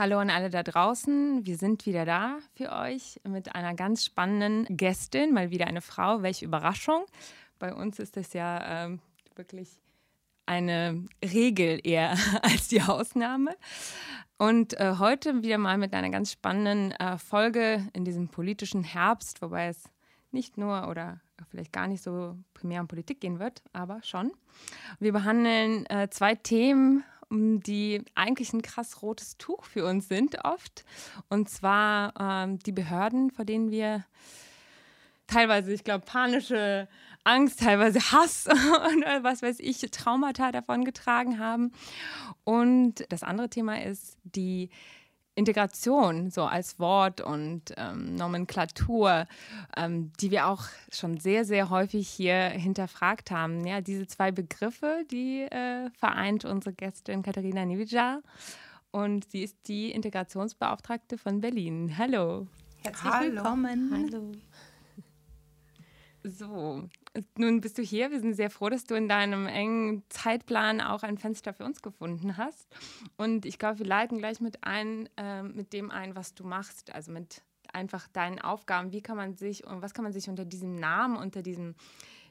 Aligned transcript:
Hallo 0.00 0.18
an 0.18 0.30
alle 0.30 0.48
da 0.48 0.62
draußen. 0.62 1.44
Wir 1.44 1.58
sind 1.58 1.84
wieder 1.84 2.06
da 2.06 2.38
für 2.54 2.72
euch 2.72 3.20
mit 3.28 3.54
einer 3.54 3.74
ganz 3.74 4.02
spannenden 4.06 4.64
Gästin, 4.74 5.34
mal 5.34 5.50
wieder 5.50 5.66
eine 5.66 5.82
Frau. 5.82 6.22
Welche 6.22 6.46
Überraschung. 6.46 7.04
Bei 7.58 7.74
uns 7.74 7.98
ist 7.98 8.16
das 8.16 8.32
ja 8.32 8.86
ähm, 8.86 9.00
wirklich 9.34 9.68
eine 10.46 11.04
Regel 11.22 11.80
eher 11.84 12.16
als 12.42 12.68
die 12.68 12.80
Ausnahme. 12.80 13.54
Und 14.38 14.72
äh, 14.80 14.94
heute 14.98 15.42
wieder 15.42 15.58
mal 15.58 15.76
mit 15.76 15.92
einer 15.92 16.08
ganz 16.08 16.32
spannenden 16.32 16.92
äh, 16.92 17.18
Folge 17.18 17.86
in 17.92 18.06
diesem 18.06 18.28
politischen 18.28 18.82
Herbst, 18.82 19.42
wobei 19.42 19.66
es 19.66 19.84
nicht 20.30 20.56
nur 20.56 20.88
oder 20.88 21.20
vielleicht 21.50 21.74
gar 21.74 21.88
nicht 21.88 22.02
so 22.02 22.38
primär 22.54 22.80
um 22.80 22.88
Politik 22.88 23.20
gehen 23.20 23.38
wird, 23.38 23.62
aber 23.74 24.02
schon. 24.02 24.32
Wir 24.98 25.12
behandeln 25.12 25.84
äh, 25.90 26.08
zwei 26.08 26.36
Themen, 26.36 27.04
die 27.30 28.02
eigentlich 28.14 28.52
ein 28.52 28.62
krass 28.62 29.02
rotes 29.02 29.36
Tuch 29.38 29.64
für 29.64 29.86
uns 29.86 30.08
sind 30.08 30.44
oft. 30.44 30.84
Und 31.28 31.48
zwar 31.48 32.12
ähm, 32.18 32.58
die 32.58 32.72
Behörden, 32.72 33.30
vor 33.30 33.44
denen 33.44 33.70
wir 33.70 34.04
teilweise, 35.26 35.72
ich 35.72 35.84
glaube, 35.84 36.04
panische 36.04 36.88
Angst, 37.22 37.60
teilweise 37.60 38.00
Hass 38.00 38.46
und 38.46 39.04
was 39.22 39.42
weiß 39.42 39.60
ich, 39.60 39.78
Traumata 39.92 40.50
davon 40.50 40.84
getragen 40.84 41.38
haben. 41.38 41.72
Und 42.44 43.04
das 43.10 43.22
andere 43.22 43.48
Thema 43.48 43.82
ist 43.82 44.18
die 44.24 44.70
Integration 45.40 46.30
so 46.30 46.44
als 46.44 46.78
Wort 46.78 47.22
und 47.22 47.74
ähm, 47.78 48.14
Nomenklatur, 48.14 49.26
ähm, 49.74 50.12
die 50.20 50.30
wir 50.30 50.46
auch 50.46 50.64
schon 50.92 51.16
sehr, 51.16 51.46
sehr 51.46 51.70
häufig 51.70 52.08
hier 52.08 52.50
hinterfragt 52.50 53.30
haben. 53.30 53.66
Ja, 53.66 53.80
diese 53.80 54.06
zwei 54.06 54.30
Begriffe, 54.30 55.04
die 55.10 55.40
äh, 55.42 55.90
vereint 55.98 56.44
unsere 56.44 56.74
Gästin 56.74 57.22
Katharina 57.22 57.64
Nivijar 57.64 58.20
und 58.90 59.30
sie 59.30 59.42
ist 59.42 59.56
die 59.66 59.90
Integrationsbeauftragte 59.92 61.16
von 61.16 61.40
Berlin. 61.40 61.96
Hallo. 61.96 62.46
Herzlich 62.82 63.12
Hallo. 63.12 63.36
willkommen. 63.36 63.90
Hallo. 63.92 64.32
So, 66.22 66.88
nun 67.36 67.60
bist 67.60 67.78
du 67.78 67.82
hier. 67.82 68.10
Wir 68.10 68.20
sind 68.20 68.34
sehr 68.34 68.50
froh, 68.50 68.68
dass 68.68 68.84
du 68.84 68.94
in 68.94 69.08
deinem 69.08 69.46
engen 69.46 70.02
Zeitplan 70.10 70.80
auch 70.80 71.02
ein 71.02 71.16
Fenster 71.16 71.54
für 71.54 71.64
uns 71.64 71.80
gefunden 71.80 72.36
hast. 72.36 72.68
Und 73.16 73.46
ich 73.46 73.58
glaube, 73.58 73.78
wir 73.78 73.86
leiten 73.86 74.18
gleich 74.18 74.40
mit 74.40 74.62
ein, 74.62 75.08
äh, 75.16 75.42
mit 75.42 75.72
dem 75.72 75.90
ein, 75.90 76.14
was 76.14 76.34
du 76.34 76.44
machst, 76.44 76.92
also 76.94 77.10
mit 77.10 77.42
einfach 77.72 78.06
deinen 78.08 78.38
Aufgaben. 78.38 78.92
Wie 78.92 79.00
kann 79.00 79.16
man 79.16 79.34
sich 79.36 79.66
und 79.66 79.80
was 79.80 79.94
kann 79.94 80.04
man 80.04 80.12
sich 80.12 80.28
unter 80.28 80.44
diesem 80.44 80.76
Namen, 80.76 81.16
unter 81.16 81.42
diesem 81.42 81.74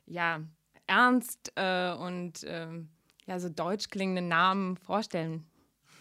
ja 0.06 0.42
ernst 0.86 1.52
äh, 1.56 1.92
und 1.94 2.44
äh, 2.44 2.67
ja 3.26 3.40
so 3.40 3.50
deutsch 3.50 3.90
klingenden 3.90 4.28
Namen 4.28 4.78
vorstellen? 4.78 5.45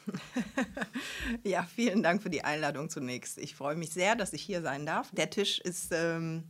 ja, 1.44 1.62
vielen 1.62 2.02
Dank 2.02 2.22
für 2.22 2.30
die 2.30 2.44
Einladung 2.44 2.90
zunächst. 2.90 3.38
Ich 3.38 3.54
freue 3.54 3.76
mich 3.76 3.90
sehr, 3.90 4.14
dass 4.16 4.32
ich 4.32 4.42
hier 4.42 4.62
sein 4.62 4.86
darf. 4.86 5.10
Der 5.12 5.30
Tisch 5.30 5.58
ist 5.58 5.92
ähm, 5.92 6.44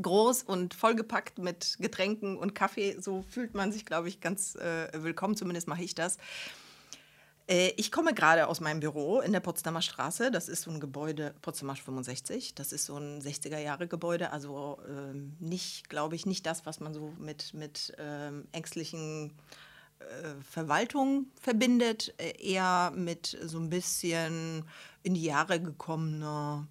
groß 0.00 0.42
und 0.42 0.74
vollgepackt 0.74 1.38
mit 1.38 1.76
Getränken 1.78 2.36
und 2.36 2.54
Kaffee. 2.54 2.96
So 3.00 3.22
fühlt 3.22 3.54
man 3.54 3.72
sich, 3.72 3.86
glaube 3.86 4.08
ich, 4.08 4.20
ganz 4.20 4.54
äh, 4.56 4.88
willkommen. 4.92 5.36
Zumindest 5.36 5.68
mache 5.68 5.82
ich 5.82 5.94
das. 5.94 6.18
Äh, 7.48 7.72
ich 7.76 7.90
komme 7.90 8.14
gerade 8.14 8.46
aus 8.46 8.60
meinem 8.60 8.80
Büro 8.80 9.20
in 9.20 9.32
der 9.32 9.40
Potsdamer 9.40 9.82
Straße. 9.82 10.30
Das 10.30 10.48
ist 10.48 10.62
so 10.62 10.70
ein 10.70 10.80
Gebäude, 10.80 11.34
Potsdamer 11.42 11.76
65. 11.76 12.54
Das 12.54 12.72
ist 12.72 12.86
so 12.86 12.96
ein 12.96 13.20
60er-Jahre-Gebäude. 13.20 14.30
Also 14.30 14.78
ähm, 14.88 15.34
nicht, 15.40 15.88
glaube 15.88 16.14
ich, 16.14 16.26
nicht 16.26 16.46
das, 16.46 16.66
was 16.66 16.80
man 16.80 16.94
so 16.94 17.12
mit, 17.18 17.54
mit 17.54 17.94
ähm, 17.98 18.46
ängstlichen 18.52 19.32
äh, 19.98 20.04
Verwaltung 20.48 21.26
verbindet. 21.40 22.14
Äh, 22.18 22.34
eher 22.38 22.92
mit 22.94 23.38
so 23.42 23.58
ein 23.58 23.70
bisschen 23.70 24.64
in 25.02 25.14
die 25.14 25.24
Jahre 25.24 25.60
gekommener 25.60 26.68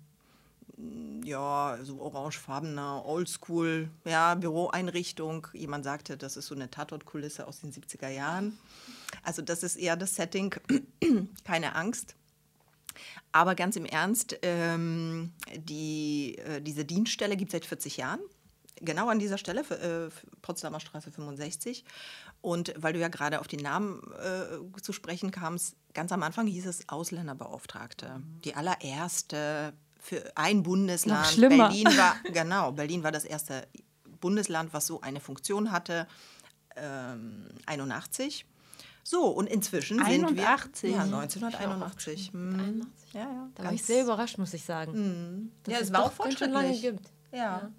ja, 1.23 1.77
so 1.81 1.99
orangefarbener, 2.01 3.03
oldschool, 3.05 3.89
ja, 4.05 4.35
Büroeinrichtung. 4.35 5.47
Jemand 5.53 5.83
sagte, 5.83 6.17
das 6.17 6.37
ist 6.37 6.47
so 6.47 6.55
eine 6.55 6.69
Tatortkulisse 6.69 7.47
aus 7.47 7.61
den 7.61 7.71
70er 7.71 8.09
Jahren. 8.09 8.57
Also 9.23 9.41
das 9.41 9.63
ist 9.63 9.75
eher 9.75 9.95
das 9.95 10.15
Setting, 10.15 10.53
keine 11.43 11.75
Angst. 11.75 12.15
Aber 13.31 13.55
ganz 13.55 13.75
im 13.75 13.85
Ernst, 13.85 14.37
ähm, 14.41 15.33
die, 15.55 16.37
äh, 16.37 16.61
diese 16.61 16.85
Dienststelle 16.85 17.37
gibt 17.37 17.49
es 17.49 17.53
seit 17.53 17.65
40 17.65 17.97
Jahren. 17.97 18.19
Genau 18.79 19.09
an 19.09 19.19
dieser 19.19 19.39
Stelle, 19.39 19.61
äh, 19.61 20.09
Potsdamer 20.41 20.79
Straße 20.79 21.11
65. 21.11 21.83
Und 22.41 22.73
weil 22.77 22.93
du 22.93 22.99
ja 22.99 23.07
gerade 23.07 23.39
auf 23.39 23.47
den 23.47 23.59
Namen 23.59 24.01
äh, 24.19 24.81
zu 24.81 24.93
sprechen 24.93 25.31
kamst, 25.31 25.75
ganz 25.93 26.11
am 26.11 26.21
Anfang 26.21 26.45
hieß 26.45 26.67
es 26.67 26.87
Ausländerbeauftragte. 26.87 28.21
Die 28.43 28.55
allererste 28.55 29.73
für 29.99 30.31
ein 30.35 30.63
Bundesland. 30.63 31.27
Schlimmer. 31.27 31.69
Berlin 31.69 31.85
war, 31.97 32.15
genau, 32.33 32.71
Berlin 32.71 33.03
war 33.03 33.11
das 33.11 33.25
erste 33.25 33.67
Bundesland, 34.19 34.73
was 34.73 34.87
so 34.87 35.01
eine 35.01 35.19
Funktion 35.19 35.71
hatte, 35.71 36.07
ähm, 36.75 37.47
81. 37.65 38.45
So, 39.03 39.27
und 39.27 39.47
inzwischen 39.47 40.01
81. 40.01 40.29
sind 40.29 40.37
wir. 40.37 40.89
Ja, 40.89 41.03
1981. 41.03 42.31
Hm. 42.33 42.81
Ja, 43.13 43.19
ja, 43.21 43.49
da 43.55 43.63
war 43.63 43.73
ich 43.73 43.83
sehr 43.83 44.03
überrascht, 44.03 44.37
muss 44.37 44.53
ich 44.53 44.65
sagen. 44.65 44.93
Hm. 44.93 45.51
Ja, 45.67 45.79
es, 45.79 45.93
war 45.93 46.03
auch 46.03 46.11
fortschrittlich. 46.11 46.39
Schon 46.39 46.51
lange 46.51 46.77
gibt. 46.77 47.09
Ja. 47.31 47.37
ja. 47.37 47.71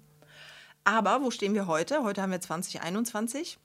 Aber 0.83 1.21
wo 1.21 1.29
stehen 1.29 1.53
wir 1.53 1.67
heute? 1.67 2.03
Heute 2.03 2.21
haben 2.21 2.31
wir 2.31 2.41
2021. 2.41 3.59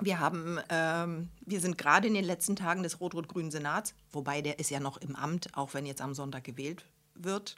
Wir, 0.00 0.18
haben, 0.18 0.58
ähm, 0.70 1.28
wir 1.44 1.60
sind 1.60 1.78
gerade 1.78 2.08
in 2.08 2.14
den 2.14 2.24
letzten 2.24 2.56
Tagen 2.56 2.82
des 2.82 3.00
Rot-Rot-Grünen 3.00 3.50
Senats, 3.50 3.94
wobei 4.10 4.42
der 4.42 4.58
ist 4.58 4.70
ja 4.70 4.80
noch 4.80 4.96
im 4.96 5.16
Amt, 5.16 5.56
auch 5.56 5.74
wenn 5.74 5.86
jetzt 5.86 6.00
am 6.00 6.14
Sonntag 6.14 6.44
gewählt 6.44 6.84
wird. 7.24 7.56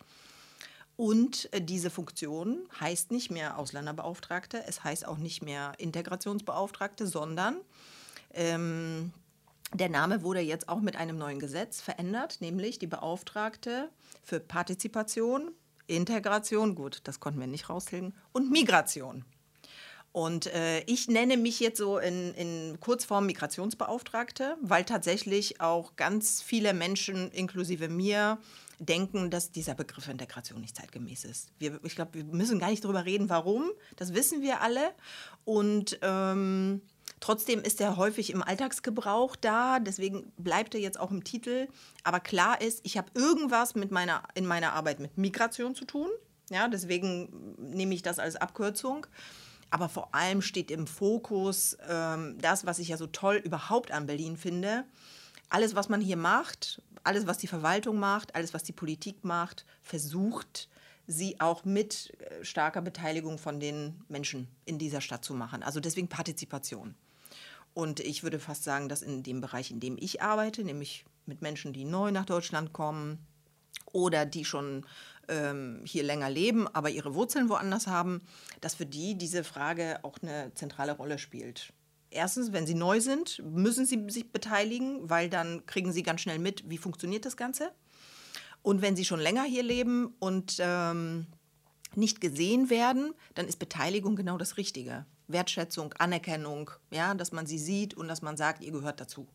Und 0.97 1.48
äh, 1.53 1.62
diese 1.62 1.91
Funktion 1.91 2.69
heißt 2.78 3.10
nicht 3.10 3.31
mehr 3.31 3.59
Ausländerbeauftragte, 3.59 4.62
es 4.66 4.84
heißt 4.84 5.06
auch 5.06 5.16
nicht 5.16 5.43
mehr 5.43 5.72
Integrationsbeauftragte, 5.78 7.06
sondern 7.06 7.56
ähm, 8.34 9.12
der 9.72 9.88
Name 9.88 10.22
wurde 10.22 10.41
jetzt 10.41 10.69
auch 10.69 10.81
mit 10.81 10.97
einem 10.97 11.16
neuen 11.16 11.38
Gesetz 11.38 11.81
verändert, 11.81 12.41
nämlich 12.41 12.78
die 12.78 12.87
Beauftragte 12.87 13.88
für 14.22 14.41
Partizipation, 14.41 15.53
Integration, 15.87 16.75
gut, 16.75 17.00
das 17.04 17.21
konnten 17.21 17.41
wir 17.41 17.47
nicht 17.47 17.69
raushilgen, 17.69 18.15
und 18.32 18.50
Migration. 18.50 19.25
Und 20.12 20.47
äh, 20.48 20.81
ich 20.87 21.06
nenne 21.06 21.37
mich 21.37 21.60
jetzt 21.60 21.78
so 21.78 21.98
in, 21.98 22.34
in 22.34 22.81
Kurzform 22.81 23.27
Migrationsbeauftragte, 23.27 24.56
weil 24.60 24.84
tatsächlich 24.84 25.60
auch 25.60 25.94
ganz 25.94 26.42
viele 26.42 26.75
Menschen, 26.75 27.31
inklusive 27.31 27.88
mir, 27.88 28.38
denken, 28.81 29.31
dass 29.31 29.53
dieser 29.53 29.75
Begriff 29.75 30.09
Integration 30.09 30.61
nicht 30.61 30.77
zeitgemäß 30.77 31.25
ist. 31.25 31.53
Wir, 31.59 31.79
ich 31.85 31.95
glaube, 31.95 32.15
wir 32.15 32.25
müssen 32.25 32.59
gar 32.59 32.71
nicht 32.71 32.83
darüber 32.83 33.05
reden, 33.05 33.29
warum. 33.29 33.71
Das 33.97 34.15
wissen 34.15 34.41
wir 34.41 34.63
alle. 34.63 34.93
Und 35.45 35.99
ähm, 36.03 36.81
trotzdem 37.21 37.61
ist 37.61 37.81
er 37.81 37.99
häufig 37.99 38.31
im 38.31 38.43
Alltagsgebrauch 38.43 39.37
da. 39.37 39.79
Deswegen 39.81 40.33
bleibt 40.39 40.75
er 40.75 40.81
jetzt 40.81 40.99
auch 40.99 41.10
im 41.10 41.22
Titel. 41.25 41.69
Aber 42.04 42.21
klar 42.21 42.60
ist, 42.63 42.81
ich 42.84 42.97
habe 42.97 43.10
irgendwas 43.15 43.75
mit 43.75 43.91
meiner, 43.91 44.22
in 44.34 44.47
meiner 44.47 44.72
Arbeit 44.72 44.99
mit 44.99 45.19
Migration 45.19 45.75
zu 45.75 45.84
tun. 45.84 46.09
Ja, 46.51 46.66
deswegen 46.66 47.54
nehme 47.59 47.95
ich 47.95 48.03
das 48.03 48.19
als 48.19 48.37
Abkürzung. 48.37 49.07
Aber 49.69 49.89
vor 49.89 50.15
allem 50.15 50.43
steht 50.43 50.71
im 50.71 50.87
Fokus 50.87 51.77
ähm, 51.87 52.39
das, 52.41 52.65
was 52.65 52.78
ich 52.78 52.89
ja 52.89 52.97
so 52.97 53.07
toll 53.07 53.37
überhaupt 53.37 53.93
an 53.93 54.07
Berlin 54.07 54.37
finde. 54.37 54.84
Alles, 55.51 55.75
was 55.75 55.89
man 55.89 56.01
hier 56.01 56.16
macht, 56.16 56.83
alles, 57.05 57.27
was 57.27 57.39
die 57.39 57.47
Verwaltung 57.47 57.99
macht, 57.99 58.35
alles, 58.35 58.55
was 58.55 58.63
die 58.63 58.73
Politik 58.73 59.25
macht, 59.25 59.65
versucht, 59.83 60.69
sie 61.07 61.41
auch 61.41 61.65
mit 61.65 62.13
äh, 62.21 62.45
starker 62.45 62.83
Beteiligung 62.83 63.39
von 63.39 63.61
den 63.61 64.05
Menschen 64.09 64.49
in 64.65 64.79
dieser 64.79 65.01
Stadt 65.01 65.25
zu 65.25 65.35
machen. 65.35 65.63
Also 65.63 65.81
deswegen 65.81 66.09
Partizipation. 66.09 66.95
Und 67.75 68.01
ich 68.01 68.23
würde 68.23 68.39
fast 68.39 68.65
sagen, 68.65 68.89
dass 68.89 69.03
in 69.03 69.23
dem 69.23 69.41
Bereich, 69.41 69.71
in 69.71 69.81
dem 69.81 69.97
ich 69.99 70.23
arbeite, 70.23 70.65
nämlich 70.65 71.05
mit 71.27 71.43
Menschen, 71.43 71.73
die 71.73 71.85
neu 71.85 72.11
nach 72.11 72.27
Deutschland 72.27 72.73
kommen 72.73 73.19
oder 73.93 74.27
die 74.27 74.45
schon 74.45 74.85
ähm, 75.29 75.83
hier 75.85 76.03
länger 76.03 76.31
leben, 76.31 76.69
aber 76.69 76.91
ihre 76.91 77.15
Wurzeln 77.15 77.49
woanders 77.49 77.87
haben, 77.87 78.23
dass 78.61 78.75
für 78.75 78.87
die 78.87 79.17
diese 79.17 79.45
Frage 79.45 80.01
auch 80.03 80.19
eine 80.23 80.53
zentrale 80.55 80.93
Rolle 80.93 81.19
spielt. 81.19 81.73
Erstens, 82.10 82.53
wenn 82.53 82.66
sie 82.66 82.74
neu 82.74 83.01
sind, 83.01 83.42
müssen 83.45 83.86
sie 83.86 84.04
sich 84.09 84.33
beteiligen, 84.33 85.09
weil 85.09 85.28
dann 85.28 85.65
kriegen 85.66 85.92
sie 85.92 86.03
ganz 86.03 86.21
schnell 86.21 86.39
mit, 86.39 86.68
wie 86.68 86.78
funktioniert 86.78 87.24
das 87.24 87.36
Ganze. 87.36 87.72
Und 88.62 88.83
wenn 88.83 88.97
sie 88.97 89.04
schon 89.04 89.21
länger 89.21 89.45
hier 89.45 89.62
leben 89.62 90.15
und 90.18 90.57
ähm, 90.59 91.27
nicht 91.95 92.21
gesehen 92.21 92.71
werden, 92.71 93.15
dann 93.34 93.47
ist 93.47 93.59
Beteiligung 93.59 94.16
genau 94.16 94.36
das 94.36 94.57
Richtige. 94.57 95.07
Wertschätzung, 95.28 95.95
Anerkennung, 95.95 96.71
ja, 96.91 97.15
dass 97.15 97.33
man 97.33 97.47
sie 97.47 97.59
sieht 97.59 97.95
und 97.95 98.09
dass 98.09 98.22
man 98.22 98.36
sagt, 98.36 98.63
ihr 98.63 98.72
gehört 98.72 99.01
dazu. 99.01 99.28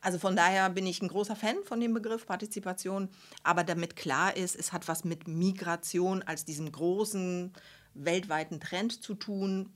Also 0.00 0.18
von 0.18 0.36
daher 0.36 0.68
bin 0.70 0.86
ich 0.86 1.00
ein 1.02 1.08
großer 1.08 1.34
Fan 1.34 1.56
von 1.64 1.80
dem 1.80 1.94
Begriff 1.94 2.26
Partizipation, 2.26 3.08
aber 3.42 3.64
damit 3.64 3.96
klar 3.96 4.36
ist, 4.36 4.54
es 4.54 4.72
hat 4.72 4.86
was 4.86 5.04
mit 5.04 5.28
Migration 5.28 6.22
als 6.22 6.44
diesem 6.44 6.70
großen 6.70 7.52
weltweiten 7.94 8.60
Trend 8.60 9.02
zu 9.02 9.14
tun, 9.14 9.72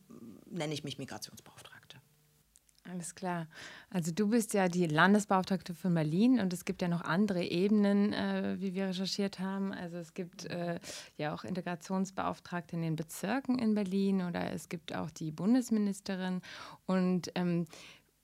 nenne 0.50 0.74
ich 0.74 0.84
mich 0.84 0.98
Migrationsbeauftragte. 0.98 1.67
Alles 2.90 3.14
klar. 3.14 3.46
Also 3.90 4.12
du 4.12 4.28
bist 4.28 4.54
ja 4.54 4.68
die 4.68 4.86
Landesbeauftragte 4.86 5.74
für 5.74 5.90
Berlin 5.90 6.40
und 6.40 6.52
es 6.52 6.64
gibt 6.64 6.80
ja 6.80 6.88
noch 6.88 7.02
andere 7.02 7.44
Ebenen, 7.44 8.12
äh, 8.12 8.56
wie 8.58 8.74
wir 8.74 8.88
recherchiert 8.88 9.40
haben. 9.40 9.72
Also 9.72 9.98
es 9.98 10.14
gibt 10.14 10.46
äh, 10.46 10.78
ja 11.16 11.34
auch 11.34 11.44
Integrationsbeauftragte 11.44 12.76
in 12.76 12.82
den 12.82 12.96
Bezirken 12.96 13.58
in 13.58 13.74
Berlin 13.74 14.22
oder 14.22 14.52
es 14.52 14.68
gibt 14.68 14.94
auch 14.94 15.10
die 15.10 15.30
Bundesministerin. 15.30 16.40
Und 16.86 17.30
ähm, 17.34 17.66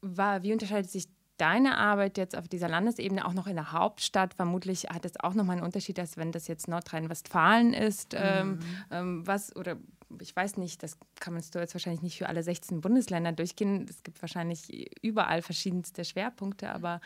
war, 0.01 0.43
wie 0.43 0.53
unterscheidet 0.53 0.91
sich 0.91 1.09
deine 1.37 1.77
Arbeit 1.77 2.17
jetzt 2.17 2.37
auf 2.37 2.49
dieser 2.49 2.69
Landesebene 2.69 3.27
auch 3.27 3.33
noch 3.33 3.47
in 3.47 3.57
der 3.57 3.73
Hauptstadt, 3.73 4.35
vermutlich 4.35 4.85
hat 4.85 5.05
es 5.05 5.19
auch 5.19 5.35
nochmal 5.35 5.57
einen 5.57 5.65
Unterschied, 5.65 5.99
als 5.99 6.17
wenn 6.17 6.33
das 6.33 6.47
jetzt 6.47 6.69
Nordrhein-Westfalen 6.69 7.75
ist. 7.75 8.15
Ähm, 8.17 8.51
mhm. 8.51 8.61
Ähm, 8.91 9.27
was 9.27 9.55
oder 9.57 9.77
ich 10.21 10.35
weiß 10.35 10.57
nicht, 10.57 10.83
das 10.83 10.99
kann 11.21 11.35
man 11.35 11.43
jetzt 11.43 11.75
wahrscheinlich 11.75 12.03
nicht 12.03 12.19
für 12.19 12.29
alle 12.29 12.43
16 12.43 12.81
Bundesländer 12.81 13.33
durchgehen. 13.33 13.87
Es 13.89 14.03
gibt 14.03 14.21
wahrscheinlich 14.23 14.91
überall 15.03 15.43
verschiedenste 15.43 16.05
Schwerpunkte, 16.05 16.71
aber 16.71 17.01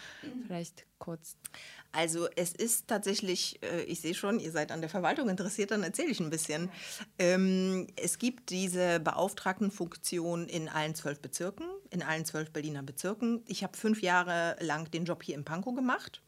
vielleicht 0.46 0.86
kurz. 0.98 1.36
Also 1.92 2.28
es 2.36 2.52
ist 2.52 2.88
tatsächlich, 2.88 3.60
äh, 3.62 3.82
ich 3.82 4.00
sehe 4.00 4.14
schon, 4.14 4.40
ihr 4.40 4.52
seid 4.52 4.72
an 4.72 4.80
der 4.80 4.90
Verwaltung 4.90 5.28
interessiert, 5.28 5.70
dann 5.70 5.82
erzähle 5.82 6.10
ich 6.10 6.20
ein 6.20 6.30
bisschen. 6.30 6.70
Ähm, 7.18 7.86
es 7.96 8.18
gibt 8.18 8.50
diese 8.50 9.00
Beauftragtenfunktion 9.00 10.48
in 10.48 10.68
allen 10.68 10.94
zwölf 10.94 11.20
Bezirken, 11.20 11.66
in 11.90 12.02
allen 12.02 12.24
zwölf 12.24 12.50
Berliner 12.50 12.82
Bezirken. 12.82 13.42
Ich 13.46 13.62
habe 13.62 13.76
fünf 13.76 14.02
Jahre 14.02 14.56
lang 14.60 14.90
den 14.90 15.04
Job 15.04 15.22
hier 15.22 15.34
in 15.34 15.44
Pankow 15.44 15.74
gemacht. 15.74 16.22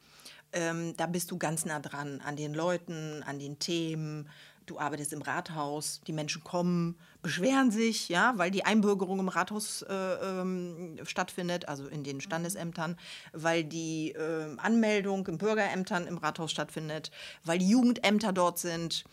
Ähm, 0.53 0.97
da 0.97 1.07
bist 1.07 1.31
du 1.31 1.39
ganz 1.39 1.65
nah 1.65 1.79
dran 1.79 2.21
an 2.21 2.37
den 2.37 2.55
Leuten, 2.55 3.23
an 3.23 3.39
den 3.39 3.59
Themen, 3.59 4.29
du 4.71 4.79
arbeitest 4.79 5.13
im 5.13 5.23
Rathaus, 5.23 6.01
die 6.07 6.13
Menschen 6.13 6.45
kommen, 6.45 6.97
beschweren 7.23 7.71
sich, 7.71 8.09
ja, 8.09 8.35
weil 8.37 8.51
die 8.51 8.65
Einbürgerung 8.65 9.19
im 9.19 9.29
Rathaus 9.29 9.83
äh, 9.83 9.95
ähm, 9.95 10.99
stattfindet, 11.05 11.69
also 11.69 11.87
in 11.87 12.05
den 12.05 12.21
Standesämtern, 12.21 12.97
weil 13.33 13.65
die 13.65 14.13
äh, 14.13 14.57
Anmeldung 14.59 15.27
in 15.27 15.39
Bürgerämtern 15.39 16.07
im 16.07 16.19
Rathaus 16.19 16.51
stattfindet, 16.51 17.11
weil 17.45 17.59
die 17.59 17.69
Jugendämter 17.69 18.33
dort 18.33 18.59
sind. 18.59 19.05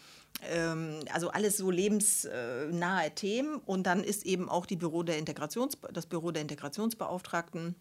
Ähm, 0.44 1.00
also 1.12 1.30
alles 1.32 1.58
so 1.58 1.72
lebensnahe 1.72 3.12
Themen. 3.16 3.58
Und 3.66 3.84
dann 3.88 4.04
ist 4.04 4.26
eben 4.26 4.50
auch 4.50 4.66
die 4.66 4.76
Büro 4.76 5.04
der 5.04 5.18
Integrations, 5.18 5.78
das 5.92 6.06
Büro 6.06 6.32
der 6.32 6.44
Integrationsbeauftragten. 6.44 7.76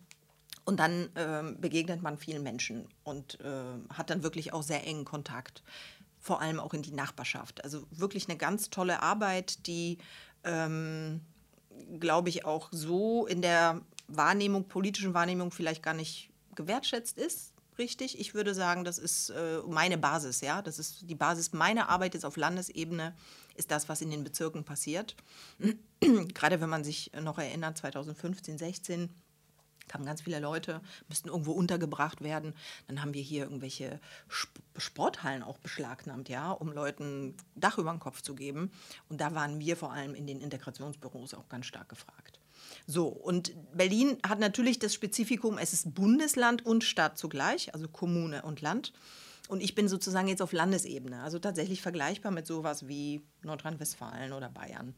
Und 0.65 0.81
dann 0.81 1.11
äh, 1.15 1.53
begegnet 1.61 2.03
man 2.03 2.19
vielen 2.19 2.43
Menschen 2.43 2.89
und 3.05 3.39
äh, 3.41 3.95
hat 3.95 4.11
dann 4.11 4.25
wirklich 4.25 4.53
auch 4.53 4.65
sehr 4.65 4.85
engen 4.85 5.05
Kontakt 5.05 5.63
vor 6.27 6.41
allem 6.41 6.59
auch 6.59 6.75
in 6.75 6.83
die 6.83 6.93
Nachbarschaft. 6.93 7.63
Also 7.63 7.87
wirklich 7.93 8.29
eine 8.29 8.37
ganz 8.37 8.69
tolle 8.69 9.01
Arbeit, 9.01 9.65
die, 9.69 9.99
ähm, 10.43 11.21
glaube 12.01 12.31
ich, 12.31 12.45
auch 12.45 12.69
so 12.73 13.27
in 13.27 13.43
der 13.43 13.81
Wahrnehmung, 14.09 14.67
politischen 14.67 15.15
Wahrnehmung 15.15 15.53
vielleicht 15.53 15.85
gar 15.85 15.95
nicht 15.95 16.31
gewertschätzt 16.57 17.17
ist. 17.17 17.53
Richtig, 17.79 18.19
ich 18.19 18.35
würde 18.35 18.55
sagen, 18.55 18.83
das 18.83 18.99
ist 18.99 19.31
äh, 19.31 19.61
meine 19.69 19.99
Basis, 19.99 20.41
ja. 20.41 20.63
Das 20.63 20.81
ist 20.81 21.09
die 21.09 21.15
Basis 21.15 21.53
meiner 21.53 21.91
Arbeit 21.91 22.15
jetzt 22.15 22.25
auf 22.25 22.37
Landesebene, 22.37 23.15
ist 23.55 23.71
das, 23.71 23.89
was 23.89 24.01
in 24.01 24.11
den 24.11 24.25
Bezirken 24.25 24.65
passiert. 24.65 25.15
Gerade 26.35 26.61
wenn 26.61 26.71
man 26.71 26.83
sich 26.83 27.13
noch 27.23 27.39
erinnert, 27.39 27.79
2015, 27.79 28.59
16 28.59 29.11
kamen 29.89 30.05
ganz 30.05 30.23
viele 30.23 30.41
Leute, 30.41 30.81
müssten 31.09 31.29
irgendwo 31.29 31.53
untergebracht 31.53 32.23
werden. 32.23 32.55
Dann 32.87 33.03
haben 33.03 33.15
wir 33.15 33.23
hier 33.23 33.45
irgendwelche 33.45 34.01
Sporthallen 34.77 35.43
auch 35.43 35.59
beschlagnahmt, 35.59 36.29
ja, 36.29 36.51
um 36.51 36.73
Leuten 36.73 37.35
Dach 37.55 37.79
über 37.79 37.91
den 37.91 38.01
Kopf 38.01 38.23
zu 38.23 38.35
geben. 38.35 38.71
Und 39.09 39.21
da 39.21 39.35
waren 39.35 39.61
wir 39.61 39.77
vor 39.77 39.93
allem 39.93 40.15
in 40.15 40.27
den 40.27 40.41
Integrationsbüros 40.41 41.35
auch 41.35 41.49
ganz 41.49 41.67
stark 41.67 41.89
gefragt. 41.89 42.41
So, 42.87 43.09
und 43.09 43.53
Berlin 43.77 44.19
hat 44.27 44.39
natürlich 44.39 44.79
das 44.79 44.95
Spezifikum, 44.95 45.59
es 45.59 45.73
ist 45.73 45.95
Bundesland 45.95 46.65
und 46.65 46.85
Stadt 46.85 47.19
zugleich, 47.19 47.75
also 47.75 47.89
Kommune 47.89 48.43
und 48.43 48.61
Land. 48.61 48.93
Und 49.49 49.63
ich 49.63 49.75
bin 49.75 49.89
sozusagen 49.89 50.29
jetzt 50.29 50.43
auf 50.43 50.53
Landesebene, 50.53 51.23
also 51.23 51.39
tatsächlich 51.39 51.81
vergleichbar 51.81 52.33
mit 52.33 52.47
sowas 52.47 52.89
wie 52.89 53.23
Nordrhein-Westfalen 53.43 54.33
oder 54.33 54.49
Bayern. 54.49 54.95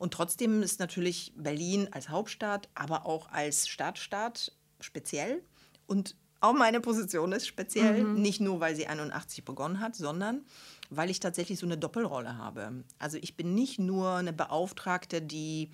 Und 0.00 0.14
trotzdem 0.14 0.62
ist 0.62 0.80
natürlich 0.80 1.34
Berlin 1.36 1.86
als 1.90 2.08
Hauptstadt, 2.08 2.70
aber 2.74 3.04
auch 3.04 3.30
als 3.32 3.68
Stadtstaat 3.68 4.50
speziell. 4.80 5.42
Und 5.86 6.16
auch 6.40 6.54
meine 6.54 6.80
Position 6.80 7.32
ist 7.32 7.46
speziell, 7.46 8.04
mhm. 8.04 8.14
nicht 8.14 8.40
nur, 8.40 8.60
weil 8.60 8.74
sie 8.74 8.86
81 8.86 9.44
begonnen 9.44 9.78
hat, 9.78 9.94
sondern 9.94 10.46
weil 10.88 11.10
ich 11.10 11.20
tatsächlich 11.20 11.58
so 11.58 11.66
eine 11.66 11.76
Doppelrolle 11.76 12.38
habe. 12.38 12.82
Also 12.98 13.18
ich 13.20 13.36
bin 13.36 13.54
nicht 13.54 13.78
nur 13.78 14.14
eine 14.14 14.32
Beauftragte, 14.32 15.20
die 15.20 15.70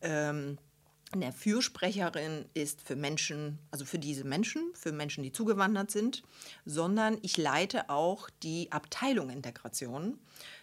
ähm, 0.00 0.58
eine 1.12 1.32
Fürsprecherin 1.32 2.44
ist 2.54 2.82
für 2.82 2.94
Menschen, 2.94 3.58
also 3.70 3.84
für 3.84 3.98
diese 3.98 4.24
Menschen, 4.24 4.62
für 4.74 4.92
Menschen, 4.92 5.24
die 5.24 5.32
zugewandert 5.32 5.90
sind, 5.90 6.22
sondern 6.64 7.18
ich 7.22 7.36
leite 7.36 7.90
auch 7.90 8.30
die 8.42 8.70
Abteilung 8.70 9.30
Integration. 9.30 10.18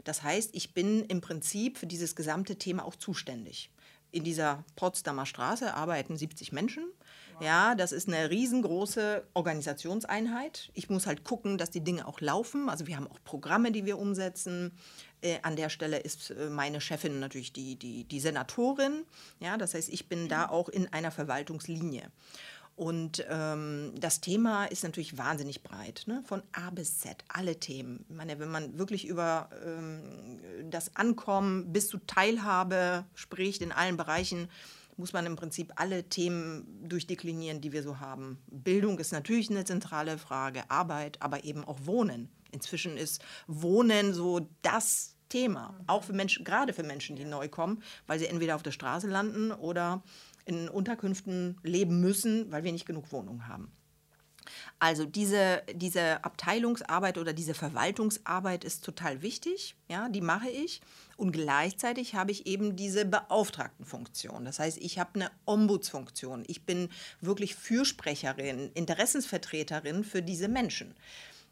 Das 0.06 0.24
heißt, 0.24 0.52
ich 0.54 0.74
bin 0.74 1.04
im 1.06 1.20
Prinzip 1.20 1.78
für 1.78 1.88
dieses 1.88 2.16
gesamte 2.16 2.56
Thema 2.56 2.86
auch 2.86 2.96
zuständig. 2.96 3.70
In 4.12 4.24
dieser 4.24 4.64
Potsdamer 4.78 5.26
Straße 5.26 5.74
arbeiten 5.74 6.16
70 6.16 6.54
Menschen. 6.54 6.86
Ja, 7.40 7.76
das 7.76 7.92
ist 7.92 8.08
eine 8.08 8.32
riesengroße 8.32 9.24
Organisationseinheit. 9.36 10.72
Ich 10.74 10.90
muss 10.90 11.06
halt 11.06 11.24
gucken, 11.24 11.58
dass 11.58 11.70
die 11.70 11.84
Dinge 11.84 12.08
auch 12.08 12.20
laufen. 12.20 12.68
Also 12.68 12.88
wir 12.88 12.98
haben 12.98 13.08
auch 13.08 13.20
Programme, 13.24 13.72
die 13.72 13.86
wir 13.86 14.00
umsetzen. 14.00 14.72
Äh, 15.22 15.38
an 15.44 15.56
der 15.56 15.70
Stelle 15.70 16.00
ist 16.00 16.32
äh, 16.32 16.50
meine 16.50 16.82
Chefin 16.82 17.20
natürlich 17.20 17.54
die, 17.54 17.76
die, 17.76 18.06
die 18.06 18.20
Senatorin. 18.20 19.04
Ja, 19.40 19.58
das 19.58 19.76
heißt, 19.76 19.90
ich 19.90 20.10
bin 20.10 20.28
da 20.30 20.50
auch 20.50 20.68
in 20.68 20.92
einer 20.92 21.12
Verwaltungslinie. 21.12 22.12
Und 22.76 23.26
ähm, 23.28 23.94
das 24.00 24.22
Thema 24.22 24.66
ist 24.66 24.84
natürlich 24.84 25.18
wahnsinnig 25.18 25.64
breit, 25.64 26.04
ne? 26.06 26.22
von 26.28 26.44
A 26.52 26.70
bis 26.70 27.00
Z, 27.00 27.24
alle 27.28 27.60
Themen. 27.60 28.06
Ich 28.08 28.16
meine, 28.16 28.38
wenn 28.40 28.52
man 28.52 28.78
wirklich 28.78 29.08
über 29.08 29.50
ähm, 29.66 30.40
das 30.70 30.96
Ankommen 30.96 31.74
bis 31.74 31.88
zu 31.88 31.98
Teilhabe 31.98 33.06
spricht 33.16 33.64
in 33.64 33.72
allen 33.72 33.98
Bereichen, 33.98 34.48
muss 34.98 35.14
man 35.14 35.26
im 35.26 35.36
Prinzip 35.36 35.74
alle 35.76 36.10
Themen 36.10 36.88
durchdeklinieren, 36.88 37.62
die 37.62 37.72
wir 37.72 37.84
so 37.84 38.00
haben. 38.00 38.40
Bildung 38.48 39.00
ist 39.00 39.12
natürlich 39.12 39.50
eine 39.50 39.66
zentrale 39.66 40.18
Frage, 40.18 40.70
Arbeit, 40.70 41.22
aber 41.22 41.44
eben 41.44 41.64
auch 41.64 41.80
Wohnen. 41.86 42.30
Inzwischen 42.52 42.98
ist 42.98 43.24
Wohnen 43.48 44.14
so 44.14 44.50
das 44.62 45.16
Thema, 45.30 45.80
auch 45.88 46.04
für 46.04 46.14
Menschen, 46.14 46.46
gerade 46.46 46.74
für 46.74 46.84
Menschen, 46.84 47.16
die 47.16 47.26
neu 47.26 47.50
kommen, 47.50 47.84
weil 48.08 48.20
sie 48.20 48.28
entweder 48.28 48.56
auf 48.56 48.64
der 48.64 48.72
Straße 48.72 49.08
landen 49.08 49.52
oder 49.52 50.04
in 50.46 50.70
Unterkünften 50.70 51.58
leben 51.64 52.00
müssen, 52.00 52.52
weil 52.52 52.64
wir 52.64 52.72
nicht 52.72 52.86
genug 52.86 53.12
Wohnungen 53.12 53.48
haben. 53.48 53.72
Also 54.80 55.06
diese, 55.06 55.62
diese 55.74 56.24
Abteilungsarbeit 56.24 57.18
oder 57.18 57.34
diese 57.34 57.54
Verwaltungsarbeit 57.54 58.64
ist 58.64 58.86
total 58.86 59.22
wichtig, 59.22 59.76
ja, 59.90 60.08
die 60.08 60.22
mache 60.22 60.50
ich. 60.50 60.82
Und 61.18 61.32
gleichzeitig 61.32 62.14
habe 62.14 62.32
ich 62.32 62.46
eben 62.46 62.76
diese 62.76 63.04
Beauftragtenfunktion. 63.04 64.46
Das 64.46 64.60
heißt, 64.60 64.78
ich 64.78 65.00
habe 65.00 65.16
eine 65.16 65.32
Ombudsfunktion. 65.46 66.44
Ich 66.48 66.64
bin 66.64 66.90
wirklich 67.22 67.56
Fürsprecherin, 67.56 68.72
Interessensvertreterin 68.76 70.04
für 70.04 70.22
diese 70.22 70.48
Menschen. 70.48 70.94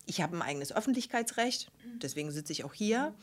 Ich 0.06 0.22
habe 0.22 0.38
ein 0.38 0.44
eigenes 0.44 0.72
Öffentlichkeitsrecht, 0.72 1.72
deswegen 2.00 2.30
sitze 2.30 2.52
ich 2.54 2.64
auch 2.64 2.76
hier. 2.76 3.16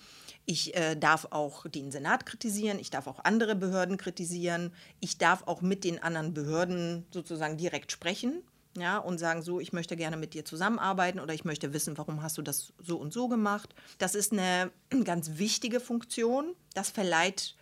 Ich 0.47 0.75
äh, 0.75 0.97
darf 0.97 1.29
auch 1.31 1.69
den 1.69 1.93
Senat 1.93 2.27
kritisieren, 2.27 2.81
ich 2.81 2.91
darf 2.91 3.07
auch 3.07 3.21
andere 3.23 3.55
Behörden 3.55 3.97
kritisieren, 3.97 4.73
ich 4.99 5.17
darf 5.17 5.45
auch 5.47 5.63
mit 5.63 5.85
den 5.85 6.03
anderen 6.03 6.35
Behörden 6.35 7.07
sozusagen 7.13 7.57
direkt 7.57 7.93
sprechen 7.93 8.43
ja, 8.77 8.99
und 8.99 9.19
sagen 9.19 9.43
so, 9.43 9.61
ich 9.61 9.73
möchte 9.73 9.97
gerne 9.97 10.17
mit 10.17 10.35
dir 10.35 10.45
zusammenarbeiten 10.45 11.21
oder 11.21 11.35
ich 11.35 11.45
möchte 11.45 11.73
wissen, 11.73 11.99
warum 11.99 12.23
hast 12.23 12.39
du 12.39 12.43
das 12.43 12.73
so 12.79 12.97
und 12.97 13.13
so 13.13 13.29
gemacht. 13.29 13.75
Das 13.99 14.15
ist 14.15 14.33
eine 14.33 14.71
ganz 15.05 15.39
wichtige 15.39 15.81
Funktion. 15.81 16.55
Das 16.75 16.91
verleiht 16.91 17.57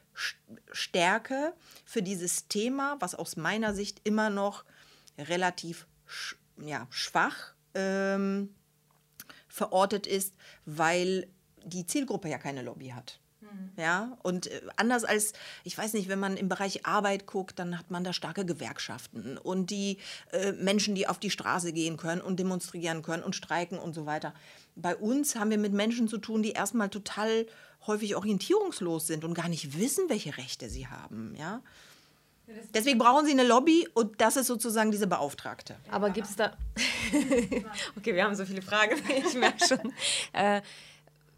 Stärke 0.73 1.55
für 1.85 2.03
dieses 2.03 2.49
Thema, 2.49 2.97
was 3.01 3.15
aus 3.15 3.37
meiner 3.37 3.75
Sicht 3.75 4.01
immer 4.05 4.31
noch 4.31 4.65
relativ 5.19 5.87
ja, 6.59 6.87
schwach 6.91 7.55
ähm, 7.75 8.55
verortet 9.49 10.07
ist, 10.07 10.35
weil 10.67 11.29
die 11.65 11.87
Zielgruppe 11.87 12.29
ja 12.29 12.39
keine 12.39 12.63
Lobby 12.63 12.89
hat. 12.89 13.21
Ja, 13.77 14.17
und 14.23 14.47
äh, 14.47 14.61
anders 14.77 15.05
als, 15.05 15.33
ich 15.65 15.77
weiß 15.77 15.95
nicht, 15.95 16.09
wenn 16.09 16.19
man 16.19 16.37
im 16.37 16.49
Bereich 16.49 16.87
Arbeit 16.87 17.27
guckt, 17.27 17.59
dann 17.59 17.79
hat 17.79 17.91
man 17.91 18.05
da 18.05 18.13
starke 18.13 18.45
Gewerkschaften 18.45 19.39
und 19.39 19.71
die 19.71 19.99
äh, 20.33 20.53
Menschen, 20.53 20.95
die 20.95 21.09
auf 21.09 21.19
die 21.19 21.31
Straße 21.31 21.73
gehen 21.73 21.97
können 21.97 22.21
und 22.21 22.39
demonstrieren 22.39 23.03
können 23.03 23.23
und 23.23 23.35
streiken 23.37 23.79
und 23.79 23.95
so 23.95 24.07
weiter. 24.07 24.35
Bei 24.77 24.97
uns 24.97 25.37
haben 25.37 25.51
wir 25.51 25.59
mit 25.59 25.73
Menschen 25.73 26.09
zu 26.09 26.19
tun, 26.19 26.43
die 26.43 26.53
erstmal 26.53 26.89
total 26.89 27.47
häufig 27.87 28.17
orientierungslos 28.17 29.07
sind 29.07 29.25
und 29.25 29.35
gar 29.35 29.49
nicht 29.49 29.79
wissen, 29.79 30.09
welche 30.09 30.37
Rechte 30.37 30.69
sie 30.69 30.87
haben. 30.87 31.35
Ja? 31.39 31.63
Deswegen 32.75 32.99
brauchen 32.99 33.27
sie 33.27 33.33
eine 33.33 33.45
Lobby 33.45 33.89
und 33.95 34.21
das 34.21 34.37
ist 34.37 34.47
sozusagen 34.47 34.91
diese 34.91 35.07
Beauftragte. 35.07 35.77
Aber 35.91 36.11
gibt 36.11 36.27
es 36.27 36.37
da. 36.37 36.57
okay, 37.97 38.15
wir 38.15 38.25
haben 38.25 38.35
so 38.35 38.45
viele 38.45 38.63
Fragen, 38.63 38.97
ich 39.27 39.35
merke 39.35 39.65
schon. 39.65 39.93
Äh, 40.33 40.63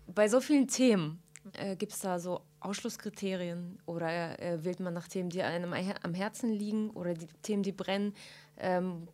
bei 0.07 0.29
so 0.29 0.41
vielen 0.41 0.69
Themen 0.69 1.22
äh, 1.55 1.77
gibt 1.77 1.93
es 1.93 2.01
da 2.01 2.19
so 2.19 2.43
Ausschlusskriterien 2.61 3.79
oder 3.87 4.39
äh, 4.41 4.65
wählt 4.65 4.81
man 4.81 4.95
nach 4.95 5.09
Themen, 5.09 5.31
die 5.31 5.43
einem 5.43 5.73
am 5.73 6.15
Herzen 6.15 6.53
liegen 6.53 6.91
oder 6.91 7.15
die 7.15 7.27
Themen, 7.43 7.63
die 7.63 7.73
brennen? 7.73 8.15
Ähm, 8.57 9.09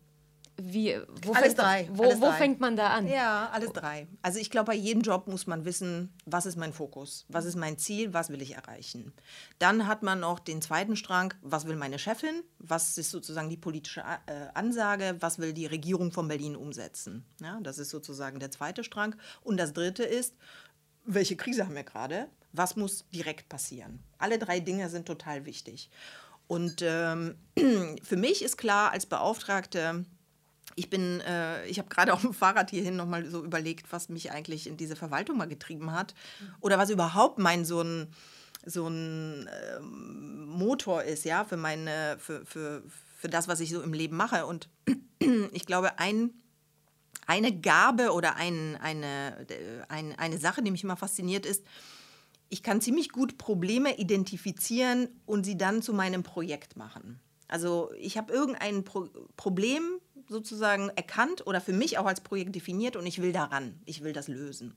wie, 0.61 0.97
wo, 1.23 1.31
alles 1.31 1.53
fängt, 1.53 1.59
drei. 1.59 1.89
Wo, 1.93 2.03
alles 2.03 2.19
wo 2.19 2.25
drei. 2.25 2.37
fängt 2.37 2.59
man 2.59 2.75
da 2.75 2.89
an? 2.89 3.07
Ja, 3.07 3.49
alles 3.51 3.71
drei. 3.71 4.07
Also 4.21 4.39
ich 4.39 4.49
glaube, 4.49 4.67
bei 4.67 4.75
jedem 4.75 5.01
Job 5.01 5.27
muss 5.27 5.47
man 5.47 5.65
wissen, 5.65 6.13
was 6.25 6.45
ist 6.45 6.57
mein 6.57 6.73
Fokus, 6.73 7.25
was 7.29 7.45
ist 7.45 7.55
mein 7.55 7.77
Ziel, 7.77 8.13
was 8.13 8.29
will 8.29 8.41
ich 8.41 8.55
erreichen. 8.55 9.13
Dann 9.57 9.87
hat 9.87 10.03
man 10.03 10.19
noch 10.19 10.39
den 10.39 10.61
zweiten 10.61 10.95
Strang, 10.95 11.33
was 11.41 11.65
will 11.65 11.75
meine 11.75 11.99
Chefin, 11.99 12.43
was 12.57 12.97
ist 12.97 13.11
sozusagen 13.11 13.49
die 13.49 13.57
politische 13.57 14.01
äh, 14.01 14.47
Ansage, 14.53 15.15
was 15.19 15.39
will 15.39 15.53
die 15.53 15.65
Regierung 15.65 16.11
von 16.11 16.27
Berlin 16.27 16.55
umsetzen. 16.55 17.25
Ja, 17.41 17.59
das 17.61 17.77
ist 17.77 17.89
sozusagen 17.89 18.39
der 18.39 18.51
zweite 18.51 18.83
Strang. 18.83 19.15
Und 19.41 19.57
das 19.57 19.73
dritte 19.73 20.03
ist, 20.03 20.35
welche 21.13 21.35
Krise 21.35 21.65
haben 21.65 21.75
wir 21.75 21.83
gerade? 21.83 22.27
Was 22.51 22.75
muss 22.75 23.05
direkt 23.13 23.49
passieren? 23.49 23.99
Alle 24.17 24.39
drei 24.39 24.59
Dinge 24.59 24.89
sind 24.89 25.05
total 25.05 25.45
wichtig. 25.45 25.89
Und 26.47 26.81
ähm, 26.81 27.35
für 28.03 28.17
mich 28.17 28.43
ist 28.43 28.57
klar 28.57 28.91
als 28.91 29.05
Beauftragte, 29.05 30.05
ich 30.75 30.89
bin, 30.89 31.19
äh, 31.21 31.65
ich 31.67 31.77
habe 31.77 31.89
gerade 31.89 32.13
auf 32.13 32.21
dem 32.21 32.33
Fahrrad 32.33 32.69
hierhin 32.69 32.95
nochmal 32.95 33.25
so 33.29 33.43
überlegt, 33.43 33.91
was 33.91 34.09
mich 34.09 34.31
eigentlich 34.31 34.67
in 34.67 34.77
diese 34.77 34.95
Verwaltung 34.95 35.37
mal 35.37 35.47
getrieben 35.47 35.91
hat 35.91 36.13
oder 36.61 36.77
was 36.77 36.89
überhaupt 36.89 37.37
mein 37.37 37.65
so 37.65 37.81
ein 37.81 38.07
so 38.65 38.87
ein 38.87 39.47
äh, 39.47 39.79
Motor 39.79 41.03
ist, 41.03 41.23
ja, 41.25 41.45
für 41.45 41.57
meine, 41.57 42.17
für, 42.19 42.45
für, 42.45 42.83
für 43.17 43.29
das, 43.29 43.47
was 43.47 43.61
ich 43.61 43.69
so 43.69 43.81
im 43.81 43.93
Leben 43.93 44.17
mache. 44.17 44.45
Und 44.45 44.69
ich 45.53 45.65
glaube, 45.65 45.97
ein, 45.97 46.31
eine 47.27 47.55
Gabe 47.59 48.11
oder 48.11 48.35
ein, 48.35 48.75
eine, 48.77 49.45
ein, 49.87 50.17
eine 50.17 50.37
Sache, 50.37 50.63
die 50.63 50.71
mich 50.71 50.83
immer 50.83 50.97
fasziniert, 50.97 51.45
ist, 51.45 51.63
ich 52.49 52.63
kann 52.63 52.81
ziemlich 52.81 53.09
gut 53.09 53.37
Probleme 53.37 53.97
identifizieren 53.97 55.09
und 55.25 55.45
sie 55.45 55.57
dann 55.57 55.81
zu 55.81 55.93
meinem 55.93 56.23
Projekt 56.23 56.75
machen. 56.75 57.19
Also 57.47 57.91
ich 57.97 58.17
habe 58.17 58.33
irgendein 58.33 58.83
Pro 58.83 59.07
Problem 59.37 59.83
sozusagen 60.27 60.89
erkannt 60.89 61.47
oder 61.47 61.59
für 61.59 61.73
mich 61.73 61.97
auch 61.97 62.05
als 62.05 62.21
Projekt 62.21 62.55
definiert 62.55 62.95
und 62.95 63.05
ich 63.07 63.21
will 63.21 63.31
daran, 63.31 63.79
ich 63.85 64.03
will 64.03 64.13
das 64.13 64.27
lösen. 64.27 64.75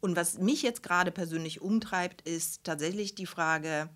Und 0.00 0.16
was 0.16 0.38
mich 0.38 0.62
jetzt 0.62 0.82
gerade 0.82 1.10
persönlich 1.10 1.62
umtreibt, 1.62 2.22
ist 2.28 2.64
tatsächlich 2.64 3.14
die 3.14 3.26
Frage, 3.26 3.88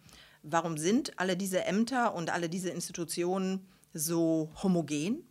warum 0.42 0.78
sind 0.78 1.18
alle 1.18 1.37
diese 1.37 1.64
Ämter 1.64 2.14
und 2.14 2.30
alle 2.30 2.49
diese 2.49 2.71
Institutionen 2.71 3.68
so 3.92 4.50
homogen? 4.62 5.26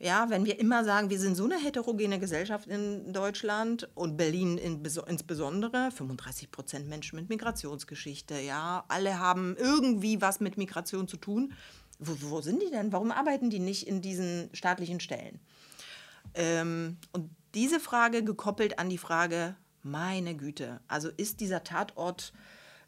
Ja, 0.00 0.28
wenn 0.28 0.44
wir 0.44 0.58
immer 0.58 0.84
sagen, 0.84 1.08
wir 1.08 1.20
sind 1.20 1.36
so 1.36 1.44
eine 1.44 1.56
heterogene 1.56 2.18
Gesellschaft 2.18 2.66
in 2.66 3.12
Deutschland 3.12 3.88
und 3.94 4.16
Berlin 4.16 4.58
in, 4.58 4.84
insbesondere, 4.84 5.90
35 5.92 6.50
Prozent 6.50 6.88
Menschen 6.88 7.16
mit 7.16 7.28
Migrationsgeschichte, 7.28 8.40
ja, 8.40 8.84
alle 8.88 9.18
haben 9.20 9.56
irgendwie 9.56 10.20
was 10.20 10.40
mit 10.40 10.58
Migration 10.58 11.06
zu 11.06 11.16
tun. 11.16 11.52
Wo, 12.00 12.16
wo 12.30 12.40
sind 12.40 12.60
die 12.60 12.70
denn? 12.70 12.92
Warum 12.92 13.12
arbeiten 13.12 13.50
die 13.50 13.60
nicht 13.60 13.86
in 13.86 14.02
diesen 14.02 14.50
staatlichen 14.52 14.98
Stellen? 14.98 15.38
Ähm, 16.34 16.96
und 17.12 17.30
diese 17.54 17.78
Frage 17.78 18.24
gekoppelt 18.24 18.80
an 18.80 18.90
die 18.90 18.98
Frage, 18.98 19.54
meine 19.82 20.34
Güte, 20.34 20.80
also 20.88 21.08
ist 21.08 21.40
dieser 21.40 21.62
Tatort 21.62 22.32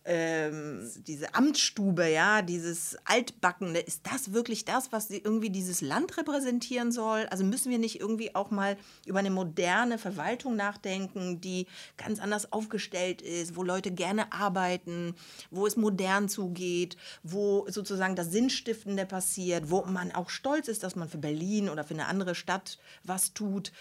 ähm, 0.07 0.89
diese 1.07 1.35
Amtsstube, 1.35 2.09
ja, 2.09 2.41
dieses 2.41 2.97
Altbackene, 3.05 3.81
ist 3.81 4.03
das 4.05 4.33
wirklich 4.33 4.65
das, 4.65 4.93
was 4.93 5.11
irgendwie 5.11 5.51
dieses 5.51 5.81
Land 5.81 6.17
repräsentieren 6.17 6.93
soll? 6.93 7.27
Also 7.31 7.45
müssen 7.45 7.71
wir 7.71 7.79
nicht 7.79 8.01
irgendwie 8.01 8.35
auch 8.35 8.51
mal 8.51 8.77
über 9.05 9.19
eine 9.19 9.31
moderne 9.31 9.99
Verwaltung 9.99 10.55
nachdenken, 10.55 11.41
die 11.41 11.67
ganz 11.97 12.21
anders 12.21 12.53
aufgestellt 12.53 13.21
ist, 13.21 13.57
wo 13.57 13.65
Leute 13.65 13.91
gerne 13.91 14.33
arbeiten, 14.33 15.15
wo 15.51 15.67
es 15.67 15.77
modern 15.77 16.29
zugeht, 16.29 16.97
wo 17.25 17.67
sozusagen 17.69 18.15
das 18.15 18.31
Sinnstiftende 18.31 19.07
passiert, 19.07 19.71
wo 19.71 19.85
man 19.87 20.13
auch 20.13 20.31
stolz 20.31 20.69
ist, 20.69 20.85
dass 20.85 20.95
man 20.95 21.09
für 21.09 21.19
Berlin 21.19 21.69
oder 21.69 21.83
für 21.83 21.95
eine 21.95 22.07
andere 22.07 22.35
Stadt 22.35 22.79
was 23.03 23.35
tut 23.35 23.73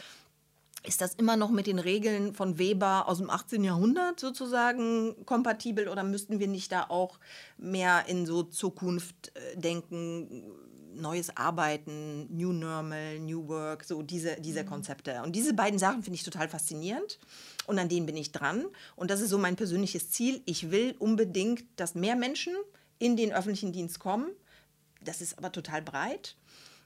ist 0.86 1.02
das 1.02 1.16
immer 1.16 1.36
noch 1.36 1.50
mit 1.50 1.68
den 1.68 1.80
Regeln 1.80 2.34
von 2.34 2.58
Weber 2.58 3.08
aus 3.08 3.18
dem 3.18 3.30
18. 3.30 3.64
Jahrhundert 3.64 4.20
sozusagen 4.20 5.26
kompatibel 5.26 5.88
oder 5.88 6.04
müssten 6.04 6.40
wir 6.40 6.48
nicht 6.48 6.72
da 6.72 6.86
auch 6.90 7.20
mehr 7.58 8.06
in 8.08 8.26
so 8.26 8.44
Zukunft 8.44 9.32
äh, 9.36 9.58
denken, 9.58 10.44
neues 10.96 11.36
Arbeiten, 11.36 12.28
New 12.36 12.54
Normal, 12.54 13.20
New 13.20 13.48
Work, 13.48 13.84
so 13.84 14.02
diese, 14.02 14.40
diese 14.40 14.64
mhm. 14.64 14.68
Konzepte. 14.68 15.22
Und 15.24 15.36
diese 15.36 15.54
beiden 15.54 15.80
Sachen 15.80 16.04
finde 16.04 16.16
ich 16.16 16.24
total 16.24 16.50
faszinierend 16.50 17.20
und 17.68 17.78
an 17.80 17.90
denen 17.90 18.06
bin 18.06 18.18
ich 18.18 18.32
dran. 18.32 18.66
Und 18.96 19.12
das 19.12 19.22
ist 19.22 19.30
so 19.30 19.38
mein 19.38 19.56
persönliches 19.56 20.12
Ziel. 20.12 20.42
Ich 20.46 20.72
will 20.72 20.96
unbedingt, 21.00 21.64
dass 21.76 21.96
mehr 21.96 22.16
Menschen 22.16 22.54
in 23.00 23.18
den 23.18 23.34
öffentlichen 23.34 23.74
Dienst 23.74 24.00
kommen. 24.00 24.30
Das 25.02 25.22
ist 25.22 25.38
aber 25.38 25.52
total 25.52 25.82
breit. 25.82 26.36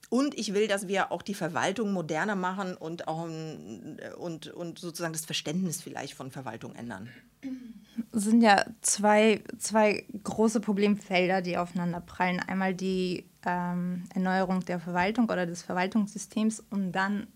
Und 0.09 0.37
ich 0.37 0.53
will, 0.53 0.67
dass 0.67 0.87
wir 0.87 1.11
auch 1.11 1.21
die 1.21 1.35
Verwaltung 1.35 1.93
moderner 1.93 2.35
machen 2.35 2.75
und 2.75 3.07
auch 3.07 3.23
und, 4.17 4.47
und 4.47 4.79
sozusagen 4.79 5.13
das 5.13 5.25
Verständnis 5.25 5.81
vielleicht 5.81 6.15
von 6.15 6.31
Verwaltung 6.31 6.73
ändern. 6.75 7.09
Es 8.11 8.23
sind 8.23 8.41
ja 8.41 8.65
zwei, 8.81 9.43
zwei 9.59 10.05
große 10.23 10.61
Problemfelder, 10.61 11.41
die 11.41 11.57
aufeinander 11.57 12.01
prallen. 12.01 12.39
Einmal 12.39 12.73
die 12.73 13.25
ähm, 13.45 14.05
Erneuerung 14.13 14.65
der 14.65 14.79
Verwaltung 14.79 15.25
oder 15.25 15.45
des 15.45 15.61
Verwaltungssystems 15.61 16.63
und 16.71 16.91
dann 16.91 17.27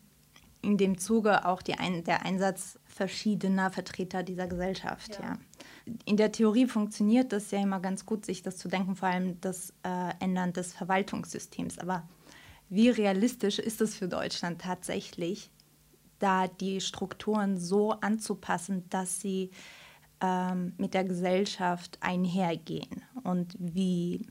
in 0.63 0.77
dem 0.77 0.97
Zuge 0.97 1.45
auch 1.45 1.61
die 1.61 1.75
ein, 1.75 2.03
der 2.05 2.25
Einsatz 2.25 2.79
verschiedener 2.85 3.69
Vertreter 3.69 4.23
dieser 4.23 4.47
Gesellschaft. 4.47 5.19
Ja. 5.21 5.25
ja. 5.25 5.37
In 6.05 6.17
der 6.17 6.31
Theorie 6.31 6.67
funktioniert 6.67 7.33
das 7.33 7.51
ja 7.51 7.61
immer 7.61 7.81
ganz 7.81 8.05
gut, 8.05 8.25
sich 8.25 8.41
das 8.41 8.57
zu 8.57 8.69
denken, 8.69 8.95
vor 8.95 9.09
allem 9.09 9.39
das 9.41 9.73
äh, 9.83 10.13
Ändern 10.19 10.53
des 10.53 10.73
Verwaltungssystems. 10.73 11.79
Aber 11.79 12.07
wie 12.73 12.89
realistisch 12.89 13.59
ist 13.59 13.81
es 13.81 13.95
für 13.95 14.07
Deutschland 14.07 14.61
tatsächlich, 14.61 15.51
da 16.17 16.47
die 16.47 16.81
Strukturen 16.81 17.57
so 17.57 17.91
anzupassen, 17.91 18.89
dass 18.89 19.21
sie 19.21 19.51
ähm, 20.21 20.73
mit 20.77 20.93
der 20.93 21.03
Gesellschaft 21.03 21.97
einhergehen 22.01 23.03
und 23.23 23.55
wie 23.59 24.25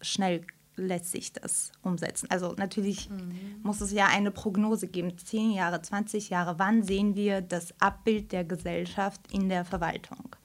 schnell 0.00 0.44
lässt 0.76 1.10
sich 1.10 1.32
das 1.32 1.72
umsetzen. 1.82 2.28
Also 2.30 2.52
natürlich 2.58 3.08
mhm. 3.08 3.60
muss 3.62 3.80
es 3.80 3.92
ja 3.92 4.08
eine 4.08 4.30
Prognose 4.30 4.88
geben, 4.88 5.16
zehn 5.16 5.52
Jahre, 5.52 5.80
20 5.80 6.28
Jahre, 6.28 6.58
wann 6.58 6.82
sehen 6.82 7.14
wir 7.14 7.40
das 7.40 7.80
Abbild 7.80 8.32
der 8.32 8.44
Gesellschaft 8.44 9.20
in 9.32 9.48
der 9.48 9.64
Verwaltung? 9.64 10.36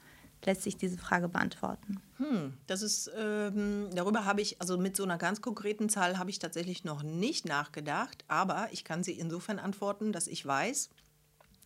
Lässt 0.45 0.63
sich 0.63 0.77
diese 0.77 0.97
Frage 0.97 1.29
beantworten? 1.29 2.01
Hm, 2.17 2.53
das 2.67 2.81
ist, 2.81 3.11
ähm, 3.17 3.89
darüber 3.93 4.25
habe 4.25 4.41
ich, 4.41 4.59
also 4.59 4.77
mit 4.77 4.95
so 4.95 5.03
einer 5.03 5.17
ganz 5.17 5.41
konkreten 5.41 5.89
Zahl 5.89 6.17
habe 6.17 6.29
ich 6.29 6.39
tatsächlich 6.39 6.83
noch 6.83 7.03
nicht 7.03 7.45
nachgedacht, 7.45 8.23
aber 8.27 8.69
ich 8.71 8.83
kann 8.83 9.03
sie 9.03 9.13
insofern 9.13 9.59
antworten, 9.59 10.11
dass 10.11 10.27
ich 10.27 10.45
weiß, 10.45 10.89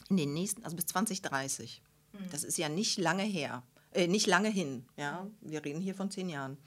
in 0.10 0.18
den 0.18 0.34
nächsten, 0.34 0.64
also 0.64 0.76
bis 0.76 0.86
2030, 0.88 1.82
hm. 2.12 2.30
das 2.32 2.44
ist 2.44 2.58
ja 2.58 2.70
nicht 2.70 2.98
lange 2.98 3.24
her, 3.24 3.64
äh, 3.92 4.08
nicht 4.08 4.28
lange 4.28 4.50
hin, 4.50 4.86
ja, 4.98 5.28
wir 5.42 5.64
reden 5.64 5.82
hier 5.82 5.96
von 5.96 6.12
zehn 6.12 6.30
Jahren, 6.30 6.58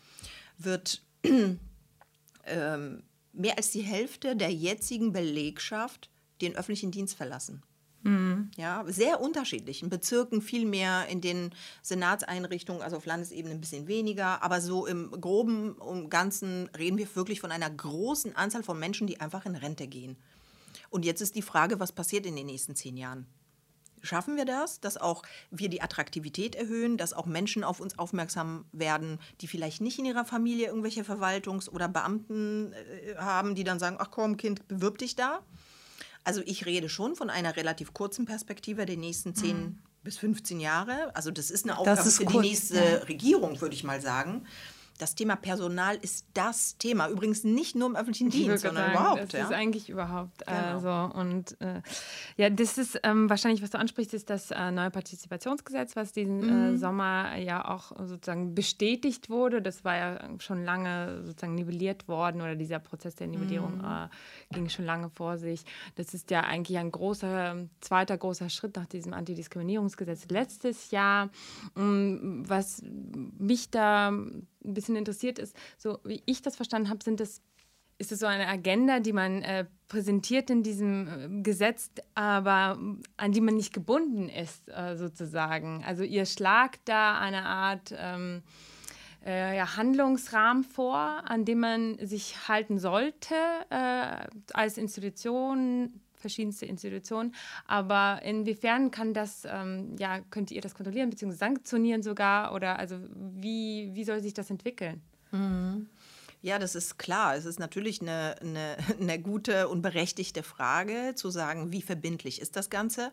wird 0.58 1.02
ähm, 2.44 3.02
mehr 3.32 3.56
als 3.56 3.70
die 3.70 3.82
Hälfte 3.82 4.36
der 4.36 4.52
jetzigen 4.52 5.12
Belegschaft 5.12 6.10
den 6.40 6.56
öffentlichen 6.56 6.90
Dienst 6.90 7.14
verlassen. 7.14 7.62
Mhm. 8.08 8.50
Ja, 8.56 8.84
sehr 8.86 9.20
unterschiedlich. 9.20 9.82
In 9.82 9.90
Bezirken 9.90 10.40
viel 10.40 10.64
mehr, 10.64 11.06
in 11.08 11.20
den 11.20 11.50
Senatseinrichtungen, 11.82 12.82
also 12.82 12.96
auf 12.96 13.06
Landesebene 13.06 13.54
ein 13.54 13.60
bisschen 13.60 13.86
weniger. 13.86 14.42
Aber 14.42 14.60
so 14.60 14.86
im 14.86 15.10
Groben 15.10 15.72
und 15.72 16.08
Ganzen 16.08 16.68
reden 16.78 16.98
wir 16.98 17.14
wirklich 17.14 17.40
von 17.40 17.52
einer 17.52 17.70
großen 17.70 18.34
Anzahl 18.34 18.62
von 18.62 18.78
Menschen, 18.78 19.06
die 19.06 19.20
einfach 19.20 19.44
in 19.46 19.56
Rente 19.56 19.86
gehen. 19.86 20.16
Und 20.90 21.04
jetzt 21.04 21.20
ist 21.20 21.34
die 21.34 21.42
Frage, 21.42 21.80
was 21.80 21.92
passiert 21.92 22.24
in 22.24 22.36
den 22.36 22.46
nächsten 22.46 22.74
zehn 22.74 22.96
Jahren? 22.96 23.26
Schaffen 24.00 24.36
wir 24.36 24.44
das, 24.44 24.80
dass 24.80 24.96
auch 24.96 25.22
wir 25.50 25.68
die 25.68 25.82
Attraktivität 25.82 26.54
erhöhen, 26.54 26.96
dass 26.96 27.12
auch 27.12 27.26
Menschen 27.26 27.64
auf 27.64 27.80
uns 27.80 27.98
aufmerksam 27.98 28.64
werden, 28.72 29.18
die 29.40 29.48
vielleicht 29.48 29.80
nicht 29.80 29.98
in 29.98 30.04
ihrer 30.04 30.24
Familie 30.24 30.68
irgendwelche 30.68 31.02
Verwaltungs- 31.02 31.68
oder 31.68 31.88
Beamten 31.88 32.72
äh, 32.72 33.16
haben, 33.16 33.56
die 33.56 33.64
dann 33.64 33.80
sagen, 33.80 33.96
ach 33.98 34.10
komm, 34.12 34.36
Kind, 34.36 34.66
bewirb 34.68 34.98
dich 34.98 35.16
da. 35.16 35.40
Also 36.24 36.42
ich 36.44 36.66
rede 36.66 36.88
schon 36.88 37.16
von 37.16 37.30
einer 37.30 37.56
relativ 37.56 37.94
kurzen 37.94 38.26
Perspektive 38.26 38.86
der 38.86 38.96
nächsten 38.96 39.34
10 39.34 39.56
mhm. 39.56 39.78
bis 40.02 40.18
15 40.18 40.60
Jahre. 40.60 41.14
Also 41.14 41.30
das 41.30 41.50
ist 41.50 41.64
eine 41.64 41.78
Aufgabe 41.78 42.00
ist 42.00 42.18
für 42.18 42.24
kurz, 42.24 42.42
die 42.42 42.48
nächste 42.48 42.76
ja. 42.76 42.96
Regierung, 43.04 43.60
würde 43.60 43.74
ich 43.74 43.84
mal 43.84 44.00
sagen 44.00 44.46
das 44.98 45.14
Thema 45.14 45.36
Personal 45.36 45.96
ist 45.96 46.26
das 46.34 46.76
Thema. 46.76 47.08
Übrigens 47.08 47.44
nicht 47.44 47.76
nur 47.76 47.88
im 47.88 47.96
öffentlichen 47.96 48.30
Dienst, 48.30 48.64
sondern 48.64 48.92
sagen, 48.92 48.92
überhaupt. 48.92 49.22
Das 49.22 49.32
ja? 49.32 49.44
ist 49.46 49.52
eigentlich 49.52 49.88
überhaupt 49.88 50.46
genau. 50.46 50.80
so. 50.80 51.18
Und 51.18 51.60
äh, 51.60 51.80
ja, 52.36 52.50
das 52.50 52.78
ist 52.78 53.00
ähm, 53.04 53.30
wahrscheinlich, 53.30 53.62
was 53.62 53.70
du 53.70 53.78
ansprichst, 53.78 54.12
ist 54.14 54.28
das 54.28 54.50
äh, 54.50 54.70
neue 54.70 54.90
Partizipationsgesetz, 54.90 55.96
was 55.96 56.12
diesen 56.12 56.42
äh, 56.42 56.46
mhm. 56.46 56.74
äh, 56.74 56.78
Sommer 56.78 57.36
ja 57.36 57.68
auch 57.68 57.92
sozusagen 57.96 58.54
bestätigt 58.54 59.30
wurde. 59.30 59.62
Das 59.62 59.84
war 59.84 59.96
ja 59.96 60.28
schon 60.38 60.64
lange 60.64 61.22
sozusagen 61.24 61.54
nivelliert 61.54 62.08
worden 62.08 62.40
oder 62.40 62.56
dieser 62.56 62.80
Prozess 62.80 63.14
der 63.14 63.28
Nivellierung 63.28 63.78
mhm. 63.78 63.84
Äh, 63.84 64.08
ging 64.54 64.68
schon 64.68 64.84
lange 64.84 65.10
vor 65.10 65.38
sich. 65.38 65.64
Das 65.94 66.14
ist 66.14 66.30
ja 66.30 66.40
eigentlich 66.40 66.78
ein 66.78 66.90
großer, 66.90 67.56
zweiter 67.80 68.18
großer 68.18 68.50
Schritt 68.50 68.76
nach 68.76 68.86
diesem 68.86 69.12
Antidiskriminierungsgesetz 69.12 70.26
letztes 70.28 70.90
Jahr. 70.90 71.30
Mm, 71.74 72.42
was 72.46 72.82
mich 73.38 73.70
da 73.70 74.12
ein 74.64 74.74
bisschen 74.74 74.96
interessiert 74.96 75.38
ist, 75.38 75.56
so 75.76 75.98
wie 76.04 76.22
ich 76.26 76.42
das 76.42 76.56
verstanden 76.56 76.90
habe, 76.90 77.02
sind 77.02 77.20
das 77.20 77.42
ist 77.98 78.12
es 78.12 78.20
so 78.20 78.26
eine 78.26 78.46
Agenda, 78.46 79.00
die 79.00 79.12
man 79.12 79.42
äh, 79.42 79.66
präsentiert 79.88 80.50
in 80.50 80.62
diesem 80.62 81.08
äh, 81.08 81.42
Gesetz, 81.42 81.90
aber 82.14 82.78
an 83.16 83.32
die 83.32 83.40
man 83.40 83.56
nicht 83.56 83.72
gebunden 83.72 84.28
ist, 84.28 84.68
äh, 84.68 84.96
sozusagen. 84.96 85.82
Also 85.84 86.04
ihr 86.04 86.24
schlagt 86.24 86.80
da 86.84 87.18
eine 87.18 87.44
Art 87.44 87.92
ähm, 87.96 88.42
äh, 89.26 89.56
ja, 89.56 89.76
Handlungsrahmen 89.76 90.62
vor, 90.62 90.98
an 90.98 91.44
dem 91.44 91.58
man 91.60 91.98
sich 92.00 92.48
halten 92.48 92.78
sollte 92.78 93.34
äh, 93.70 94.26
als 94.52 94.78
Institution, 94.78 96.00
verschiedenste 96.18 96.66
Institutionen. 96.66 97.34
Aber 97.66 98.20
inwiefern 98.22 98.90
kann 98.90 99.14
das, 99.14 99.44
ähm, 99.44 99.96
ja, 99.98 100.20
könnt 100.30 100.50
ihr 100.50 100.60
das 100.60 100.74
kontrollieren 100.74 101.10
bzw. 101.10 101.32
sanktionieren 101.32 102.02
sogar? 102.02 102.54
Oder 102.54 102.78
also 102.78 102.98
wie, 103.14 103.90
wie 103.94 104.04
soll 104.04 104.20
sich 104.20 104.34
das 104.34 104.50
entwickeln? 104.50 105.00
Mhm. 105.30 105.88
Ja, 106.40 106.58
das 106.58 106.74
ist 106.74 106.98
klar. 106.98 107.34
Es 107.34 107.44
ist 107.44 107.58
natürlich 107.58 108.00
eine, 108.00 108.36
eine, 108.40 108.76
eine 109.00 109.18
gute 109.18 109.68
und 109.68 109.82
berechtigte 109.82 110.42
Frage, 110.42 111.14
zu 111.14 111.30
sagen, 111.30 111.72
wie 111.72 111.82
verbindlich 111.82 112.40
ist 112.40 112.56
das 112.56 112.70
Ganze. 112.70 113.12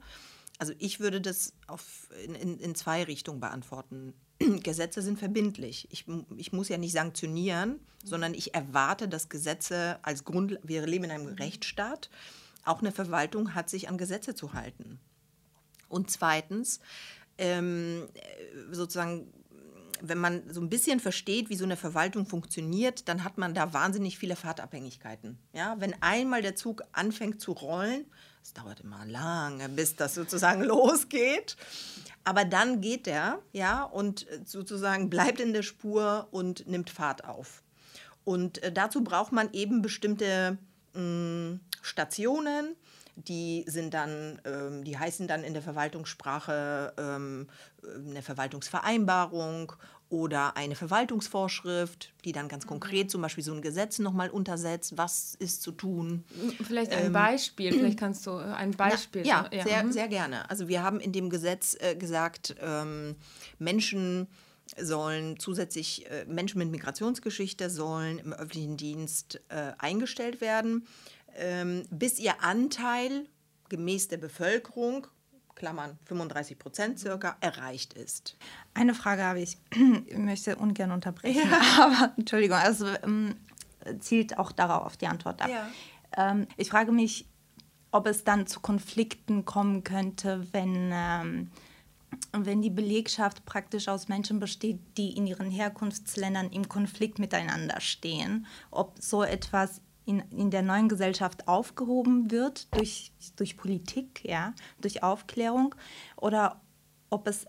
Also 0.58 0.74
ich 0.80 1.00
würde 1.00 1.20
das 1.20 1.54
auf, 1.68 2.10
in, 2.24 2.36
in, 2.36 2.60
in 2.60 2.76
zwei 2.76 3.04
Richtungen 3.04 3.40
beantworten. 3.40 4.14
Gesetze 4.64 5.02
sind 5.02 5.20
verbindlich. 5.20 5.88
Ich, 5.92 6.06
ich 6.38 6.54
muss 6.54 6.70
ja 6.70 6.78
nicht 6.78 6.94
sanktionieren, 6.94 7.80
sondern 8.04 8.34
ich 8.34 8.54
erwarte, 8.54 9.08
dass 9.08 9.30
Gesetze 9.30 10.00
als 10.04 10.24
Grund, 10.24 10.60
wir 10.64 10.86
leben 10.86 11.06
in 11.06 11.12
einem 11.12 11.28
Rechtsstaat, 11.28 12.10
auch 12.66 12.82
eine 12.82 12.92
Verwaltung 12.92 13.56
hat 13.56 13.70
sich 13.70 13.90
an 13.90 13.98
Gesetze 13.98 14.36
zu 14.36 14.54
halten. 14.54 15.00
Und 15.88 16.12
zweitens, 16.12 16.80
ähm, 17.38 18.08
sozusagen, 18.72 19.32
wenn 20.02 20.18
man 20.18 20.44
so 20.52 20.62
ein 20.62 20.70
bisschen 20.70 21.00
versteht, 21.00 21.50
wie 21.50 21.56
so 21.56 21.64
eine 21.64 21.78
Verwaltung 21.78 22.26
funktioniert, 22.26 23.08
dann 23.08 23.24
hat 23.24 23.38
man 23.38 23.54
da 23.54 23.74
wahnsinnig 23.74 24.18
viele 24.18 24.36
Fahrtabhängigkeiten. 24.36 25.38
Ja, 25.54 25.76
wenn 25.80 25.96
einmal 26.02 26.42
der 26.42 26.56
Zug 26.56 26.84
anfängt 26.92 27.40
zu 27.40 27.54
rollen, 27.54 28.06
es 28.44 28.54
dauert 28.54 28.82
immer 28.82 29.06
lange, 29.06 29.70
bis 29.70 29.96
das 29.96 30.16
sozusagen 30.16 30.64
losgeht. 30.64 31.56
Aber 32.24 32.44
dann 32.44 32.82
geht 32.82 33.06
der, 33.06 33.40
ja, 33.54 33.84
und 33.84 34.26
sozusagen 34.44 35.10
bleibt 35.10 35.40
in 35.40 35.54
der 35.54 35.64
Spur 35.64 36.28
und 36.32 36.68
nimmt 36.68 36.90
Fahrt 36.90 37.26
auf. 37.26 37.64
Und 38.24 38.62
äh, 38.64 38.72
dazu 38.72 39.04
braucht 39.04 39.32
man 39.32 39.54
eben 39.54 39.82
bestimmte 39.82 40.58
mh, 40.96 41.60
Stationen. 41.82 42.75
Die 43.18 43.64
sind 43.66 43.94
dann, 43.94 44.42
ähm, 44.44 44.84
die 44.84 44.98
heißen 44.98 45.25
dann 45.28 45.46
in 45.46 45.54
der 45.54 45.62
Verwaltungssprache 45.62 46.94
ähm, 46.98 47.48
eine 48.10 48.22
Verwaltungsvereinbarung 48.22 49.72
oder 50.10 50.56
eine 50.56 50.75
Verwaltungsvorschrift, 50.75 52.14
die 52.25 52.32
dann 52.32 52.48
ganz 52.48 52.68
konkret 52.68 53.10
zum 53.10 53.22
Beispiel 53.22 53.44
so 53.44 53.54
ein 53.54 53.62
Gesetz 53.62 54.00
nochmal 54.00 54.30
untersetzt, 54.30 54.98
was 54.98 55.36
ist 55.36 55.62
zu 55.62 55.72
tun. 55.72 56.24
Vielleicht 56.64 56.92
ein 56.92 57.08
ähm, 57.08 57.14
Beispiel, 57.14 57.72
vielleicht 57.74 57.98
kannst 57.98 58.28
du 58.28 58.32
äh, 58.32 58.44
ein 58.44 58.72
Beispiel. 58.72 59.24
Na, 59.25 59.50
ja, 59.52 59.58
ja, 59.58 59.64
sehr, 59.64 59.84
mhm. 59.84 59.92
sehr 59.92 60.08
gerne. 60.08 60.50
Also 60.50 60.68
wir 60.68 60.84
haben 60.84 61.00
in 61.00 61.12
dem 61.12 61.30
Gesetz 61.30 61.75
äh, 61.80 61.96
gesagt, 61.96 62.55
ähm, 62.62 63.16
Menschen 63.58 64.27
sollen 64.78 65.40
zusätzlich, 65.40 66.10
äh, 66.10 66.25
Menschen 66.25 66.60
mit 66.60 66.70
Migrationsgeschichte 66.72 67.70
sollen 67.70 68.20
im 68.20 68.34
öffentlichen 68.34 68.78
Dienst 68.78 69.42
äh, 69.50 69.74
eingestellt 69.78 70.42
werden 70.42 70.88
ähm, 71.36 71.86
bis 71.90 72.20
ihr 72.20 72.44
Anteil 72.44 73.28
gemäß 73.70 74.08
der 74.08 74.18
Bevölkerung, 74.18 75.08
Klammern 75.56 75.98
35 76.06 76.60
Prozent 76.60 77.00
circa, 77.00 77.38
erreicht 77.40 77.94
ist. 77.94 78.38
Eine 78.74 78.94
Frage 78.94 79.24
habe 79.24 79.42
ich. 79.42 79.58
Ich 80.06 80.18
möchte 80.18 80.56
ungern 80.56 80.92
unterbrechen, 80.92 81.50
ja. 81.50 81.62
aber 81.86 82.14
Entschuldigung, 82.18 82.58
also 82.58 82.88
ähm, 83.04 83.36
zielt 84.00 84.38
auch 84.38 84.51
darauf 84.51 84.86
auf 84.86 84.98
die 84.98 85.08
Antwort 85.08 85.42
ab. 85.42 85.50
Ja. 85.50 85.68
Ähm, 86.18 86.48
ich 86.58 86.70
frage 86.70 86.92
mich, 86.92 87.28
ob 87.92 88.08
es 88.08 88.24
dann 88.24 88.48
zu 88.48 88.60
Konflikten 88.60 89.46
kommen 89.46 89.84
könnte, 89.84 90.46
wenn, 90.51 90.92
ähm, 90.94 91.51
wenn 92.32 92.62
die 92.62 92.70
Belegschaft 92.70 93.46
praktisch 93.46 93.88
aus 93.88 94.08
Menschen 94.08 94.40
besteht, 94.40 94.80
die 94.98 95.16
in 95.16 95.28
ihren 95.28 95.50
Herkunftsländern 95.50 96.50
im 96.50 96.68
Konflikt 96.70 97.20
miteinander 97.20 97.80
stehen. 97.82 98.46
Ob 98.72 99.01
so 99.01 99.24
etwas 99.24 99.82
in, 100.06 100.20
in 100.32 100.51
der 100.51 100.62
neuen 100.62 100.90
Gesellschaft 100.90 101.48
aufgehoben 101.48 102.32
wird 102.32 102.74
durch, 102.75 103.12
durch 103.36 103.58
Politik, 103.58 104.22
ja, 104.24 104.54
durch 104.80 105.04
Aufklärung, 105.04 105.75
oder 106.16 106.62
ob 107.10 107.28
es 107.28 107.48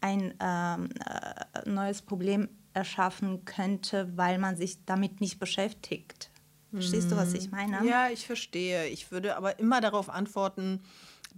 ein 0.00 0.34
ähm, 0.40 0.90
äh, 1.04 1.68
neues 1.68 2.02
Problem 2.02 2.48
erschaffen 2.72 3.44
könnte, 3.44 4.16
weil 4.16 4.38
man 4.38 4.56
sich 4.56 4.84
damit 4.84 5.20
nicht 5.20 5.40
beschäftigt. 5.40 6.30
Verstehst 6.70 7.10
du, 7.10 7.16
was 7.16 7.32
ich 7.32 7.50
meine? 7.50 7.84
Ja, 7.86 8.10
ich 8.10 8.26
verstehe. 8.26 8.86
Ich 8.88 9.10
würde 9.10 9.36
aber 9.36 9.58
immer 9.58 9.80
darauf 9.80 10.10
antworten, 10.10 10.82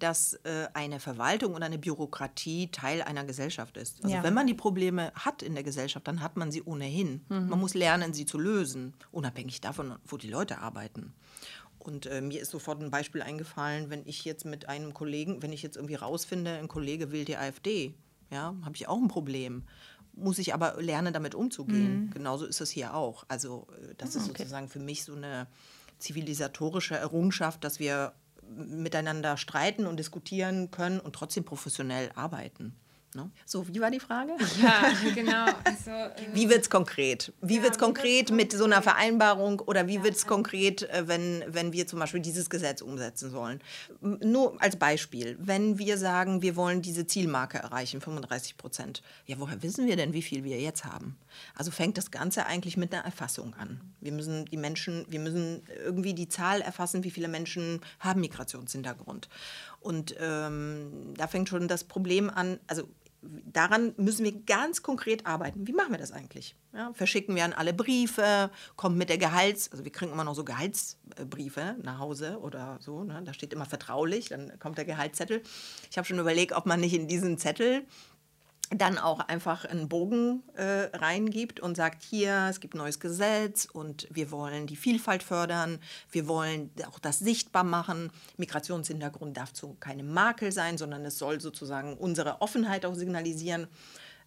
dass 0.02 0.34
äh, 0.44 0.68
eine 0.74 1.00
Verwaltung 1.00 1.54
und 1.54 1.62
eine 1.62 1.78
Bürokratie 1.78 2.70
Teil 2.70 3.02
einer 3.02 3.24
Gesellschaft 3.24 3.76
ist. 3.76 4.02
Also 4.02 4.16
ja. 4.16 4.22
wenn 4.22 4.34
man 4.34 4.46
die 4.46 4.54
Probleme 4.54 5.12
hat 5.14 5.42
in 5.42 5.54
der 5.54 5.62
Gesellschaft, 5.62 6.08
dann 6.08 6.20
hat 6.20 6.36
man 6.36 6.50
sie 6.50 6.62
ohnehin. 6.62 7.24
Mhm. 7.28 7.48
Man 7.48 7.60
muss 7.60 7.74
lernen, 7.74 8.12
sie 8.12 8.26
zu 8.26 8.38
lösen, 8.38 8.94
unabhängig 9.12 9.60
davon, 9.60 9.96
wo 10.06 10.16
die 10.16 10.28
Leute 10.28 10.58
arbeiten. 10.58 11.12
Und 11.78 12.06
äh, 12.06 12.20
mir 12.20 12.40
ist 12.40 12.50
sofort 12.50 12.82
ein 12.82 12.90
Beispiel 12.90 13.22
eingefallen, 13.22 13.88
wenn 13.88 14.06
ich 14.06 14.24
jetzt 14.24 14.44
mit 14.44 14.68
einem 14.68 14.92
Kollegen, 14.92 15.42
wenn 15.42 15.52
ich 15.52 15.62
jetzt 15.62 15.76
irgendwie 15.76 15.94
rausfinde, 15.94 16.58
ein 16.58 16.68
Kollege 16.68 17.10
will 17.12 17.24
die 17.24 17.36
AfD, 17.36 17.94
ja, 18.30 18.54
habe 18.62 18.76
ich 18.76 18.88
auch 18.88 18.98
ein 18.98 19.08
Problem 19.08 19.64
muss 20.12 20.38
ich 20.38 20.52
aber 20.52 20.80
lernen, 20.82 21.12
damit 21.12 21.34
umzugehen. 21.34 22.06
Mhm. 22.06 22.10
Genauso 22.10 22.44
ist 22.44 22.60
es 22.60 22.70
hier 22.70 22.94
auch. 22.94 23.24
Also 23.28 23.68
äh, 23.80 23.94
das 23.96 24.16
ist 24.16 24.28
okay. 24.28 24.38
sozusagen 24.38 24.68
für 24.68 24.80
mich 24.80 25.04
so 25.04 25.14
eine 25.14 25.46
zivilisatorische 25.98 26.96
Errungenschaft, 26.96 27.62
dass 27.64 27.78
wir 27.78 28.12
miteinander 28.50 29.36
streiten 29.36 29.86
und 29.86 29.96
diskutieren 29.98 30.70
können 30.70 31.00
und 31.00 31.14
trotzdem 31.14 31.44
professionell 31.44 32.10
arbeiten. 32.14 32.74
Ne? 33.12 33.28
So, 33.44 33.66
wie 33.66 33.80
war 33.80 33.90
die 33.90 33.98
Frage? 33.98 34.36
Ja, 34.62 34.92
genau. 35.14 35.46
Also, 35.64 35.90
äh, 35.90 36.10
wie 36.32 36.48
wird 36.48 36.62
es 36.62 36.70
konkret? 36.70 37.32
Wie 37.40 37.56
ja, 37.56 37.62
wird 37.62 37.72
es 37.72 37.78
konkret 37.78 38.30
mit 38.30 38.52
so 38.52 38.64
einer 38.64 38.82
Vereinbarung 38.82 39.58
oder 39.60 39.88
wie 39.88 39.96
ja, 39.96 40.04
wird 40.04 40.14
es 40.14 40.26
konkret, 40.26 40.88
äh, 40.90 41.08
wenn, 41.08 41.42
wenn 41.48 41.72
wir 41.72 41.88
zum 41.88 41.98
Beispiel 41.98 42.20
dieses 42.20 42.50
Gesetz 42.50 42.82
umsetzen 42.82 43.30
sollen? 43.30 43.60
Nur 44.00 44.62
als 44.62 44.76
Beispiel, 44.76 45.36
wenn 45.40 45.78
wir 45.78 45.98
sagen, 45.98 46.40
wir 46.42 46.54
wollen 46.54 46.82
diese 46.82 47.04
Zielmarke 47.04 47.58
erreichen, 47.58 48.00
35 48.00 48.56
Prozent, 48.56 49.02
ja, 49.26 49.40
woher 49.40 49.60
wissen 49.62 49.86
wir 49.86 49.96
denn, 49.96 50.12
wie 50.12 50.22
viel 50.22 50.44
wir 50.44 50.60
jetzt 50.60 50.84
haben? 50.84 51.16
Also 51.56 51.72
fängt 51.72 51.98
das 51.98 52.12
Ganze 52.12 52.46
eigentlich 52.46 52.76
mit 52.76 52.94
einer 52.94 53.04
Erfassung 53.04 53.54
an. 53.54 53.80
Wir 54.00 54.12
müssen 54.12 54.44
die 54.44 54.56
Menschen, 54.56 55.04
wir 55.08 55.20
müssen 55.20 55.62
irgendwie 55.84 56.14
die 56.14 56.28
Zahl 56.28 56.60
erfassen, 56.60 57.02
wie 57.02 57.10
viele 57.10 57.28
Menschen 57.28 57.80
haben 57.98 58.20
Migrationshintergrund. 58.20 59.28
Und 59.80 60.14
ähm, 60.20 61.14
da 61.16 61.26
fängt 61.26 61.48
schon 61.48 61.66
das 61.66 61.84
Problem 61.84 62.28
an, 62.28 62.60
also 62.66 62.86
daran 63.22 63.92
müssen 63.96 64.24
wir 64.24 64.32
ganz 64.32 64.82
konkret 64.82 65.26
arbeiten. 65.26 65.66
Wie 65.66 65.72
machen 65.72 65.92
wir 65.92 65.98
das 65.98 66.12
eigentlich? 66.12 66.56
Ja, 66.72 66.92
verschicken 66.94 67.34
wir 67.34 67.44
an 67.44 67.52
alle 67.52 67.74
Briefe, 67.74 68.50
kommt 68.76 68.96
mit 68.96 69.08
der 69.08 69.18
Gehalts, 69.18 69.70
also 69.72 69.84
wir 69.84 69.92
kriegen 69.92 70.12
immer 70.12 70.24
noch 70.24 70.34
so 70.34 70.44
Gehaltsbriefe 70.44 71.76
nach 71.82 71.98
Hause 71.98 72.38
oder 72.40 72.78
so, 72.80 73.04
ne? 73.04 73.20
da 73.24 73.34
steht 73.34 73.52
immer 73.52 73.66
vertraulich, 73.66 74.28
dann 74.28 74.58
kommt 74.58 74.78
der 74.78 74.84
Gehaltszettel. 74.84 75.42
Ich 75.90 75.98
habe 75.98 76.06
schon 76.06 76.18
überlegt, 76.18 76.52
ob 76.52 76.66
man 76.66 76.80
nicht 76.80 76.94
in 76.94 77.08
diesen 77.08 77.38
Zettel 77.38 77.84
dann 78.70 78.98
auch 78.98 79.18
einfach 79.18 79.64
einen 79.64 79.88
Bogen 79.88 80.44
äh, 80.54 80.96
reingibt 80.96 81.58
und 81.58 81.76
sagt, 81.76 82.04
hier, 82.04 82.46
es 82.48 82.60
gibt 82.60 82.74
neues 82.74 83.00
Gesetz 83.00 83.64
und 83.64 84.06
wir 84.10 84.30
wollen 84.30 84.68
die 84.68 84.76
Vielfalt 84.76 85.24
fördern, 85.24 85.80
wir 86.12 86.28
wollen 86.28 86.70
auch 86.88 87.00
das 87.00 87.18
sichtbar 87.18 87.64
machen. 87.64 88.12
Migrationshintergrund 88.36 89.36
darf 89.36 89.50
so 89.52 89.76
keine 89.80 90.04
Makel 90.04 90.52
sein, 90.52 90.78
sondern 90.78 91.04
es 91.04 91.18
soll 91.18 91.40
sozusagen 91.40 91.96
unsere 91.96 92.40
Offenheit 92.40 92.86
auch 92.86 92.94
signalisieren. 92.94 93.66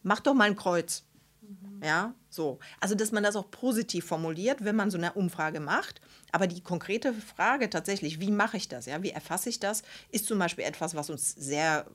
Mach 0.03 0.19
doch 0.19 0.33
mal 0.33 0.45
ein 0.45 0.57
Kreuz. 0.57 1.03
Mhm. 1.41 1.81
Ja, 1.81 2.13
so. 2.29 2.59
Also, 2.81 2.95
dass 2.95 3.11
man 3.11 3.23
das 3.23 3.37
auch 3.37 3.49
positiv 3.49 4.05
formuliert, 4.05 4.65
wenn 4.65 4.75
man 4.75 4.91
so 4.91 4.97
eine 4.97 5.13
Umfrage 5.13 5.61
macht. 5.61 6.01
Aber 6.31 6.47
die 6.47 6.61
konkrete 6.61 7.13
Frage 7.13 7.69
tatsächlich, 7.69 8.19
wie 8.19 8.31
mache 8.31 8.57
ich 8.57 8.67
das? 8.67 8.85
Ja, 8.85 9.03
wie 9.03 9.11
erfasse 9.11 9.49
ich 9.49 9.59
das, 9.59 9.83
ist 10.09 10.25
zum 10.25 10.39
Beispiel 10.39 10.65
etwas, 10.65 10.95
was 10.95 11.09
uns 11.09 11.31
sehr 11.31 11.85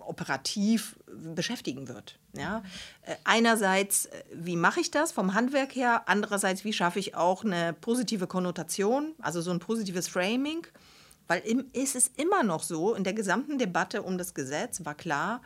operativ 0.00 0.96
beschäftigen 1.34 1.88
wird. 1.88 2.18
Ja? 2.36 2.62
Äh, 3.02 3.16
einerseits, 3.24 4.06
äh, 4.06 4.24
wie 4.32 4.56
mache 4.56 4.80
ich 4.80 4.90
das 4.90 5.12
vom 5.12 5.34
Handwerk 5.34 5.74
her? 5.74 6.02
Andererseits, 6.06 6.64
wie 6.64 6.72
schaffe 6.72 6.98
ich 6.98 7.14
auch 7.14 7.44
eine 7.44 7.72
positive 7.72 8.26
Konnotation, 8.26 9.14
also 9.20 9.40
so 9.40 9.50
ein 9.50 9.60
positives 9.60 10.08
Framing? 10.08 10.66
Weil 11.26 11.40
im, 11.40 11.66
ist 11.72 11.96
es 11.96 12.08
immer 12.16 12.42
noch 12.42 12.62
so, 12.62 12.94
in 12.94 13.04
der 13.04 13.14
gesamten 13.14 13.58
Debatte 13.58 14.02
um 14.02 14.18
das 14.18 14.34
Gesetz 14.34 14.84
war 14.84 14.94
klar, 14.94 15.40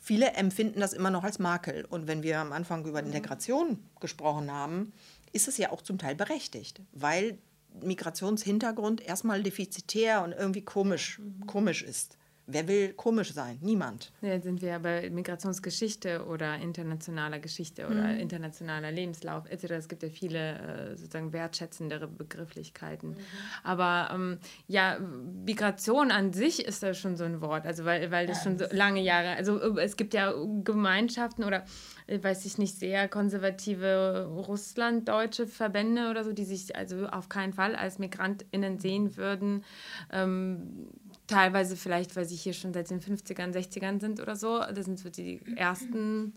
viele 0.00 0.32
empfinden 0.32 0.80
das 0.80 0.92
immer 0.92 1.10
noch 1.10 1.24
als 1.24 1.38
Makel. 1.38 1.84
Und 1.84 2.06
wenn 2.06 2.22
wir 2.22 2.38
am 2.40 2.52
Anfang 2.52 2.86
über 2.86 3.00
Integration 3.00 3.78
gesprochen 4.00 4.50
haben, 4.50 4.92
ist 5.32 5.48
es 5.48 5.58
ja 5.58 5.72
auch 5.72 5.82
zum 5.82 5.98
Teil 5.98 6.14
berechtigt, 6.14 6.80
weil 6.92 7.38
Migrationshintergrund 7.82 9.00
erstmal 9.00 9.42
defizitär 9.42 10.22
und 10.22 10.32
irgendwie 10.32 10.62
komisch, 10.62 11.20
komisch 11.46 11.82
ist. 11.82 12.16
Wer 12.46 12.68
will 12.68 12.92
komisch 12.92 13.32
sein? 13.32 13.58
Niemand. 13.62 14.12
Ja, 14.20 14.38
sind 14.38 14.60
wir 14.60 14.68
ja 14.68 14.78
bei 14.78 15.08
Migrationsgeschichte 15.08 16.26
oder 16.26 16.56
internationaler 16.56 17.38
Geschichte 17.38 17.86
oder 17.86 18.08
mhm. 18.08 18.20
internationaler 18.20 18.92
Lebenslauf 18.92 19.46
etc. 19.48 19.70
Es 19.70 19.88
gibt 19.88 20.02
ja 20.02 20.10
viele 20.10 20.58
äh, 20.58 20.96
sozusagen 20.96 21.32
wertschätzendere 21.32 22.06
Begrifflichkeiten. 22.06 23.10
Mhm. 23.10 23.16
Aber 23.62 24.10
ähm, 24.12 24.38
ja, 24.66 24.98
Migration 25.46 26.10
an 26.10 26.34
sich 26.34 26.66
ist 26.66 26.82
da 26.82 26.92
schon 26.92 27.16
so 27.16 27.24
ein 27.24 27.40
Wort, 27.40 27.64
also 27.64 27.86
weil, 27.86 28.10
weil 28.10 28.26
das 28.26 28.38
ja, 28.38 28.44
schon 28.44 28.58
so 28.58 28.66
lange 28.72 29.00
Jahre, 29.00 29.36
also 29.36 29.58
äh, 29.78 29.82
es 29.82 29.96
gibt 29.96 30.12
ja 30.12 30.34
Gemeinschaften 30.64 31.44
oder 31.44 31.64
äh, 32.06 32.22
weiß 32.22 32.44
ich 32.44 32.58
nicht, 32.58 32.78
sehr 32.78 33.08
konservative 33.08 34.28
russlanddeutsche 34.46 35.46
Verbände 35.46 36.10
oder 36.10 36.24
so, 36.24 36.34
die 36.34 36.44
sich 36.44 36.76
also 36.76 37.06
auf 37.06 37.30
keinen 37.30 37.54
Fall 37.54 37.74
als 37.74 37.98
MigrantInnen 37.98 38.78
sehen 38.78 39.16
würden. 39.16 39.64
Ähm, 40.12 40.88
teilweise 41.26 41.76
vielleicht, 41.76 42.16
weil 42.16 42.24
sie 42.24 42.36
hier 42.36 42.52
schon 42.52 42.72
seit 42.72 42.90
den 42.90 43.00
50ern, 43.00 43.52
60ern 43.52 44.00
sind 44.00 44.20
oder 44.20 44.36
so. 44.36 44.60
Das 44.60 44.84
sind 44.84 44.98
so 44.98 45.08
die 45.08 45.40
ersten 45.56 46.34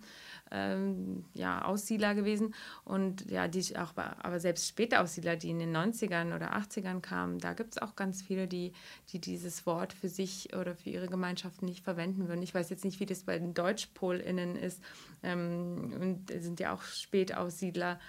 ähm, 0.51 1.25
ja, 1.33 1.65
Aussiedler 1.65 2.15
gewesen. 2.15 2.53
Und 2.85 3.29
ja, 3.29 3.47
die 3.47 3.77
auch, 3.77 3.93
aber 3.95 4.39
selbst 4.39 4.67
später 4.67 5.01
Aussiedler, 5.01 5.35
die 5.35 5.49
in 5.49 5.59
den 5.59 5.75
90ern 5.75 6.35
oder 6.35 6.55
80ern 6.55 7.01
kamen, 7.01 7.39
da 7.39 7.53
gibt 7.53 7.71
es 7.71 7.81
auch 7.81 7.95
ganz 7.95 8.21
viele, 8.21 8.47
die, 8.47 8.71
die 9.11 9.19
dieses 9.19 9.65
Wort 9.65 9.93
für 9.93 10.09
sich 10.09 10.55
oder 10.55 10.75
für 10.75 10.89
ihre 10.89 11.07
Gemeinschaften 11.07 11.65
nicht 11.65 11.83
verwenden 11.83 12.27
würden. 12.27 12.41
Ich 12.41 12.55
weiß 12.55 12.69
jetzt 12.69 12.85
nicht, 12.85 12.99
wie 12.99 13.05
das 13.05 13.23
bei 13.23 13.37
den 13.39 13.53
DeutschpolInnen 13.53 14.55
ist. 14.55 14.81
Ähm, 15.23 15.93
und 15.99 16.41
sind 16.41 16.59
ja 16.59 16.73
auch 16.73 16.83
Spätaussiedler 16.83 17.99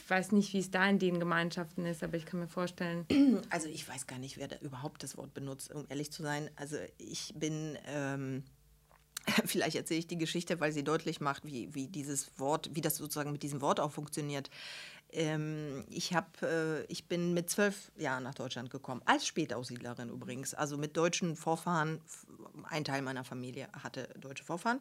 ich 0.00 0.10
weiß 0.10 0.32
nicht, 0.32 0.52
wie 0.52 0.58
es 0.58 0.70
da 0.70 0.88
in 0.88 0.98
den 0.98 1.20
Gemeinschaften 1.20 1.84
ist, 1.84 2.02
aber 2.02 2.16
ich 2.16 2.26
kann 2.26 2.40
mir 2.40 2.48
vorstellen. 2.48 3.06
Also 3.50 3.68
ich 3.68 3.88
weiß 3.88 4.06
gar 4.06 4.18
nicht, 4.18 4.38
wer 4.38 4.48
da 4.48 4.56
überhaupt 4.56 5.02
das 5.02 5.16
Wort 5.16 5.34
benutzt, 5.34 5.72
um 5.72 5.84
ehrlich 5.88 6.10
zu 6.10 6.22
sein. 6.22 6.50
Also 6.56 6.76
ich 6.98 7.32
bin, 7.36 7.76
ähm, 7.86 8.44
vielleicht 9.44 9.76
erzähle 9.76 10.00
ich 10.00 10.06
die 10.06 10.18
Geschichte, 10.18 10.60
weil 10.60 10.72
sie 10.72 10.84
deutlich 10.84 11.20
macht, 11.20 11.44
wie, 11.44 11.74
wie 11.74 11.88
dieses 11.88 12.38
Wort, 12.38 12.70
wie 12.74 12.80
das 12.80 12.96
sozusagen 12.96 13.32
mit 13.32 13.42
diesem 13.42 13.60
Wort 13.60 13.80
auch 13.80 13.92
funktioniert. 13.92 14.50
Ähm, 15.12 15.84
ich, 15.88 16.14
hab, 16.14 16.42
äh, 16.42 16.84
ich 16.84 17.06
bin 17.06 17.34
mit 17.34 17.50
zwölf 17.50 17.90
Jahren 17.96 18.22
nach 18.22 18.34
Deutschland 18.34 18.70
gekommen, 18.70 19.02
als 19.04 19.26
Spätaussiedlerin 19.26 20.08
übrigens, 20.08 20.54
also 20.54 20.76
mit 20.76 20.96
deutschen 20.96 21.36
Vorfahren. 21.36 22.00
Ein 22.64 22.84
Teil 22.84 23.02
meiner 23.02 23.24
Familie 23.24 23.68
hatte 23.72 24.08
deutsche 24.20 24.44
Vorfahren. 24.44 24.80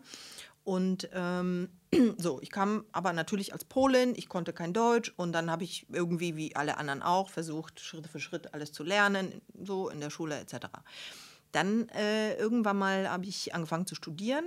Und 0.63 1.09
ähm, 1.13 1.69
so, 2.17 2.39
ich 2.41 2.51
kam 2.51 2.85
aber 2.91 3.13
natürlich 3.13 3.53
als 3.53 3.65
Polin, 3.65 4.13
ich 4.15 4.29
konnte 4.29 4.53
kein 4.53 4.73
Deutsch 4.73 5.13
und 5.15 5.31
dann 5.31 5.49
habe 5.49 5.63
ich 5.63 5.87
irgendwie, 5.91 6.35
wie 6.35 6.55
alle 6.55 6.77
anderen 6.77 7.01
auch, 7.01 7.29
versucht, 7.29 7.79
Schritt 7.79 8.07
für 8.07 8.19
Schritt 8.19 8.53
alles 8.53 8.71
zu 8.71 8.83
lernen, 8.83 9.41
so 9.63 9.89
in 9.89 9.99
der 9.99 10.09
Schule 10.09 10.39
etc. 10.39 10.67
Dann 11.51 11.89
äh, 11.89 12.35
irgendwann 12.35 12.77
mal 12.77 13.09
habe 13.09 13.25
ich 13.25 13.55
angefangen 13.55 13.87
zu 13.87 13.95
studieren 13.95 14.45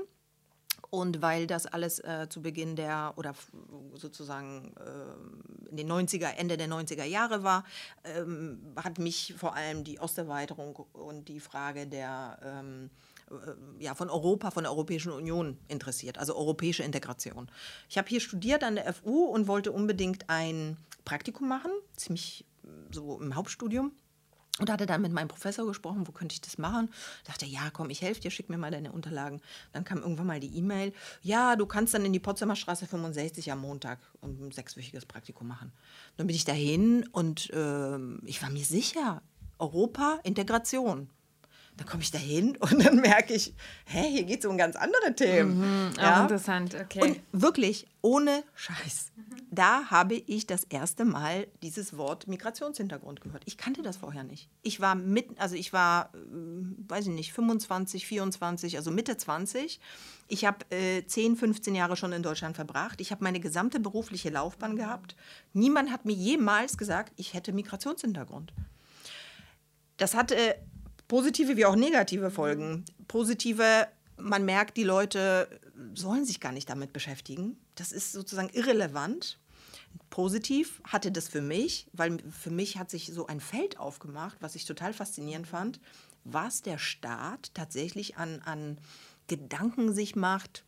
und 0.90 1.22
weil 1.22 1.46
das 1.46 1.66
alles 1.66 2.00
äh, 2.00 2.26
zu 2.28 2.42
Beginn 2.42 2.76
der 2.76 3.14
oder 3.16 3.35
sozusagen 3.94 4.74
äh, 4.76 5.70
in 5.70 5.76
den 5.76 5.90
90er, 5.90 6.28
Ende 6.37 6.56
der 6.56 6.68
90er 6.68 7.04
Jahre 7.04 7.42
war, 7.42 7.64
ähm, 8.04 8.74
hat 8.76 8.98
mich 8.98 9.35
vor 9.37 9.54
allem 9.54 9.85
die 9.85 9.98
Osterweiterung 9.98 10.76
und 10.92 11.28
die 11.28 11.40
Frage 11.40 11.87
der 11.87 12.38
ähm, 12.44 12.90
äh, 13.30 13.82
ja, 13.82 13.94
von 13.94 14.11
Europa, 14.11 14.50
von 14.50 14.64
der 14.64 14.72
Europäischen 14.72 15.12
Union 15.12 15.56
interessiert, 15.68 16.18
also 16.18 16.37
europäische 16.37 16.82
Integration. 16.82 17.50
Ich 17.88 17.96
habe 17.96 18.08
hier 18.08 18.20
studiert 18.20 18.62
an 18.62 18.74
der 18.74 18.92
FU 18.92 19.24
und 19.24 19.46
wollte 19.46 19.72
unbedingt 19.72 20.28
ein 20.28 20.76
Praktikum 21.04 21.48
machen, 21.48 21.70
ziemlich 21.96 22.44
so 22.90 23.18
im 23.20 23.35
Hauptstudium. 23.35 23.92
Und 24.58 24.70
hatte 24.70 24.84
dann 24.84 25.00
mit 25.00 25.12
meinem 25.12 25.28
Professor 25.28 25.66
gesprochen, 25.66 26.06
wo 26.06 26.12
könnte 26.12 26.34
ich 26.34 26.42
das 26.42 26.58
machen? 26.58 26.90
Dachte, 27.24 27.46
ja, 27.46 27.70
komm, 27.72 27.88
ich 27.88 28.02
helfe 28.02 28.20
dir, 28.20 28.30
schick 28.30 28.50
mir 28.50 28.58
mal 28.58 28.70
deine 28.70 28.92
Unterlagen. 28.92 29.40
Dann 29.72 29.84
kam 29.84 29.98
irgendwann 30.02 30.26
mal 30.26 30.40
die 30.40 30.54
E-Mail, 30.54 30.92
ja, 31.22 31.56
du 31.56 31.64
kannst 31.64 31.94
dann 31.94 32.04
in 32.04 32.12
die 32.12 32.20
Potsdamer 32.20 32.54
Straße 32.54 32.86
65 32.86 33.50
am 33.50 33.60
Montag 33.60 33.98
ein 34.20 34.52
sechswöchiges 34.52 35.06
Praktikum 35.06 35.48
machen. 35.48 35.72
Dann 36.18 36.26
bin 36.26 36.36
ich 36.36 36.44
dahin 36.44 37.08
und 37.12 37.48
äh, 37.50 37.98
ich 38.26 38.42
war 38.42 38.50
mir 38.50 38.64
sicher, 38.64 39.22
Europa, 39.58 40.20
Integration. 40.22 41.08
Dann 41.76 41.87
komme 41.87 42.02
ich 42.02 42.11
da 42.11 42.18
hin 42.18 42.56
und 42.61 42.85
dann 42.85 42.96
merke 42.96 43.35
ich, 43.35 43.54
hä, 43.87 44.08
hier 44.08 44.24
geht 44.24 44.40
es 44.40 44.46
um 44.46 44.56
ganz 44.56 44.76
andere 44.76 45.14
Themen. 45.14 45.58
Mhm, 45.58 45.90
ja? 45.96 46.22
Interessant, 46.22 46.74
okay. 46.74 47.00
Und 47.02 47.20
wirklich, 47.32 47.87
ohne 48.02 48.44
Scheiß. 48.54 49.12
Da 49.50 49.90
habe 49.90 50.14
ich 50.14 50.46
das 50.46 50.64
erste 50.64 51.04
Mal 51.04 51.46
dieses 51.62 51.96
Wort 51.96 52.26
Migrationshintergrund 52.26 53.20
gehört. 53.20 53.42
Ich 53.46 53.58
kannte 53.58 53.82
das 53.82 53.98
vorher 53.98 54.24
nicht. 54.24 54.48
Ich 54.62 54.80
war 54.80 54.94
mit, 54.94 55.38
also 55.38 55.56
ich 55.56 55.72
war, 55.72 56.11
äh, 56.14 56.18
weiß 56.88 57.08
ich 57.08 57.12
nicht, 57.12 57.32
25, 57.32 58.06
24, 58.06 58.76
also 58.76 58.90
Mitte 58.90 59.16
20. 59.16 59.80
Ich 60.28 60.44
habe 60.46 60.64
äh, 60.70 61.04
10, 61.04 61.37
15 61.37 61.74
Jahre 61.74 61.96
schon 61.96 62.12
in 62.12 62.22
Deutschland 62.22 62.56
verbracht. 62.56 63.00
Ich 63.00 63.11
habe 63.11 63.22
meine 63.22 63.40
gesamte 63.40 63.78
berufliche 63.78 64.30
Laufbahn 64.30 64.76
gehabt. 64.76 65.16
Niemand 65.52 65.90
hat 65.90 66.06
mir 66.06 66.14
jemals 66.14 66.78
gesagt, 66.78 67.12
ich 67.16 67.35
hätte 67.35 67.52
Migrationshintergrund. 67.52 68.54
Das 69.98 70.14
hatte 70.14 70.56
positive 71.12 71.59
wie 71.59 71.66
auch 71.66 71.77
negative 71.77 72.31
Folgen. 72.31 72.87
Positive, 73.07 73.87
man 74.16 74.46
merkt, 74.46 74.79
die 74.79 74.83
Leute 74.83 75.46
sollen 75.92 76.25
sich 76.25 76.40
gar 76.40 76.53
nicht 76.53 76.70
damit 76.70 76.94
beschäftigen. 76.94 77.59
Das 77.75 77.92
ist 77.92 78.12
sozusagen 78.12 78.48
irrelevant. 78.55 79.38
Positiv 80.09 80.81
hatte 80.85 81.12
das 81.12 81.29
für 81.29 81.42
mich, 81.42 81.87
weil 81.92 82.16
für 82.31 82.51
mich 82.51 82.79
hat 82.79 82.90
sich 82.90 83.12
so 83.12 83.27
ein 83.27 83.40
Feld 83.40 83.79
aufgemacht, 83.79 84.38
was 84.40 84.55
ich 84.55 84.64
total 84.64 84.94
faszinierend 84.94 85.46
fand, 85.46 85.81
was 86.25 86.62
der 86.62 86.79
Staat 86.79 87.53
tatsächlich 87.53 88.16
an, 88.16 88.40
an 88.46 88.79
Gedanken 89.27 89.92
sich 89.92 90.16
macht, 90.16 90.64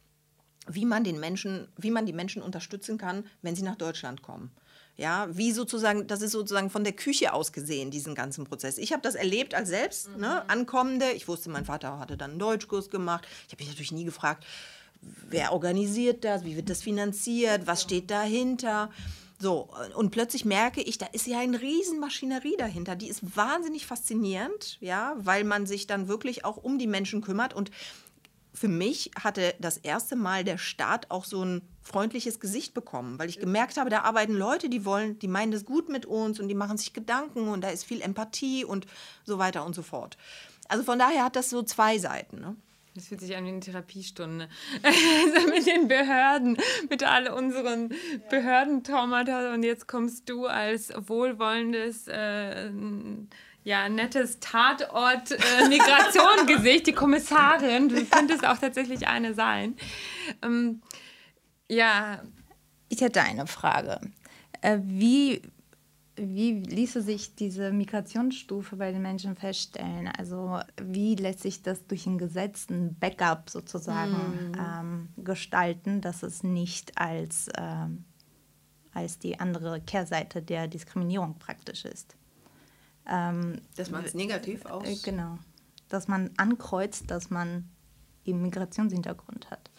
wie 0.69 0.85
man 0.85 1.05
den 1.05 1.21
Menschen, 1.21 1.69
wie 1.79 1.91
man 1.91 2.05
die 2.05 2.13
Menschen 2.13 2.43
unterstützen 2.43 2.99
kann, 2.99 3.25
wenn 3.41 3.57
sie 3.57 3.63
nach 3.63 3.77
Deutschland 3.77 4.21
kommen. 4.21 4.51
Ja, 4.97 5.27
wie 5.31 5.51
sozusagen, 5.51 6.07
das 6.07 6.23
ist 6.23 6.31
sozusagen 6.31 6.71
von 6.71 6.85
der 6.85 6.93
Küche 6.93 7.33
aus 7.33 7.53
gesehen, 7.53 7.91
diesen 7.91 8.15
ganzen 8.15 8.45
Prozess. 8.45 8.79
Ich 8.79 8.93
habe 8.93 9.03
das 9.03 9.17
erlebt 9.17 9.53
als 9.53 9.69
selbst 9.69 10.09
ne, 10.11 10.15
mhm. 10.15 10.21
ne, 10.21 10.49
Ankommende. 10.49 11.11
Ich 11.13 11.27
wusste, 11.27 11.51
mein 11.51 11.65
Vater 11.65 11.99
hatte 11.99 12.17
dann 12.17 12.33
einen 12.33 12.39
Deutschkurs 12.39 12.91
gemacht. 12.91 13.27
Ich 13.47 13.53
habe 13.53 13.63
mich 13.63 13.71
natürlich 13.71 13.93
nie 13.93 14.05
gefragt, 14.05 14.45
wer 15.29 15.53
organisiert 15.53 16.25
das, 16.25 16.45
wie 16.45 16.57
wird 16.57 16.71
das 16.71 16.83
finanziert, 16.83 17.67
was 17.67 17.83
steht 17.83 18.11
dahinter. 18.11 18.91
So, 19.41 19.69
und 19.97 20.11
plötzlich 20.11 20.45
merke 20.45 20.81
ich, 20.81 20.97
da 20.97 21.07
ist 21.07 21.27
ja 21.27 21.41
eine 21.41 21.61
Riesenmaschinerie 21.61 22.57
dahinter. 22.57 22.95
Die 22.95 23.09
ist 23.09 23.37
wahnsinnig 23.37 23.85
faszinierend, 23.85 24.79
ja, 24.81 25.17
weil 25.19 25.45
man 25.45 25.67
sich 25.67 25.87
dann 25.87 26.09
wirklich 26.09 26.45
auch 26.45 26.57
um 26.57 26.79
die 26.79 26.87
Menschen 26.87 27.21
kümmert. 27.21 27.53
Und 27.53 27.71
für 28.55 28.69
mich 28.69 29.11
hatte 29.21 29.55
das 29.59 29.79
erste 29.79 30.15
Mal 30.15 30.45
der 30.45 30.59
Staat 30.59 31.11
auch 31.11 31.25
so 31.25 31.45
ein 31.45 31.63
freundliches 31.83 32.39
Gesicht 32.39 32.73
bekommen, 32.73 33.19
weil 33.19 33.29
ich 33.29 33.41
gemerkt 33.41 33.77
habe, 33.77 33.91
da 33.91 34.03
arbeiten 34.03 34.33
Leute, 34.33 34.69
die 34.69 34.85
wollen, 34.85 35.19
die 35.19 35.29
meinen 35.29 35.53
das 35.53 35.65
gut 35.65 35.89
mit 35.89 36.07
uns 36.07 36.39
und 36.39 36.49
die 36.49 36.55
machen 36.55 36.79
sich 36.79 36.93
Gedanken 36.93 37.49
und 37.49 37.63
da 37.63 37.71
ist 37.71 37.85
viel 37.85 38.01
Empathie 38.01 38.65
und 38.65 38.87
so 39.25 39.39
weiter 39.39 39.67
und 39.67 39.75
so 39.75 39.83
fort. 39.83 40.17
Also 40.69 40.85
von 40.85 40.99
daher 40.99 41.25
hat 41.25 41.37
das 41.37 41.51
so 41.51 41.63
zwei 41.63 41.99
Seiten. 41.99 42.41
Ne? 42.41 42.57
Das 42.95 43.09
fühlt 43.09 43.21
sich 43.21 43.37
an 43.37 43.45
wie 43.45 43.49
eine 43.49 43.61
Therapiestunde. 43.61 44.49
Also 44.85 45.49
mit 45.49 45.67
den 45.67 45.89
Behörden, 45.89 46.57
mit 46.89 47.03
all 47.03 47.29
unseren. 47.29 47.93
Behördentraumata 48.31 49.53
und 49.53 49.65
jetzt 49.65 49.89
kommst 49.89 50.29
du 50.29 50.47
als 50.47 50.93
wohlwollendes 50.97 52.07
äh, 52.07 52.71
ja, 53.65 53.89
nettes 53.89 54.39
Tatort-Migration-Gesicht, 54.41 56.81
äh, 56.81 56.83
die 56.83 56.93
Kommissarin. 56.93 57.89
Du 57.89 58.05
könntest 58.05 58.47
auch 58.47 58.59
tatsächlich 58.59 59.09
eine 59.09 59.33
sein. 59.33 59.75
Ähm, 60.43 60.83
ja. 61.69 62.21
Ich 62.91 63.01
hätte 63.01 63.23
eine 63.23 63.47
Frage. 63.47 64.01
Äh, 64.61 64.81
wie, 64.83 65.41
wie 66.15 66.53
ließe 66.53 67.01
sich 67.01 67.37
diese 67.37 67.73
Migrationsstufe 67.73 68.77
bei 68.77 68.93
den 68.93 69.01
Menschen 69.01 69.35
feststellen? 69.35 70.13
Also 70.19 70.61
wie 70.83 71.15
lässt 71.15 71.41
sich 71.41 71.63
das 71.63 71.87
durch 71.87 72.07
ein 72.07 72.19
Gesetz, 72.19 72.69
ein 72.69 72.99
Backup 72.99 73.49
sozusagen 73.49 74.53
mm. 74.53 74.59
ähm, 74.59 75.09
gestalten, 75.17 76.03
dass 76.03 76.23
es 76.23 76.43
nicht 76.43 76.99
als, 76.99 77.49
ähm, 77.57 78.05
als 78.93 79.19
die 79.19 79.41
andere 79.41 79.81
Kehrseite 79.81 80.43
der 80.43 80.69
Diskriminierung 80.69 81.39
praktisch 81.39 81.87
ist? 81.87 82.15
Ähm, 83.07 83.61
dass 83.77 83.91
man 83.91 84.05
es 84.05 84.15
negativ 84.15 84.65
aus. 84.67 84.87
Äh, 84.87 84.97
genau. 85.03 85.39
Dass 85.89 86.09
man 86.09 86.31
ankreuzt, 86.37 87.11
dass 87.11 87.31
man 87.31 87.69
eben 88.25 88.43
Migrationshintergrund 88.43 89.51
hat? 89.51 89.71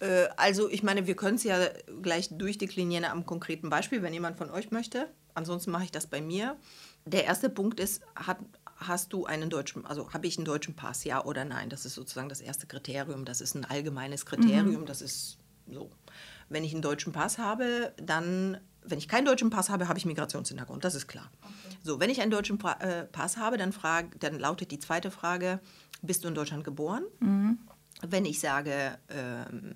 Äh, 0.00 0.28
also 0.36 0.68
ich 0.68 0.82
meine, 0.82 1.06
wir 1.06 1.16
können 1.16 1.36
es 1.36 1.44
ja 1.44 1.68
gleich 2.02 2.36
durchdeklinieren 2.36 3.04
am 3.04 3.26
konkreten 3.26 3.70
Beispiel, 3.70 4.02
wenn 4.02 4.12
jemand 4.12 4.36
von 4.38 4.50
euch 4.50 4.70
möchte. 4.70 5.08
Ansonsten 5.34 5.70
mache 5.70 5.84
ich 5.84 5.90
das 5.90 6.06
bei 6.06 6.20
mir. 6.20 6.56
Der 7.06 7.24
erste 7.24 7.48
Punkt 7.48 7.80
ist, 7.80 8.02
hat, 8.14 8.38
hast 8.76 9.12
du 9.12 9.24
einen 9.24 9.48
deutschen, 9.48 9.86
also 9.86 10.12
habe 10.12 10.26
ich 10.26 10.36
einen 10.36 10.44
deutschen 10.44 10.76
Pass, 10.76 11.04
ja 11.04 11.24
oder 11.24 11.44
nein? 11.44 11.70
Das 11.70 11.84
ist 11.86 11.94
sozusagen 11.94 12.28
das 12.28 12.40
erste 12.40 12.66
Kriterium. 12.66 13.24
Das 13.24 13.40
ist 13.40 13.54
ein 13.54 13.64
allgemeines 13.64 14.26
Kriterium. 14.26 14.82
Mhm. 14.82 14.86
Das 14.86 15.00
ist 15.00 15.38
so. 15.70 15.90
Wenn 16.48 16.64
ich 16.64 16.72
einen 16.72 16.82
deutschen 16.82 17.12
Pass 17.12 17.38
habe, 17.38 17.94
dann, 17.96 18.60
wenn 18.82 18.98
ich 18.98 19.08
keinen 19.08 19.24
deutschen 19.24 19.50
Pass 19.50 19.70
habe, 19.70 19.88
habe 19.88 19.98
ich 19.98 20.04
Migrationshintergrund. 20.04 20.84
Das 20.84 20.94
ist 20.94 21.08
klar. 21.08 21.30
Okay. 21.40 21.61
So, 21.82 22.00
wenn 22.00 22.10
ich 22.10 22.20
einen 22.20 22.30
deutschen 22.30 22.58
pa 22.58 22.72
äh, 22.74 23.04
Pass 23.04 23.36
habe, 23.36 23.56
dann, 23.58 23.72
frag, 23.72 24.18
dann 24.20 24.38
lautet 24.38 24.70
die 24.70 24.78
zweite 24.78 25.10
Frage: 25.10 25.60
Bist 26.02 26.24
du 26.24 26.28
in 26.28 26.34
Deutschland 26.34 26.64
geboren? 26.64 27.04
Mhm. 27.20 27.58
Wenn 28.02 28.24
ich 28.24 28.40
sage 28.40 28.98
ähm, 29.08 29.74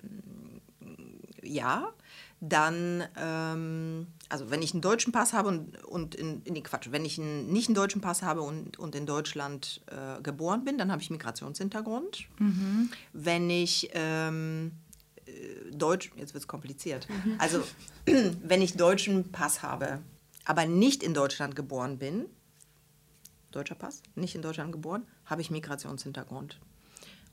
ja, 1.47 1.93
dann, 2.39 3.03
ähm, 3.17 4.07
also 4.29 4.51
wenn 4.51 4.61
ich 4.61 4.73
einen 4.73 4.81
deutschen 4.81 5.11
Pass 5.11 5.33
habe 5.33 5.49
und, 5.49 5.83
und 5.85 6.15
in, 6.15 6.43
in 6.43 6.61
Quatsch, 6.61 6.87
wenn 6.91 7.05
ich 7.05 7.19
einen, 7.19 7.51
nicht 7.51 7.67
einen 7.67 7.75
deutschen 7.75 8.01
Pass 8.01 8.21
habe 8.21 8.41
und, 8.41 8.77
und 8.77 8.95
in 8.95 9.05
Deutschland 9.05 9.81
äh, 9.87 10.21
geboren 10.21 10.63
bin, 10.63 10.77
dann 10.77 10.91
habe 10.91 11.01
ich 11.01 11.09
Migrationshintergrund. 11.09 12.27
Mhm. 12.37 12.91
Wenn 13.13 13.49
ich 13.49 13.89
ähm, 13.93 14.73
äh, 15.25 15.31
Deutsch, 15.71 16.11
jetzt 16.15 16.33
wird 16.33 16.43
es 16.43 16.47
kompliziert, 16.47 17.07
mhm. 17.09 17.35
also 17.39 17.63
wenn 18.05 18.61
ich 18.61 18.75
deutschen 18.75 19.31
Pass 19.31 19.63
habe, 19.63 19.99
aber 20.47 20.65
nicht 20.65 21.03
in 21.03 21.13
Deutschland 21.13 21.57
geboren 21.57 21.99
bin, 21.99 22.25
deutscher 23.51 23.75
Pass, 23.75 24.01
nicht 24.15 24.33
in 24.33 24.41
Deutschland 24.41 24.71
geboren, 24.71 25.05
habe 25.25 25.41
ich 25.41 25.51
Migrationshintergrund. 25.51 26.57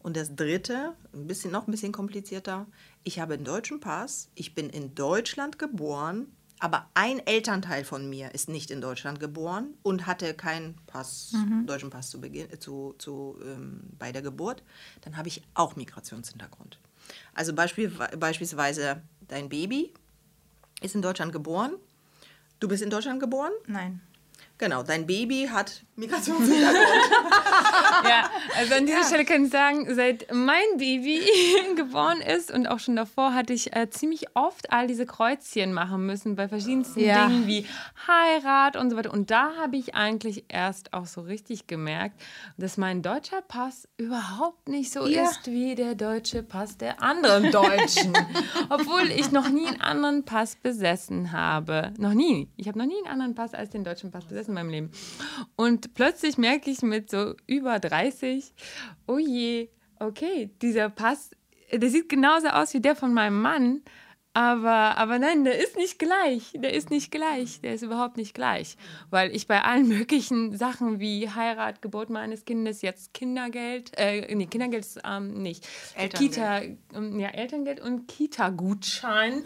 Und 0.02 0.16
das 0.16 0.34
dritte, 0.34 0.94
ein 1.12 1.28
bisschen, 1.28 1.52
noch 1.52 1.68
ein 1.68 1.70
bisschen 1.70 1.92
komplizierter, 1.92 2.66
ich 3.04 3.20
habe 3.20 3.34
einen 3.34 3.44
deutschen 3.44 3.78
Pass, 3.78 4.30
ich 4.34 4.56
bin 4.56 4.68
in 4.68 4.96
Deutschland 4.96 5.60
geboren, 5.60 6.26
aber 6.58 6.90
ein 6.94 7.24
Elternteil 7.24 7.84
von 7.84 8.10
mir 8.10 8.34
ist 8.34 8.48
nicht 8.48 8.72
in 8.72 8.80
Deutschland 8.80 9.20
geboren 9.20 9.74
und 9.84 10.08
hatte 10.08 10.34
keinen 10.34 10.74
Pass, 10.88 11.32
mhm. 11.34 11.66
deutschen 11.66 11.90
Pass 11.90 12.10
zu 12.10 12.20
Beginn, 12.20 12.48
zu, 12.58 12.96
zu, 12.98 13.38
ähm, 13.44 13.90
bei 13.96 14.10
der 14.10 14.22
Geburt, 14.22 14.64
dann 15.02 15.16
habe 15.16 15.28
ich 15.28 15.42
auch 15.54 15.76
Migrationshintergrund. 15.76 16.80
Also 17.32 17.54
Beispiel, 17.54 17.92
beispielsweise 18.18 19.02
dein 19.28 19.48
Baby 19.48 19.94
ist 20.80 20.96
in 20.96 21.02
Deutschland 21.02 21.32
geboren. 21.32 21.76
Du 22.64 22.68
bist 22.68 22.82
in 22.82 22.88
Deutschland 22.88 23.20
geboren? 23.20 23.52
Nein. 23.66 24.00
Genau, 24.56 24.82
dein 24.82 25.06
Baby 25.06 25.50
hat 25.52 25.84
Migrationshintergrund. 25.96 26.74
ja, 28.08 28.30
also 28.56 28.74
an 28.74 28.86
dieser 28.86 29.00
ja. 29.00 29.06
Stelle 29.06 29.24
kann 29.24 29.44
ich 29.44 29.50
sagen, 29.50 29.94
seit 29.94 30.26
mein 30.32 30.64
Baby 30.76 31.22
geboren 31.76 32.20
ist 32.20 32.50
und 32.50 32.66
auch 32.66 32.80
schon 32.80 32.96
davor 32.96 33.32
hatte 33.32 33.52
ich 33.52 33.74
äh, 33.76 33.88
ziemlich 33.90 34.34
oft 34.34 34.72
all 34.72 34.86
diese 34.88 35.06
Kreuzchen 35.06 35.72
machen 35.72 36.04
müssen 36.04 36.34
bei 36.34 36.48
verschiedensten 36.48 37.00
ja. 37.00 37.26
Dingen 37.26 37.46
wie 37.46 37.66
Heirat 38.08 38.76
und 38.76 38.90
so 38.90 38.96
weiter. 38.96 39.12
Und 39.12 39.30
da 39.30 39.54
habe 39.56 39.76
ich 39.76 39.94
eigentlich 39.94 40.46
erst 40.48 40.92
auch 40.92 41.06
so 41.06 41.20
richtig 41.20 41.66
gemerkt, 41.68 42.20
dass 42.56 42.76
mein 42.76 43.02
deutscher 43.02 43.42
Pass 43.42 43.88
überhaupt 43.96 44.68
nicht 44.68 44.92
so 44.92 45.06
ja. 45.06 45.24
ist 45.24 45.46
wie 45.46 45.74
der 45.74 45.94
deutsche 45.94 46.42
Pass 46.42 46.76
der 46.76 47.02
anderen 47.02 47.52
Deutschen. 47.52 48.12
Obwohl 48.68 49.10
ich 49.10 49.30
noch 49.30 49.48
nie 49.48 49.66
einen 49.66 49.80
anderen 49.80 50.24
Pass 50.24 50.56
besessen 50.56 51.30
habe. 51.30 51.92
Noch 51.98 52.14
nie. 52.14 52.48
Ich 52.56 52.66
habe 52.66 52.78
noch 52.78 52.86
nie 52.86 52.96
einen 52.98 53.06
anderen 53.06 53.34
Pass 53.34 53.54
als 53.54 53.70
den 53.70 53.84
deutschen 53.84 54.10
Pass 54.10 54.24
besessen 54.24 54.50
in 54.50 54.54
meinem 54.54 54.70
Leben. 54.70 54.90
Und 55.56 55.83
plötzlich 55.88 56.38
merke 56.38 56.70
ich 56.70 56.82
mit 56.82 57.10
so 57.10 57.34
über 57.46 57.78
30, 57.78 58.52
oh 59.06 59.18
je, 59.18 59.68
okay, 59.98 60.50
dieser 60.62 60.88
Pass, 60.88 61.30
der 61.72 61.90
sieht 61.90 62.08
genauso 62.08 62.48
aus 62.48 62.74
wie 62.74 62.80
der 62.80 62.96
von 62.96 63.12
meinem 63.12 63.40
Mann. 63.40 63.82
Aber, 64.36 64.98
aber 64.98 65.20
nein, 65.20 65.44
der 65.44 65.56
ist 65.60 65.76
nicht 65.76 66.00
gleich. 66.00 66.50
Der 66.56 66.74
ist 66.74 66.90
nicht 66.90 67.12
gleich. 67.12 67.60
Der 67.60 67.72
ist 67.72 67.82
überhaupt 67.82 68.16
nicht 68.16 68.34
gleich. 68.34 68.76
Weil 69.08 69.34
ich 69.34 69.46
bei 69.46 69.62
allen 69.62 69.86
möglichen 69.98 70.56
Sachen 70.56 70.98
wie 70.98 71.30
Heirat, 71.30 71.80
Geburt 71.80 72.10
meines 72.10 72.44
Kindes, 72.44 72.82
jetzt 72.82 73.14
Kindergeld, 73.14 73.92
äh, 73.96 74.34
nee, 74.34 74.46
Kindergeld 74.46 74.84
ist 74.84 75.00
ähm, 75.04 75.34
nicht. 75.34 75.68
Elterngeld. 75.94 76.18
Kita, 76.34 76.62
ähm, 76.98 77.20
ja, 77.20 77.28
Elterngeld 77.28 77.80
und 77.80 78.08
Kita-Gutschein. 78.08 79.44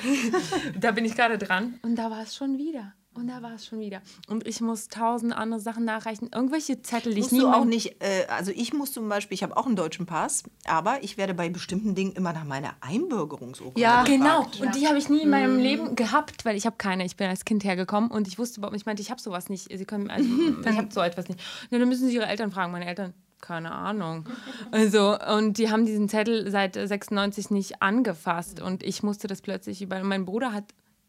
da 0.80 0.90
bin 0.92 1.04
ich 1.04 1.14
gerade 1.14 1.36
dran. 1.36 1.78
Und 1.82 1.96
da 1.96 2.10
war 2.10 2.22
es 2.22 2.34
schon 2.34 2.56
wieder. 2.56 2.94
Und 3.18 3.26
da 3.26 3.42
war 3.42 3.54
es 3.54 3.66
schon 3.66 3.80
wieder. 3.80 4.00
Und 4.28 4.46
ich 4.46 4.60
muss 4.60 4.86
tausend 4.86 5.32
andere 5.32 5.58
Sachen 5.58 5.84
nachreichen. 5.84 6.30
Irgendwelche 6.32 6.82
Zettel, 6.82 7.14
die 7.14 7.20
Musst 7.20 7.32
ich 7.32 7.38
nie. 7.38 7.44
Du 7.44 7.52
auch 7.52 7.64
nicht, 7.64 8.00
äh, 8.00 8.26
also 8.28 8.52
ich 8.54 8.72
muss 8.72 8.92
zum 8.92 9.08
Beispiel, 9.08 9.34
ich 9.34 9.42
habe 9.42 9.56
auch 9.56 9.66
einen 9.66 9.74
deutschen 9.74 10.06
Pass, 10.06 10.44
aber 10.66 11.02
ich 11.02 11.16
werde 11.16 11.34
bei 11.34 11.48
bestimmten 11.48 11.96
Dingen 11.96 12.12
immer 12.12 12.32
nach 12.32 12.44
meiner 12.44 12.76
Einbürgerungsurkunde 12.80 13.80
Ja, 13.80 14.04
gefragt. 14.04 14.52
genau. 14.52 14.66
Und 14.66 14.76
die 14.76 14.86
habe 14.86 14.98
ich 14.98 15.08
nie 15.08 15.22
in 15.22 15.30
meinem 15.30 15.54
mhm. 15.54 15.62
Leben 15.62 15.96
gehabt, 15.96 16.44
weil 16.44 16.56
ich 16.56 16.64
habe 16.64 16.76
keine. 16.78 17.04
Ich 17.04 17.16
bin 17.16 17.28
als 17.28 17.44
Kind 17.44 17.64
hergekommen 17.64 18.08
und 18.08 18.28
ich 18.28 18.38
wusste 18.38 18.60
überhaupt 18.60 18.74
nicht, 18.74 18.82
ich 18.82 18.86
meinte, 18.86 19.02
ich 19.02 19.10
habe 19.10 19.20
sowas 19.20 19.48
nicht. 19.48 19.68
Sie 19.76 19.84
können, 19.84 20.10
also, 20.10 20.28
ich 20.64 20.76
habe 20.76 20.88
so 20.92 21.00
etwas 21.00 21.28
nicht. 21.28 21.40
Ja, 21.70 21.78
dann 21.80 21.88
müssen 21.88 22.06
Sie 22.08 22.14
Ihre 22.14 22.26
Eltern 22.26 22.52
fragen. 22.52 22.70
Meine 22.70 22.86
Eltern, 22.86 23.14
keine 23.40 23.72
Ahnung. 23.72 24.26
Also, 24.70 25.18
und 25.36 25.58
die 25.58 25.70
haben 25.70 25.86
diesen 25.86 26.08
Zettel 26.08 26.50
seit 26.52 26.74
96 26.74 27.50
nicht 27.50 27.82
angefasst 27.82 28.60
und 28.60 28.82
ich 28.84 29.02
musste 29.02 29.26
das 29.26 29.40
plötzlich 29.42 29.82
über. 29.82 30.04
Mein 30.04 30.24
Bruder 30.24 30.52
hat 30.52 30.64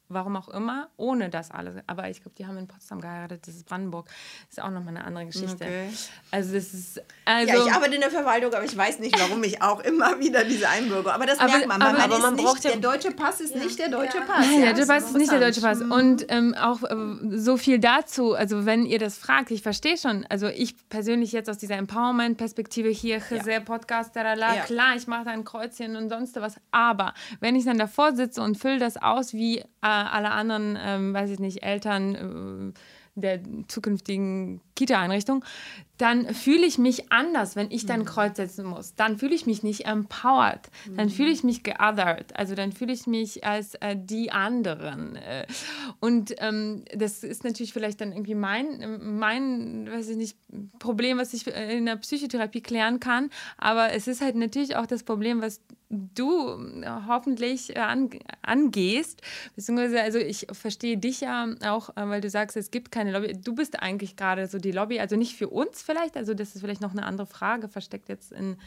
warum 0.09 0.35
auch 0.35 0.49
immer, 0.49 0.89
ohne 0.97 1.29
das 1.29 1.51
alles. 1.51 1.75
Aber 1.87 2.09
ich 2.09 2.21
glaube, 2.21 2.35
die 2.37 2.45
haben 2.45 2.57
in 2.57 2.67
Potsdam 2.67 2.99
geheiratet, 2.99 3.47
das 3.47 3.55
ist 3.55 3.65
Brandenburg. 3.67 4.07
Das 4.47 4.57
ist 4.57 4.63
auch 4.63 4.71
nochmal 4.71 4.97
eine 4.97 5.05
andere 5.05 5.27
Geschichte. 5.27 5.63
Okay. 5.63 5.89
Also 6.31 6.53
das 6.53 6.73
ist. 6.73 7.01
Also 7.25 7.53
ja, 7.53 7.65
ich 7.65 7.71
arbeite 7.71 7.95
in 7.95 8.01
der 8.01 8.09
Verwaltung, 8.09 8.53
aber 8.53 8.65
ich 8.65 8.75
weiß 8.75 8.99
nicht, 8.99 9.17
warum 9.19 9.43
ich 9.43 9.61
auch 9.61 9.79
immer 9.81 10.19
wieder 10.19 10.43
diese 10.43 10.67
Einbürger. 10.67 11.13
Aber 11.13 11.25
das 11.25 11.39
aber, 11.39 11.51
merkt 11.51 11.67
man. 11.67 11.81
Aber, 11.81 12.03
aber 12.03 12.19
man 12.19 12.35
braucht 12.35 12.63
ja, 12.63 12.71
der 12.71 12.79
deutsche 12.79 13.11
Pass 13.11 13.39
ist 13.39 13.55
ja. 13.55 13.63
nicht 13.63 13.77
der 13.77 13.89
deutsche 13.89 14.21
Pass. 14.21 14.45
Nein, 14.45 14.59
ja, 14.59 14.65
der 14.65 14.73
deutsche 14.73 14.87
Pass 14.87 15.03
ist 15.05 15.17
nicht 15.17 15.31
der 15.31 15.39
deutsche 15.39 15.61
Pass. 15.61 15.81
Und 15.81 16.25
ähm, 16.29 16.55
auch 16.55 16.83
äh, 16.83 16.95
so 17.37 17.57
viel 17.57 17.79
dazu, 17.79 18.33
also 18.33 18.65
wenn 18.65 18.85
ihr 18.85 18.99
das 18.99 19.17
fragt, 19.17 19.51
ich 19.51 19.61
verstehe 19.61 19.97
schon, 19.97 20.25
also 20.29 20.47
ich 20.47 20.75
persönlich 20.89 21.31
jetzt 21.31 21.49
aus 21.49 21.59
dieser 21.59 21.75
Empowerment-Perspektive 21.75 22.89
hier, 22.89 23.21
ja. 23.29 23.43
sehr 23.43 23.59
Podcast, 23.59 24.15
tarala, 24.15 24.55
ja. 24.55 24.61
klar, 24.63 24.95
ich 24.95 25.05
mache 25.05 25.25
da 25.25 25.31
ein 25.31 25.43
Kreuzchen 25.43 25.95
und 25.95 26.09
sonst 26.09 26.35
was. 26.37 26.55
Aber 26.71 27.13
wenn 27.39 27.55
ich 27.55 27.65
dann 27.65 27.77
davor 27.77 28.15
sitze 28.15 28.41
und 28.41 28.57
fülle 28.57 28.79
das 28.79 28.97
aus 28.97 29.33
wie 29.33 29.59
äh, 29.59 29.65
alle 30.07 30.31
anderen, 30.31 30.77
ähm, 30.81 31.13
weiß 31.13 31.29
ich 31.31 31.39
nicht, 31.39 31.63
Eltern 31.63 32.73
äh, 32.75 33.19
der 33.19 33.39
zukünftigen 33.67 34.61
Kita-Einrichtung, 34.79 35.43
dann 35.97 36.33
fühle 36.33 36.65
ich 36.65 36.77
mich 36.77 37.11
anders, 37.11 37.57
wenn 37.57 37.69
ich 37.71 37.85
dann 37.85 38.01
mhm. 38.01 38.05
Kreuz 38.05 38.37
setzen 38.37 38.65
muss. 38.65 38.95
Dann 38.95 39.17
fühle 39.17 39.35
ich 39.35 39.45
mich 39.45 39.63
nicht 39.63 39.85
empowered. 39.85 40.69
Dann 40.95 41.07
mhm. 41.07 41.11
fühle 41.11 41.29
ich 41.29 41.43
mich 41.43 41.63
geothered. 41.63 42.33
Also 42.37 42.55
dann 42.55 42.71
fühle 42.71 42.93
ich 42.93 43.05
mich 43.05 43.43
als 43.43 43.75
äh, 43.75 43.97
die 43.97 44.31
anderen. 44.31 45.17
Äh. 45.17 45.45
Und 45.99 46.33
ähm, 46.37 46.85
das 46.95 47.25
ist 47.25 47.43
natürlich 47.43 47.73
vielleicht 47.73 47.99
dann 47.99 48.13
irgendwie 48.13 48.35
mein, 48.35 49.17
mein, 49.19 49.89
weiß 49.91 50.07
ich 50.07 50.17
nicht, 50.17 50.37
Problem, 50.79 51.17
was 51.17 51.33
ich 51.33 51.45
in 51.47 51.85
der 51.85 51.97
Psychotherapie 51.97 52.61
klären 52.61 53.01
kann. 53.01 53.29
Aber 53.57 53.91
es 53.91 54.07
ist 54.07 54.21
halt 54.21 54.37
natürlich 54.37 54.77
auch 54.77 54.85
das 54.85 55.03
Problem, 55.03 55.41
was 55.41 55.59
du 55.89 56.81
äh, 56.81 56.87
hoffentlich 57.07 57.75
äh, 57.75 57.79
an, 57.79 58.09
angehst. 58.41 59.21
Beziehungsweise, 59.55 60.01
also 60.01 60.19
ich 60.19 60.47
verstehe 60.51 60.97
dich 60.97 61.21
ja 61.21 61.47
auch, 61.65 61.89
äh, 61.89 62.07
weil 62.07 62.21
du 62.21 62.29
sagst, 62.29 62.57
es 62.57 62.71
gibt 62.71 62.91
keine 62.91 63.11
Lobby. 63.11 63.33
Du 63.33 63.55
bist 63.55 63.81
eigentlich 63.81 64.15
gerade 64.15 64.47
so 64.47 64.59
die 64.59 64.68
Lobby, 64.71 64.99
also 64.99 65.15
nicht 65.15 65.35
für 65.35 65.47
uns 65.47 65.81
vielleicht, 65.81 66.17
also 66.17 66.33
das 66.33 66.55
ist 66.55 66.61
vielleicht 66.61 66.81
noch 66.81 66.91
eine 66.91 67.05
andere 67.05 67.27
Frage, 67.27 67.67
versteckt 67.67 68.09
jetzt 68.09 68.31
in, 68.31 68.57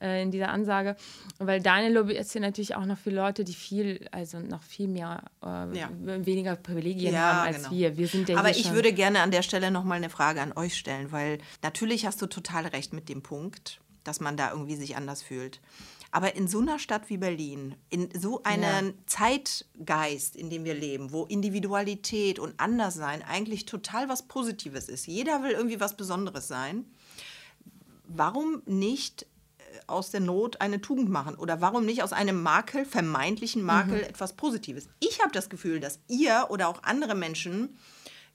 äh, 0.00 0.22
in 0.22 0.30
dieser 0.30 0.48
Ansage, 0.48 0.96
weil 1.38 1.60
deine 1.60 1.90
Lobby 1.90 2.14
ist 2.14 2.34
ja 2.34 2.40
natürlich 2.40 2.74
auch 2.74 2.84
noch 2.84 2.98
für 2.98 3.10
Leute, 3.10 3.44
die 3.44 3.54
viel, 3.54 4.08
also 4.12 4.38
noch 4.40 4.62
viel 4.62 4.88
mehr, 4.88 5.22
äh, 5.42 5.78
ja. 5.78 5.90
weniger 6.00 6.56
Privilegien 6.56 7.14
ja, 7.14 7.20
haben 7.20 7.46
als 7.48 7.56
genau. 7.58 7.70
wir. 7.70 7.96
Wir 7.96 8.08
sind 8.08 8.28
ja 8.28 8.38
Aber 8.38 8.50
ich 8.50 8.72
würde 8.72 8.92
gerne 8.92 9.20
an 9.20 9.30
der 9.30 9.42
Stelle 9.42 9.70
nochmal 9.70 9.98
eine 9.98 10.10
Frage 10.10 10.40
an 10.40 10.52
euch 10.52 10.76
stellen, 10.76 11.12
weil 11.12 11.38
natürlich 11.62 12.06
hast 12.06 12.20
du 12.22 12.26
total 12.26 12.66
recht 12.66 12.92
mit 12.92 13.08
dem 13.08 13.22
Punkt, 13.22 13.80
dass 14.04 14.20
man 14.20 14.36
da 14.36 14.50
irgendwie 14.50 14.76
sich 14.76 14.96
anders 14.96 15.22
fühlt. 15.22 15.60
Aber 16.14 16.36
in 16.36 16.46
so 16.46 16.60
einer 16.60 16.78
Stadt 16.78 17.08
wie 17.08 17.16
Berlin, 17.16 17.74
in 17.88 18.10
so 18.18 18.42
einem 18.42 18.86
ja. 18.88 18.92
Zeitgeist, 19.06 20.36
in 20.36 20.50
dem 20.50 20.64
wir 20.64 20.74
leben, 20.74 21.10
wo 21.10 21.24
Individualität 21.24 22.38
und 22.38 22.52
Anderssein 22.58 23.22
eigentlich 23.22 23.64
total 23.64 24.10
was 24.10 24.28
Positives 24.28 24.90
ist, 24.90 25.06
jeder 25.06 25.42
will 25.42 25.52
irgendwie 25.52 25.80
was 25.80 25.96
Besonderes 25.96 26.46
sein, 26.46 26.84
warum 28.04 28.62
nicht 28.66 29.22
äh, 29.22 29.62
aus 29.86 30.10
der 30.10 30.20
Not 30.20 30.60
eine 30.60 30.82
Tugend 30.82 31.08
machen? 31.08 31.34
Oder 31.34 31.62
warum 31.62 31.86
nicht 31.86 32.02
aus 32.02 32.12
einem 32.12 32.42
Makel, 32.42 32.84
vermeintlichen 32.84 33.62
Makel, 33.62 33.98
mhm. 33.98 34.04
etwas 34.04 34.34
Positives? 34.34 34.88
Ich 35.00 35.22
habe 35.22 35.32
das 35.32 35.48
Gefühl, 35.48 35.80
dass 35.80 35.98
ihr 36.08 36.48
oder 36.50 36.68
auch 36.68 36.82
andere 36.82 37.14
Menschen 37.14 37.78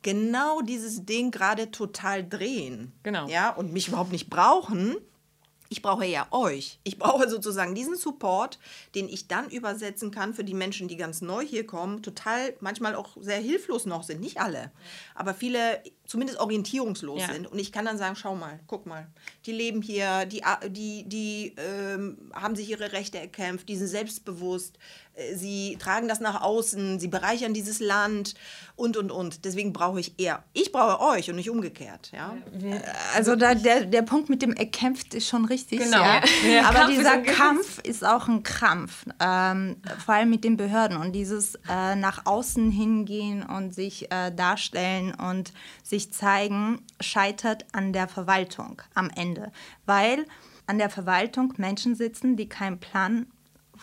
genau 0.01 0.61
dieses 0.61 1.05
Ding 1.05 1.29
gerade 1.29 1.69
total 1.69 2.27
drehen. 2.27 2.93
Genau. 3.03 3.27
Ja, 3.27 3.51
und 3.51 3.71
mich 3.71 3.87
überhaupt 3.87 4.11
nicht 4.11 4.31
brauchen, 4.31 4.95
ich 5.69 5.81
brauche 5.81 6.05
ja 6.05 6.27
euch. 6.31 6.79
Ich 6.83 6.97
brauche 6.97 7.29
sozusagen 7.29 7.75
diesen 7.75 7.95
Support, 7.95 8.59
den 8.95 9.09
ich 9.09 9.27
dann 9.27 9.49
übersetzen 9.49 10.11
kann 10.11 10.33
für 10.33 10.43
die 10.43 10.53
Menschen, 10.53 10.87
die 10.87 10.97
ganz 10.97 11.21
neu 11.21 11.45
hier 11.45 11.65
kommen, 11.65 12.01
total 12.01 12.55
manchmal 12.59 12.95
auch 12.95 13.17
sehr 13.19 13.39
hilflos 13.39 13.85
noch 13.85 14.03
sind. 14.03 14.21
Nicht 14.21 14.39
alle, 14.39 14.71
aber 15.15 15.33
viele 15.33 15.81
zumindest 16.07 16.39
orientierungslos 16.39 17.21
ja. 17.21 17.33
sind. 17.33 17.47
Und 17.47 17.59
ich 17.59 17.71
kann 17.71 17.85
dann 17.85 17.97
sagen, 17.97 18.15
schau 18.15 18.35
mal, 18.35 18.59
guck 18.65 18.85
mal, 18.85 19.07
die 19.45 19.51
leben 19.51 19.81
hier, 19.81 20.25
die, 20.25 20.41
die, 20.69 21.03
die 21.07 21.55
ähm, 21.57 22.31
haben 22.33 22.55
sich 22.55 22.69
ihre 22.69 22.93
Rechte 22.93 23.19
erkämpft, 23.19 23.69
die 23.69 23.75
sind 23.75 23.87
selbstbewusst, 23.87 24.79
äh, 25.17 25.35
sie 25.35 25.77
tragen 25.79 26.07
das 26.07 26.19
nach 26.19 26.41
außen, 26.41 26.99
sie 26.99 27.07
bereichern 27.07 27.53
dieses 27.53 27.79
Land 27.79 28.35
und, 28.75 28.95
und, 28.95 29.11
und. 29.11 29.45
Deswegen 29.45 29.73
brauche 29.73 29.99
ich 29.99 30.19
eher, 30.19 30.43
ich 30.53 30.71
brauche 30.71 31.01
euch 31.01 31.29
und 31.29 31.35
nicht 31.35 31.49
umgekehrt. 31.49 32.11
Ja? 32.13 32.37
Also 33.15 33.35
da, 33.35 33.55
der, 33.55 33.85
der 33.85 34.01
Punkt 34.03 34.29
mit 34.29 34.41
dem 34.41 34.53
erkämpft 34.53 35.13
ist 35.13 35.27
schon 35.27 35.45
richtig. 35.45 35.79
Genau. 35.79 35.97
Ja. 35.97 36.21
Ja. 36.47 36.69
Aber 36.69 36.79
Kampf 36.79 36.89
dieser 36.91 37.25
ist 37.25 37.35
Kampf 37.35 37.79
ist 37.79 38.05
auch 38.05 38.27
ein 38.27 38.43
Krampf, 38.43 39.05
ähm, 39.19 39.77
vor 40.05 40.15
allem 40.15 40.29
mit 40.29 40.43
den 40.43 40.55
Behörden 40.55 40.97
und 40.97 41.13
dieses 41.13 41.55
äh, 41.69 41.95
nach 41.95 42.25
außen 42.25 42.71
hingehen 42.71 43.43
und 43.43 43.73
sich 43.73 44.11
äh, 44.11 44.31
darstellen 44.31 45.13
und 45.13 45.51
sich 45.83 45.96
zeigen, 45.99 46.81
scheitert 46.99 47.65
an 47.73 47.93
der 47.93 48.07
Verwaltung 48.07 48.81
am 48.93 49.09
Ende, 49.09 49.51
weil 49.85 50.25
an 50.65 50.77
der 50.77 50.89
Verwaltung 50.89 51.53
Menschen 51.57 51.95
sitzen, 51.95 52.35
die 52.35 52.49
keinen 52.49 52.79
Plan 52.79 53.27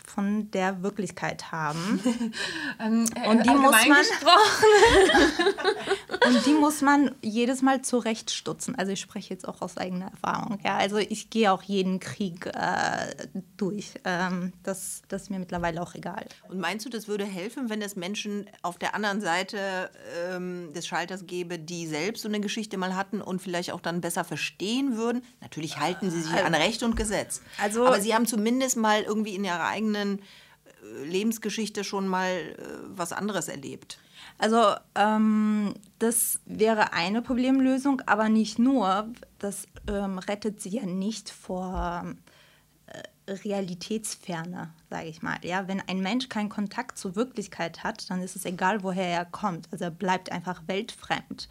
von 0.07 0.51
der 0.51 0.83
Wirklichkeit 0.83 1.51
haben. 1.51 1.99
ähm, 2.79 3.05
äh, 3.15 3.29
und, 3.29 3.45
die 3.45 3.49
muss 3.49 3.87
man, 3.87 4.05
und 6.35 6.45
die 6.45 6.53
muss 6.53 6.81
man 6.81 7.15
jedes 7.21 7.61
Mal 7.61 7.81
zurechtstutzen. 7.81 8.75
Also 8.75 8.91
ich 8.91 8.99
spreche 8.99 9.33
jetzt 9.33 9.47
auch 9.47 9.61
aus 9.61 9.77
eigener 9.77 10.11
Erfahrung. 10.11 10.59
Ja? 10.63 10.77
Also 10.77 10.97
ich 10.97 11.29
gehe 11.29 11.51
auch 11.51 11.63
jeden 11.63 11.99
Krieg 11.99 12.45
äh, 12.45 13.27
durch. 13.57 13.93
Ähm, 14.03 14.53
das, 14.63 15.01
das 15.07 15.23
ist 15.23 15.29
mir 15.29 15.39
mittlerweile 15.39 15.81
auch 15.81 15.95
egal. 15.95 16.25
Und 16.49 16.59
meinst 16.59 16.85
du, 16.85 16.89
das 16.89 17.07
würde 17.07 17.25
helfen, 17.25 17.69
wenn 17.69 17.81
es 17.81 17.95
Menschen 17.95 18.49
auf 18.61 18.77
der 18.77 18.95
anderen 18.95 19.21
Seite 19.21 19.89
ähm, 20.29 20.71
des 20.73 20.87
Schalters 20.87 21.25
gäbe, 21.25 21.59
die 21.59 21.87
selbst 21.87 22.21
so 22.21 22.29
eine 22.29 22.39
Geschichte 22.39 22.77
mal 22.77 22.95
hatten 22.95 23.21
und 23.21 23.41
vielleicht 23.41 23.71
auch 23.71 23.81
dann 23.81 24.01
besser 24.01 24.23
verstehen 24.23 24.97
würden? 24.97 25.23
Natürlich 25.41 25.79
halten 25.79 26.11
sie 26.11 26.21
sich 26.21 26.31
also, 26.31 26.45
an 26.45 26.53
Recht 26.53 26.83
und 26.83 26.95
Gesetz. 26.95 27.41
Also, 27.61 27.85
Aber 27.85 27.99
sie 27.99 28.13
haben 28.13 28.25
zumindest 28.25 28.77
mal 28.77 29.01
irgendwie 29.01 29.35
in 29.35 29.43
ihrer 29.43 29.65
eigenen 29.65 29.94
eigenen 29.95 30.19
äh, 30.19 31.05
Lebensgeschichte 31.05 31.83
schon 31.83 32.07
mal 32.07 32.29
äh, 32.29 32.55
was 32.95 33.13
anderes 33.13 33.47
erlebt? 33.47 33.99
Also 34.37 34.75
ähm, 34.95 35.73
das 35.99 36.39
wäre 36.45 36.93
eine 36.93 37.21
Problemlösung, 37.21 38.01
aber 38.05 38.27
nicht 38.29 38.59
nur. 38.59 39.09
Das 39.39 39.65
ähm, 39.87 40.17
rettet 40.17 40.61
sie 40.61 40.69
ja 40.69 40.85
nicht 40.85 41.29
vor 41.29 42.15
äh, 42.87 43.31
Realitätsferne, 43.31 44.73
sage 44.89 45.07
ich 45.07 45.21
mal. 45.21 45.37
Ja, 45.43 45.67
wenn 45.67 45.81
ein 45.81 45.99
Mensch 45.99 46.27
keinen 46.27 46.49
Kontakt 46.49 46.97
zur 46.97 47.15
Wirklichkeit 47.15 47.83
hat, 47.83 48.09
dann 48.09 48.21
ist 48.21 48.35
es 48.35 48.45
egal, 48.45 48.83
woher 48.83 49.07
er 49.07 49.25
kommt. 49.25 49.69
Also 49.71 49.85
er 49.85 49.91
bleibt 49.91 50.31
einfach 50.31 50.63
weltfremd. 50.67 51.47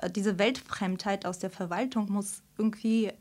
Äh, 0.00 0.10
diese 0.10 0.38
Weltfremdheit 0.38 1.26
aus 1.26 1.38
der 1.38 1.50
Verwaltung 1.50 2.10
muss 2.10 2.42
irgendwie 2.56 3.12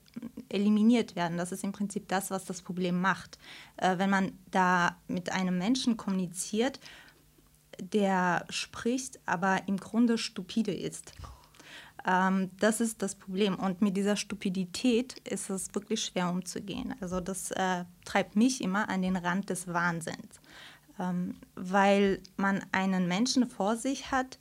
eliminiert 0.49 1.15
werden. 1.15 1.37
Das 1.37 1.51
ist 1.51 1.63
im 1.63 1.71
Prinzip 1.71 2.07
das, 2.07 2.31
was 2.31 2.45
das 2.45 2.61
Problem 2.61 2.99
macht. 2.99 3.37
Äh, 3.77 3.97
wenn 3.97 4.09
man 4.09 4.31
da 4.51 4.97
mit 5.07 5.31
einem 5.31 5.57
Menschen 5.57 5.97
kommuniziert, 5.97 6.79
der 7.79 8.45
spricht, 8.49 9.19
aber 9.25 9.67
im 9.67 9.77
Grunde 9.77 10.17
stupide 10.17 10.73
ist. 10.73 11.13
Ähm, 12.05 12.51
das 12.59 12.81
ist 12.81 13.01
das 13.01 13.15
Problem. 13.15 13.55
Und 13.55 13.81
mit 13.81 13.97
dieser 13.97 14.15
Stupidität 14.15 15.17
ist 15.27 15.49
es 15.49 15.73
wirklich 15.73 16.03
schwer 16.03 16.29
umzugehen. 16.29 16.95
Also 17.01 17.19
das 17.19 17.51
äh, 17.51 17.85
treibt 18.05 18.35
mich 18.35 18.61
immer 18.61 18.89
an 18.89 19.01
den 19.01 19.15
Rand 19.15 19.49
des 19.49 19.67
Wahnsinns. 19.67 20.39
Ähm, 20.99 21.35
weil 21.55 22.21
man 22.37 22.63
einen 22.71 23.07
Menschen 23.07 23.49
vor 23.49 23.77
sich 23.77 24.11
hat, 24.11 24.37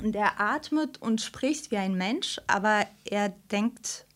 der 0.00 0.40
atmet 0.40 1.00
und 1.00 1.20
spricht 1.20 1.70
wie 1.70 1.76
ein 1.76 1.94
Mensch, 1.94 2.40
aber 2.46 2.86
er 3.04 3.30
denkt 3.50 4.06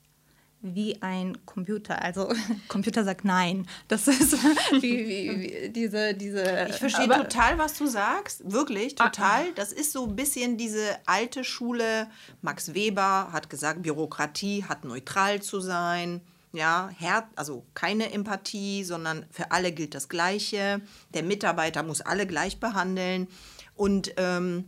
wie 0.63 1.03
ein 1.03 1.45
Computer. 1.45 2.01
Also 2.01 2.33
Computer 2.69 3.05
sagt 3.05 3.25
nein. 3.25 3.67
Das 3.89 4.09
ist 4.09 4.33
wie, 4.81 5.07
wie, 5.07 5.41
wie 5.41 5.69
diese, 5.71 6.15
diese. 6.15 6.69
Ich 6.71 6.77
verstehe 6.77 7.09
total, 7.09 7.59
was 7.59 7.77
du 7.77 7.87
sagst. 7.87 8.51
Wirklich, 8.51 8.95
ah, 9.01 9.09
total. 9.09 9.53
Das 9.55 9.73
ist 9.73 9.93
so 9.93 10.07
ein 10.07 10.17
bisschen 10.17 10.57
diese 10.57 10.97
alte 11.07 11.45
Schule. 11.45 12.09
Max 12.41 12.75
Weber 12.75 13.29
hat 13.33 13.51
gesagt, 13.51 13.83
Bürokratie 13.83 14.65
hat 14.65 14.85
neutral 14.85 15.43
zu 15.43 15.61
sein. 15.61 16.21
Ja, 16.53 16.91
Her 16.99 17.29
also 17.35 17.65
keine 17.75 18.13
Empathie, 18.13 18.85
sondern 18.85 19.25
für 19.31 19.51
alle 19.53 19.73
gilt 19.73 19.95
das 19.95 20.09
Gleiche. 20.09 20.81
Der 21.15 21.23
Mitarbeiter 21.23 21.83
muss 21.83 22.03
alle 22.03 22.27
gleich 22.27 22.61
behandeln. 22.61 23.27
Und 23.75 24.13
ähm, 24.19 24.65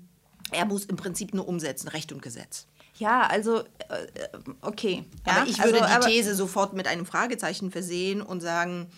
er 0.50 0.64
muss 0.64 0.86
im 0.86 0.96
Prinzip 0.96 1.34
nur 1.34 1.46
umsetzen, 1.46 1.88
Recht 1.88 2.12
und 2.12 2.22
Gesetz. 2.22 2.66
Ja, 2.96 3.26
also 3.26 3.60
äh, 3.60 4.28
okay. 4.60 5.04
Ja? 5.26 5.38
Aber 5.38 5.46
ich 5.46 5.62
würde 5.62 5.84
also, 5.84 6.08
die 6.08 6.14
These 6.14 6.34
sofort 6.34 6.72
mit 6.74 6.86
einem 6.86 7.06
Fragezeichen 7.06 7.70
versehen 7.70 8.22
und 8.22 8.40
sagen, 8.40 8.88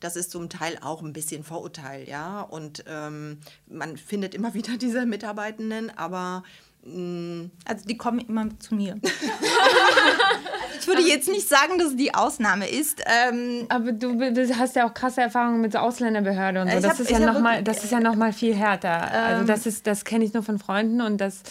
das 0.00 0.16
ist 0.16 0.30
zum 0.30 0.48
Teil 0.48 0.78
auch 0.80 1.02
ein 1.02 1.12
bisschen 1.12 1.44
Vorurteil, 1.44 2.08
ja. 2.08 2.40
Und 2.42 2.84
ähm, 2.86 3.38
man 3.66 3.96
findet 3.96 4.34
immer 4.34 4.54
wieder 4.54 4.76
diese 4.76 5.06
Mitarbeitenden, 5.06 5.96
aber 5.96 6.42
also 6.84 7.86
die 7.86 7.96
kommen 7.96 8.20
immer 8.20 8.48
zu 8.58 8.74
mir. 8.74 8.98
ich 10.80 10.86
würde 10.86 11.02
jetzt 11.02 11.28
nicht 11.28 11.46
sagen, 11.46 11.78
dass 11.78 11.88
es 11.88 11.96
die 11.96 12.14
Ausnahme 12.14 12.68
ist. 12.68 13.02
Ähm, 13.04 13.66
aber 13.68 13.92
du, 13.92 14.16
du, 14.16 14.58
hast 14.58 14.76
ja 14.76 14.88
auch 14.88 14.94
krasse 14.94 15.20
Erfahrungen 15.20 15.60
mit 15.60 15.72
so 15.72 15.78
Ausländerbehörde 15.78 16.62
und 16.62 16.70
so. 16.70 16.80
Das, 16.80 16.92
hab, 16.92 17.00
ist 17.00 17.10
ja 17.10 17.18
noch 17.18 17.40
mal, 17.40 17.62
das 17.62 17.84
ist 17.84 17.92
ja 17.92 18.00
noch 18.00 18.14
mal 18.14 18.32
viel 18.32 18.54
härter. 18.54 19.12
Also 19.12 19.40
ähm, 19.42 19.46
das, 19.46 19.82
das 19.82 20.04
kenne 20.04 20.24
ich 20.24 20.32
nur 20.32 20.42
von 20.42 20.58
Freunden 20.58 21.00
und 21.02 21.18
das 21.20 21.42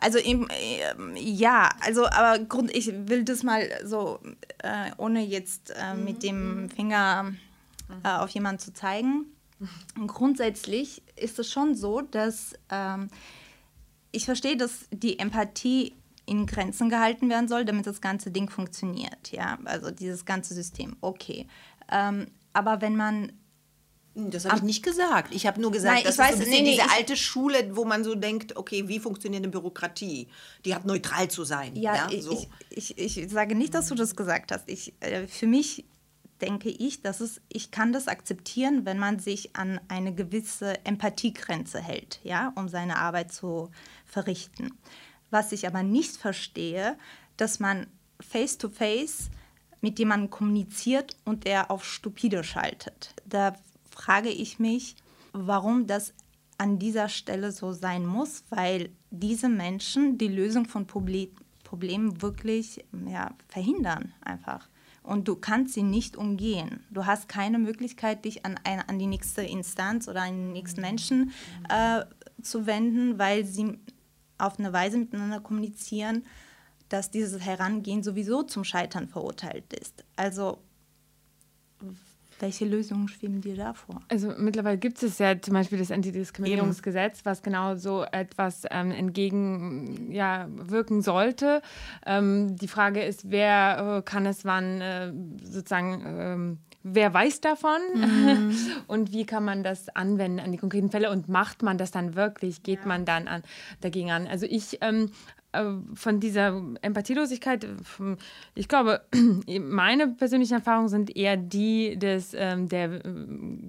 also 0.00 0.18
im, 0.18 0.48
äh, 0.50 1.18
ja, 1.18 1.70
also 1.80 2.06
aber 2.06 2.38
Grund, 2.44 2.74
ich 2.74 2.92
will 3.08 3.24
das 3.24 3.42
mal 3.42 3.66
so, 3.84 4.18
äh, 4.58 4.90
ohne 4.98 5.24
jetzt 5.24 5.70
äh, 5.70 5.94
mit 5.94 6.22
dem 6.22 6.68
Finger 6.68 7.32
äh, 8.02 8.08
auf 8.08 8.28
jemanden 8.30 8.58
zu 8.58 8.74
zeigen. 8.74 9.26
Grundsätzlich 10.06 11.02
ist 11.16 11.38
es 11.38 11.50
schon 11.50 11.74
so, 11.74 12.02
dass 12.02 12.54
ähm, 12.70 13.08
ich 14.14 14.24
verstehe, 14.24 14.56
dass 14.56 14.86
die 14.90 15.18
Empathie 15.18 15.94
in 16.26 16.46
Grenzen 16.46 16.88
gehalten 16.88 17.28
werden 17.28 17.48
soll, 17.48 17.64
damit 17.64 17.86
das 17.86 18.00
ganze 18.00 18.30
Ding 18.30 18.48
funktioniert. 18.48 19.30
Ja, 19.30 19.58
also 19.64 19.90
dieses 19.90 20.24
ganze 20.24 20.54
System. 20.54 20.96
Okay. 21.00 21.46
Ähm, 21.90 22.28
aber 22.52 22.80
wenn 22.80 22.96
man 22.96 23.32
das 24.16 24.44
habe 24.44 24.58
ich 24.58 24.62
nicht 24.62 24.84
gesagt. 24.84 25.34
Ich 25.34 25.44
habe 25.44 25.60
nur 25.60 25.72
gesagt, 25.72 25.96
Nein, 25.96 26.04
das 26.04 26.18
weiß, 26.18 26.34
ist 26.34 26.38
so 26.38 26.44
bisschen 26.44 26.64
nee, 26.64 26.76
diese 26.76 26.88
alte 26.92 27.16
Schule, 27.16 27.74
wo 27.74 27.84
man 27.84 28.04
so 28.04 28.14
denkt, 28.14 28.56
okay, 28.56 28.86
wie 28.86 29.00
funktioniert 29.00 29.42
eine 29.42 29.50
Bürokratie? 29.50 30.28
Die 30.64 30.72
hat 30.72 30.84
neutral 30.84 31.28
zu 31.28 31.42
sein. 31.42 31.74
Ja, 31.74 32.08
ja 32.08 32.22
so. 32.22 32.46
ich, 32.70 32.96
ich, 32.96 33.18
ich, 33.18 33.30
sage 33.30 33.56
nicht, 33.56 33.74
dass 33.74 33.88
du 33.88 33.96
das 33.96 34.14
gesagt 34.14 34.52
hast. 34.52 34.68
Ich, 34.68 34.94
äh, 35.00 35.26
für 35.26 35.48
mich 35.48 35.84
denke 36.40 36.68
ich, 36.68 37.02
dass 37.02 37.20
es, 37.20 37.40
ich 37.48 37.70
kann 37.70 37.92
das 37.92 38.06
akzeptieren, 38.06 38.84
wenn 38.84 38.98
man 38.98 39.18
sich 39.18 39.56
an 39.56 39.80
eine 39.88 40.14
gewisse 40.14 40.84
Empathiegrenze 40.84 41.80
hält, 41.80 42.20
ja, 42.22 42.52
um 42.56 42.68
seine 42.68 42.98
Arbeit 42.98 43.32
zu 43.32 43.70
verrichten. 44.14 44.78
Was 45.30 45.52
ich 45.52 45.66
aber 45.66 45.82
nicht 45.82 46.16
verstehe, 46.16 46.96
dass 47.36 47.58
man 47.58 47.86
face-to-face 48.20 49.28
-face 49.28 49.30
mit 49.80 49.98
jemandem 49.98 50.30
kommuniziert 50.30 51.16
und 51.24 51.44
er 51.46 51.70
auf 51.70 51.84
stupide 51.84 52.42
schaltet. 52.42 53.14
Da 53.26 53.54
frage 53.90 54.30
ich 54.30 54.58
mich, 54.58 54.96
warum 55.32 55.86
das 55.86 56.14
an 56.56 56.78
dieser 56.78 57.08
Stelle 57.08 57.50
so 57.52 57.72
sein 57.72 58.06
muss, 58.06 58.44
weil 58.48 58.90
diese 59.10 59.48
Menschen 59.48 60.16
die 60.16 60.28
Lösung 60.28 60.66
von 60.66 60.86
Proble 60.86 61.28
Problemen 61.64 62.22
wirklich 62.22 62.84
ja, 63.08 63.32
verhindern 63.48 64.14
einfach. 64.20 64.68
Und 65.02 65.26
du 65.28 65.34
kannst 65.34 65.74
sie 65.74 65.82
nicht 65.82 66.16
umgehen. 66.16 66.84
Du 66.90 67.04
hast 67.04 67.28
keine 67.28 67.58
Möglichkeit, 67.58 68.24
dich 68.24 68.46
an, 68.46 68.60
eine, 68.64 68.88
an 68.88 68.98
die 68.98 69.08
nächste 69.08 69.42
Instanz 69.42 70.06
oder 70.08 70.22
an 70.22 70.34
den 70.34 70.52
nächsten 70.52 70.80
Menschen 70.80 71.32
äh, 71.68 72.04
zu 72.42 72.66
wenden, 72.66 73.18
weil 73.18 73.44
sie 73.44 73.78
auf 74.38 74.58
eine 74.58 74.72
Weise 74.72 74.98
miteinander 74.98 75.40
kommunizieren, 75.40 76.24
dass 76.88 77.10
dieses 77.10 77.40
Herangehen 77.40 78.02
sowieso 78.02 78.42
zum 78.42 78.64
Scheitern 78.64 79.08
verurteilt 79.08 79.72
ist. 79.72 80.04
Also 80.16 80.58
welche 82.40 82.64
Lösungen 82.64 83.08
schweben 83.08 83.40
dir 83.40 83.56
da 83.56 83.74
vor? 83.74 84.00
Also 84.08 84.32
mittlerweile 84.36 84.78
gibt 84.78 85.02
es 85.02 85.18
ja 85.18 85.40
zum 85.40 85.54
Beispiel 85.54 85.78
das 85.78 85.90
Antidiskriminierungsgesetz, 85.90 87.20
was 87.24 87.42
genau 87.42 87.76
so 87.76 88.04
etwas 88.04 88.64
ähm, 88.70 88.90
entgegenwirken 88.90 90.96
ja, 90.96 91.02
sollte. 91.02 91.62
Ähm, 92.04 92.56
die 92.56 92.68
Frage 92.68 93.02
ist, 93.02 93.30
wer 93.30 93.98
äh, 93.98 94.02
kann 94.02 94.26
es 94.26 94.44
wann 94.44 94.80
äh, 94.80 95.12
sozusagen 95.42 96.02
ähm, 96.06 96.58
wer 96.84 97.12
weiß 97.12 97.40
davon 97.40 97.80
mhm. 97.94 98.56
und 98.86 99.12
wie 99.12 99.24
kann 99.24 99.44
man 99.44 99.64
das 99.64 99.88
anwenden 99.96 100.38
an 100.38 100.52
die 100.52 100.58
konkreten 100.58 100.90
Fälle 100.90 101.10
und 101.10 101.28
macht 101.28 101.62
man 101.62 101.78
das 101.78 101.90
dann 101.90 102.14
wirklich, 102.14 102.62
geht 102.62 102.80
ja. 102.80 102.86
man 102.86 103.04
dann 103.04 103.26
an, 103.26 103.42
dagegen 103.80 104.12
an. 104.12 104.28
Also 104.28 104.46
ich 104.46 104.78
ähm, 104.82 105.06
äh, 105.06 105.43
von 105.94 106.20
dieser 106.20 106.60
Empathielosigkeit, 106.82 107.66
ich 108.54 108.68
glaube, 108.68 109.02
meine 109.60 110.08
persönlichen 110.08 110.54
Erfahrungen 110.54 110.88
sind 110.88 111.16
eher 111.16 111.36
die 111.36 111.98
des, 111.98 112.34
ähm, 112.34 112.68
der, 112.68 113.00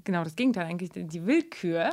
genau 0.03 0.23
das 0.23 0.35
Gegenteil 0.35 0.65
eigentlich, 0.65 0.91
die 0.93 1.25
Willkür 1.25 1.91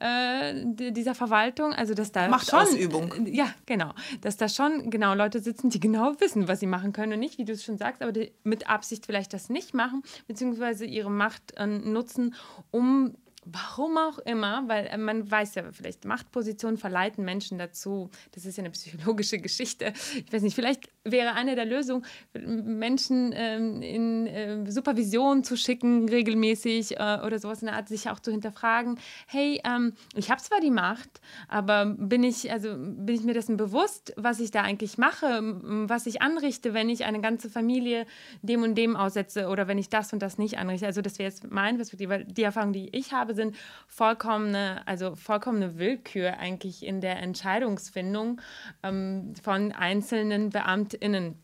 äh, 0.00 0.52
dieser 0.64 1.14
Verwaltung. 1.14 1.72
Also, 1.72 1.94
dass 1.94 2.12
da 2.12 2.28
Machtausübung. 2.28 3.12
Schon, 3.12 3.26
ja, 3.26 3.52
genau. 3.66 3.92
Dass 4.20 4.36
da 4.36 4.48
schon 4.48 4.90
genau 4.90 5.14
Leute 5.14 5.40
sitzen, 5.40 5.70
die 5.70 5.80
genau 5.90 6.20
wissen, 6.20 6.48
was 6.48 6.60
sie 6.60 6.66
machen 6.66 6.92
können 6.92 7.14
und 7.14 7.20
nicht, 7.20 7.38
wie 7.38 7.44
du 7.44 7.52
es 7.52 7.64
schon 7.64 7.78
sagst, 7.78 8.02
aber 8.02 8.12
mit 8.44 8.68
Absicht 8.68 9.06
vielleicht 9.06 9.32
das 9.32 9.48
nicht 9.48 9.74
machen, 9.74 10.02
beziehungsweise 10.26 10.84
ihre 10.84 11.10
Macht 11.10 11.56
äh, 11.56 11.66
nutzen, 11.66 12.34
um 12.70 13.14
Warum 13.46 13.96
auch 13.96 14.18
immer, 14.18 14.64
weil 14.66 14.86
äh, 14.86 14.98
man 14.98 15.30
weiß 15.30 15.54
ja 15.54 15.64
vielleicht, 15.72 16.04
Machtpositionen 16.04 16.76
verleiten 16.76 17.24
Menschen 17.24 17.56
dazu. 17.56 18.10
Das 18.32 18.44
ist 18.44 18.58
ja 18.58 18.62
eine 18.62 18.70
psychologische 18.70 19.38
Geschichte. 19.40 19.94
Ich 20.14 20.30
weiß 20.30 20.42
nicht, 20.42 20.54
vielleicht 20.54 20.90
wäre 21.04 21.32
eine 21.32 21.54
der 21.54 21.64
Lösungen, 21.64 22.04
Menschen 22.34 23.32
ähm, 23.34 23.80
in 23.80 24.26
äh, 24.26 24.70
Supervision 24.70 25.42
zu 25.42 25.56
schicken, 25.56 26.06
regelmäßig 26.06 26.98
äh, 26.98 27.20
oder 27.24 27.38
sowas 27.38 27.62
in 27.62 27.66
der 27.66 27.76
Art, 27.76 27.88
sich 27.88 28.10
auch 28.10 28.20
zu 28.20 28.30
hinterfragen: 28.30 28.98
Hey, 29.26 29.60
ähm, 29.64 29.94
ich 30.14 30.30
habe 30.30 30.42
zwar 30.42 30.60
die 30.60 30.70
Macht, 30.70 31.22
aber 31.48 31.86
bin 31.86 32.22
ich, 32.22 32.52
also 32.52 32.76
bin 32.76 33.14
ich 33.14 33.22
mir 33.22 33.34
dessen 33.34 33.56
bewusst, 33.56 34.12
was 34.16 34.40
ich 34.40 34.50
da 34.50 34.62
eigentlich 34.62 34.98
mache, 34.98 35.40
was 35.88 36.04
ich 36.04 36.20
anrichte, 36.20 36.74
wenn 36.74 36.90
ich 36.90 37.06
eine 37.06 37.22
ganze 37.22 37.48
Familie 37.48 38.04
dem 38.42 38.62
und 38.62 38.74
dem 38.74 38.96
aussetze 38.96 39.48
oder 39.48 39.66
wenn 39.66 39.78
ich 39.78 39.88
das 39.88 40.12
und 40.12 40.20
das 40.20 40.36
nicht 40.36 40.58
anrichte? 40.58 40.86
Also, 40.86 41.00
das 41.00 41.18
wäre 41.18 41.30
jetzt 41.30 41.50
mein 41.50 41.76
Perspektive, 41.76 42.26
die 42.26 42.42
Erfahrung, 42.42 42.74
die 42.74 42.94
ich 42.94 43.14
habe 43.14 43.29
habe, 43.30 43.34
sind 43.34 43.56
vollkommene, 43.88 44.82
also 44.86 45.14
vollkommene 45.16 45.78
Willkür 45.78 46.38
eigentlich 46.38 46.84
in 46.84 47.00
der 47.00 47.18
Entscheidungsfindung 47.18 48.40
ähm, 48.82 49.34
von 49.42 49.72
einzelnen 49.72 50.50
BeamtInnen. 50.50 51.36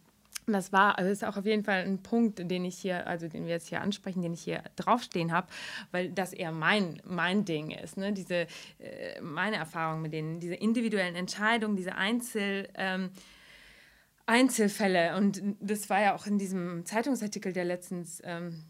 Das 0.48 0.72
war, 0.72 0.96
also 0.96 1.10
ist 1.10 1.24
auch 1.24 1.36
auf 1.36 1.44
jeden 1.44 1.64
Fall 1.64 1.82
ein 1.82 2.04
Punkt, 2.04 2.38
den 2.38 2.64
ich 2.64 2.78
hier, 2.78 3.08
also 3.08 3.26
den 3.26 3.46
wir 3.46 3.52
jetzt 3.52 3.68
hier 3.68 3.80
ansprechen, 3.80 4.22
den 4.22 4.32
ich 4.32 4.42
hier 4.42 4.62
draufstehen 4.76 5.32
habe, 5.32 5.48
weil 5.90 6.10
das 6.10 6.32
eher 6.32 6.52
mein, 6.52 7.02
mein 7.04 7.44
Ding 7.44 7.72
ist. 7.72 7.96
Ne? 7.96 8.12
Diese, 8.12 8.46
äh, 8.78 9.20
meine 9.20 9.56
Erfahrung 9.56 10.02
mit 10.02 10.12
denen, 10.12 10.38
diese 10.38 10.54
individuellen 10.54 11.16
Entscheidungen, 11.16 11.74
diese 11.74 11.96
Einzel, 11.96 12.68
ähm, 12.76 13.10
Einzelfälle. 14.26 15.16
Und 15.16 15.42
das 15.60 15.90
war 15.90 16.00
ja 16.00 16.14
auch 16.14 16.26
in 16.26 16.38
diesem 16.38 16.84
Zeitungsartikel, 16.84 17.52
der 17.52 17.64
letztens 17.64 18.20
ähm, 18.24 18.64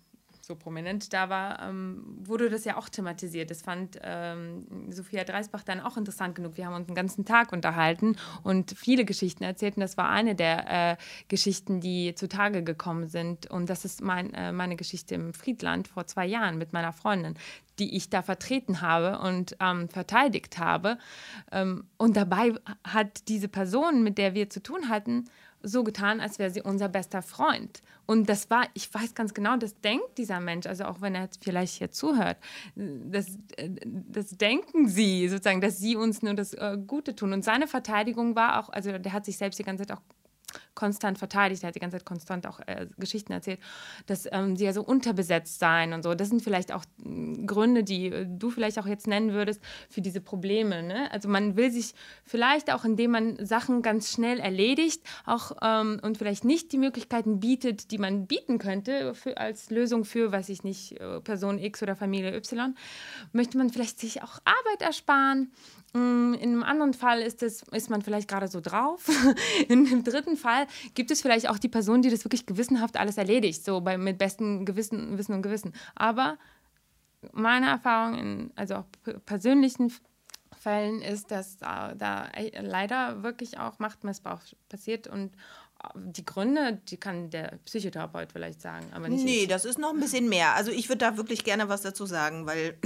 so 0.47 0.55
prominent 0.55 1.13
da 1.13 1.29
war, 1.29 1.61
ähm, 1.63 2.03
wurde 2.21 2.49
das 2.49 2.65
ja 2.65 2.77
auch 2.77 2.89
thematisiert. 2.89 3.51
Das 3.51 3.63
fand 3.63 3.99
ähm, 4.03 4.67
Sophia 4.91 5.25
Dreisbach 5.25 5.65
dann 5.65 5.81
auch 5.81 5.97
interessant 5.97 6.37
genug. 6.37 6.57
Wir 6.57 6.67
haben 6.67 6.75
uns 6.75 6.87
den 6.87 6.95
ganzen 6.95 7.25
Tag 7.25 7.53
unterhalten 7.53 8.17
und 8.43 8.71
viele 8.71 9.05
Geschichten 9.05 9.43
erzählt. 9.43 9.77
Und 9.77 9.81
das 9.81 9.97
war 9.97 10.09
eine 10.09 10.35
der 10.35 10.93
äh, 10.93 10.97
Geschichten, 11.29 11.81
die 11.81 12.15
zutage 12.15 12.63
gekommen 12.63 13.09
sind. 13.09 13.51
Und 13.51 13.69
das 13.69 13.85
ist 13.85 14.03
mein, 14.03 14.33
äh, 14.35 14.53
meine 14.53 14.77
Geschichte 14.77 15.17
im 15.17 15.35
Friedland 15.35 15.89
vor 15.89 16.07
zwei 16.07 16.27
Jahren 16.27 16.59
mit 16.59 16.73
meiner 16.73 16.93
Freundin 16.93 17.35
die 17.79 17.95
ich 17.95 18.09
da 18.09 18.23
vertreten 18.23 18.81
habe 18.81 19.19
und 19.19 19.57
ähm, 19.61 19.91
verteidigt 19.91 20.57
habe. 20.59 20.97
Ähm, 21.53 21.85
und 21.99 22.17
dabei 22.17 22.55
hat 22.85 23.29
diese 23.29 23.49
Person, 23.49 24.03
mit 24.03 24.17
der 24.17 24.33
wir 24.33 24.49
zu 24.49 24.63
tun 24.63 24.89
hatten, 24.89 25.29
so 25.63 25.85
getan, 25.85 26.21
als 26.21 26.39
wäre 26.39 26.51
sie 26.51 26.63
unser 26.63 26.89
bester 26.89 27.23
Freund. 27.23 27.83
Und 28.07 28.29
das 28.29 28.51
war, 28.51 28.67
ich 28.75 28.93
weiß 28.93 29.15
ganz 29.15 29.35
genau, 29.35 29.57
das 29.57 29.81
denkt 29.81 30.17
dieser 30.19 30.41
Mensch, 30.41 30.67
also 30.67 30.85
auch 30.85 31.01
wenn 31.01 31.15
er 31.15 31.29
vielleicht 31.41 31.75
hier 31.75 31.91
zuhört, 31.91 32.39
das, 32.77 33.39
das 34.09 34.31
denken 34.31 34.89
sie 34.89 35.29
sozusagen, 35.29 35.61
dass 35.61 35.79
sie 35.79 35.97
uns 35.97 36.23
nur 36.23 36.35
das 36.35 36.55
äh, 36.55 36.79
Gute 36.87 37.17
tun. 37.17 37.33
Und 37.33 37.45
seine 37.45 37.67
Verteidigung 37.67 38.37
war 38.37 38.61
auch, 38.61 38.69
also 38.69 38.97
der 38.99 39.13
hat 39.13 39.25
sich 39.25 39.37
selbst 39.37 39.59
die 39.59 39.65
ganze 39.65 39.87
Zeit 39.87 39.97
auch 39.97 40.03
konstant 40.75 41.19
verteidigt, 41.19 41.63
er 41.63 41.69
hat 41.69 41.75
die 41.75 41.81
ganze 41.81 41.97
Zeit 41.97 42.07
konstant 42.07 42.47
auch 42.47 42.61
äh, 42.67 42.87
Geschichten 42.99 43.33
erzählt, 43.33 43.61
dass 44.07 44.29
ähm, 44.31 44.57
sie 44.57 44.65
ja 44.65 44.73
so 44.73 44.83
unterbesetzt 44.83 45.59
seien 45.59 45.93
und 45.93 46.03
so. 46.03 46.15
Das 46.15 46.29
sind 46.29 46.43
vielleicht 46.43 46.73
auch 46.73 46.85
äh, 47.05 47.45
Gründe, 47.45 47.85
die 47.85 48.07
äh, 48.07 48.27
du 48.29 48.51
vielleicht 48.51 48.79
auch 48.79 48.87
jetzt 48.87 49.07
nennen 49.07 49.33
würdest 49.33 49.61
für 49.89 50.01
diese 50.01 50.21
Probleme. 50.21 50.83
Ne? 50.83 51.11
Also 51.13 51.29
man 51.29 51.57
will 51.57 51.71
sich 51.71 51.95
vielleicht 52.25 52.73
auch, 52.73 52.85
indem 52.85 53.13
man 53.13 53.45
Sachen 53.45 53.83
ganz 53.83 54.11
schnell 54.11 54.39
erledigt, 54.39 55.03
auch 55.25 55.53
ähm, 55.63 56.01
und 56.03 56.19
vielleicht 56.19 56.45
nicht 56.45 56.73
die 56.73 56.79
Möglichkeiten 56.79 57.41
bietet, 57.41 57.91
die 57.91 57.99
man 57.99 58.27
bieten 58.27 58.59
könnte 58.59 59.15
für, 59.15 59.39
als 59.39 59.71
Lösung 59.71 60.05
für, 60.05 60.33
weiß 60.33 60.49
ich 60.49 60.65
nicht, 60.65 61.01
äh, 61.01 61.21
Person 61.21 61.59
X 61.59 61.83
oder 61.83 61.97
Familie 61.97 62.35
Y, 62.37 62.75
möchte 63.33 63.59
man 63.59 63.71
vielleicht 63.71 63.99
sich 63.99 64.23
auch 64.23 64.39
Arbeit 64.45 64.83
ersparen 64.83 65.53
in 65.97 66.51
einem 66.51 66.63
anderen 66.63 66.95
Fall 66.95 67.21
ist, 67.21 67.43
es, 67.43 67.63
ist 67.73 67.91
man 67.91 68.03
vielleicht 68.03 68.29
gerade 68.29 68.49
so 68.49 68.61
drauf. 68.61 69.09
In 69.69 69.87
einem 69.87 70.05
dritten 70.05 70.37
Fall 70.37 70.67
gibt 70.95 71.11
es 71.11 71.23
vielleicht 71.23 71.49
auch 71.49 71.59
die 71.59 71.69
Person, 71.69 72.03
die 72.03 72.11
das 72.11 72.25
wirklich 72.25 72.47
gewissenhaft 72.47 72.97
alles 72.97 73.17
erledigt, 73.17 73.65
so 73.65 73.81
bei, 73.81 73.97
mit 73.99 74.19
bestem 74.19 74.65
Gewissen, 74.65 75.19
Wissen 75.19 75.35
und 75.35 75.43
Gewissen. 75.43 75.73
Aber 75.95 76.39
meine 77.33 77.69
Erfahrung, 77.69 78.19
in, 78.19 78.53
also 78.57 78.77
auch 78.77 78.85
persönlichen 79.25 79.93
Fällen, 80.59 81.03
ist, 81.03 81.31
dass 81.31 81.57
da, 81.57 81.95
da 81.95 82.29
leider 82.61 83.23
wirklich 83.23 83.59
auch 83.59 83.79
Machtmissbrauch 83.79 84.41
passiert 84.69 85.07
und 85.07 85.35
äh, 85.83 85.89
die 85.95 86.25
Gründe, 86.25 86.81
die 86.89 86.97
kann 86.97 87.31
der 87.31 87.59
Psychotherapeut 87.65 88.33
vielleicht 88.33 88.61
sagen, 88.61 88.87
aber 88.93 89.09
nicht 89.09 89.25
Nee, 89.25 89.43
ich. 89.43 89.49
das 89.49 89.65
ist 89.65 89.79
noch 89.79 89.93
ein 89.93 90.01
bisschen 90.01 90.29
mehr. 90.29 90.55
Also 90.55 90.71
ich 90.71 90.89
würde 90.89 90.99
da 90.99 91.17
wirklich 91.17 91.45
gerne 91.45 91.69
was 91.69 91.83
dazu 91.83 92.07
sagen, 92.07 92.47
weil 92.47 92.79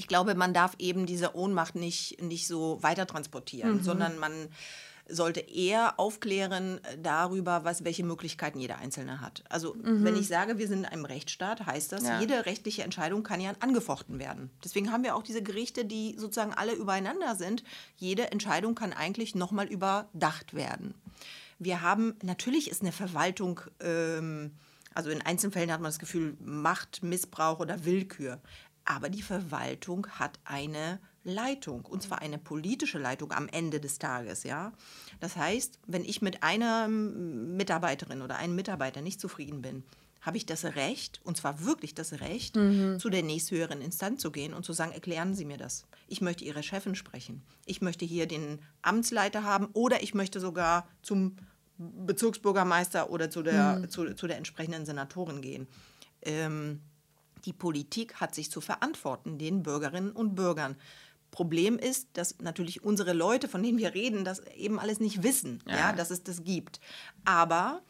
ich 0.00 0.08
glaube, 0.08 0.34
man 0.34 0.54
darf 0.54 0.76
eben 0.78 1.04
diese 1.04 1.36
Ohnmacht 1.36 1.74
nicht, 1.74 2.22
nicht 2.22 2.46
so 2.46 2.82
weiter 2.82 3.06
transportieren, 3.06 3.74
mhm. 3.74 3.82
sondern 3.82 4.18
man 4.18 4.48
sollte 5.06 5.40
eher 5.40 6.00
aufklären 6.00 6.80
darüber, 7.02 7.64
was, 7.64 7.84
welche 7.84 8.02
Möglichkeiten 8.02 8.58
jeder 8.60 8.78
Einzelne 8.78 9.20
hat. 9.20 9.44
Also 9.50 9.74
mhm. 9.74 10.02
wenn 10.02 10.16
ich 10.16 10.26
sage, 10.26 10.56
wir 10.56 10.68
sind 10.68 10.78
in 10.78 10.84
einem 10.86 11.04
Rechtsstaat, 11.04 11.66
heißt 11.66 11.92
das, 11.92 12.04
ja. 12.04 12.18
jede 12.18 12.46
rechtliche 12.46 12.82
Entscheidung 12.82 13.22
kann 13.22 13.42
ja 13.42 13.52
angefochten 13.60 14.18
werden. 14.18 14.48
Deswegen 14.64 14.90
haben 14.90 15.04
wir 15.04 15.16
auch 15.16 15.22
diese 15.22 15.42
Gerichte, 15.42 15.84
die 15.84 16.14
sozusagen 16.16 16.54
alle 16.54 16.72
übereinander 16.72 17.36
sind. 17.36 17.62
Jede 17.98 18.30
Entscheidung 18.30 18.74
kann 18.74 18.94
eigentlich 18.94 19.34
nochmal 19.34 19.66
überdacht 19.66 20.54
werden. 20.54 20.94
Wir 21.58 21.82
haben, 21.82 22.14
natürlich 22.22 22.70
ist 22.70 22.80
eine 22.80 22.92
Verwaltung, 22.92 23.60
ähm, 23.80 24.52
also 24.94 25.10
in 25.10 25.20
Einzelfällen 25.20 25.70
hat 25.70 25.82
man 25.82 25.90
das 25.90 25.98
Gefühl, 25.98 26.38
Macht, 26.42 27.02
Missbrauch 27.02 27.60
oder 27.60 27.84
Willkür. 27.84 28.40
Aber 28.90 29.08
die 29.08 29.22
Verwaltung 29.22 30.08
hat 30.08 30.40
eine 30.42 30.98
Leitung, 31.22 31.84
und 31.84 32.02
zwar 32.02 32.22
eine 32.22 32.38
politische 32.38 32.98
Leitung 32.98 33.30
am 33.30 33.46
Ende 33.46 33.78
des 33.78 34.00
Tages. 34.00 34.42
Ja? 34.42 34.72
Das 35.20 35.36
heißt, 35.36 35.78
wenn 35.86 36.04
ich 36.04 36.22
mit 36.22 36.42
einer 36.42 36.88
Mitarbeiterin 36.88 38.20
oder 38.20 38.34
einem 38.38 38.56
Mitarbeiter 38.56 39.00
nicht 39.00 39.20
zufrieden 39.20 39.62
bin, 39.62 39.84
habe 40.22 40.38
ich 40.38 40.44
das 40.44 40.64
Recht, 40.64 41.20
und 41.22 41.36
zwar 41.36 41.64
wirklich 41.64 41.94
das 41.94 42.14
Recht, 42.14 42.56
mhm. 42.56 42.98
zu 42.98 43.10
der 43.10 43.22
nächsthöheren 43.22 43.80
Instanz 43.80 44.22
zu 44.22 44.32
gehen 44.32 44.52
und 44.52 44.64
zu 44.64 44.72
sagen, 44.72 44.90
erklären 44.90 45.34
Sie 45.34 45.44
mir 45.44 45.56
das. 45.56 45.86
Ich 46.08 46.20
möchte 46.20 46.44
Ihre 46.44 46.64
Chefin 46.64 46.96
sprechen. 46.96 47.42
Ich 47.66 47.80
möchte 47.80 48.04
hier 48.04 48.26
den 48.26 48.58
Amtsleiter 48.82 49.44
haben 49.44 49.68
oder 49.72 50.02
ich 50.02 50.14
möchte 50.14 50.40
sogar 50.40 50.88
zum 51.00 51.36
Bezirksbürgermeister 51.78 53.08
oder 53.08 53.30
zu 53.30 53.44
der, 53.44 53.78
mhm. 53.78 53.88
zu, 53.88 54.14
zu 54.14 54.26
der 54.26 54.36
entsprechenden 54.36 54.84
Senatorin 54.84 55.42
gehen. 55.42 55.68
Ähm, 56.22 56.80
die 57.44 57.52
Politik 57.52 58.16
hat 58.16 58.34
sich 58.34 58.50
zu 58.50 58.60
verantworten, 58.60 59.38
den 59.38 59.62
Bürgerinnen 59.62 60.12
und 60.12 60.34
Bürgern. 60.34 60.76
Problem 61.30 61.78
ist, 61.78 62.08
dass 62.14 62.38
natürlich 62.40 62.82
unsere 62.82 63.12
Leute, 63.12 63.48
von 63.48 63.62
denen 63.62 63.78
wir 63.78 63.94
reden, 63.94 64.24
das 64.24 64.40
eben 64.56 64.80
alles 64.80 65.00
nicht 65.00 65.22
wissen, 65.22 65.62
ja. 65.66 65.76
ja 65.76 65.92
dass 65.92 66.10
es 66.10 66.22
das 66.22 66.42
gibt. 66.42 66.80
Aber 67.24 67.82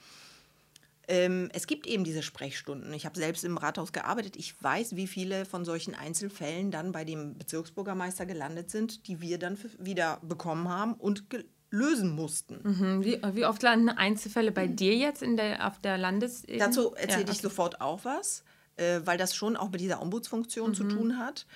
ähm, 1.09 1.49
es 1.53 1.67
gibt 1.67 1.87
eben 1.87 2.05
diese 2.05 2.23
Sprechstunden. 2.23 2.93
Ich 2.93 3.07
habe 3.07 3.19
selbst 3.19 3.45
im 3.45 3.57
Rathaus 3.57 3.93
gearbeitet. 3.93 4.37
Ich 4.37 4.63
weiß, 4.63 4.95
wie 4.95 5.07
viele 5.07 5.45
von 5.45 5.65
solchen 5.65 5.95
Einzelfällen 5.95 6.71
dann 6.71 6.93
bei 6.93 7.05
dem 7.05 7.37
Bezirksbürgermeister 7.37 8.27
gelandet 8.27 8.71
sind, 8.71 9.09
die 9.09 9.21
wir 9.21 9.39
dann 9.39 9.59
wieder 9.79 10.19
bekommen 10.23 10.69
haben 10.69 10.95
und 10.95 11.25
lösen 11.71 12.11
mussten. 12.11 12.61
Mhm. 12.63 13.05
Wie, 13.05 13.21
wie, 13.33 13.45
oft 13.45 13.63
landen 13.63 13.89
Einzelfälle 13.89 14.53
bei 14.53 14.67
dir 14.67 14.95
jetzt 14.97 15.23
in 15.23 15.37
der, 15.37 15.67
auf 15.67 15.81
der 15.81 15.99
Landesebene? 15.99 16.59
Dazu 16.59 16.95
erzähle 16.95 17.21
ja, 17.21 17.23
okay. 17.23 17.33
ich 17.33 17.39
sofort 17.39 17.81
auch 17.81 18.05
was 18.05 18.45
äh, 18.77 19.01
weil 19.05 19.19
das 19.19 19.35
schon 19.35 19.57
auch 19.57 19.71
mit 19.71 19.81
dieser 19.81 20.03
Ombudsfunktion 20.03 20.71
mhm. 20.71 20.75
zu 20.75 20.85
tun 20.85 21.19
hat. 21.19 21.47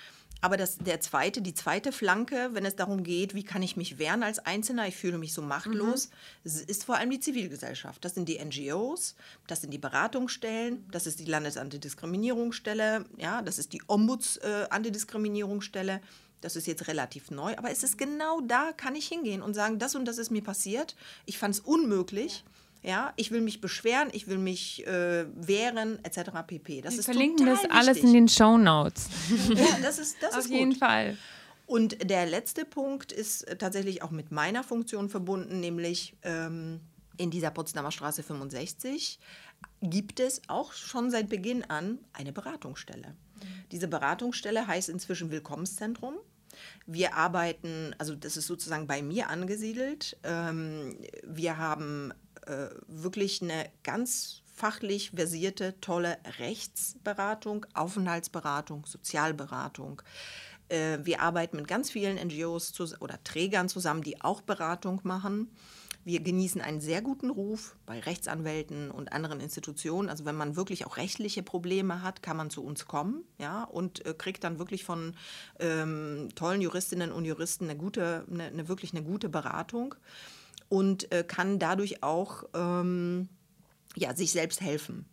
Aber 0.44 0.56
das, 0.58 0.76
der 0.76 1.00
zweite, 1.00 1.40
die 1.40 1.54
zweite 1.54 1.90
Flanke, 1.90 2.50
wenn 2.52 2.66
es 2.66 2.76
darum 2.76 3.02
geht, 3.02 3.34
wie 3.34 3.44
kann 3.44 3.62
ich 3.62 3.78
mich 3.78 3.98
wehren 3.98 4.22
als 4.22 4.40
Einzelner, 4.40 4.86
ich 4.86 4.94
fühle 4.94 5.16
mich 5.16 5.32
so 5.32 5.40
machtlos, 5.40 6.10
mhm. 6.42 6.50
ist 6.66 6.84
vor 6.84 6.96
allem 6.96 7.08
die 7.08 7.20
Zivilgesellschaft. 7.20 8.04
Das 8.04 8.14
sind 8.14 8.28
die 8.28 8.38
NGOs, 8.44 9.14
das 9.46 9.62
sind 9.62 9.70
die 9.70 9.78
Beratungsstellen, 9.78 10.86
das 10.90 11.06
ist 11.06 11.18
die 11.18 11.24
Landesantidiskriminierungsstelle, 11.24 13.06
ja, 13.16 13.40
das 13.40 13.58
ist 13.58 13.72
die 13.72 13.80
Ombuds-Antidiskriminierungsstelle. 13.86 15.94
Äh, 15.94 16.00
das 16.42 16.56
ist 16.56 16.66
jetzt 16.66 16.88
relativ 16.88 17.30
neu, 17.30 17.56
aber 17.56 17.70
es 17.70 17.82
ist 17.82 17.96
genau 17.96 18.42
da, 18.42 18.72
kann 18.72 18.96
ich 18.96 19.08
hingehen 19.08 19.40
und 19.40 19.54
sagen, 19.54 19.78
das 19.78 19.94
und 19.94 20.04
das 20.04 20.18
ist 20.18 20.30
mir 20.30 20.42
passiert. 20.42 20.94
Ich 21.24 21.38
fand 21.38 21.54
es 21.54 21.60
unmöglich. 21.60 22.44
Ja 22.44 22.50
ja, 22.84 23.12
ich 23.16 23.30
will 23.30 23.40
mich 23.40 23.60
beschweren, 23.60 24.10
ich 24.12 24.28
will 24.28 24.38
mich 24.38 24.86
äh, 24.86 25.24
wehren, 25.34 25.98
etc. 26.04 26.30
pp. 26.46 26.82
Das 26.82 26.92
Wir 26.92 26.98
ist 27.00 27.04
verlinken 27.06 27.46
das 27.46 27.62
wichtig. 27.62 27.72
alles 27.72 27.98
in 27.98 28.12
den 28.12 28.28
Show 28.28 28.58
Notes. 28.58 29.08
ja, 29.54 29.78
das 29.82 29.98
ist, 29.98 30.16
das 30.20 30.32
Auf 30.34 30.40
ist 30.40 30.50
jeden 30.50 30.74
Fall. 30.74 31.16
Und 31.66 32.10
der 32.10 32.26
letzte 32.26 32.66
Punkt 32.66 33.10
ist 33.10 33.46
tatsächlich 33.58 34.02
auch 34.02 34.10
mit 34.10 34.30
meiner 34.30 34.62
Funktion 34.62 35.08
verbunden, 35.08 35.60
nämlich 35.60 36.14
ähm, 36.22 36.80
in 37.16 37.30
dieser 37.30 37.50
Potsdamer 37.50 37.90
Straße 37.90 38.22
65 38.22 39.18
gibt 39.80 40.20
es 40.20 40.42
auch 40.48 40.74
schon 40.74 41.10
seit 41.10 41.30
Beginn 41.30 41.64
an 41.64 41.98
eine 42.12 42.32
Beratungsstelle. 42.32 43.14
Diese 43.72 43.88
Beratungsstelle 43.88 44.66
heißt 44.66 44.90
inzwischen 44.90 45.30
Willkommenszentrum. 45.30 46.16
Wir 46.86 47.14
arbeiten, 47.14 47.94
also 47.98 48.14
das 48.14 48.36
ist 48.36 48.46
sozusagen 48.46 48.86
bei 48.86 49.00
mir 49.00 49.30
angesiedelt. 49.30 50.18
Ähm, 50.22 50.98
wir 51.22 51.56
haben 51.56 52.12
äh, 52.46 52.68
wirklich 52.86 53.42
eine 53.42 53.70
ganz 53.82 54.42
fachlich 54.52 55.10
versierte, 55.10 55.74
tolle 55.80 56.16
Rechtsberatung, 56.38 57.66
Aufenthaltsberatung, 57.74 58.86
Sozialberatung. 58.86 60.02
Äh, 60.68 60.98
wir 61.02 61.20
arbeiten 61.20 61.56
mit 61.56 61.68
ganz 61.68 61.90
vielen 61.90 62.16
NGOs 62.16 62.78
oder 63.00 63.22
Trägern 63.24 63.68
zusammen, 63.68 64.02
die 64.02 64.20
auch 64.20 64.40
Beratung 64.40 65.00
machen. 65.02 65.50
Wir 66.06 66.20
genießen 66.20 66.60
einen 66.60 66.82
sehr 66.82 67.00
guten 67.00 67.30
Ruf 67.30 67.76
bei 67.86 67.98
Rechtsanwälten 67.98 68.90
und 68.90 69.12
anderen 69.12 69.40
Institutionen. 69.40 70.10
Also 70.10 70.26
wenn 70.26 70.36
man 70.36 70.54
wirklich 70.54 70.86
auch 70.86 70.98
rechtliche 70.98 71.42
Probleme 71.42 72.02
hat, 72.02 72.22
kann 72.22 72.36
man 72.36 72.50
zu 72.50 72.62
uns 72.62 72.86
kommen 72.86 73.24
ja, 73.38 73.64
und 73.64 74.04
äh, 74.04 74.12
kriegt 74.12 74.44
dann 74.44 74.58
wirklich 74.58 74.84
von 74.84 75.14
ähm, 75.58 76.28
tollen 76.34 76.60
Juristinnen 76.60 77.10
und 77.10 77.24
Juristen 77.24 77.64
eine, 77.64 77.76
gute, 77.76 78.26
eine, 78.30 78.44
eine 78.44 78.68
wirklich 78.68 78.92
eine 78.92 79.02
gute 79.02 79.30
Beratung 79.30 79.94
und 80.68 81.10
äh, 81.12 81.24
kann 81.24 81.58
dadurch 81.58 82.02
auch 82.02 82.44
ähm, 82.54 83.28
ja, 83.96 84.14
sich 84.14 84.32
selbst 84.32 84.60
helfen. 84.60 85.06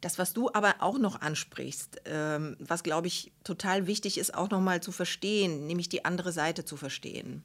Das, 0.00 0.18
was 0.18 0.34
du 0.34 0.50
aber 0.52 0.76
auch 0.80 0.98
noch 0.98 1.22
ansprichst, 1.22 2.02
ähm, 2.04 2.56
was 2.58 2.82
glaube 2.82 3.06
ich 3.06 3.32
total 3.42 3.86
wichtig 3.86 4.18
ist, 4.18 4.34
auch 4.34 4.50
nochmal 4.50 4.82
zu 4.82 4.92
verstehen, 4.92 5.66
nämlich 5.66 5.88
die 5.88 6.04
andere 6.04 6.30
Seite 6.30 6.64
zu 6.64 6.76
verstehen. 6.76 7.42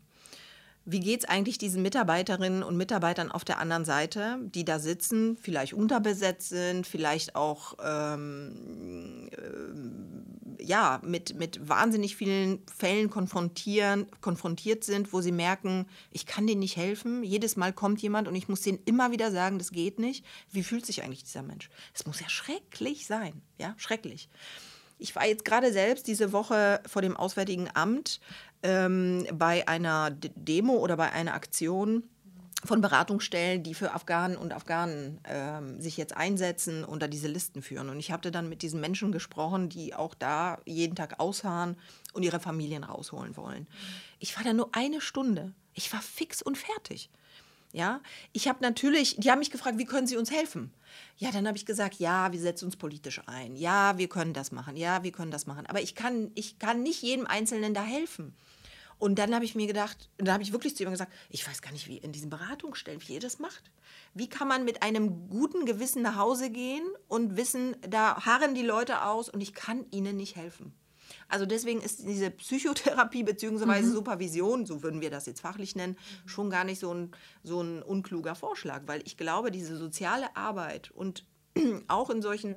Wie 0.92 1.02
geht 1.02 1.20
es 1.20 1.30
eigentlich 1.30 1.60
diesen 1.60 1.84
Mitarbeiterinnen 1.84 2.64
und 2.64 2.76
Mitarbeitern 2.76 3.30
auf 3.30 3.46
der 3.46 3.60
anderen 3.60 3.86
Seite, 3.86 4.40
die 4.42 4.66
da 4.66 4.80
sitzen, 4.80 5.38
vielleicht 5.40 5.74
unterbesetzt 5.74 6.50
sind, 6.50 6.88
vielleicht 6.88 7.36
auch 7.36 7.76
ähm, 7.84 9.30
äh, 9.32 10.64
ja, 10.64 11.00
mit, 11.04 11.36
mit 11.36 11.70
wahnsinnig 11.70 12.16
vielen 12.16 12.64
Fällen 12.76 13.12
konfrontieren, 13.12 14.08
konfrontiert 14.22 14.84
sind, 14.84 15.14
wo 15.14 15.22
sie 15.22 15.32
merken, 15.32 15.86
ich 16.10 16.26
kann 16.26 16.48
denen 16.48 16.60
nicht 16.60 16.76
helfen. 16.76 17.24
Jedes 17.24 17.56
Mal 17.56 17.72
kommt 17.72 18.02
jemand 18.02 18.28
und 18.28 18.34
ich 18.34 18.50
muss 18.50 18.62
denen 18.62 18.80
immer 18.86 19.12
wieder 19.12 19.32
sagen, 19.32 19.60
das 19.60 19.72
geht 19.72 20.00
nicht. 20.00 20.26
Wie 20.52 20.64
fühlt 20.64 20.88
sich 20.88 21.04
eigentlich 21.04 21.24
dieser 21.24 21.44
Mensch? 21.44 21.70
Es 21.94 22.08
muss 22.08 22.20
ja 22.20 22.30
schrecklich 22.30 23.06
sein, 23.06 23.44
ja, 23.60 23.76
schrecklich. 23.78 24.28
Ich 25.02 25.16
war 25.16 25.26
jetzt 25.26 25.46
gerade 25.46 25.72
selbst 25.72 26.08
diese 26.08 26.34
Woche 26.34 26.82
vor 26.86 27.02
dem 27.02 27.16
Auswärtigen 27.16 27.70
Amt 27.74 28.20
ähm, 28.64 29.26
bei 29.34 29.68
einer 29.68 30.12
Demo 30.12 30.74
oder 30.74 30.98
bei 30.98 31.12
einer 31.12 31.34
Aktion 31.34 32.04
von 32.66 32.82
Beratungsstellen, 32.82 33.64
die 33.64 33.74
für 33.74 33.94
Afghanen 33.94 34.36
und 34.36 34.52
Afghanen 34.52 35.22
ähm, 35.24 35.80
sich 35.80 35.96
jetzt 35.96 36.18
einsetzen 36.18 36.84
und 36.84 37.02
da 37.02 37.08
diese 37.08 37.30
Listen 37.30 37.62
führen. 37.62 37.90
Und 37.90 38.00
ich 38.00 38.12
habe 38.12 38.32
dann 38.32 38.50
mit 38.50 38.62
diesen 38.62 38.82
Menschen 38.82 39.12
gesprochen, 39.12 39.70
die 39.70 39.94
auch 39.94 40.14
da 40.14 40.60
jeden 40.66 40.96
Tag 40.96 41.20
ausharren 41.20 41.78
und 42.14 42.24
ihre 42.24 42.40
Familien 42.40 42.84
rausholen 42.84 43.38
wollen. 43.38 43.68
Ich 44.20 44.36
war 44.36 44.44
da 44.44 44.52
nur 44.52 44.70
eine 44.74 45.00
Stunde. 45.00 45.54
Ich 45.74 45.94
war 45.94 46.02
fix 46.02 46.42
und 46.42 46.58
fertig. 46.58 47.10
Ja, 47.72 48.02
ich 48.34 48.48
habe 48.48 48.60
natürlich, 48.62 49.16
die 49.18 49.30
haben 49.30 49.40
mich 49.40 49.52
gefragt, 49.52 49.78
wie 49.78 49.86
können 49.86 50.08
Sie 50.08 50.18
uns 50.18 50.32
helfen? 50.32 50.74
Ja, 51.18 51.32
dann 51.32 51.48
habe 51.48 51.56
ich 51.56 51.68
gesagt, 51.68 52.00
ja, 52.00 52.32
wir 52.32 52.40
setzen 52.40 52.66
uns 52.66 52.76
politisch 52.76 53.22
ein. 53.28 53.56
Ja, 53.56 53.98
wir 54.00 54.10
können 54.10 54.34
das 54.34 54.52
machen. 54.52 54.76
Ja, 54.76 55.04
wir 55.04 55.12
können 55.12 55.30
das 55.30 55.46
machen. 55.46 55.68
Aber 55.68 55.80
ich 55.80 55.94
kann, 55.94 56.32
ich 56.34 56.58
kann 56.58 56.82
nicht 56.82 57.04
jedem 57.04 57.28
Einzelnen 57.28 57.76
da 57.76 57.84
helfen. 57.84 58.34
Und 59.00 59.18
dann 59.18 59.34
habe 59.34 59.46
ich 59.46 59.56
mir 59.56 59.66
gedacht, 59.66 60.10
da 60.18 60.34
habe 60.34 60.44
ich 60.44 60.52
wirklich 60.52 60.76
zu 60.76 60.84
ihm 60.84 60.92
gesagt, 60.92 61.14
ich 61.30 61.48
weiß 61.48 61.62
gar 61.62 61.72
nicht, 61.72 61.88
wie 61.88 61.98
in 61.98 62.12
diesen 62.12 62.30
Beratungsstellen, 62.30 63.02
wie 63.08 63.14
ihr 63.14 63.20
das 63.22 63.40
macht. 63.40 63.72
Wie 64.14 64.28
kann 64.28 64.48
man 64.48 64.66
mit 64.66 64.84
einem 64.84 65.30
guten 65.30 65.66
Gewissen 65.66 66.02
nach 66.02 66.18
Hause 66.18 66.50
gehen 66.50 66.84
und 67.08 67.38
wissen, 67.38 67.78
da 67.88 68.26
harren 68.26 68.54
die 68.54 68.62
Leute 68.62 69.06
aus 69.06 69.30
und 69.30 69.40
ich 69.40 69.54
kann 69.54 69.86
ihnen 69.92 70.18
nicht 70.18 70.36
helfen. 70.36 70.74
Also 71.30 71.46
deswegen 71.46 71.82
ist 71.82 72.06
diese 72.06 72.30
Psychotherapie 72.30 73.24
bzw. 73.24 73.66
Mhm. 73.66 73.92
Supervision, 73.94 74.66
so 74.66 74.84
würden 74.84 75.02
wir 75.02 75.10
das 75.10 75.26
jetzt 75.26 75.42
fachlich 75.42 75.76
nennen, 75.76 75.98
schon 76.26 76.50
gar 76.50 76.66
nicht 76.66 76.80
so 76.80 76.94
ein, 76.94 77.12
so 77.44 77.62
ein 77.62 77.82
unkluger 77.82 78.36
Vorschlag, 78.36 78.84
weil 78.86 79.02
ich 79.06 79.16
glaube, 79.16 79.50
diese 79.50 79.78
soziale 79.78 80.36
Arbeit 80.36 80.92
und 80.92 81.26
auch 81.88 82.10
in 82.10 82.22
solchen 82.22 82.56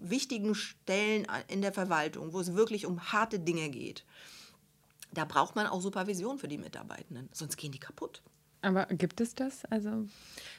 wichtigen 0.00 0.54
Stellen 0.54 1.26
in 1.48 1.60
der 1.60 1.72
Verwaltung, 1.72 2.32
wo 2.32 2.40
es 2.40 2.54
wirklich 2.54 2.86
um 2.86 3.12
harte 3.12 3.40
Dinge 3.40 3.68
geht, 3.68 4.04
da 5.14 5.24
braucht 5.24 5.56
man 5.56 5.66
auch 5.66 5.80
Supervision 5.80 6.38
für 6.38 6.48
die 6.48 6.58
Mitarbeitenden, 6.58 7.28
sonst 7.32 7.56
gehen 7.56 7.72
die 7.72 7.78
kaputt. 7.78 8.22
Aber 8.64 8.86
gibt 8.86 9.20
es 9.20 9.34
das? 9.34 9.64
Also 9.66 10.06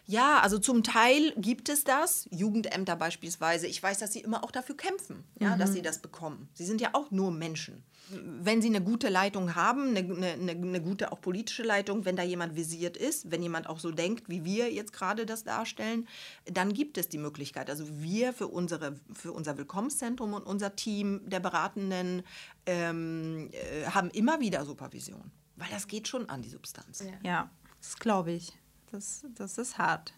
ja, 0.08 0.40
also 0.42 0.60
zum 0.60 0.84
Teil 0.84 1.34
gibt 1.36 1.68
es 1.68 1.84
das. 1.84 2.28
Jugendämter 2.30 2.96
beispielsweise. 2.96 3.66
Ich 3.66 3.82
weiß, 3.82 3.98
dass 3.98 4.14
sie 4.14 4.20
immer 4.20 4.44
auch 4.44 4.52
dafür 4.52 4.78
kämpfen, 4.78 5.24
ja, 5.40 5.56
mhm. 5.56 5.60
dass 5.60 5.74
sie 5.74 5.82
das 5.82 6.00
bekommen. 6.00 6.48
Sie 6.54 6.66
sind 6.66 6.80
ja 6.80 6.90
auch 6.94 7.10
nur 7.10 7.32
Menschen. 7.32 7.84
Wenn 8.12 8.62
sie 8.62 8.68
eine 8.68 8.82
gute 8.82 9.10
Leitung 9.10 9.56
haben, 9.56 9.98
eine, 9.98 10.36
eine, 10.36 10.52
eine 10.52 10.82
gute 10.82 11.12
auch 11.12 11.22
politische 11.22 11.64
Leitung, 11.64 12.06
wenn 12.06 12.16
da 12.16 12.22
jemand 12.22 12.56
visiert 12.56 12.98
ist, 12.98 13.32
wenn 13.32 13.42
jemand 13.42 13.68
auch 13.68 13.80
so 13.80 13.90
denkt, 13.90 14.30
wie 14.30 14.46
wir 14.46 14.72
jetzt 14.72 14.94
gerade 14.94 15.26
das 15.26 15.44
darstellen, 15.44 16.08
dann 16.46 16.74
gibt 16.74 17.00
es 17.00 17.10
die 17.10 17.18
Möglichkeit. 17.18 17.68
Also 17.68 17.86
wir 17.90 18.32
für, 18.32 18.48
unsere, 18.48 18.96
für 19.12 19.32
unser 19.32 19.58
Willkommenszentrum 19.58 20.34
und 20.34 20.44
unser 20.44 20.76
Team 20.76 21.22
der 21.28 21.40
Beratenden 21.40 22.22
ähm, 22.68 23.50
äh, 23.52 23.88
haben 23.88 24.12
immer 24.12 24.40
wieder 24.40 24.66
Supervision. 24.66 25.32
Weil 25.56 25.70
das 25.72 25.88
geht 25.88 26.08
schon 26.08 26.30
an 26.30 26.44
die 26.44 26.50
Substanz. 26.50 27.00
ja. 27.00 27.12
ja. 27.24 27.50
Das 27.86 28.00
glaube 28.00 28.32
ich. 28.32 28.52
Das, 28.92 29.24
das 29.36 29.60
ist 29.60 29.78
hart. 29.78 30.14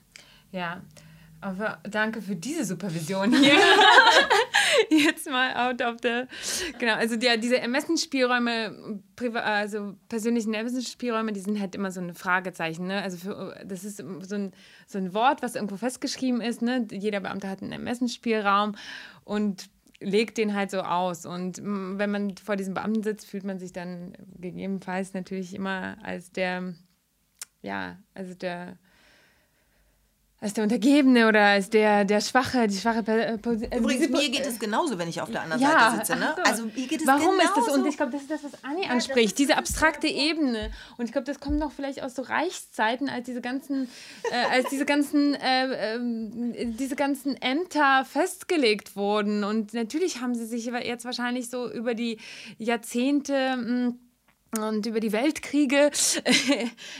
Ja, 0.51 0.81
aber 1.41 1.79
danke 1.83 2.21
für 2.21 2.35
diese 2.35 2.63
Supervision 2.63 3.33
hier. 3.43 3.59
Jetzt 4.89 5.29
mal 5.29 5.69
out 5.69 5.81
of 5.81 5.97
the. 6.01 6.23
Genau, 6.79 6.93
also 6.93 7.15
ja, 7.15 7.35
diese 7.35 7.59
Ermessensspielräume, 7.59 9.01
also 9.43 9.95
persönlichen 10.07 10.53
Ermessensspielräume, 10.53 11.33
die 11.33 11.41
sind 11.41 11.59
halt 11.59 11.75
immer 11.75 11.91
so 11.91 11.99
ein 11.99 12.13
Fragezeichen. 12.13 12.87
Ne? 12.87 13.01
Also 13.01 13.17
für, 13.17 13.61
das 13.65 13.83
ist 13.83 13.97
so 13.97 14.35
ein, 14.35 14.53
so 14.87 14.97
ein 14.97 15.13
Wort, 15.13 15.41
was 15.41 15.55
irgendwo 15.55 15.75
festgeschrieben 15.75 16.39
ist. 16.39 16.61
Ne? 16.61 16.87
Jeder 16.89 17.19
Beamte 17.19 17.49
hat 17.49 17.61
einen 17.61 17.73
Ermessensspielraum 17.73 18.75
und 19.25 19.69
legt 19.99 20.37
den 20.37 20.53
halt 20.53 20.71
so 20.71 20.79
aus. 20.79 21.25
Und 21.25 21.59
wenn 21.61 22.11
man 22.11 22.37
vor 22.37 22.55
diesem 22.55 22.75
Beamten 22.75 23.03
sitzt, 23.03 23.27
fühlt 23.27 23.43
man 23.43 23.59
sich 23.59 23.73
dann 23.73 24.13
gegebenenfalls 24.39 25.13
natürlich 25.13 25.53
immer 25.53 25.97
als 26.01 26.31
der 26.31 26.75
ja, 27.61 27.97
also 28.13 28.33
der 28.33 28.77
als 30.39 30.53
der 30.53 30.63
Untergebene 30.63 31.27
oder 31.27 31.41
als 31.45 31.71
der, 31.71 32.05
der 32.05 32.21
Schwache, 32.21 32.67
die 32.67 32.77
schwache 32.77 33.01
Position. 33.01 33.71
Äh, 33.71 33.75
also 33.75 33.83
Übrigens, 33.83 34.09
mir 34.09 34.29
geht 34.29 34.45
es 34.45 34.59
genauso, 34.59 34.99
wenn 34.99 35.09
ich 35.09 35.19
auf 35.19 35.31
der 35.31 35.41
anderen 35.41 35.59
ja, 35.59 35.89
Seite 35.91 36.05
sitze. 36.05 36.19
Ne? 36.19 36.35
Also, 36.45 36.65
mir 36.65 36.87
geht 36.87 37.01
es 37.01 37.07
Warum 37.07 37.39
genauso. 37.39 37.59
ist 37.59 37.67
das? 37.67 37.75
Und 37.75 37.85
ich 37.87 37.97
glaube, 37.97 38.11
das 38.11 38.21
ist 38.21 38.29
das, 38.29 38.43
was 38.43 38.63
Anni 38.63 38.83
ja, 38.83 38.91
anspricht, 38.91 39.37
diese 39.39 39.57
abstrakte 39.57 40.07
Ebene. 40.07 40.69
Und 40.97 41.05
ich 41.05 41.11
glaube, 41.11 41.25
das 41.25 41.39
kommt 41.39 41.57
noch 41.57 41.71
vielleicht 41.71 42.03
aus 42.03 42.13
so 42.13 42.21
Reichszeiten, 42.21 43.09
als 43.09 43.25
diese 43.25 43.41
ganzen, 43.41 43.89
äh, 44.31 44.55
als 44.55 44.69
diese 44.69 44.85
ganzen, 44.85 45.33
äh, 45.33 45.95
äh, 45.95 46.65
diese 46.65 46.95
ganzen 46.95 47.35
Ämter 47.41 48.05
festgelegt 48.05 48.95
wurden. 48.95 49.43
Und 49.43 49.73
natürlich 49.73 50.21
haben 50.21 50.35
sie 50.35 50.45
sich 50.45 50.65
jetzt 50.65 51.05
wahrscheinlich 51.05 51.49
so 51.49 51.67
über 51.67 51.95
die 51.95 52.19
Jahrzehnte. 52.59 53.57
Mh, 53.57 53.63
hm, 53.63 53.99
und 54.63 54.85
über 54.85 54.99
die 54.99 55.11
Weltkriege 55.11 55.91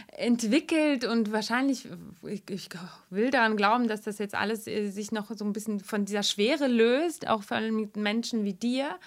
entwickelt 0.07 1.05
und 1.05 1.31
wahrscheinlich, 1.31 1.87
ich, 2.23 2.43
ich, 2.49 2.69
will 3.09 3.29
daran 3.29 3.57
glauben, 3.57 3.87
dass 3.87 4.01
das 4.01 4.17
jetzt 4.17 4.35
alles 4.35 4.67
äh, 4.67 4.89
sich 4.89 5.11
noch 5.11 5.31
so 5.35 5.45
ein 5.45 5.53
bisschen 5.53 5.79
von 5.79 6.05
dieser 6.05 6.23
Schwere 6.23 6.67
löst, 6.67 7.27
auch 7.27 7.43
vor 7.43 7.57
allem 7.57 7.75
mit 7.75 7.95
Menschen 7.95 8.43
wie 8.43 8.53
dir. 8.53 8.97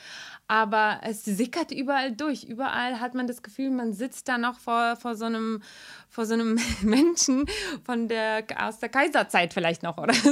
Aber 0.48 1.00
es 1.04 1.24
sickert 1.24 1.70
überall 1.70 2.12
durch. 2.12 2.44
Überall 2.44 3.00
hat 3.00 3.14
man 3.14 3.26
das 3.26 3.42
Gefühl, 3.42 3.70
man 3.70 3.92
sitzt 3.92 4.28
da 4.28 4.36
noch 4.36 4.58
vor, 4.58 4.96
vor, 4.96 5.14
so, 5.14 5.26
einem, 5.26 5.62
vor 6.08 6.26
so 6.26 6.34
einem 6.34 6.58
Menschen 6.82 7.46
von 7.84 8.08
der, 8.08 8.44
aus 8.58 8.78
der 8.78 8.88
Kaiserzeit 8.88 9.54
vielleicht 9.54 9.82
noch 9.82 9.98
oder 9.98 10.14
so. 10.14 10.30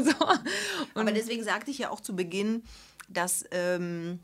Und 0.95 1.03
Aber 1.03 1.13
deswegen 1.13 1.45
sagte 1.45 1.71
ich 1.71 1.79
ja 1.79 1.91
auch 1.91 2.01
zu 2.01 2.17
Beginn, 2.17 2.63
dass... 3.09 3.45
Ähm 3.51 4.21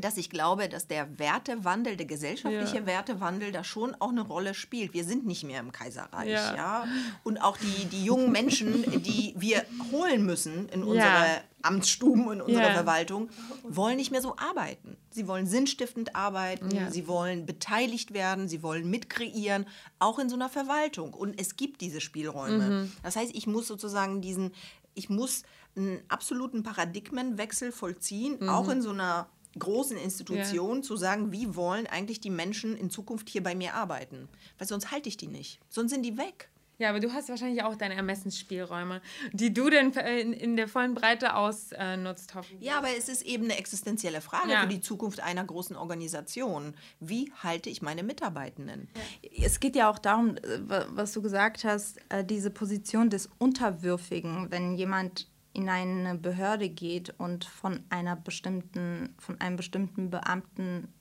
dass 0.00 0.16
ich 0.16 0.30
glaube, 0.30 0.68
dass 0.68 0.86
der 0.86 1.18
Wertewandel, 1.18 1.96
der 1.96 2.06
gesellschaftliche 2.06 2.76
ja. 2.76 2.86
Wertewandel 2.86 3.52
da 3.52 3.64
schon 3.64 3.94
auch 3.98 4.10
eine 4.10 4.22
Rolle 4.22 4.54
spielt. 4.54 4.92
Wir 4.94 5.04
sind 5.04 5.26
nicht 5.26 5.44
mehr 5.44 5.60
im 5.60 5.72
Kaiserreich, 5.72 6.28
ja. 6.28 6.54
ja? 6.54 6.84
Und 7.24 7.38
auch 7.38 7.56
die, 7.56 7.86
die 7.86 8.04
jungen 8.04 8.30
Menschen, 8.30 8.82
die 9.02 9.34
wir 9.36 9.64
holen 9.92 10.24
müssen 10.24 10.68
in 10.68 10.82
unsere 10.82 10.98
ja. 11.00 11.40
Amtsstuben, 11.62 12.30
in 12.32 12.40
unsere 12.40 12.72
Verwaltung, 12.72 13.28
wollen 13.64 13.96
nicht 13.96 14.10
mehr 14.10 14.22
so 14.22 14.36
arbeiten. 14.36 14.96
Sie 15.10 15.26
wollen 15.26 15.46
sinnstiftend 15.46 16.14
arbeiten, 16.14 16.70
sie 16.90 17.08
wollen 17.08 17.46
beteiligt 17.46 18.12
werden, 18.14 18.48
sie 18.48 18.62
wollen 18.62 18.88
mitkreieren, 18.88 19.66
auch 19.98 20.18
in 20.18 20.28
so 20.28 20.36
einer 20.36 20.48
Verwaltung. 20.48 21.12
Und 21.12 21.40
es 21.40 21.56
gibt 21.56 21.80
diese 21.80 22.00
Spielräume. 22.00 22.64
Mhm. 22.64 22.92
Das 23.02 23.16
heißt, 23.16 23.34
ich 23.34 23.46
muss 23.46 23.66
sozusagen 23.66 24.20
diesen, 24.20 24.52
ich 24.94 25.08
muss 25.08 25.42
einen 25.76 26.00
absoluten 26.08 26.62
Paradigmenwechsel 26.62 27.72
vollziehen, 27.72 28.36
mhm. 28.40 28.48
auch 28.48 28.68
in 28.68 28.82
so 28.82 28.90
einer 28.90 29.28
großen 29.58 29.96
Institutionen 29.96 30.82
ja. 30.82 30.86
zu 30.86 30.96
sagen, 30.96 31.32
wie 31.32 31.54
wollen 31.54 31.86
eigentlich 31.86 32.20
die 32.20 32.30
Menschen 32.30 32.76
in 32.76 32.90
Zukunft 32.90 33.28
hier 33.28 33.42
bei 33.42 33.54
mir 33.54 33.74
arbeiten? 33.74 34.28
Weil 34.58 34.68
sonst 34.68 34.90
halte 34.90 35.08
ich 35.08 35.16
die 35.16 35.28
nicht. 35.28 35.60
Sonst 35.68 35.90
sind 35.90 36.02
die 36.02 36.18
weg. 36.18 36.48
Ja, 36.78 36.90
aber 36.90 37.00
du 37.00 37.12
hast 37.12 37.28
wahrscheinlich 37.28 37.64
auch 37.64 37.74
deine 37.74 37.94
Ermessensspielräume, 37.96 39.02
die 39.32 39.52
du 39.52 39.68
dann 39.68 39.92
in, 39.92 40.32
in 40.32 40.56
der 40.56 40.68
vollen 40.68 40.94
Breite 40.94 41.34
ausnutzt, 41.34 42.36
hoffentlich. 42.36 42.68
Ja, 42.68 42.78
aber 42.78 42.88
es 42.96 43.08
ist 43.08 43.22
eben 43.22 43.44
eine 43.44 43.58
existenzielle 43.58 44.20
Frage 44.20 44.52
ja. 44.52 44.62
für 44.62 44.68
die 44.68 44.80
Zukunft 44.80 45.20
einer 45.20 45.44
großen 45.44 45.74
Organisation. 45.74 46.74
Wie 47.00 47.32
halte 47.42 47.68
ich 47.68 47.82
meine 47.82 48.04
Mitarbeitenden? 48.04 48.88
Es 49.36 49.58
geht 49.58 49.74
ja 49.74 49.90
auch 49.90 49.98
darum, 49.98 50.36
äh, 50.36 50.60
was 50.90 51.12
du 51.12 51.20
gesagt 51.20 51.64
hast, 51.64 51.98
äh, 52.10 52.24
diese 52.24 52.50
Position 52.50 53.10
des 53.10 53.28
Unterwürfigen, 53.38 54.52
wenn 54.52 54.74
jemand 54.76 55.26
in 55.58 55.68
eine 55.68 56.14
Behörde 56.14 56.68
geht 56.68 57.10
und 57.18 57.44
von 57.44 57.82
einer 57.90 58.14
bestimmten, 58.14 59.14
von 59.18 59.40
einem 59.40 59.56
bestimmten 59.56 60.08
Beamten 60.08 60.92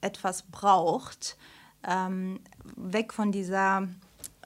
etwas 0.00 0.42
braucht, 0.44 1.36
ähm, 1.82 2.40
weg 2.76 3.12
von 3.12 3.32
dieser 3.32 3.88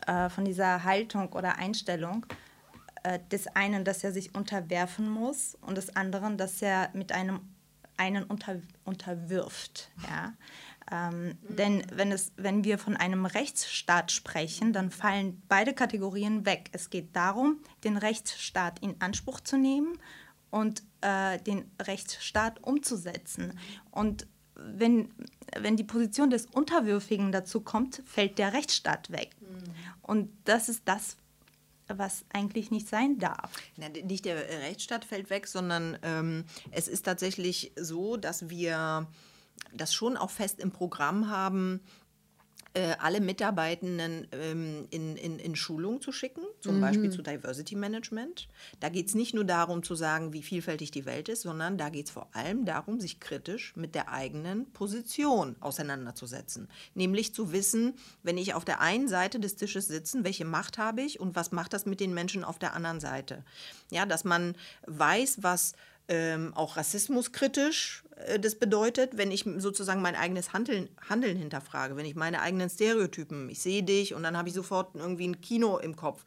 äh, 0.06 0.30
von 0.30 0.46
dieser 0.46 0.84
Haltung 0.84 1.32
oder 1.32 1.58
Einstellung 1.58 2.24
äh, 3.02 3.18
des 3.30 3.46
einen, 3.48 3.84
dass 3.84 4.02
er 4.02 4.12
sich 4.12 4.34
unterwerfen 4.34 5.08
muss 5.08 5.56
und 5.60 5.76
des 5.76 5.94
anderen, 5.96 6.38
dass 6.38 6.62
er 6.62 6.88
mit 6.94 7.12
einem 7.12 7.40
einen 7.98 8.24
unter, 8.24 8.56
unterwirft. 8.84 9.90
Ja? 10.08 10.32
Ähm, 10.90 11.26
mhm. 11.26 11.56
Denn 11.56 11.82
wenn, 11.92 12.12
es, 12.12 12.32
wenn 12.36 12.64
wir 12.64 12.78
von 12.78 12.96
einem 12.96 13.26
Rechtsstaat 13.26 14.12
sprechen, 14.12 14.72
dann 14.72 14.90
fallen 14.90 15.42
beide 15.48 15.72
Kategorien 15.74 16.46
weg. 16.46 16.70
Es 16.72 16.90
geht 16.90 17.14
darum, 17.14 17.60
den 17.84 17.96
Rechtsstaat 17.96 18.80
in 18.80 19.00
Anspruch 19.00 19.40
zu 19.40 19.56
nehmen 19.56 19.98
und 20.50 20.82
äh, 21.00 21.38
den 21.38 21.70
Rechtsstaat 21.80 22.62
umzusetzen. 22.62 23.58
Und 23.90 24.26
wenn, 24.54 25.12
wenn 25.58 25.76
die 25.76 25.84
Position 25.84 26.30
des 26.30 26.46
Unterwürfigen 26.46 27.32
dazu 27.32 27.60
kommt, 27.60 28.02
fällt 28.04 28.38
der 28.38 28.52
Rechtsstaat 28.52 29.10
weg. 29.10 29.30
Mhm. 29.40 29.72
Und 30.02 30.30
das 30.44 30.68
ist 30.68 30.82
das, 30.84 31.16
was 31.88 32.24
eigentlich 32.32 32.70
nicht 32.70 32.88
sein 32.88 33.18
darf. 33.18 33.50
Na, 33.76 33.88
nicht 33.88 34.24
der 34.24 34.36
Rechtsstaat 34.36 35.04
fällt 35.04 35.30
weg, 35.30 35.46
sondern 35.46 35.98
ähm, 36.02 36.44
es 36.70 36.88
ist 36.88 37.04
tatsächlich 37.04 37.72
so, 37.76 38.16
dass 38.16 38.48
wir 38.48 39.06
das 39.72 39.94
schon 39.94 40.16
auch 40.16 40.30
fest 40.30 40.60
im 40.60 40.70
Programm 40.70 41.28
haben, 41.28 41.80
äh, 42.72 42.94
alle 43.00 43.20
Mitarbeitenden 43.20 44.28
ähm, 44.30 44.86
in, 44.90 45.16
in, 45.16 45.40
in 45.40 45.56
Schulung 45.56 46.00
zu 46.00 46.12
schicken, 46.12 46.42
zum 46.60 46.76
mhm. 46.76 46.80
Beispiel 46.80 47.10
zu 47.10 47.20
Diversity 47.20 47.74
Management. 47.74 48.48
Da 48.78 48.88
geht 48.90 49.08
es 49.08 49.16
nicht 49.16 49.34
nur 49.34 49.44
darum 49.44 49.82
zu 49.82 49.96
sagen, 49.96 50.32
wie 50.32 50.42
vielfältig 50.42 50.92
die 50.92 51.04
Welt 51.04 51.28
ist, 51.28 51.42
sondern 51.42 51.78
da 51.78 51.88
geht 51.88 52.06
es 52.06 52.12
vor 52.12 52.28
allem 52.32 52.64
darum, 52.64 53.00
sich 53.00 53.18
kritisch 53.18 53.74
mit 53.74 53.96
der 53.96 54.12
eigenen 54.12 54.70
Position 54.72 55.56
auseinanderzusetzen. 55.58 56.68
Nämlich 56.94 57.34
zu 57.34 57.52
wissen, 57.52 57.94
wenn 58.22 58.38
ich 58.38 58.54
auf 58.54 58.64
der 58.64 58.80
einen 58.80 59.08
Seite 59.08 59.40
des 59.40 59.56
Tisches 59.56 59.88
sitze, 59.88 60.22
welche 60.22 60.44
Macht 60.44 60.78
habe 60.78 61.02
ich 61.02 61.18
und 61.18 61.34
was 61.34 61.50
macht 61.50 61.72
das 61.72 61.86
mit 61.86 61.98
den 61.98 62.14
Menschen 62.14 62.44
auf 62.44 62.60
der 62.60 62.74
anderen 62.74 63.00
Seite. 63.00 63.44
Ja, 63.90 64.06
dass 64.06 64.22
man 64.22 64.54
weiß, 64.86 65.42
was 65.42 65.72
ähm, 66.06 66.52
auch 66.54 66.76
rassismuskritisch 66.76 68.04
das 68.40 68.54
bedeutet, 68.54 69.16
wenn 69.16 69.30
ich 69.30 69.44
sozusagen 69.58 70.02
mein 70.02 70.14
eigenes 70.14 70.52
Handeln, 70.52 70.88
Handeln 71.08 71.36
hinterfrage, 71.36 71.96
wenn 71.96 72.06
ich 72.06 72.14
meine 72.14 72.40
eigenen 72.40 72.70
Stereotypen, 72.70 73.48
ich 73.48 73.60
sehe 73.60 73.82
dich 73.82 74.14
und 74.14 74.22
dann 74.22 74.36
habe 74.36 74.48
ich 74.48 74.54
sofort 74.54 74.94
irgendwie 74.94 75.28
ein 75.28 75.40
Kino 75.40 75.78
im 75.78 75.96
Kopf. 75.96 76.24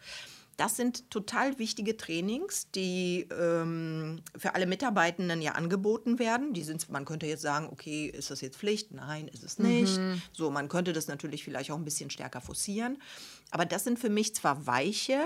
Das 0.57 0.75
sind 0.75 1.09
total 1.09 1.57
wichtige 1.57 1.97
Trainings, 1.97 2.69
die 2.75 3.27
ähm, 3.31 4.21
für 4.37 4.53
alle 4.53 4.67
Mitarbeitenden 4.67 5.41
ja 5.41 5.53
angeboten 5.53 6.19
werden. 6.19 6.53
Die 6.53 6.61
sind, 6.61 6.91
man 6.91 7.05
könnte 7.05 7.25
jetzt 7.25 7.41
sagen, 7.41 7.69
okay, 7.71 8.05
ist 8.05 8.29
das 8.29 8.41
jetzt 8.41 8.57
Pflicht? 8.57 8.91
Nein, 8.93 9.27
ist 9.27 9.43
es 9.43 9.57
nicht. 9.57 9.97
Mhm. 9.97 10.21
So, 10.31 10.51
man 10.51 10.69
könnte 10.69 10.93
das 10.93 11.07
natürlich 11.07 11.43
vielleicht 11.43 11.71
auch 11.71 11.77
ein 11.77 11.85
bisschen 11.85 12.11
stärker 12.11 12.39
forcieren. 12.39 13.01
Aber 13.49 13.65
das 13.65 13.83
sind 13.83 13.97
für 13.97 14.09
mich 14.09 14.35
zwar 14.35 14.67
weiche 14.67 15.25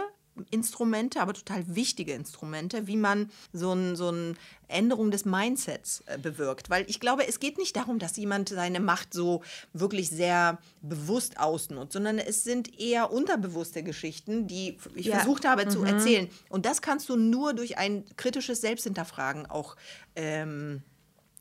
Instrumente, 0.50 1.22
aber 1.22 1.34
total 1.34 1.64
wichtige 1.68 2.14
Instrumente, 2.14 2.88
wie 2.88 2.98
man 2.98 3.30
so, 3.54 3.74
ein, 3.74 3.96
so 3.96 4.10
eine 4.10 4.36
Änderung 4.68 5.12
des 5.12 5.26
Mindsets 5.26 6.04
äh, 6.06 6.18
bewirkt. 6.18 6.70
Weil 6.70 6.86
ich 6.90 7.00
glaube, 7.00 7.28
es 7.28 7.40
geht 7.40 7.58
nicht 7.58 7.76
darum, 7.76 8.00
dass 8.00 8.18
jemand 8.18 8.50
seine 8.50 8.80
Macht 8.80 9.14
so 9.14 9.44
wirklich 9.74 10.10
sehr 10.10 10.60
bewusst 10.82 11.40
ausnutzt, 11.40 11.94
sondern 11.94 12.20
es 12.20 12.44
sind 12.44 12.80
eher 12.80 13.12
unterbewusste 13.12 13.84
Geschichten, 13.84 14.48
die 14.48 14.78
ich 14.96 15.08
ja. 15.08 15.18
versucht 15.18 15.46
habe 15.46 15.66
mhm. 15.66 15.70
zu 15.70 15.84
erzählen. 15.84 16.30
Und 16.50 16.66
das 16.66 16.82
kannst 16.82 17.10
du 17.10 17.16
nur 17.16 17.54
durch 17.54 17.78
ein 17.78 18.04
kritisches 18.18 18.62
Selbsthinterfragen 18.62 19.46
auch 19.46 19.76
ähm, 20.16 20.82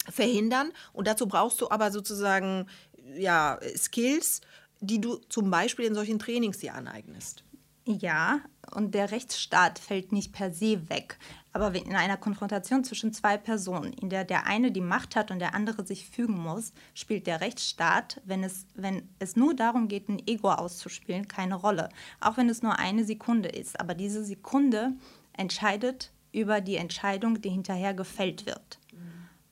verhindern. 0.09 0.73
Und 0.93 1.07
dazu 1.07 1.27
brauchst 1.27 1.61
du 1.61 1.71
aber 1.71 1.91
sozusagen 1.91 2.67
ja, 3.15 3.59
Skills, 3.77 4.41
die 4.81 5.01
du 5.01 5.17
zum 5.29 5.51
Beispiel 5.51 5.87
in 5.87 5.95
solchen 5.95 6.19
Trainings 6.19 6.59
dir 6.59 6.75
aneignest. 6.75 7.45
Ja, 7.89 8.41
und 8.75 8.95
der 8.95 9.13
Rechtsstaat 9.13 9.79
fällt 9.79 10.11
nicht 10.11 10.33
per 10.33 10.51
se 10.51 10.91
weg. 10.91 11.19
Aber 11.53 11.73
in 11.73 11.95
einer 11.95 12.17
Konfrontation 12.17 12.83
zwischen 12.83 13.13
zwei 13.13 13.37
Personen, 13.37 13.93
in 13.93 14.11
der 14.11 14.25
der 14.25 14.47
eine 14.47 14.73
die 14.73 14.81
Macht 14.81 15.15
hat 15.15 15.31
und 15.31 15.39
der 15.39 15.55
andere 15.55 15.87
sich 15.87 16.11
fügen 16.11 16.37
muss, 16.37 16.73
spielt 16.95 17.29
der 17.29 17.41
Rechtsstaat, 17.41 18.21
wenn 18.25 18.43
es, 18.43 18.67
wenn 18.75 19.09
es 19.21 19.37
nur 19.37 19.55
darum 19.55 19.87
geht, 19.87 20.09
ein 20.09 20.21
Ego 20.27 20.51
auszuspielen, 20.51 21.29
keine 21.29 21.55
Rolle. 21.55 21.89
Auch 22.21 22.37
wenn 22.37 22.49
es 22.49 22.61
nur 22.61 22.77
eine 22.77 23.05
Sekunde 23.05 23.51
ist. 23.51 23.79
Aber 23.79 23.95
diese 23.95 24.25
Sekunde 24.25 24.95
entscheidet 25.33 26.11
über 26.33 26.61
die 26.61 26.77
Entscheidung, 26.77 27.41
die 27.41 27.51
hinterher 27.51 27.95
gefällt 27.95 28.47
wird. 28.47 28.81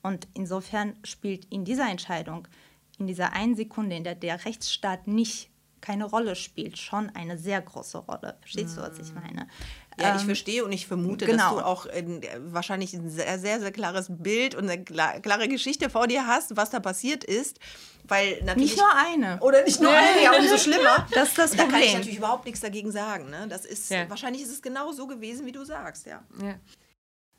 Und 0.03 0.27
insofern 0.33 0.93
spielt 1.05 1.45
in 1.45 1.63
dieser 1.63 1.89
Entscheidung, 1.89 2.49
in 2.99 3.07
dieser 3.07 3.31
einen 3.31 3.55
Sekunde, 3.55 3.95
in 3.95 4.03
der 4.03 4.15
der 4.15 4.43
Rechtsstaat 4.43 5.07
nicht 5.07 5.49
keine 5.85 6.05
Rolle 6.05 6.35
spielt, 6.35 6.77
schon 6.77 7.09
eine 7.11 7.37
sehr 7.37 7.61
große 7.61 7.99
Rolle. 7.99 8.37
Verstehst 8.41 8.75
du, 8.75 8.81
was 8.81 8.97
ich 8.97 9.13
meine? 9.13 9.47
Ja, 9.99 10.15
ich 10.15 10.21
ähm, 10.21 10.27
verstehe 10.27 10.65
und 10.65 10.71
ich 10.71 10.87
vermute, 10.87 11.25
genau. 11.25 11.55
dass 11.55 11.63
du 11.63 11.65
auch 11.65 11.85
in, 11.85 12.21
wahrscheinlich 12.39 12.93
ein 12.93 13.09
sehr, 13.09 13.37
sehr, 13.39 13.59
sehr 13.59 13.71
klares 13.71 14.07
Bild 14.09 14.55
und 14.55 14.69
eine 14.69 14.83
klare 14.83 15.47
Geschichte 15.47 15.89
vor 15.89 16.07
dir 16.07 16.25
hast, 16.27 16.57
was 16.57 16.71
da 16.71 16.79
passiert 16.79 17.23
ist. 17.23 17.59
Weil 18.03 18.41
natürlich, 18.43 18.71
nicht 18.71 18.77
nur 18.77 18.95
eine. 18.95 19.39
Oder 19.39 19.63
nicht 19.63 19.79
nur 19.79 19.91
eine, 19.91 20.23
ja, 20.23 20.37
umso 20.37 20.57
schlimmer. 20.57 21.07
Das 21.13 21.29
ist 21.29 21.37
das 21.37 21.51
Problem. 21.51 21.67
Da 21.67 21.73
kann 21.73 21.83
ich 21.83 21.93
natürlich 21.93 22.17
überhaupt 22.17 22.45
nichts 22.45 22.61
dagegen 22.61 22.91
sagen. 22.91 23.29
Ne? 23.29 23.47
Das 23.47 23.63
ist, 23.65 23.89
ja. 23.89 24.09
Wahrscheinlich 24.09 24.41
ist 24.41 24.51
es 24.51 24.61
genau 24.61 24.91
so 24.91 25.07
gewesen, 25.07 25.45
wie 25.45 25.51
du 25.51 25.63
sagst. 25.63 26.07
Ja. 26.07 26.23
ja. 26.41 26.55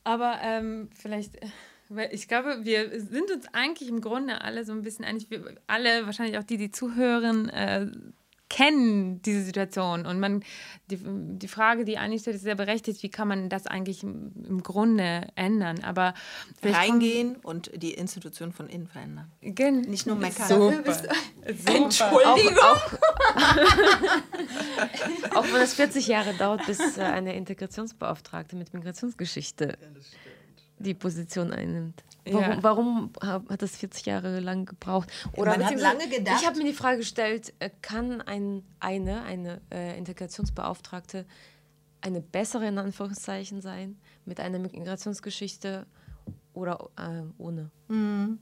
Aber 0.04 0.38
ähm, 0.40 0.88
vielleicht 0.94 1.38
weil 1.88 2.12
ich 2.12 2.26
glaube, 2.26 2.64
wir 2.64 3.00
sind 3.00 3.30
uns 3.30 3.46
eigentlich 3.52 3.88
im 3.88 4.00
Grunde 4.00 4.40
alle 4.40 4.64
so 4.64 4.72
ein 4.72 4.82
bisschen 4.82 5.04
einig, 5.04 5.30
wir 5.30 5.54
alle, 5.66 6.06
wahrscheinlich 6.06 6.38
auch 6.38 6.44
die, 6.44 6.56
die 6.56 6.70
zuhören, 6.70 7.48
äh, 7.48 7.86
kennen 8.48 9.20
diese 9.22 9.42
Situation. 9.42 10.06
Und 10.06 10.20
man, 10.20 10.44
die, 10.90 10.98
die 11.02 11.48
Frage, 11.48 11.84
die 11.84 11.98
eigentlich 11.98 12.22
stellt, 12.22 12.36
ist 12.36 12.42
sehr 12.42 12.54
berechtigt, 12.54 13.02
wie 13.02 13.10
kann 13.10 13.28
man 13.28 13.48
das 13.48 13.66
eigentlich 13.66 14.02
im, 14.02 14.32
im 14.48 14.62
Grunde 14.62 15.26
ändern? 15.34 15.82
Aber 15.82 16.14
reingehen 16.62 17.36
und 17.36 17.70
die 17.74 17.94
Institution 17.94 18.52
von 18.52 18.68
innen 18.68 18.86
verändern. 18.86 19.30
Gen 19.40 19.80
Nicht 19.82 20.06
nur 20.06 20.16
meckern. 20.16 20.48
Super. 20.48 20.94
Super. 20.94 21.14
Entschuldigung. 21.44 22.58
Auch, 22.58 22.92
auch, 25.32 25.36
auch, 25.36 25.52
wenn 25.52 25.62
es 25.62 25.74
40 25.74 26.06
Jahre 26.06 26.34
dauert, 26.34 26.66
bis 26.66 26.98
äh, 26.98 27.02
eine 27.02 27.34
Integrationsbeauftragte 27.36 28.56
mit 28.56 28.72
Migrationsgeschichte 28.72 29.78
die 30.78 30.94
Position 30.94 31.52
einnimmt. 31.52 32.04
Warum, 32.28 32.42
ja. 32.42 32.62
warum, 32.62 33.10
hat 33.48 33.62
das 33.62 33.76
40 33.76 34.06
Jahre 34.06 34.40
lang 34.40 34.66
gebraucht? 34.66 35.10
Oder 35.36 35.52
Man 35.52 35.64
hat 35.64 35.78
lange 35.78 36.08
gedacht. 36.08 36.40
Ich 36.40 36.46
habe 36.46 36.58
mir 36.58 36.64
die 36.64 36.72
Frage 36.72 36.98
gestellt, 36.98 37.54
äh, 37.60 37.70
kann 37.82 38.20
ein, 38.20 38.64
eine, 38.80 39.22
eine 39.22 39.60
äh, 39.72 39.96
Integrationsbeauftragte 39.96 41.24
eine 42.00 42.20
bessere 42.20 42.68
in 42.68 42.78
Anführungszeichen 42.78 43.60
sein 43.60 43.98
mit 44.24 44.40
einer 44.40 44.58
Migrationsgeschichte 44.58 45.86
oder 46.52 46.88
äh, 46.96 47.22
ohne? 47.38 47.70
Mhm. 47.88 48.38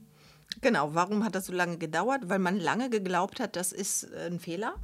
Genau, 0.61 0.93
warum 0.93 1.23
hat 1.23 1.35
das 1.35 1.47
so 1.47 1.53
lange 1.53 1.77
gedauert? 1.77 2.29
Weil 2.29 2.39
man 2.39 2.59
lange 2.59 2.89
geglaubt 2.89 3.39
hat, 3.39 3.55
das 3.55 3.71
ist 3.71 4.03
äh, 4.03 4.27
ein 4.27 4.39
Fehler 4.39 4.75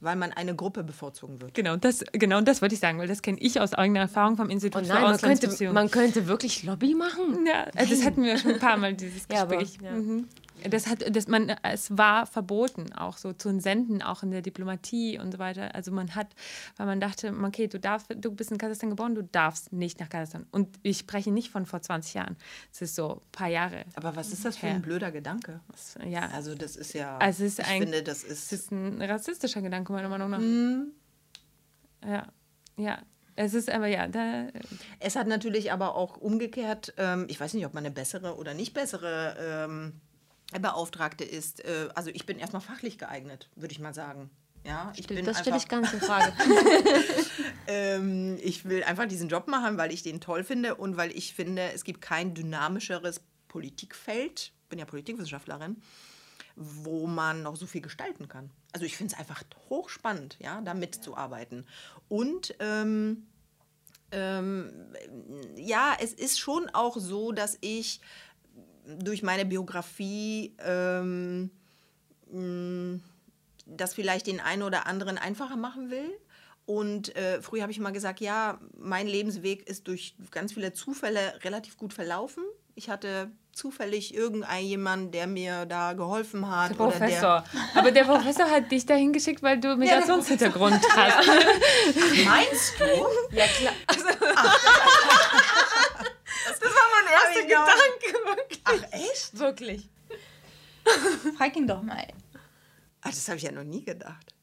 weil 0.00 0.16
man 0.16 0.32
eine 0.32 0.54
Gruppe 0.54 0.82
bevorzugen 0.82 1.40
wird. 1.40 1.54
Genau, 1.54 1.76
das, 1.76 2.04
genau 2.12 2.40
das 2.40 2.62
wollte 2.62 2.74
ich 2.74 2.80
sagen, 2.80 2.98
weil 2.98 3.08
das 3.08 3.22
kenne 3.22 3.38
ich 3.40 3.60
aus 3.60 3.74
eigener 3.74 4.00
Erfahrung 4.00 4.36
vom 4.36 4.50
Institut 4.50 4.82
oh 4.84 4.86
nein, 4.86 5.18
für 5.18 5.26
man 5.26 5.38
könnte, 5.38 5.72
man 5.72 5.90
könnte 5.90 6.26
wirklich 6.26 6.62
Lobby 6.62 6.94
machen? 6.94 7.46
Ja, 7.46 7.66
also 7.74 7.94
das 7.94 8.04
hatten 8.04 8.22
wir 8.22 8.38
schon 8.38 8.54
ein 8.54 8.58
paar 8.58 8.76
Mal, 8.76 8.94
dieses 8.94 9.28
Gespräch. 9.28 9.78
Ja, 9.82 9.90
aber, 9.90 9.96
ja. 9.96 10.02
Mhm. 10.02 10.28
Das 10.68 10.86
hat, 10.86 11.04
das 11.14 11.28
man, 11.28 11.50
es 11.62 11.96
war 11.96 12.26
verboten, 12.26 12.92
auch 12.92 13.16
so 13.16 13.32
zu 13.32 13.58
senden, 13.60 14.02
auch 14.02 14.22
in 14.22 14.30
der 14.30 14.42
Diplomatie 14.42 15.18
und 15.18 15.32
so 15.32 15.38
weiter. 15.38 15.74
Also 15.74 15.92
man 15.92 16.14
hat, 16.14 16.28
weil 16.76 16.86
man 16.86 17.00
dachte, 17.00 17.34
okay, 17.42 17.66
du 17.66 17.78
darfst, 17.78 18.08
du 18.14 18.30
bist 18.30 18.50
in 18.50 18.58
Kasachstan 18.58 18.90
geboren, 18.90 19.14
du 19.14 19.22
darfst 19.22 19.72
nicht 19.72 20.00
nach 20.00 20.08
Kasachstan. 20.08 20.46
Und 20.50 20.78
ich 20.82 20.98
spreche 20.98 21.30
nicht 21.30 21.50
von 21.50 21.66
vor 21.66 21.80
20 21.80 22.14
Jahren. 22.14 22.36
Es 22.72 22.82
ist 22.82 22.94
so 22.94 23.14
ein 23.14 23.20
paar 23.32 23.48
Jahre. 23.48 23.84
Aber 23.94 24.16
was 24.16 24.32
ist 24.32 24.44
das 24.44 24.56
für 24.56 24.66
ein 24.66 24.82
blöder 24.82 25.10
Gedanke? 25.10 25.60
Ja. 26.06 26.28
Also 26.32 26.54
das 26.54 26.76
ist 26.76 26.92
ja. 26.92 27.18
Also 27.18 27.44
es 27.44 27.58
ist 27.58 27.60
ich 27.60 27.66
ein, 27.66 27.82
finde, 27.82 28.02
das 28.02 28.24
ist. 28.24 28.52
Es 28.52 28.60
ist 28.60 28.72
ein 28.72 29.00
rassistischer 29.00 29.62
Gedanke 29.62 29.92
meiner 29.92 30.08
Meinung 30.08 30.30
nach. 30.30 30.38
Mhm. 30.38 30.92
Ja, 32.04 32.26
ja. 32.76 32.98
Es 33.36 33.54
ist 33.54 33.70
aber 33.70 33.86
ja, 33.86 34.06
da. 34.06 34.48
Es 34.98 35.16
hat 35.16 35.26
natürlich 35.26 35.72
aber 35.72 35.94
auch 35.94 36.16
umgekehrt, 36.18 36.92
ähm, 36.98 37.24
ich 37.28 37.40
weiß 37.40 37.54
nicht, 37.54 37.64
ob 37.64 37.72
man 37.72 37.84
eine 37.84 37.94
bessere 37.94 38.36
oder 38.36 38.52
nicht 38.52 38.74
bessere 38.74 39.36
ähm, 39.40 40.00
Beauftragte 40.58 41.24
ist. 41.24 41.64
Äh, 41.64 41.88
also 41.94 42.10
ich 42.10 42.26
bin 42.26 42.38
erstmal 42.38 42.62
fachlich 42.62 42.98
geeignet, 42.98 43.48
würde 43.54 43.72
ich 43.72 43.78
mal 43.78 43.94
sagen. 43.94 44.30
Ja, 44.64 44.92
ich 44.96 45.06
bin 45.06 45.24
das 45.24 45.40
stelle 45.40 45.56
ich 45.56 45.70
nicht 45.70 45.92
in 45.92 46.00
Frage. 46.00 46.32
ähm, 47.66 48.38
ich 48.42 48.66
will 48.66 48.82
einfach 48.84 49.06
diesen 49.06 49.28
Job 49.30 49.48
machen, 49.48 49.78
weil 49.78 49.90
ich 49.90 50.02
den 50.02 50.20
toll 50.20 50.44
finde 50.44 50.74
und 50.74 50.98
weil 50.98 51.16
ich 51.16 51.34
finde, 51.34 51.72
es 51.72 51.84
gibt 51.84 52.02
kein 52.02 52.34
dynamischeres 52.34 53.22
Politikfeld. 53.48 54.52
Ich 54.62 54.68
bin 54.68 54.78
ja 54.78 54.84
Politikwissenschaftlerin 54.84 55.80
wo 56.60 57.06
man 57.06 57.42
noch 57.42 57.56
so 57.56 57.66
viel 57.66 57.80
gestalten 57.80 58.28
kann. 58.28 58.50
Also 58.72 58.84
ich 58.84 58.96
finde 58.96 59.14
es 59.14 59.18
einfach 59.18 59.42
hochspannend, 59.70 60.36
ja, 60.40 60.60
da 60.60 60.74
mitzuarbeiten. 60.74 61.66
Und 62.08 62.54
ähm, 62.60 63.26
ähm, 64.12 64.70
ja, 65.56 65.96
es 66.00 66.12
ist 66.12 66.38
schon 66.38 66.68
auch 66.70 66.96
so, 66.96 67.32
dass 67.32 67.56
ich 67.62 68.00
durch 68.98 69.22
meine 69.22 69.44
Biografie 69.44 70.54
ähm, 70.64 71.50
das 73.66 73.94
vielleicht 73.94 74.26
den 74.26 74.40
einen 74.40 74.62
oder 74.62 74.86
anderen 74.86 75.18
einfacher 75.18 75.56
machen 75.56 75.90
will. 75.90 76.10
Und 76.66 77.16
äh, 77.16 77.42
früher 77.42 77.62
habe 77.62 77.72
ich 77.72 77.80
mal 77.80 77.90
gesagt, 77.92 78.20
ja, 78.20 78.60
mein 78.78 79.06
Lebensweg 79.08 79.68
ist 79.68 79.88
durch 79.88 80.14
ganz 80.30 80.52
viele 80.52 80.72
Zufälle 80.72 81.34
relativ 81.42 81.76
gut 81.76 81.92
verlaufen. 81.92 82.44
Ich 82.76 82.88
hatte 82.88 83.32
zufällig 83.52 84.14
irgendjemand, 84.14 85.12
der 85.12 85.26
mir 85.26 85.66
da 85.66 85.94
geholfen 85.94 86.48
hat. 86.48 86.70
Der 86.70 86.76
Professor. 86.76 87.44
Der 87.52 87.80
Aber 87.80 87.90
der 87.90 88.04
Professor 88.04 88.48
hat 88.48 88.70
dich 88.70 88.86
dahin 88.86 89.12
geschickt, 89.12 89.42
weil 89.42 89.58
du 89.58 89.76
Migrationshintergrund 89.76 90.80
ja, 90.80 90.96
hast. 90.96 91.26
Ja. 91.26 92.24
Meinst 92.24 92.74
du? 92.78 93.36
Ja, 93.36 93.46
klar. 93.46 93.72
Also, 93.88 94.04
erster 97.30 97.42
Gedanke. 97.42 98.36
Wirklich. 98.36 98.60
Ach, 98.64 98.82
echt? 98.92 99.38
Wirklich. 99.38 99.88
Frag 101.36 101.56
ihn 101.56 101.66
doch 101.66 101.82
mal. 101.82 102.06
Ach, 103.02 103.10
das 103.10 103.28
habe 103.28 103.38
ich 103.38 103.44
ja 103.44 103.52
noch 103.52 103.64
nie 103.64 103.84
gedacht. 103.84 104.34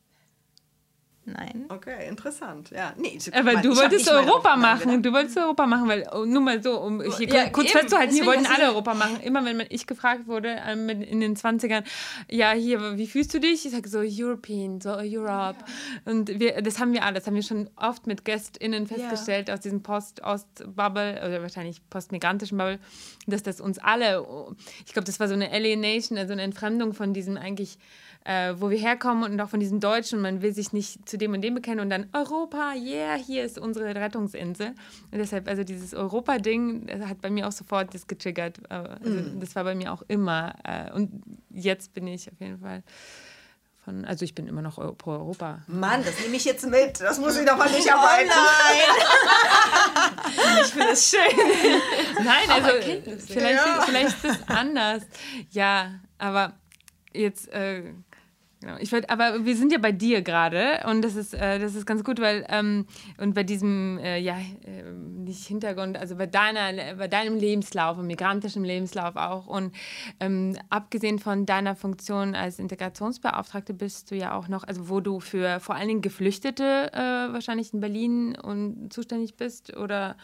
Nein. 1.29 1.65
Okay, 1.67 2.07
interessant. 2.07 2.69
Ja, 2.71 2.93
nee, 2.95 3.19
aber 3.33 3.51
mal, 3.51 3.61
du 3.61 3.75
wolltest 3.75 4.09
Europa 4.09 4.55
machen. 4.55 5.03
Du 5.03 5.11
wolltest 5.11 5.37
Europa 5.37 5.67
machen, 5.67 5.89
weil 5.89 6.07
oh, 6.13 6.23
nur 6.23 6.41
mal 6.41 6.63
so, 6.63 6.79
um 6.79 7.01
hier 7.01 7.27
ja, 7.27 7.49
kurz 7.49 7.69
eben, 7.69 7.79
festzuhalten, 7.79 8.15
wir 8.15 8.25
wollten 8.25 8.45
alle 8.45 8.69
Europa 8.69 8.93
machen. 8.93 9.19
Immer 9.19 9.43
wenn 9.43 9.61
ich 9.67 9.85
gefragt 9.87 10.27
wurde 10.27 10.55
ähm, 10.65 10.87
in 10.87 11.19
den 11.19 11.35
20ern, 11.35 11.83
ja, 12.31 12.51
hier, 12.53 12.97
wie 12.97 13.07
fühlst 13.07 13.33
du 13.33 13.41
dich? 13.41 13.65
Ich 13.65 13.73
sage 13.73 13.89
so 13.89 13.99
European, 13.99 14.79
so 14.79 14.91
Europe. 14.91 15.57
Ja. 16.05 16.11
Und 16.13 16.39
wir, 16.39 16.61
das 16.61 16.79
haben 16.79 16.93
wir 16.93 17.03
alle, 17.03 17.15
das 17.15 17.27
haben 17.27 17.35
wir 17.35 17.43
schon 17.43 17.69
oft 17.75 18.07
mit 18.07 18.23
GästInnen 18.23 18.87
festgestellt, 18.87 19.49
ja. 19.49 19.55
aus 19.55 19.59
diesem 19.59 19.83
Post-Ost-Bubble 19.83 21.21
oder 21.25 21.41
wahrscheinlich 21.41 21.81
postmigrantischen 21.89 22.57
Bubble, 22.57 22.79
dass 23.25 23.43
das 23.43 23.59
uns 23.59 23.79
alle, 23.79 24.25
ich 24.85 24.93
glaube, 24.93 25.05
das 25.05 25.19
war 25.19 25.27
so 25.27 25.33
eine 25.33 25.51
Alienation, 25.51 26.17
also 26.17 26.31
eine 26.31 26.43
Entfremdung 26.43 26.93
von 26.93 27.13
diesem 27.13 27.35
eigentlich 27.35 27.79
äh, 28.27 28.59
wo 28.59 28.69
wir 28.69 28.77
herkommen 28.77 29.31
und 29.31 29.39
auch 29.39 29.47
von 29.47 29.61
diesem 29.61 29.79
Deutschen. 29.79 30.21
Man 30.21 30.41
will 30.41 30.53
sich 30.53 30.73
nicht 30.73 31.07
zu 31.07 31.17
dem 31.17 31.33
und 31.33 31.41
dem 31.41 31.55
bekennen 31.55 31.79
und 31.79 31.89
dann 31.89 32.09
Europa, 32.11 32.73
yeah, 32.75 33.15
hier 33.15 33.45
ist 33.45 33.57
unsere 33.57 33.95
Rettungsinsel. 33.95 34.67
Und 35.11 35.17
deshalb, 35.17 35.47
also 35.47 35.63
dieses 35.63 35.93
Europa-Ding 35.93 36.89
hat 37.07 37.21
bei 37.21 37.29
mir 37.29 37.47
auch 37.47 37.53
sofort 37.53 37.93
das 37.93 38.05
getriggert. 38.05 38.59
Äh, 38.69 38.73
also 38.73 39.09
mm. 39.09 39.39
Das 39.39 39.55
war 39.55 39.63
bei 39.63 39.75
mir 39.75 39.93
auch 39.93 40.03
immer. 40.09 40.53
Äh, 40.65 40.91
und 40.91 41.23
jetzt 41.51 41.93
bin 41.93 42.05
ich 42.05 42.29
auf 42.29 42.37
jeden 42.41 42.59
Fall. 42.59 42.83
Von, 43.85 44.03
also 44.03 44.25
ich 44.25 44.35
bin 44.35 44.45
immer 44.47 44.61
noch 44.61 44.75
pro 44.97 45.11
Europa. 45.11 45.61
Mann, 45.67 46.03
das 46.03 46.19
nehme 46.19 46.35
ich 46.35 46.43
jetzt 46.43 46.67
mit. 46.67 46.99
Das 46.99 47.19
muss 47.19 47.37
ich 47.37 47.45
doch 47.45 47.55
mal 47.55 47.71
nicht 47.71 47.89
arbeiten. 47.89 48.29
Oh 48.29 48.39
nein! 50.35 50.59
ich 50.61 50.67
finde 50.67 50.87
das 50.87 51.09
schön. 51.09 52.25
Nein, 52.25 52.49
also 52.49 52.69
vielleicht, 53.25 53.65
ja. 53.65 53.81
vielleicht 53.85 54.25
ist 54.25 54.25
es 54.25 54.49
anders. 54.49 55.03
Ja, 55.51 56.01
aber 56.17 56.51
jetzt 57.13 57.47
äh, 57.53 57.93
Genau. 58.59 58.75
Ich 58.79 58.91
würd, 58.91 59.09
aber 59.11 59.45
wir 59.45 59.55
sind 59.55 59.71
ja 59.71 59.77
bei 59.77 59.91
dir 59.91 60.23
gerade 60.23 60.83
und 60.89 61.03
das 61.03 61.15
ist, 61.15 61.35
äh, 61.35 61.59
das 61.59 61.75
ist 61.75 61.85
ganz 61.85 62.03
gut, 62.03 62.19
weil 62.19 62.43
ähm, 62.49 62.87
und 63.19 63.35
bei 63.35 63.43
diesem, 63.43 63.99
äh, 63.99 64.17
ja, 64.17 64.35
äh, 64.35 64.83
nicht 64.91 65.45
Hintergrund, 65.45 65.95
also 65.95 66.15
bei, 66.15 66.25
deiner, 66.25 66.95
bei 66.95 67.07
deinem 67.07 67.37
Lebenslauf 67.37 67.97
migrantischem 67.97 68.63
Lebenslauf 68.63 69.15
auch 69.15 69.45
und 69.45 69.75
ähm, 70.19 70.57
abgesehen 70.71 71.19
von 71.19 71.45
deiner 71.45 71.75
Funktion 71.75 72.33
als 72.33 72.57
Integrationsbeauftragte 72.57 73.75
bist 73.75 74.09
du 74.09 74.15
ja 74.15 74.33
auch 74.33 74.47
noch, 74.47 74.63
also 74.63 74.89
wo 74.89 75.01
du 75.01 75.19
für 75.19 75.59
vor 75.59 75.75
allen 75.75 75.87
Dingen 75.87 76.01
Geflüchtete 76.01 76.91
äh, 76.93 77.33
wahrscheinlich 77.33 77.73
in 77.73 77.79
Berlin 77.79 78.35
und 78.35 78.91
zuständig 78.91 79.35
bist 79.35 79.77
oder 79.77 80.15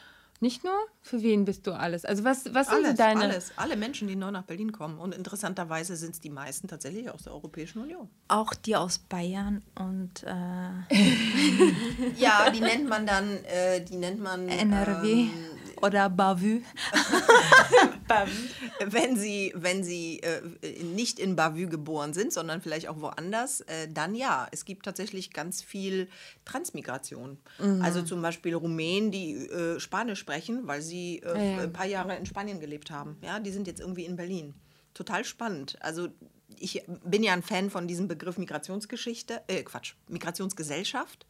nicht 0.44 0.64
nur? 0.64 0.78
Für 1.02 1.24
wen 1.24 1.46
bist 1.46 1.66
du 1.66 1.72
alles? 1.72 2.06
Also 2.06 2.24
was, 2.24 2.54
was 2.54 2.68
alles, 2.68 2.88
sind 2.90 3.00
deine... 3.00 3.22
Alles, 3.22 3.54
alle 3.56 3.76
Menschen, 3.76 4.08
die 4.08 4.16
neu 4.16 4.30
nach 4.30 4.44
Berlin 4.44 4.72
kommen. 4.72 5.00
Und 5.00 5.16
interessanterweise 5.16 5.96
sind 5.96 6.14
es 6.14 6.20
die 6.20 6.30
meisten 6.30 6.68
tatsächlich 6.68 7.10
aus 7.10 7.24
der 7.24 7.34
Europäischen 7.34 7.82
Union. 7.82 8.10
Auch 8.28 8.54
die 8.54 8.76
aus 8.76 9.00
Bayern 9.00 9.64
und... 9.80 10.24
Äh 10.24 10.96
ja, 12.20 12.50
die 12.52 12.60
nennt 12.60 12.88
man 12.88 13.08
dann... 13.08 13.44
Äh, 13.46 13.84
die 13.84 13.96
nennt 13.96 14.22
man... 14.22 14.48
NRW. 14.48 15.12
Ähm, 15.12 15.32
oder 15.82 16.10
Bavü. 16.10 16.62
wenn 18.86 19.18
sie, 19.18 19.54
wenn 19.56 19.84
sie 19.84 20.20
äh, 20.20 20.42
nicht 20.84 21.20
in 21.20 21.36
Bavü 21.36 21.68
geboren 21.68 22.14
sind, 22.14 22.34
sondern 22.34 22.62
vielleicht 22.62 22.88
auch 22.88 23.00
woanders, 23.02 23.62
äh, 23.62 23.88
dann 23.92 24.16
ja. 24.16 24.48
Es 24.52 24.66
gibt 24.66 24.86
tatsächlich 24.86 25.32
ganz 25.32 25.62
viel 25.62 26.08
Transmigration. 26.46 27.38
Mhm. 27.60 27.82
Also 27.82 28.02
zum 28.02 28.22
Beispiel 28.22 28.56
Rumänen, 28.56 29.12
die 29.12 29.34
äh, 29.48 29.80
Spanisch 29.80 30.20
sprechen, 30.20 30.68
weil 30.68 30.82
sie 30.82 31.22
äh, 31.24 31.56
ja. 31.56 31.62
ein 31.64 31.74
paar 31.74 31.86
Jahre 31.86 32.16
in 32.16 32.26
Spanien 32.26 32.60
gelebt 32.60 32.92
haben. 32.92 33.18
Ja, 33.22 33.40
die 33.40 33.52
sind 33.52 33.68
jetzt 33.68 33.80
irgendwie 33.80 34.06
in 34.06 34.16
Berlin. 34.16 34.54
Total 34.94 35.24
spannend. 35.26 35.78
Also 35.82 36.10
ich 36.60 36.84
bin 37.04 37.24
ja 37.24 37.34
ein 37.34 37.44
Fan 37.44 37.70
von 37.70 37.88
diesem 37.88 38.08
Begriff 38.08 38.38
Migrationsgeschichte, 38.38 39.42
äh, 39.48 39.64
Quatsch, 39.64 39.96
Migrationsgesellschaft, 40.08 41.26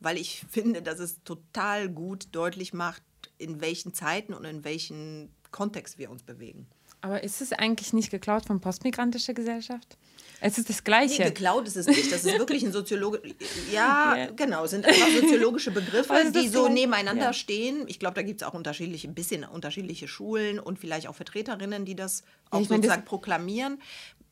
weil 0.00 0.16
ich 0.16 0.44
finde, 0.50 0.82
dass 0.82 0.98
es 0.98 1.22
total 1.24 1.88
gut 1.88 2.28
deutlich 2.32 2.72
macht, 2.72 3.02
in 3.38 3.60
welchen 3.60 3.94
Zeiten 3.94 4.32
und 4.34 4.44
in 4.44 4.64
welchem 4.64 5.30
Kontext 5.54 5.98
wir 5.98 6.10
uns 6.10 6.24
bewegen. 6.24 6.66
Aber 7.00 7.22
ist 7.22 7.40
es 7.40 7.52
eigentlich 7.52 7.92
nicht 7.92 8.10
geklaut 8.10 8.44
von 8.44 8.60
postmigrantischer 8.60 9.34
Gesellschaft? 9.34 9.96
Es 10.40 10.58
ist 10.58 10.68
das 10.68 10.82
Gleiche. 10.82 11.22
Nee, 11.22 11.28
geklaut 11.28 11.68
ist 11.68 11.76
es 11.76 11.86
nicht. 11.86 12.10
Das 12.10 12.24
ist 12.24 12.38
wirklich 12.38 12.64
ein 12.64 12.72
Soziologe. 12.72 13.22
Ja, 13.72 14.16
ja. 14.16 14.30
genau. 14.32 14.64
Es 14.64 14.72
sind 14.72 14.84
einfach 14.84 15.08
soziologische 15.08 15.70
Begriffe, 15.70 16.32
die 16.34 16.48
so 16.48 16.68
nebeneinander 16.68 17.26
ja. 17.26 17.32
stehen. 17.32 17.84
Ich 17.86 18.00
glaube, 18.00 18.14
da 18.14 18.22
gibt 18.22 18.42
es 18.42 18.46
auch 18.46 18.52
unterschiedliche, 18.52 19.06
ein 19.06 19.14
bisschen 19.14 19.44
unterschiedliche 19.44 20.08
Schulen 20.08 20.58
und 20.58 20.78
vielleicht 20.78 21.06
auch 21.06 21.14
Vertreterinnen, 21.14 21.84
die 21.84 21.94
das 21.94 22.24
auch 22.50 22.60
ja, 22.60 22.66
sozusagen 22.66 23.02
das 23.02 23.04
proklamieren. 23.04 23.80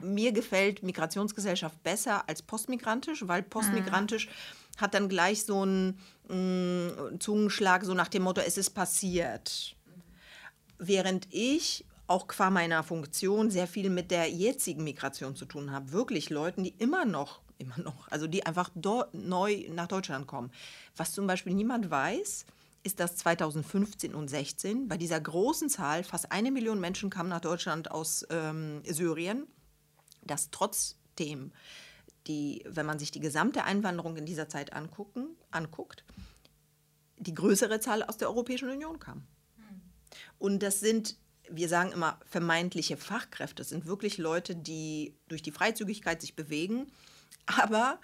Mir 0.02 0.32
gefällt 0.32 0.82
Migrationsgesellschaft 0.82 1.80
besser 1.84 2.28
als 2.28 2.42
postmigrantisch, 2.42 3.28
weil 3.28 3.42
postmigrantisch. 3.42 4.26
Mhm 4.26 4.32
hat 4.78 4.94
dann 4.94 5.08
gleich 5.08 5.44
so 5.44 5.62
einen 5.62 5.98
mh, 6.28 6.36
mm, 6.36 7.20
Zungenschlag, 7.20 7.84
so 7.84 7.94
nach 7.94 8.08
dem 8.08 8.22
Motto, 8.22 8.40
es 8.40 8.56
ist 8.56 8.70
passiert. 8.70 9.76
Während 10.84 11.28
ich 11.30 11.84
auch 12.06 12.26
qua 12.26 12.50
meiner 12.50 12.82
Funktion 12.82 13.50
sehr 13.50 13.66
viel 13.66 13.88
mit 13.88 14.10
der 14.10 14.30
jetzigen 14.30 14.84
Migration 14.84 15.34
zu 15.34 15.46
tun 15.46 15.70
habe. 15.70 15.92
Wirklich 15.92 16.28
Leuten, 16.28 16.64
die 16.64 16.74
immer 16.78 17.04
noch, 17.04 17.40
immer 17.58 17.78
noch, 17.78 18.08
also 18.08 18.26
die 18.26 18.44
einfach 18.44 18.70
neu 19.12 19.66
nach 19.70 19.86
Deutschland 19.86 20.26
kommen. 20.26 20.50
Was 20.96 21.12
zum 21.12 21.26
Beispiel 21.26 21.54
niemand 21.54 21.90
weiß, 21.90 22.44
ist, 22.82 23.00
dass 23.00 23.16
2015 23.16 24.14
und 24.14 24.28
16 24.28 24.88
bei 24.88 24.96
dieser 24.96 25.20
großen 25.20 25.70
Zahl, 25.70 26.04
fast 26.04 26.32
eine 26.32 26.50
Million 26.50 26.80
Menschen 26.80 27.10
kamen 27.10 27.28
nach 27.28 27.40
Deutschland 27.40 27.90
aus 27.90 28.26
ähm, 28.28 28.82
Syrien, 28.84 29.46
dass 30.22 30.50
trotzdem 30.50 31.52
die, 32.26 32.62
wenn 32.68 32.86
man 32.86 32.98
sich 32.98 33.10
die 33.10 33.20
gesamte 33.20 33.64
Einwanderung 33.64 34.16
in 34.16 34.26
dieser 34.26 34.48
Zeit 34.48 34.72
angucken, 34.72 35.28
anguckt, 35.50 36.04
die 37.16 37.34
größere 37.34 37.80
Zahl 37.80 38.02
aus 38.02 38.16
der 38.16 38.28
Europäischen 38.28 38.68
Union 38.68 38.98
kam. 38.98 39.26
Und 40.38 40.62
das 40.62 40.80
sind, 40.80 41.16
wir 41.48 41.68
sagen 41.68 41.92
immer, 41.92 42.18
vermeintliche 42.26 42.96
Fachkräfte. 42.96 43.56
Das 43.56 43.68
sind 43.68 43.86
wirklich 43.86 44.18
Leute, 44.18 44.54
die 44.54 45.14
durch 45.28 45.42
die 45.42 45.52
Freizügigkeit 45.52 46.20
sich 46.20 46.36
bewegen, 46.36 46.86
aber 47.46 48.00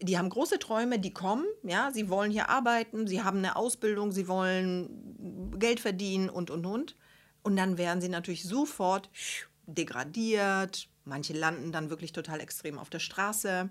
die 0.00 0.18
haben 0.18 0.28
große 0.28 0.58
Träume, 0.58 0.98
die 0.98 1.14
kommen, 1.14 1.44
ja, 1.62 1.90
sie 1.92 2.08
wollen 2.08 2.30
hier 2.30 2.48
arbeiten, 2.48 3.06
sie 3.06 3.22
haben 3.22 3.38
eine 3.38 3.56
Ausbildung, 3.56 4.12
sie 4.12 4.28
wollen 4.28 5.56
Geld 5.58 5.80
verdienen 5.80 6.28
und, 6.28 6.50
und, 6.50 6.66
und. 6.66 6.96
Und 7.42 7.56
dann 7.56 7.78
werden 7.78 8.00
sie 8.00 8.08
natürlich 8.08 8.44
sofort 8.44 9.10
degradiert, 9.66 10.88
Manche 11.04 11.34
landen 11.34 11.70
dann 11.70 11.90
wirklich 11.90 12.12
total 12.12 12.40
extrem 12.40 12.78
auf 12.78 12.88
der 12.88 12.98
Straße. 12.98 13.68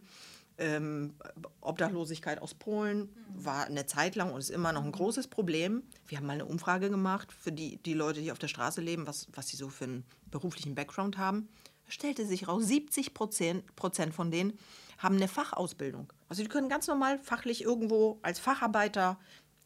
Ähm, 0.58 1.16
Obdachlosigkeit 1.62 2.42
aus 2.42 2.54
Polen 2.54 3.10
war 3.36 3.66
eine 3.66 3.86
Zeit 3.86 4.16
lang 4.16 4.32
und 4.32 4.40
ist 4.40 4.52
immer 4.52 4.72
noch 4.72 4.84
ein 4.84 4.92
großes 4.92 5.28
Problem. 5.28 5.84
Wir 6.08 6.20
haben 6.20 6.28
mal 6.28 6.34
eine 6.34 6.46
Umfrage 6.46 6.90
gemacht 6.90 7.32
für 7.32 7.52
die, 7.52 7.78
die 7.78 7.94
Leute, 7.94 8.22
die 8.22 8.32
auf 8.32 8.40
der 8.40 8.48
Straße 8.48 8.80
leben, 8.80 9.08
was, 9.08 9.28
was 9.34 9.48
sie 9.48 9.58
so 9.58 9.70
für 9.70 9.86
einen 9.86 10.06
beruflichen 10.30 10.76
Background 10.76 11.18
haben. 11.18 11.50
Da 11.86 11.92
stellte 11.92 12.26
sich 12.26 12.48
raus, 12.48 12.66
70 12.66 13.14
Prozent, 13.14 13.76
Prozent 13.76 14.14
von 14.14 14.30
denen 14.30 14.54
haben 15.00 15.16
eine 15.16 15.28
Fachausbildung. 15.28 16.14
Also 16.30 16.44
die 16.44 16.50
können 16.50 16.70
ganz 16.70 16.88
normal 16.88 17.20
fachlich 17.20 17.64
irgendwo 17.64 18.20
als 18.22 18.40
Facharbeiter 18.40 19.18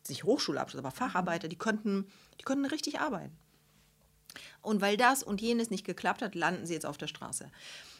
nicht 0.09 0.23
Hochschulabschluss, 0.23 0.79
aber 0.79 0.91
Facharbeiter, 0.91 1.47
die 1.47 1.57
könnten, 1.57 2.07
die 2.39 2.43
könnten 2.43 2.65
richtig 2.65 2.99
arbeiten. 2.99 3.37
Und 4.61 4.81
weil 4.81 4.97
das 4.97 5.23
und 5.23 5.41
jenes 5.41 5.69
nicht 5.69 5.85
geklappt 5.85 6.21
hat, 6.21 6.35
landen 6.35 6.65
sie 6.65 6.73
jetzt 6.73 6.85
auf 6.85 6.97
der 6.97 7.07
Straße. 7.07 7.51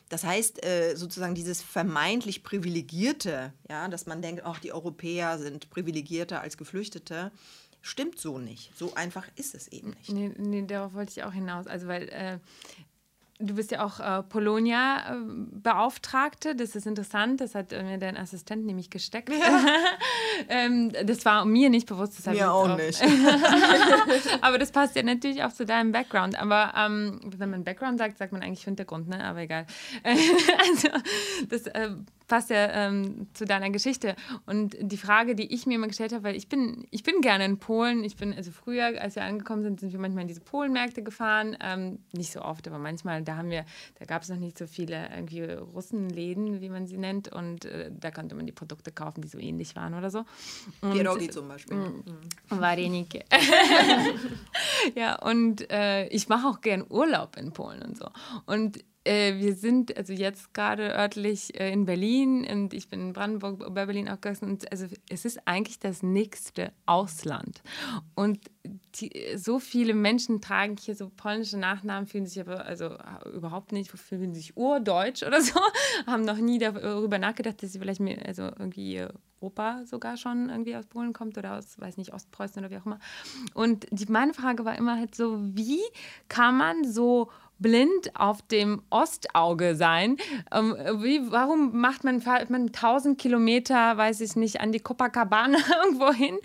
Das 0.10 0.24
heißt, 0.24 0.64
äh, 0.66 0.96
sozusagen 0.96 1.36
dieses 1.36 1.62
vermeintlich 1.62 2.44
Privilegierte, 2.44 3.54
ja, 3.70 3.88
dass 3.88 4.06
man 4.06 4.22
denkt, 4.22 4.46
auch 4.46 4.58
die 4.58 4.72
Europäer 4.72 5.38
sind 5.38 5.70
privilegierter 5.70 6.42
als 6.42 6.58
Geflüchtete, 6.58 7.32
stimmt 7.82 8.20
so 8.20 8.38
nicht. 8.38 8.72
So 8.78 8.94
einfach 8.96 9.28
ist 9.36 9.56
es 9.56 9.68
eben 9.68 9.92
nicht. 9.92 10.10
Nee, 10.10 10.32
nee 10.38 10.66
darauf 10.66 10.94
wollte 10.94 11.12
ich 11.12 11.24
auch 11.24 11.34
hinaus. 11.34 11.68
Also, 11.68 11.88
weil 11.88 12.10
äh, 12.10 12.40
Du 13.40 13.54
bist 13.54 13.70
ja 13.70 13.86
auch 13.86 14.00
äh, 14.00 14.24
Polonia-Beauftragte. 14.24 16.56
das 16.56 16.76
ist 16.76 16.88
interessant. 16.88 17.40
Das 17.40 17.54
hat 17.54 17.70
mir 17.72 18.00
dein 18.00 18.18
Assistent 18.18 18.66
nämlich 18.66 18.90
gesteckt. 18.90 19.30
Ja. 19.30 19.64
ähm, 20.50 20.92
das 21.06 21.24
war 21.24 21.46
mir 21.46 21.70
nicht 21.70 21.88
bewusst. 21.88 22.18
Das 22.18 22.26
mir 22.34 22.52
auch, 22.52 22.68
auch 22.68 22.78
nicht. 22.78 23.00
Aber 24.42 24.58
das 24.58 24.72
passt 24.72 24.96
ja 24.96 25.04
natürlich 25.04 25.44
auch 25.44 25.54
zu 25.54 25.68
deinem 25.68 25.92
Background. 25.92 26.40
Aber 26.40 26.74
ähm, 26.76 27.20
wenn 27.38 27.52
man 27.52 27.64
Background 27.64 28.00
sagt, 28.00 28.18
sagt 28.18 28.32
man 28.32 28.42
eigentlich 28.42 28.64
Hintergrund, 28.64 29.08
ne? 29.08 29.24
Aber 29.24 29.42
egal. 29.42 29.68
also, 30.04 30.88
das 31.48 31.68
äh, 31.68 31.92
passt 32.28 32.50
ja 32.50 32.70
ähm, 32.72 33.28
zu 33.34 33.46
deiner 33.46 33.70
Geschichte. 33.70 34.16
Und 34.46 34.76
die 34.80 34.98
Frage, 34.98 35.36
die 35.36 35.54
ich 35.54 35.66
mir 35.66 35.76
immer 35.76 35.88
gestellt 35.88 36.14
habe, 36.14 36.24
weil 36.24 36.36
ich 36.36 36.50
bin, 36.50 36.86
ich 36.92 37.04
bin 37.04 37.22
gerne 37.22 37.46
in 37.46 37.58
Polen. 37.58 38.04
Ich 38.04 38.18
bin, 38.18 38.34
also 38.34 38.52
früher, 38.52 39.02
als 39.02 39.16
wir 39.16 39.24
angekommen 39.24 39.64
sind, 39.64 39.80
sind 39.80 39.92
wir 39.92 40.00
manchmal 40.00 40.24
in 40.24 40.28
diese 40.28 40.42
Polenmärkte 40.42 41.04
gefahren. 41.04 41.58
Ähm, 41.62 42.00
nicht 42.12 42.32
so 42.32 42.42
oft, 42.42 42.68
aber 42.68 42.80
manchmal, 42.80 43.24
da 43.24 43.38
haben 43.38 43.50
wir, 43.50 43.66
da 44.00 44.06
gab 44.06 44.24
es 44.24 44.30
noch 44.30 44.38
nicht 44.38 44.58
so 44.58 44.68
viele 44.68 45.10
irgendwie 45.16 45.44
Russenläden, 45.44 46.62
wie 46.62 46.70
man 46.70 46.86
sie 46.88 46.98
nennt. 46.98 47.30
Und 47.30 47.66
äh, 47.66 47.92
da 47.98 48.12
konnte 48.12 48.36
man 48.36 48.46
die 48.46 48.52
Produkte 48.52 48.92
kaufen, 48.92 49.22
die 49.22 49.28
so 49.28 49.40
ähnlich 49.40 49.76
waren 49.76 49.94
oder 49.94 50.10
so. 50.10 50.24
Pierogi 50.82 51.30
zum 51.30 51.48
Beispiel. 51.48 51.78
Mm, 51.78 52.04
mhm. 52.06 52.60
Varenike. 52.60 53.24
ja, 54.96 55.16
und 55.20 55.70
äh, 55.72 56.08
ich 56.08 56.28
mache 56.28 56.48
auch 56.48 56.62
gern 56.62 56.86
Urlaub 56.90 57.38
in 57.38 57.52
Polen 57.52 57.82
und 57.82 57.98
so. 57.98 58.10
Und 58.46 58.84
äh, 59.08 59.40
wir 59.40 59.56
sind 59.56 59.96
also 59.96 60.14
jetzt 60.14 60.54
gerade 60.54 60.94
örtlich 60.94 61.60
äh, 61.60 61.72
in 61.72 61.86
Berlin 61.86 62.46
und 62.46 62.74
ich 62.74 62.90
bin 62.90 63.00
in 63.00 63.14
Brandenburg 63.14 63.60
bei 63.74 63.86
Berlin 63.86 64.10
aufgewachsen. 64.10 64.50
Und 64.50 64.72
also 64.72 64.86
es 65.10 65.26
ist 65.26 65.40
eigentlich 65.46 65.80
das 65.80 66.04
nächste 66.04 66.74
Ausland. 66.86 67.62
Und 68.16 68.40
die, 68.96 69.12
so 69.36 69.60
viele 69.60 69.94
Menschen 69.94 70.42
tragen 70.42 70.76
hier 70.78 70.96
so 70.96 71.10
polnische 71.10 71.58
Nachnamen, 71.58 72.08
fühlen 72.08 72.26
sich 72.26 72.40
aber 72.40 72.66
also 72.66 72.98
überhaupt 73.34 73.72
nicht, 73.72 73.92
fühlen 73.92 74.34
sich 74.34 74.58
urdeutsch 74.58 75.24
oder 75.24 75.42
so, 75.42 75.60
haben 76.06 76.24
noch 76.24 76.38
nie 76.38 76.58
darüber 76.58 77.18
nachgedacht, 77.18 77.64
dass 77.64 77.72
sie 77.72 77.80
vielleicht 77.80 78.02
mehr, 78.02 78.26
also 78.26 78.44
irgendwie 78.44 79.06
Opa 79.40 79.86
sogar 79.86 80.18
schon 80.18 80.50
irgendwie 80.50 80.76
aus 80.76 80.88
Polen 80.88 81.14
kommt 81.14 81.38
oder 81.38 81.58
aus, 81.58 81.80
weiß 81.80 81.98
nicht, 81.98 82.14
Ostpreußen 82.14 82.60
oder 82.60 82.72
wie 82.72 82.78
auch 82.78 82.86
immer. 82.86 83.00
Und 83.54 83.88
die, 83.92 84.08
meine 84.08 84.34
Frage 84.34 84.66
war 84.66 84.78
immer 84.78 84.98
halt 84.98 85.16
so, 85.16 85.38
wie 85.40 85.82
kann 86.28 86.58
man 86.58 86.84
so 86.84 87.30
blind 87.60 88.16
auf 88.16 88.42
dem 88.44 88.82
Ostauge 88.90 89.76
sein. 89.76 90.18
Ähm, 90.52 90.76
wie, 91.02 91.32
warum 91.32 91.80
macht 91.80 92.04
man, 92.04 92.22
fährt 92.22 92.50
man 92.50 92.68
1000 92.68 93.18
Kilometer, 93.20 93.98
weiß 93.98 94.22
ich 94.22 94.36
nicht, 94.36 94.62
an 94.62 94.72
die 94.72 94.80
Copacabana 94.80 95.58
irgendwo 95.86 96.12
hin 96.12 96.38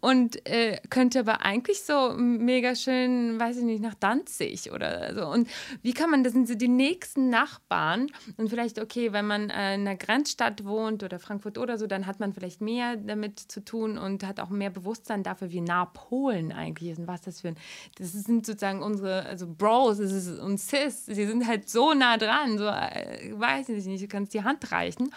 und 0.00 0.46
äh, 0.48 0.78
könnte 0.90 1.20
aber 1.20 1.42
eigentlich 1.42 1.82
so 1.82 2.14
mega 2.14 2.74
schön, 2.74 3.38
weiß 3.38 3.58
ich 3.58 3.64
nicht, 3.64 3.82
nach 3.82 3.94
Danzig 3.94 4.72
oder 4.72 5.14
so. 5.14 5.26
Und 5.26 5.48
wie 5.82 5.92
kann 5.92 6.10
man, 6.10 6.24
das 6.24 6.32
sind 6.32 6.48
so 6.48 6.54
die 6.54 6.68
nächsten 6.68 7.30
Nachbarn 7.30 8.08
und 8.36 8.48
vielleicht, 8.48 8.80
okay, 8.80 9.12
wenn 9.12 9.26
man 9.26 9.50
äh, 9.50 9.74
in 9.74 9.82
einer 9.82 9.96
Grenzstadt 9.96 10.64
wohnt 10.64 11.02
oder 11.02 11.18
Frankfurt 11.18 11.58
oder 11.58 11.78
so, 11.78 11.86
dann 11.86 12.06
hat 12.06 12.20
man 12.20 12.32
vielleicht 12.32 12.60
mehr 12.60 12.96
damit 12.96 13.38
zu 13.38 13.64
tun 13.64 13.98
und 13.98 14.26
hat 14.26 14.40
auch 14.40 14.50
mehr 14.50 14.70
Bewusstsein 14.70 15.22
dafür, 15.22 15.50
wie 15.50 15.60
nah 15.60 15.84
Polen 15.86 16.52
eigentlich 16.52 16.90
ist 16.90 16.98
und 16.98 17.06
was 17.06 17.22
das 17.22 17.40
für 17.40 17.48
ein, 17.48 17.56
das 17.98 18.12
sind 18.12 18.46
sozusagen 18.46 18.82
unsere, 18.82 19.26
also 19.26 19.46
Bros, 19.46 19.98
es 19.98 20.12
ist 20.12 20.38
und 20.54 20.58
Cis, 20.58 21.06
sie 21.06 21.26
sind 21.26 21.48
halt 21.48 21.68
so 21.68 21.94
nah 21.94 22.16
dran, 22.16 22.58
so, 22.58 22.66
äh, 22.66 23.32
weiß 23.32 23.70
ich 23.70 23.86
nicht, 23.86 24.04
du 24.04 24.08
kannst 24.08 24.34
die 24.34 24.44
Hand 24.44 24.70
reichen. 24.70 25.10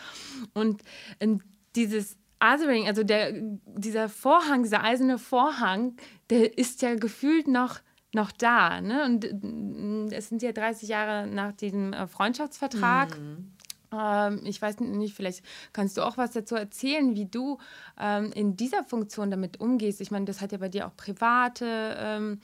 Und 0.55 0.81
ähm, 1.19 1.41
dieses 1.75 2.17
Othering, 2.43 2.87
also 2.87 3.03
der, 3.03 3.33
dieser 3.75 4.09
Vorhang, 4.09 4.63
dieser 4.63 4.83
eiserne 4.83 5.19
Vorhang, 5.19 5.95
der 6.31 6.57
ist 6.57 6.81
ja 6.81 6.95
gefühlt 6.95 7.47
noch 7.47 7.79
noch 8.13 8.31
da. 8.31 8.81
Ne? 8.81 9.05
Und 9.05 10.11
äh, 10.11 10.15
es 10.15 10.29
sind 10.29 10.41
ja 10.41 10.53
30 10.53 10.89
Jahre 10.89 11.27
nach 11.27 11.51
diesem 11.51 11.93
äh, 11.93 12.07
Freundschaftsvertrag. 12.07 13.15
Mhm. 13.19 13.51
Ähm, 13.93 14.41
ich 14.43 14.59
weiß 14.59 14.79
nicht, 14.79 15.13
vielleicht 15.13 15.43
kannst 15.71 15.97
du 15.97 16.01
auch 16.01 16.17
was 16.17 16.31
dazu 16.31 16.55
erzählen, 16.55 17.15
wie 17.15 17.25
du 17.25 17.59
ähm, 17.99 18.31
in 18.33 18.55
dieser 18.55 18.83
Funktion 18.83 19.29
damit 19.29 19.59
umgehst. 19.59 20.01
Ich 20.01 20.09
meine, 20.09 20.25
das 20.25 20.41
hat 20.41 20.51
ja 20.51 20.57
bei 20.57 20.69
dir 20.69 20.87
auch 20.87 20.95
private 20.95 21.95
ähm, 21.99 22.39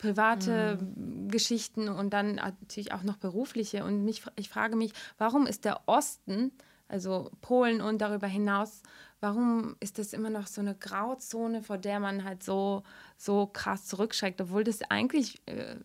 private 0.00 0.78
mhm. 0.80 1.28
Geschichten 1.28 1.88
und 1.88 2.10
dann 2.10 2.36
natürlich 2.36 2.92
auch 2.92 3.02
noch 3.02 3.18
berufliche. 3.18 3.84
Und 3.84 4.04
mich, 4.04 4.22
ich 4.36 4.48
frage 4.48 4.74
mich, 4.74 4.92
warum 5.18 5.46
ist 5.46 5.66
der 5.66 5.82
Osten, 5.86 6.52
also 6.88 7.30
Polen 7.42 7.82
und 7.82 8.00
darüber 8.00 8.26
hinaus, 8.26 8.82
warum 9.20 9.76
ist 9.78 9.98
das 9.98 10.14
immer 10.14 10.30
noch 10.30 10.46
so 10.46 10.62
eine 10.62 10.74
Grauzone, 10.74 11.62
vor 11.62 11.76
der 11.76 12.00
man 12.00 12.24
halt 12.24 12.42
so, 12.42 12.82
so 13.18 13.46
krass 13.46 13.84
zurückschreckt, 13.86 14.40
obwohl 14.40 14.64
das 14.64 14.80
eigentlich 14.82 15.40
äh, 15.46 15.76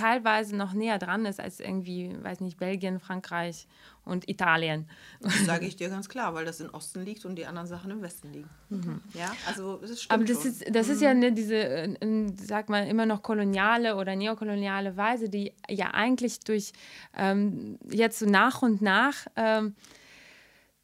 teilweise 0.00 0.56
noch 0.56 0.72
näher 0.72 0.98
dran 0.98 1.26
ist 1.26 1.40
als 1.40 1.60
irgendwie, 1.60 2.16
weiß 2.22 2.40
nicht, 2.40 2.58
Belgien, 2.58 3.00
Frankreich 3.00 3.66
und 4.04 4.28
Italien. 4.28 4.88
Das 5.20 5.44
sage 5.44 5.66
ich 5.66 5.76
dir 5.76 5.88
ganz 5.88 6.08
klar, 6.08 6.34
weil 6.34 6.44
das 6.44 6.60
im 6.60 6.70
Osten 6.70 7.04
liegt 7.04 7.24
und 7.24 7.36
die 7.36 7.46
anderen 7.46 7.68
Sachen 7.68 7.90
im 7.90 8.02
Westen 8.02 8.32
liegen. 8.32 8.48
Mhm. 8.70 9.02
Ja, 9.14 9.30
also 9.46 9.76
das 9.76 10.02
stimmt 10.02 10.12
Aber 10.12 10.24
das 10.24 10.42
schon. 10.42 10.50
ist, 10.50 10.74
das 10.74 10.86
mhm. 10.86 10.92
ist 10.92 11.02
ja 11.02 11.10
eine, 11.10 11.32
diese, 11.32 11.56
äh, 11.56 12.32
sag 12.36 12.68
mal, 12.68 12.86
immer 12.86 13.06
noch 13.06 13.22
koloniale 13.22 13.96
oder 13.96 14.16
neokoloniale 14.16 14.96
Weise, 14.96 15.28
die 15.28 15.52
ja 15.68 15.92
eigentlich 15.92 16.40
durch 16.40 16.72
ähm, 17.16 17.78
jetzt 17.90 18.18
so 18.18 18.26
nach 18.26 18.62
und 18.62 18.80
nach 18.80 19.26
ähm, 19.36 19.74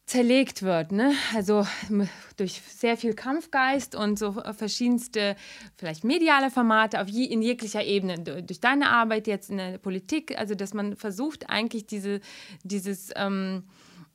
zerlegt 0.07 0.63
wird. 0.63 0.91
Ne? 0.93 1.13
Also 1.35 1.67
durch 2.37 2.61
sehr 2.67 2.97
viel 2.97 3.13
Kampfgeist 3.13 3.93
und 3.93 4.17
so 4.17 4.41
verschiedenste, 4.57 5.35
vielleicht 5.75 6.03
mediale 6.03 6.49
Formate 6.49 6.99
auf 7.01 7.09
je, 7.09 7.25
in 7.25 7.41
jeglicher 7.41 7.83
Ebene. 7.83 8.17
Durch 8.17 8.59
deine 8.59 8.89
Arbeit 8.89 9.27
jetzt 9.27 9.49
in 9.49 9.57
der 9.57 9.77
Politik, 9.77 10.37
also 10.37 10.55
dass 10.55 10.73
man 10.73 10.95
versucht 10.95 11.49
eigentlich 11.49 11.85
diese, 11.85 12.21
dieses... 12.63 13.11
Ähm, 13.15 13.63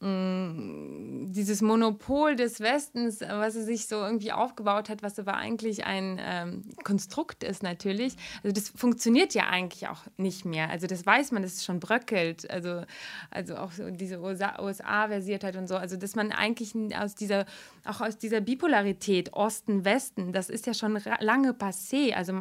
dieses 0.04 1.62
Monopol 1.62 2.34
des 2.34 2.58
Westens, 2.58 3.20
was 3.20 3.54
er 3.54 3.62
sich 3.62 3.86
so 3.86 3.96
irgendwie 3.96 4.32
aufgebaut 4.32 4.88
hat, 4.88 5.00
was 5.04 5.16
aber 5.16 5.34
eigentlich 5.34 5.84
ein 5.84 6.20
ähm, 6.20 6.64
Konstrukt 6.82 7.44
ist 7.44 7.62
natürlich. 7.62 8.14
Also 8.42 8.52
das 8.52 8.68
funktioniert 8.70 9.32
ja 9.34 9.46
eigentlich 9.46 9.86
auch 9.86 10.00
nicht 10.16 10.44
mehr. 10.44 10.70
Also 10.70 10.88
das 10.88 11.06
weiß 11.06 11.30
man, 11.30 11.42
dass 11.42 11.52
es 11.52 11.64
schon 11.64 11.78
bröckelt. 11.78 12.50
Also, 12.50 12.82
also 13.30 13.54
auch 13.54 13.70
so 13.70 13.90
diese 13.90 14.20
USA-Versiertheit 14.20 15.54
und 15.54 15.68
so. 15.68 15.76
Also 15.76 15.96
dass 15.96 16.16
man 16.16 16.32
eigentlich 16.32 16.74
aus 16.96 17.14
dieser, 17.14 17.46
auch 17.84 18.00
aus 18.00 18.18
dieser 18.18 18.40
Bipolarität 18.40 19.32
Osten-Westen, 19.34 20.32
das 20.32 20.50
ist 20.50 20.66
ja 20.66 20.74
schon 20.74 21.00
lange 21.20 21.52
passé. 21.52 22.12
Also 22.14 22.40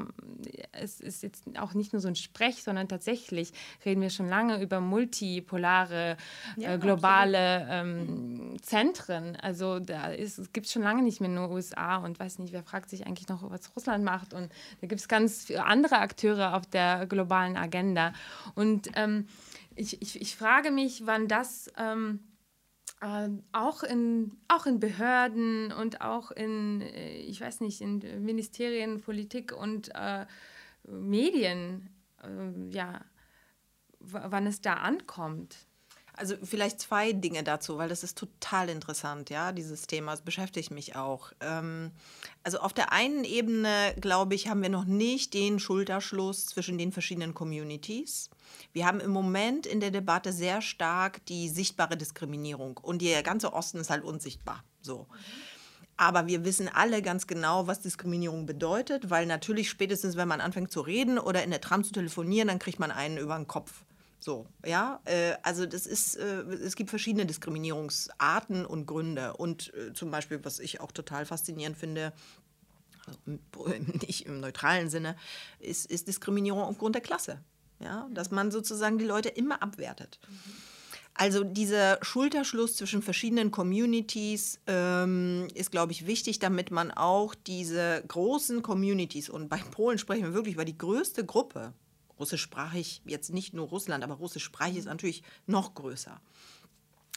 es 0.72 1.00
ist 1.00 1.22
jetzt 1.22 1.44
auch 1.60 1.76
nicht 1.76 1.94
nur 1.94 2.02
so 2.02 2.08
ein 2.08 2.16
Sprech, 2.16 2.64
sondern 2.64 2.88
tatsächlich 2.88 3.52
reden 3.86 4.02
wir 4.02 4.10
schon 4.10 4.30
lange 4.30 4.60
über 4.64 4.80
multipolare, 4.80 6.18
äh, 6.58 6.80
globale 6.80 7.51
ähm, 7.70 8.58
Zentren. 8.62 9.36
Also 9.36 9.80
da 9.80 10.08
ist, 10.08 10.38
es 10.38 10.54
gibt 10.54 10.68
schon 10.68 10.82
lange 10.82 11.04
nicht 11.04 11.22
mehr 11.22 11.30
nur 11.30 11.50
USA 11.50 11.98
und 11.98 12.20
weiß 12.20 12.40
nicht, 12.40 12.54
wer 12.54 12.64
fragt 12.64 12.90
sich 12.90 13.06
eigentlich 13.06 13.28
noch, 13.28 13.50
was 13.50 13.76
Russland 13.76 14.04
macht. 14.04 14.34
Und 14.34 14.52
da 14.82 14.88
gibt 14.88 15.02
es 15.02 15.08
ganz 15.08 15.46
viele 15.46 15.66
andere 15.66 15.98
Akteure 16.00 16.56
auf 16.56 16.66
der 16.66 17.06
globalen 17.08 17.58
Agenda. 17.58 18.14
Und 18.56 18.90
ähm, 18.96 19.28
ich, 19.76 20.02
ich, 20.02 20.22
ich 20.22 20.36
frage 20.36 20.72
mich, 20.72 21.06
wann 21.06 21.28
das 21.28 21.72
ähm, 21.78 22.20
äh, 23.02 23.30
auch, 23.52 23.84
in, 23.84 24.32
auch 24.48 24.66
in 24.66 24.80
Behörden 24.80 25.72
und 25.72 26.02
auch 26.02 26.32
in, 26.32 26.82
äh, 26.82 27.18
ich 27.18 27.42
weiß 27.42 27.62
nicht, 27.62 27.82
in 27.82 28.00
Ministerien, 28.24 29.02
Politik 29.02 29.54
und 29.54 29.90
äh, 29.96 30.26
Medien, 30.88 31.90
äh, 32.24 32.70
ja, 32.70 33.02
wann 34.00 34.48
es 34.48 34.62
da 34.62 34.74
ankommt. 34.74 35.56
Also 36.22 36.36
vielleicht 36.44 36.80
zwei 36.80 37.14
Dinge 37.14 37.42
dazu, 37.42 37.80
weil 37.80 37.90
das 37.90 38.04
ist 38.04 38.16
total 38.16 38.70
interessant, 38.70 39.32
ja, 39.32 39.52
dieses 39.52 39.88
Thema. 39.88 40.14
Es 40.14 40.22
beschäftigt 40.22 40.70
mich 40.70 40.96
auch. 40.96 41.32
Ähm, 41.40 41.90
also 42.44 42.60
auf 42.60 42.74
der 42.74 42.92
einen 42.92 43.24
Ebene, 43.24 43.96
glaube 44.00 44.36
ich, 44.36 44.48
haben 44.48 44.62
wir 44.62 44.70
noch 44.70 44.86
nicht 44.86 45.34
den 45.34 45.58
Schulterschluss 45.58 46.46
zwischen 46.46 46.78
den 46.78 46.92
verschiedenen 46.92 47.34
Communities. 47.34 48.30
Wir 48.72 48.86
haben 48.86 49.00
im 49.00 49.10
Moment 49.10 49.66
in 49.66 49.80
der 49.80 49.90
Debatte 49.90 50.32
sehr 50.32 50.62
stark 50.62 51.26
die 51.26 51.50
sichtbare 51.50 51.98
Diskriminierung 51.98 52.78
und 52.78 53.02
der 53.02 53.24
ganze 53.24 53.52
Osten 53.52 53.80
ist 53.80 53.90
halt 53.90 54.04
unsichtbar. 54.04 54.64
So. 54.80 55.08
Aber 55.98 56.28
wir 56.28 56.46
wissen 56.46 56.70
alle 56.72 57.02
ganz 57.02 57.26
genau, 57.26 57.66
was 57.66 57.80
Diskriminierung 57.80 58.46
bedeutet, 58.46 59.10
weil 59.10 59.26
natürlich 59.26 59.72
spätestens, 59.72 60.18
wenn 60.18 60.28
man 60.28 60.40
anfängt 60.40 60.72
zu 60.72 60.82
reden 60.82 61.18
oder 61.18 61.44
in 61.44 61.50
der 61.50 61.62
Tram 61.62 61.84
zu 61.84 61.92
telefonieren, 61.92 62.48
dann 62.48 62.60
kriegt 62.60 62.78
man 62.78 62.92
einen 62.92 63.18
über 63.18 63.36
den 63.38 63.48
Kopf. 63.48 63.86
So, 64.24 64.46
ja, 64.64 65.02
äh, 65.06 65.34
also 65.42 65.66
das 65.66 65.88
ist, 65.88 66.16
äh, 66.16 66.44
es 66.44 66.76
gibt 66.76 66.92
verschiedene 66.92 67.26
Diskriminierungsarten 67.26 68.68
und 68.68 68.86
Gründe. 68.86 69.36
Und 69.36 69.74
äh, 69.74 69.94
zum 69.94 70.12
Beispiel, 70.12 70.40
was 70.44 70.60
ich 70.60 70.80
auch 70.80 70.92
total 70.92 71.26
faszinierend 71.26 71.76
finde, 71.76 72.14
also 73.08 73.20
nicht 74.08 74.28
im 74.28 74.40
neutralen 74.40 74.92
Sinne, 74.92 75.16
ist, 75.60 75.90
ist 75.90 76.08
Diskriminierung 76.08 76.62
aufgrund 76.62 76.94
der 76.94 77.02
Klasse. 77.02 77.40
Ja? 77.80 78.08
Dass 78.14 78.30
man 78.30 78.52
sozusagen 78.52 79.00
die 79.00 79.06
Leute 79.06 79.30
immer 79.30 79.64
abwertet. 79.64 80.20
Also 81.16 81.44
dieser 81.44 81.98
Schulterschluss 82.04 82.76
zwischen 82.76 83.02
verschiedenen 83.02 83.50
Communities 83.50 84.60
ähm, 84.68 85.48
ist, 85.56 85.72
glaube 85.72 85.94
ich, 85.94 86.06
wichtig, 86.06 86.38
damit 86.38 86.70
man 86.70 86.92
auch 86.92 87.34
diese 87.34 88.04
großen 88.08 88.62
Communities, 88.62 89.30
und 89.30 89.50
bei 89.50 89.58
Polen 89.58 89.98
sprechen 89.98 90.24
wir 90.24 90.34
wirklich 90.34 90.56
über 90.56 90.64
die 90.66 90.78
größte 90.78 91.26
Gruppe, 91.26 91.74
russischsprachig, 92.22 93.02
jetzt 93.06 93.34
nicht 93.34 93.54
nur 93.54 93.68
Russland, 93.68 94.04
aber 94.04 94.16
russischsprachig 94.16 94.78
ist 94.78 94.86
natürlich 94.86 95.24
noch 95.48 95.74
größer. 95.74 96.22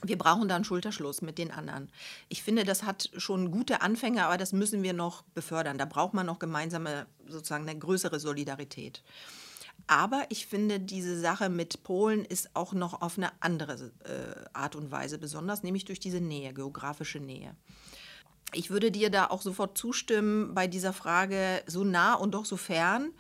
Wir 0.02 0.18
brauchen 0.18 0.48
da 0.48 0.57
einen 0.57 0.64
Schulterschluss 0.64 1.22
mit 1.22 1.38
den 1.38 1.50
anderen. 1.50 1.90
Ich 2.28 2.42
finde, 2.42 2.64
das 2.64 2.82
hat 2.82 3.11
schon 3.16 3.50
gute 3.50 3.80
Anfänge, 3.80 4.24
aber 4.24 4.36
das 4.36 4.52
müssen 4.52 4.82
wir 4.82 4.92
noch 4.92 5.22
befördern. 5.34 5.78
Da 5.78 5.84
braucht 5.84 6.14
man 6.14 6.26
noch 6.26 6.38
gemeinsame, 6.38 7.07
sozusagen 7.26 7.68
eine 7.68 7.78
größere 7.78 8.18
Solidarität. 8.18 9.02
Aber 9.86 10.24
ich 10.30 10.46
finde, 10.46 10.80
diese 10.80 11.18
Sache 11.18 11.48
mit 11.48 11.82
Polen 11.84 12.24
ist 12.24 12.55
auch 12.55 12.72
noch 12.72 13.02
auf 13.02 13.18
eine 13.18 13.30
andere 13.40 13.92
äh, 14.05 14.44
Art 14.52 14.76
und 14.76 14.90
Weise 14.90 15.18
besonders, 15.18 15.62
nämlich 15.62 15.84
durch 15.84 16.00
diese 16.00 16.20
Nähe, 16.20 16.52
geografische 16.55 17.20
Nähe. 17.20 17.55
Ich 18.52 18.70
würde 18.70 18.90
dir 18.90 19.11
da 19.11 19.26
auch 19.26 19.42
sofort 19.42 19.76
zustimmen 19.76 20.55
bei 20.55 20.66
dieser 20.66 20.92
Frage, 20.92 21.62
so 21.66 21.84
nah 21.84 22.14
und 22.14 22.32
doch 22.32 22.44
so 22.44 22.57
fern. 22.57 23.11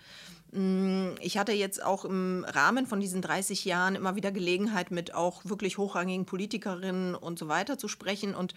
Mm, 0.54 1.16
ich 1.20 1.36
hatte 1.36 1.52
jetzt 1.52 1.82
auch 1.82 2.04
im 2.04 2.44
Rahmen 2.48 2.86
von 2.86 3.00
diesen 3.00 3.20
30 3.20 3.64
Jahren 3.64 3.96
immer 3.96 4.14
wieder 4.14 4.30
Gelegenheit, 4.30 4.92
mit 4.92 5.12
auch 5.12 5.44
wirklich 5.44 5.78
hochrangigen 5.78 6.26
Politikerinnen 6.26 7.16
und 7.16 7.38
so 7.38 7.48
weiter 7.48 7.76
zu 7.76 7.88
sprechen. 7.88 8.34
Und 8.34 8.54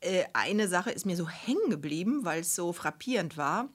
äh, 0.00 0.24
eine 0.34 0.68
Sache 0.68 0.90
ist 0.90 1.06
mir 1.06 1.16
so 1.16 1.28
hängen 1.28 1.70
geblieben, 1.70 2.24
weil 2.24 2.40
es 2.40 2.54
so 2.54 2.72
frappierend 2.72 3.36
war 3.38 3.70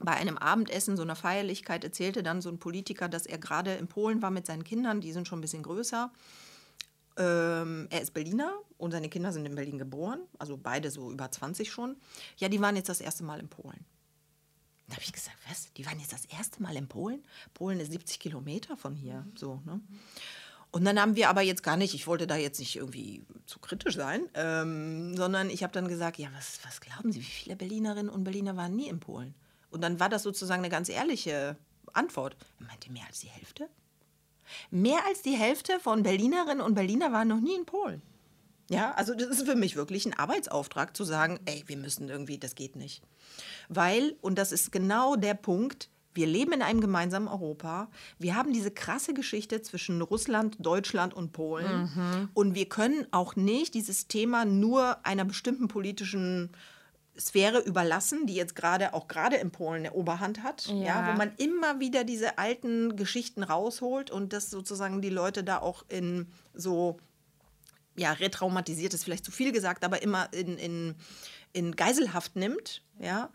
bei 0.00 0.12
einem 0.12 0.38
Abendessen, 0.38 0.96
so 0.96 1.02
einer 1.02 1.16
Feierlichkeit, 1.16 1.84
erzählte 1.84 2.22
dann 2.22 2.40
so 2.40 2.48
ein 2.48 2.58
Politiker, 2.58 3.08
dass 3.08 3.26
er 3.26 3.38
gerade 3.38 3.74
in 3.74 3.86
Polen 3.86 4.22
war 4.22 4.30
mit 4.30 4.46
seinen 4.46 4.64
Kindern, 4.64 5.00
die 5.00 5.12
sind 5.12 5.28
schon 5.28 5.38
ein 5.38 5.42
bisschen 5.42 5.62
größer. 5.62 6.10
Ähm, 7.16 7.86
er 7.90 8.00
ist 8.00 8.12
Berliner 8.12 8.54
und 8.76 8.90
seine 8.90 9.08
Kinder 9.08 9.32
sind 9.32 9.46
in 9.46 9.54
Berlin 9.54 9.78
geboren, 9.78 10.20
also 10.38 10.56
beide 10.56 10.90
so 10.90 11.12
über 11.12 11.30
20 11.30 11.70
schon. 11.70 11.96
Ja, 12.38 12.48
die 12.48 12.60
waren 12.60 12.74
jetzt 12.74 12.88
das 12.88 13.00
erste 13.00 13.22
Mal 13.22 13.38
in 13.38 13.48
Polen. 13.48 13.84
Da 14.88 14.94
habe 14.94 15.02
ich 15.02 15.12
gesagt, 15.12 15.36
was? 15.48 15.72
Die 15.74 15.86
waren 15.86 15.98
jetzt 15.98 16.12
das 16.12 16.26
erste 16.26 16.62
Mal 16.62 16.76
in 16.76 16.88
Polen? 16.88 17.22
Polen 17.54 17.80
ist 17.80 17.92
70 17.92 18.20
Kilometer 18.20 18.76
von 18.76 18.94
hier, 18.94 19.26
so, 19.34 19.62
ne? 19.64 19.80
Und 20.70 20.84
dann 20.84 21.00
haben 21.00 21.14
wir 21.14 21.28
aber 21.28 21.42
jetzt 21.42 21.62
gar 21.62 21.76
nicht, 21.76 21.94
ich 21.94 22.08
wollte 22.08 22.26
da 22.26 22.34
jetzt 22.34 22.58
nicht 22.58 22.74
irgendwie 22.74 23.22
zu 23.46 23.60
kritisch 23.60 23.94
sein, 23.94 24.28
ähm, 24.34 25.16
sondern 25.16 25.48
ich 25.48 25.62
habe 25.62 25.72
dann 25.72 25.86
gesagt, 25.86 26.18
ja, 26.18 26.28
was, 26.34 26.58
was 26.64 26.80
glauben 26.80 27.12
Sie, 27.12 27.20
wie 27.20 27.24
viele 27.24 27.54
Berlinerinnen 27.54 28.10
und 28.10 28.24
Berliner 28.24 28.56
waren 28.56 28.74
nie 28.74 28.88
in 28.88 28.98
Polen? 28.98 29.36
Und 29.70 29.82
dann 29.82 30.00
war 30.00 30.08
das 30.08 30.24
sozusagen 30.24 30.62
eine 30.62 30.70
ganz 30.70 30.88
ehrliche 30.88 31.56
Antwort. 31.92 32.36
Er 32.58 32.66
meinte, 32.66 32.90
mehr 32.90 33.06
als 33.06 33.20
die 33.20 33.28
Hälfte? 33.28 33.68
Mehr 34.72 34.98
als 35.06 35.22
die 35.22 35.36
Hälfte 35.36 35.78
von 35.78 36.02
Berlinerinnen 36.02 36.60
und 36.60 36.74
Berliner 36.74 37.12
waren 37.12 37.28
noch 37.28 37.40
nie 37.40 37.54
in 37.54 37.66
Polen. 37.66 38.02
Ja, 38.70 38.92
also 38.92 39.14
das 39.14 39.28
ist 39.28 39.46
für 39.46 39.56
mich 39.56 39.76
wirklich 39.76 40.06
ein 40.06 40.14
Arbeitsauftrag 40.14 40.96
zu 40.96 41.04
sagen, 41.04 41.38
ey, 41.44 41.64
wir 41.66 41.76
müssen 41.76 42.08
irgendwie, 42.08 42.38
das 42.38 42.54
geht 42.54 42.76
nicht. 42.76 43.02
Weil, 43.68 44.16
und 44.20 44.38
das 44.38 44.52
ist 44.52 44.72
genau 44.72 45.16
der 45.16 45.34
Punkt, 45.34 45.90
wir 46.14 46.26
leben 46.26 46.52
in 46.52 46.62
einem 46.62 46.80
gemeinsamen 46.80 47.26
Europa. 47.26 47.88
Wir 48.18 48.36
haben 48.36 48.52
diese 48.52 48.70
krasse 48.70 49.14
Geschichte 49.14 49.62
zwischen 49.62 50.00
Russland, 50.00 50.56
Deutschland 50.60 51.12
und 51.12 51.32
Polen. 51.32 51.90
Mhm. 51.94 52.28
Und 52.34 52.54
wir 52.54 52.68
können 52.68 53.06
auch 53.10 53.34
nicht 53.34 53.74
dieses 53.74 54.06
Thema 54.06 54.44
nur 54.44 55.04
einer 55.04 55.24
bestimmten 55.24 55.66
politischen 55.66 56.50
Sphäre 57.18 57.60
überlassen, 57.60 58.26
die 58.26 58.34
jetzt 58.34 58.56
gerade 58.56 58.94
auch 58.94 59.08
gerade 59.08 59.36
in 59.36 59.50
Polen 59.50 59.86
eine 59.86 59.92
Oberhand 59.92 60.42
hat, 60.42 60.66
ja. 60.66 60.74
ja. 60.74 61.08
wo 61.08 61.16
man 61.16 61.32
immer 61.36 61.80
wieder 61.80 62.04
diese 62.04 62.38
alten 62.38 62.96
Geschichten 62.96 63.42
rausholt 63.42 64.10
und 64.10 64.32
das 64.32 64.50
sozusagen 64.50 65.00
die 65.00 65.10
Leute 65.10 65.44
da 65.44 65.58
auch 65.58 65.84
in 65.88 66.26
so 66.54 66.98
ja 67.96 68.12
retraumatisiert 68.12 68.94
ist 68.94 69.04
vielleicht 69.04 69.24
zu 69.24 69.30
viel 69.30 69.52
gesagt, 69.52 69.84
aber 69.84 70.02
immer 70.02 70.32
in, 70.32 70.58
in, 70.58 70.94
in 71.52 71.76
Geiselhaft 71.76 72.36
nimmt, 72.36 72.82
ja, 72.98 73.30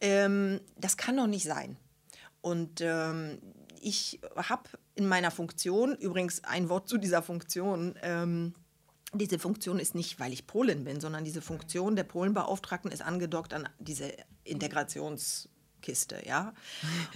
ähm, 0.00 0.60
das 0.76 0.96
kann 0.96 1.16
doch 1.16 1.26
nicht 1.26 1.44
sein. 1.44 1.76
Und 2.40 2.80
ähm, 2.80 3.38
ich 3.80 4.20
habe 4.36 4.70
in 4.94 5.06
meiner 5.06 5.30
Funktion 5.30 5.96
übrigens 5.96 6.44
ein 6.44 6.68
Wort 6.68 6.88
zu 6.88 6.98
dieser 6.98 7.22
Funktion. 7.22 7.94
Ähm, 8.02 8.54
diese 9.12 9.38
Funktion 9.38 9.78
ist 9.78 9.94
nicht, 9.94 10.20
weil 10.20 10.32
ich 10.32 10.46
Polin 10.46 10.84
bin, 10.84 11.00
sondern 11.00 11.24
diese 11.24 11.42
Funktion 11.42 11.96
der 11.96 12.04
Polenbeauftragten 12.04 12.92
ist 12.92 13.02
angedockt 13.02 13.52
an 13.54 13.68
diese 13.78 14.12
Integrationskiste, 15.80 16.22
ja. 16.26 16.52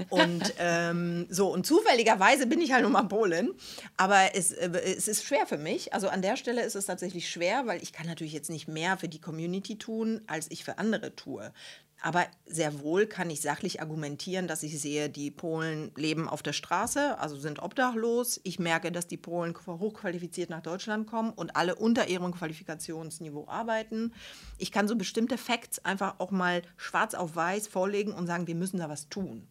Und 0.08 0.54
ähm, 0.58 1.26
so, 1.30 1.52
und 1.52 1.66
zufälligerweise 1.66 2.46
bin 2.46 2.60
ich 2.60 2.72
halt 2.72 2.82
nun 2.82 2.92
mal 2.92 3.02
Polin, 3.04 3.54
aber 3.96 4.34
es, 4.34 4.52
äh, 4.52 4.70
es 4.96 5.08
ist 5.08 5.24
schwer 5.24 5.46
für 5.46 5.58
mich. 5.58 5.92
Also 5.92 6.08
an 6.08 6.22
der 6.22 6.36
Stelle 6.36 6.62
ist 6.62 6.74
es 6.74 6.86
tatsächlich 6.86 7.28
schwer, 7.30 7.66
weil 7.66 7.82
ich 7.82 7.92
kann 7.92 8.06
natürlich 8.06 8.32
jetzt 8.32 8.50
nicht 8.50 8.68
mehr 8.68 8.96
für 8.96 9.08
die 9.08 9.20
Community 9.20 9.78
tun, 9.78 10.22
als 10.26 10.50
ich 10.50 10.64
für 10.64 10.78
andere 10.78 11.14
tue. 11.14 11.52
Aber 12.04 12.26
sehr 12.44 12.80
wohl 12.80 13.06
kann 13.06 13.30
ich 13.30 13.40
sachlich 13.40 13.80
argumentieren, 13.80 14.46
dass 14.46 14.62
ich 14.62 14.78
sehe, 14.78 15.08
die 15.08 15.30
Polen 15.30 15.90
leben 15.96 16.28
auf 16.28 16.42
der 16.42 16.52
Straße, 16.52 17.18
also 17.18 17.34
sind 17.34 17.62
obdachlos. 17.62 18.38
Ich 18.44 18.58
merke, 18.58 18.92
dass 18.92 19.06
die 19.06 19.16
Polen 19.16 19.54
hochqualifiziert 19.66 20.50
nach 20.50 20.60
Deutschland 20.60 21.06
kommen 21.06 21.30
und 21.30 21.56
alle 21.56 21.76
unter 21.76 22.06
ihrem 22.06 22.30
Qualifikationsniveau 22.32 23.48
arbeiten. 23.48 24.12
Ich 24.58 24.70
kann 24.70 24.86
so 24.86 24.96
bestimmte 24.96 25.38
Facts 25.38 25.82
einfach 25.82 26.16
auch 26.18 26.30
mal 26.30 26.60
schwarz 26.76 27.14
auf 27.14 27.36
weiß 27.36 27.68
vorlegen 27.68 28.12
und 28.12 28.26
sagen, 28.26 28.46
wir 28.46 28.54
müssen 28.54 28.80
da 28.80 28.90
was 28.90 29.08
tun. 29.08 29.48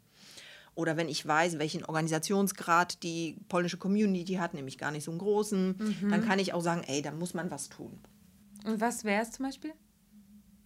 Oder 0.76 0.96
wenn 0.96 1.10
ich 1.10 1.26
weiß, 1.26 1.58
welchen 1.58 1.84
Organisationsgrad 1.84 3.02
die 3.02 3.36
polnische 3.50 3.78
Community 3.78 4.36
hat, 4.36 4.54
nämlich 4.54 4.78
gar 4.78 4.92
nicht 4.92 5.06
so 5.06 5.10
einen 5.10 5.20
großen, 5.20 5.70
mhm. 5.70 6.10
dann 6.12 6.24
kann 6.24 6.38
ich 6.38 6.54
auch 6.54 6.62
sagen, 6.62 6.84
ey, 6.86 7.02
da 7.02 7.10
muss 7.10 7.34
man 7.34 7.50
was 7.50 7.70
tun. 7.70 8.00
Und 8.64 8.80
was 8.80 9.06
wäre 9.06 9.24
es 9.24 9.32
zum 9.32 9.46
Beispiel? 9.48 9.74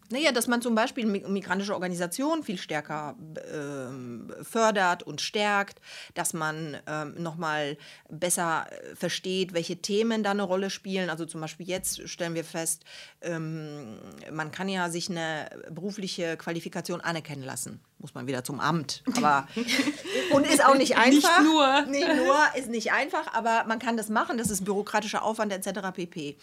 Naja, 0.10 0.32
dass 0.32 0.48
man 0.48 0.62
zum 0.62 0.74
Beispiel 0.76 1.06
migrantische 1.06 1.74
Organisationen 1.74 2.44
viel 2.44 2.58
stärker 2.58 3.16
ähm, 3.54 4.34
fördert 4.42 5.04
und 5.04 5.20
stärkt, 5.20 5.82
dass 6.14 6.34
man 6.34 6.78
ähm, 6.88 7.16
nochmal 7.18 7.78
besser 8.10 8.68
äh, 8.72 8.96
versteht, 8.96 9.54
welche 9.54 9.78
Themen 9.78 10.24
da 10.24 10.32
eine 10.32 10.44
Rolle 10.44 10.70
spielen. 10.70 11.10
Also 11.10 11.26
zum 11.26 11.42
Beispiel 11.42 11.68
jetzt 11.68 12.08
stellen 12.08 12.36
wir 12.36 12.46
fest, 12.46 12.86
ähm, 13.22 13.98
man 14.32 14.52
kann 14.52 14.70
ja 14.70 14.90
sich 14.90 15.10
eine 15.10 15.50
berufliche 15.70 16.38
Qualifikation 16.38 17.02
anerkennen 17.02 17.44
lassen. 17.44 17.82
Muss 18.00 18.14
man 18.14 18.28
wieder 18.28 18.44
zum 18.44 18.60
Amt. 18.60 19.04
Aber 19.16 19.48
und 20.32 20.46
ist 20.46 20.64
auch 20.64 20.76
nicht 20.76 20.98
einfach. 20.98 21.40
Nicht 21.40 21.52
nur. 21.52 21.82
Nicht 21.88 22.16
nur, 22.16 22.36
ist 22.56 22.70
nicht 22.70 22.92
einfach, 22.92 23.34
aber 23.34 23.66
man 23.68 23.80
kann 23.80 23.98
das 23.98 24.10
machen. 24.10 24.38
Das 24.38 24.52
ist 24.52 24.64
bürokratischer 24.64 25.24
Aufwand 25.24 25.52
etc. 25.52 25.80
pp. 25.94 26.38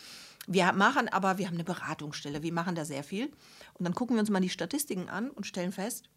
Wir 0.46 0.72
machen 0.72 1.08
aber, 1.08 1.38
wir 1.38 1.46
haben 1.46 1.54
eine 1.54 1.64
Beratungsstelle, 1.64 2.42
wir 2.42 2.52
machen 2.52 2.74
da 2.74 2.84
sehr 2.84 3.04
viel. 3.04 3.26
Und 3.74 3.84
dann 3.84 3.94
gucken 3.94 4.16
wir 4.16 4.20
uns 4.20 4.30
mal 4.30 4.40
die 4.40 4.50
Statistiken 4.50 5.08
an 5.08 5.30
und 5.30 5.46
stellen 5.46 5.72
fest, 5.72 6.08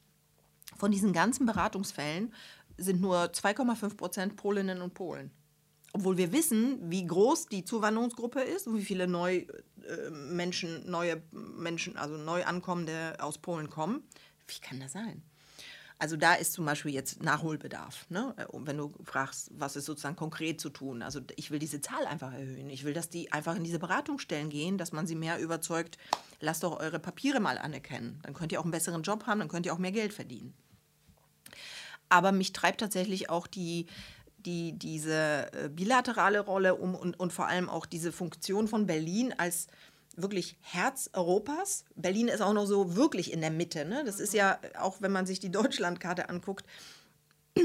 von 0.76 0.92
diesen 0.92 1.14
ganzen 1.14 1.46
Beratungsfällen 1.46 2.34
sind 2.78 3.02
nur 3.02 3.24
2,5 3.24 3.96
Prozent 3.96 4.36
Polinnen 4.36 4.82
und 4.82 4.94
Polen. 4.94 5.32
Obwohl 5.94 6.18
wir 6.18 6.32
wissen, 6.32 6.92
wie 6.92 7.08
groß 7.08 7.48
die 7.48 7.64
Zuwanderungsgruppe 7.64 8.42
ist 8.42 8.68
und 8.68 8.78
wie 8.78 8.84
viele 8.84 9.08
neu, 9.08 9.38
äh, 9.38 10.10
Menschen, 10.12 10.90
neue 10.90 11.22
Menschen, 11.32 11.98
also 11.98 12.18
neu 12.18 12.44
ankommende 12.44 13.16
aus 13.20 13.38
Polen 13.38 13.70
kommen. 13.70 14.04
Wie 14.48 14.60
kann 14.60 14.80
das 14.80 14.92
sein? 14.92 15.24
Also 16.00 16.16
da 16.16 16.36
ist 16.36 16.54
zum 16.54 16.66
Beispiel 16.66 16.94
jetzt 16.94 17.24
Nachholbedarf. 17.24 18.06
Ne? 18.10 18.36
wenn 18.54 18.78
du 18.78 18.94
fragst, 19.04 19.50
was 19.54 19.76
ist 19.76 19.86
sozusagen 19.86 20.16
konkret 20.16 20.62
zu 20.62 20.70
tun. 20.70 21.02
Also 21.02 21.22
ich 21.36 21.50
will 21.50 21.60
diese 21.60 21.82
Zahl 21.82 22.06
einfach 22.06 22.34
erhöhen. 22.34 22.70
Ich 22.70 22.84
will, 22.84 22.94
dass 22.94 23.10
die 23.10 23.32
einfach 23.32 23.56
in 23.56 23.64
diese 23.64 23.80
Beratungsstellen 23.80 24.50
gehen, 24.50 24.78
dass 24.78 24.92
man 24.92 25.08
sie 25.08 25.16
mehr 25.16 25.40
überzeugt, 25.40 25.98
lasst 26.40 26.64
doch 26.64 26.80
eure 26.80 27.00
Papiere 27.00 27.40
mal 27.40 27.58
anerkennen. 27.58 28.20
Dann 28.24 28.34
könnt 28.34 28.52
ihr 28.52 28.60
auch 28.60 28.66
einen 28.66 28.72
besseren 28.72 29.02
Job 29.02 29.26
haben, 29.26 29.40
dann 29.40 29.48
könnt 29.48 29.66
ihr 29.66 29.74
auch 29.74 29.80
mehr 29.80 29.92
Geld 29.92 30.14
verdienen. 30.14 30.54
Aber 32.10 32.32
mich 32.32 32.54
treibt 32.54 32.80
tatsächlich 32.80 33.30
auch 33.30 33.48
die, 33.48 33.88
die, 34.38 34.74
diese 34.74 35.52
äh, 35.52 35.70
bilaterale 35.70 36.40
Rolle 36.40 36.76
um 36.76 36.96
und, 36.96 37.20
und 37.20 37.34
vor 37.34 37.48
allem 37.48 37.70
auch 37.70 37.86
diese 37.86 38.12
Funktion 38.12 38.68
von 38.68 38.86
Berlin 38.86 39.34
als 39.38 39.68
wirklich 40.18 40.58
Herz 40.62 41.10
Europas. 41.14 41.86
Berlin 41.96 42.28
ist 42.28 42.42
auch 42.42 42.54
noch 42.54 42.66
so 42.66 42.96
wirklich 42.96 43.32
in 43.32 43.42
der 43.42 43.52
Mitte. 43.52 43.86
Ne? 43.86 44.04
Das 44.06 44.20
ist 44.20 44.34
ja, 44.34 44.60
auch 44.80 45.02
wenn 45.02 45.12
man 45.12 45.26
sich 45.26 45.40
die 45.40 45.52
Deutschlandkarte 45.52 46.30
anguckt, 46.30 46.66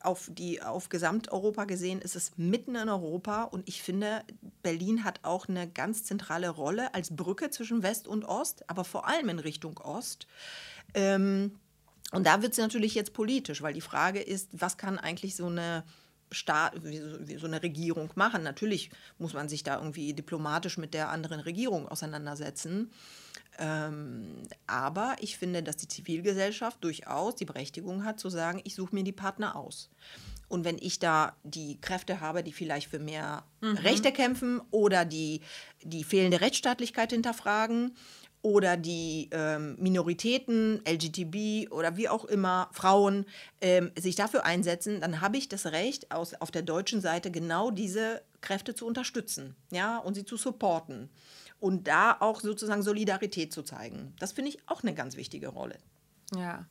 auf, 0.00 0.30
die, 0.32 0.62
auf 0.62 0.88
Gesamteuropa 0.88 1.64
gesehen 1.64 2.00
ist 2.00 2.14
es 2.14 2.32
mitten 2.36 2.76
in 2.76 2.88
Europa. 2.88 3.44
Und 3.44 3.68
ich 3.68 3.82
finde, 3.82 4.22
Berlin 4.62 5.04
hat 5.04 5.20
auch 5.22 5.48
eine 5.48 5.68
ganz 5.68 6.04
zentrale 6.04 6.50
Rolle 6.50 6.94
als 6.94 7.14
Brücke 7.16 7.50
zwischen 7.50 7.82
West 7.82 8.06
und 8.06 8.24
Ost, 8.24 8.68
aber 8.68 8.84
vor 8.84 9.08
allem 9.08 9.28
in 9.30 9.38
Richtung 9.38 9.78
Ost. 9.78 10.26
Ähm, 10.94 11.58
und 12.12 12.26
da 12.26 12.42
wird 12.42 12.52
es 12.52 12.58
natürlich 12.58 12.94
jetzt 12.94 13.14
politisch, 13.14 13.62
weil 13.62 13.74
die 13.74 13.80
Frage 13.80 14.20
ist, 14.20 14.50
was 14.52 14.76
kann 14.76 14.98
eigentlich 14.98 15.34
so 15.34 15.46
eine 15.46 15.82
Staat, 16.32 16.82
wie 16.84 16.98
so, 16.98 17.28
wie 17.28 17.36
so 17.36 17.46
eine 17.46 17.62
Regierung 17.62 18.10
machen. 18.14 18.42
Natürlich 18.42 18.90
muss 19.18 19.34
man 19.34 19.48
sich 19.48 19.62
da 19.62 19.76
irgendwie 19.76 20.12
diplomatisch 20.12 20.78
mit 20.78 20.94
der 20.94 21.10
anderen 21.10 21.40
Regierung 21.40 21.88
auseinandersetzen. 21.88 22.90
Ähm, 23.58 24.42
aber 24.66 25.16
ich 25.20 25.38
finde, 25.38 25.62
dass 25.62 25.76
die 25.76 25.88
Zivilgesellschaft 25.88 26.82
durchaus 26.82 27.36
die 27.36 27.44
Berechtigung 27.44 28.04
hat 28.04 28.20
zu 28.20 28.28
sagen, 28.28 28.60
ich 28.64 28.74
suche 28.74 28.94
mir 28.94 29.04
die 29.04 29.12
Partner 29.12 29.56
aus. 29.56 29.88
Und 30.48 30.64
wenn 30.64 30.78
ich 30.78 30.98
da 30.98 31.34
die 31.42 31.80
Kräfte 31.80 32.20
habe, 32.20 32.42
die 32.42 32.52
vielleicht 32.52 32.88
für 32.88 32.98
mehr 32.98 33.44
mhm. 33.60 33.76
Rechte 33.78 34.12
kämpfen 34.12 34.60
oder 34.70 35.04
die 35.04 35.40
die 35.82 36.04
fehlende 36.04 36.40
Rechtsstaatlichkeit 36.40 37.12
hinterfragen 37.12 37.96
oder 38.46 38.76
die 38.76 39.28
ähm, 39.32 39.74
Minoritäten, 39.76 40.80
LGTB 40.88 41.72
oder 41.72 41.96
wie 41.96 42.08
auch 42.08 42.24
immer, 42.24 42.68
Frauen, 42.70 43.26
ähm, 43.60 43.90
sich 43.98 44.14
dafür 44.14 44.44
einsetzen, 44.44 45.00
dann 45.00 45.20
habe 45.20 45.36
ich 45.36 45.48
das 45.48 45.66
Recht, 45.66 46.12
aus, 46.12 46.32
auf 46.34 46.52
der 46.52 46.62
deutschen 46.62 47.00
Seite 47.00 47.32
genau 47.32 47.72
diese 47.72 48.22
Kräfte 48.42 48.76
zu 48.76 48.86
unterstützen 48.86 49.56
ja, 49.72 49.98
und 49.98 50.14
sie 50.14 50.24
zu 50.24 50.36
supporten 50.36 51.10
und 51.58 51.88
da 51.88 52.16
auch 52.20 52.40
sozusagen 52.40 52.82
Solidarität 52.82 53.52
zu 53.52 53.64
zeigen. 53.64 54.14
Das 54.20 54.30
finde 54.30 54.50
ich 54.50 54.58
auch 54.68 54.84
eine 54.84 54.94
ganz 54.94 55.16
wichtige 55.16 55.48
Rolle. 55.48 55.78
Ja. 56.36 56.66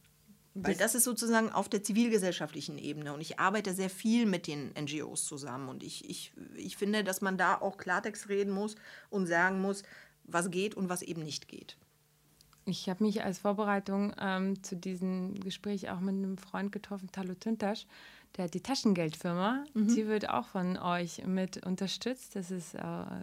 Weil 0.58 0.76
das 0.76 0.96
ist 0.96 1.04
sozusagen 1.04 1.52
auf 1.52 1.68
der 1.68 1.84
zivilgesellschaftlichen 1.84 2.78
Ebene 2.78 3.12
und 3.14 3.20
ich 3.20 3.38
arbeite 3.38 3.74
sehr 3.74 3.90
viel 3.90 4.26
mit 4.26 4.48
den 4.48 4.72
NGOs 4.80 5.26
zusammen 5.26 5.68
und 5.68 5.84
ich, 5.84 6.10
ich, 6.10 6.32
ich 6.56 6.78
finde, 6.78 7.04
dass 7.04 7.20
man 7.20 7.38
da 7.38 7.56
auch 7.56 7.76
Klartext 7.76 8.30
reden 8.30 8.54
muss 8.54 8.76
und 9.10 9.28
sagen 9.28 9.60
muss, 9.60 9.84
was 10.28 10.52
geht 10.52 10.76
und 10.76 10.90
was 10.90 11.02
eben 11.02 11.24
nicht 11.24 11.48
geht. 11.48 11.78
Ich 12.66 12.90
habe 12.90 13.04
mich 13.04 13.24
als 13.24 13.38
Vorbereitung 13.40 14.14
ähm, 14.20 14.64
zu 14.64 14.76
diesem 14.76 15.36
Gespräch 15.40 15.90
auch 15.92 16.00
mit 16.00 16.16
einem 16.16 16.38
Freund 16.38 16.72
getroffen, 16.72 17.12
Talo 17.12 17.36
Tüntasch, 17.36 17.86
der 18.36 18.46
hat 18.46 18.54
die 18.54 18.62
Taschengeldfirma. 18.62 19.64
Mhm. 19.74 19.88
Die 19.88 20.08
wird 20.08 20.30
auch 20.30 20.48
von 20.48 20.78
euch 20.78 21.26
mit 21.26 21.66
unterstützt. 21.66 22.36
Das 22.36 22.52
ist, 22.52 22.74
äh, 22.76 22.82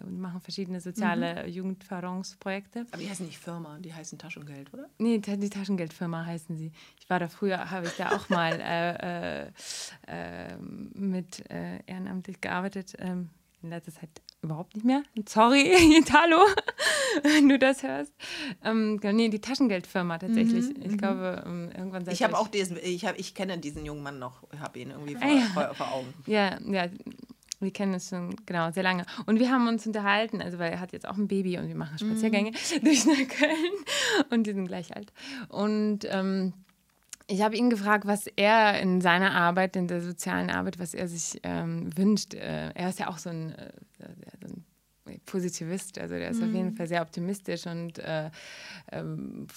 machen 0.09 0.41
verschiedene 0.41 0.81
soziale 0.81 1.43
mhm. 1.43 1.49
Jugendförderungsprojekte. 1.49 2.87
Aber 2.91 3.01
die 3.01 3.09
heißen 3.09 3.25
nicht 3.25 3.37
Firma, 3.37 3.77
die 3.79 3.93
heißen 3.93 4.17
Taschengeld, 4.17 4.73
oder? 4.73 4.89
Nee, 4.97 5.19
die 5.19 5.49
Taschengeldfirma 5.49 6.25
heißen 6.25 6.57
sie. 6.57 6.71
Ich 6.99 7.09
war 7.09 7.19
da 7.19 7.27
früher, 7.27 7.69
habe 7.69 7.85
ich 7.87 7.93
da 7.93 8.15
auch 8.15 8.29
mal 8.29 8.53
äh, 8.59 9.45
äh, 9.45 9.51
äh 10.07 10.57
mit 10.57 11.47
äh, 11.51 11.79
ehrenamtlich 11.85 12.41
gearbeitet. 12.41 12.95
Ähm, 12.97 13.29
in 13.61 13.69
letzter 13.69 13.93
Zeit 13.93 14.09
überhaupt 14.43 14.75
nicht 14.75 14.85
mehr. 14.85 15.03
Sorry, 15.27 15.71
Italo, 15.97 16.37
wenn 17.23 17.49
du 17.49 17.57
das 17.57 17.83
hörst. 17.83 18.13
Ähm, 18.63 18.99
nee, 19.01 19.29
die 19.29 19.41
Taschengeldfirma 19.41 20.17
tatsächlich. 20.17 20.65
Mhm, 20.65 20.81
ich 20.81 20.91
mhm. 20.91 20.97
glaube, 20.97 21.43
ähm, 21.45 21.69
irgendwann 21.75 22.07
Ich 22.09 22.23
habe 22.23 22.37
auch 22.37 22.47
diesen, 22.47 22.77
ich, 22.77 23.05
hab, 23.05 23.17
ich 23.17 23.33
kenne 23.33 23.57
diesen 23.57 23.85
jungen 23.85 24.03
Mann 24.03 24.19
noch, 24.19 24.43
habe 24.59 24.79
ihn 24.79 24.91
irgendwie 24.91 25.15
vor, 25.15 25.29
ja. 25.29 25.45
vor, 25.53 25.73
vor, 25.75 25.93
Augen. 25.93 26.13
Ja, 26.25 26.59
ja. 26.61 26.87
Wir 27.59 27.71
kennen 27.71 27.93
es 27.93 28.09
schon, 28.09 28.35
genau, 28.45 28.71
sehr 28.71 28.83
lange. 28.83 29.05
Und 29.25 29.39
wir 29.39 29.49
haben 29.49 29.67
uns 29.69 29.87
unterhalten, 29.87 30.41
also 30.41 30.59
weil 30.59 30.73
er 30.73 30.81
hat 30.81 30.91
jetzt 30.91 31.07
auch 31.07 31.15
ein 31.15 31.29
Baby 31.29 31.57
und 31.57 31.69
wir 31.69 31.75
machen 31.75 31.97
Spaziergänge 31.97 32.51
mhm. 32.51 32.83
durch 32.83 33.05
Neukölln 33.05 33.73
und 34.31 34.45
die 34.45 34.51
sind 34.51 34.67
gleich 34.67 34.93
alt. 34.95 35.13
Und 35.47 35.99
ähm, 36.09 36.53
ich 37.27 37.41
habe 37.41 37.55
ihn 37.55 37.69
gefragt, 37.69 38.05
was 38.05 38.27
er 38.27 38.79
in 38.79 39.01
seiner 39.01 39.31
Arbeit, 39.33 39.75
in 39.75 39.87
der 39.87 40.01
sozialen 40.01 40.49
Arbeit, 40.49 40.79
was 40.79 40.93
er 40.93 41.07
sich 41.07 41.39
ähm, 41.43 41.95
wünscht. 41.97 42.33
Äh, 42.33 42.71
er 42.73 42.89
ist 42.89 42.99
ja 42.99 43.07
auch 43.07 43.17
so 43.17 43.29
ein, 43.29 43.53
äh, 43.53 43.71
so 44.41 44.47
ein 44.53 44.65
Positivist, 45.25 45.99
also 45.99 46.15
der 46.15 46.29
ist 46.29 46.39
mhm. 46.41 46.47
auf 46.47 46.53
jeden 46.53 46.69
mhm. 46.69 46.75
Fall 46.75 46.87
sehr 46.87 47.01
optimistisch 47.01 47.65
und 47.67 47.99
äh, 47.99 48.29
ähm, 48.91 49.47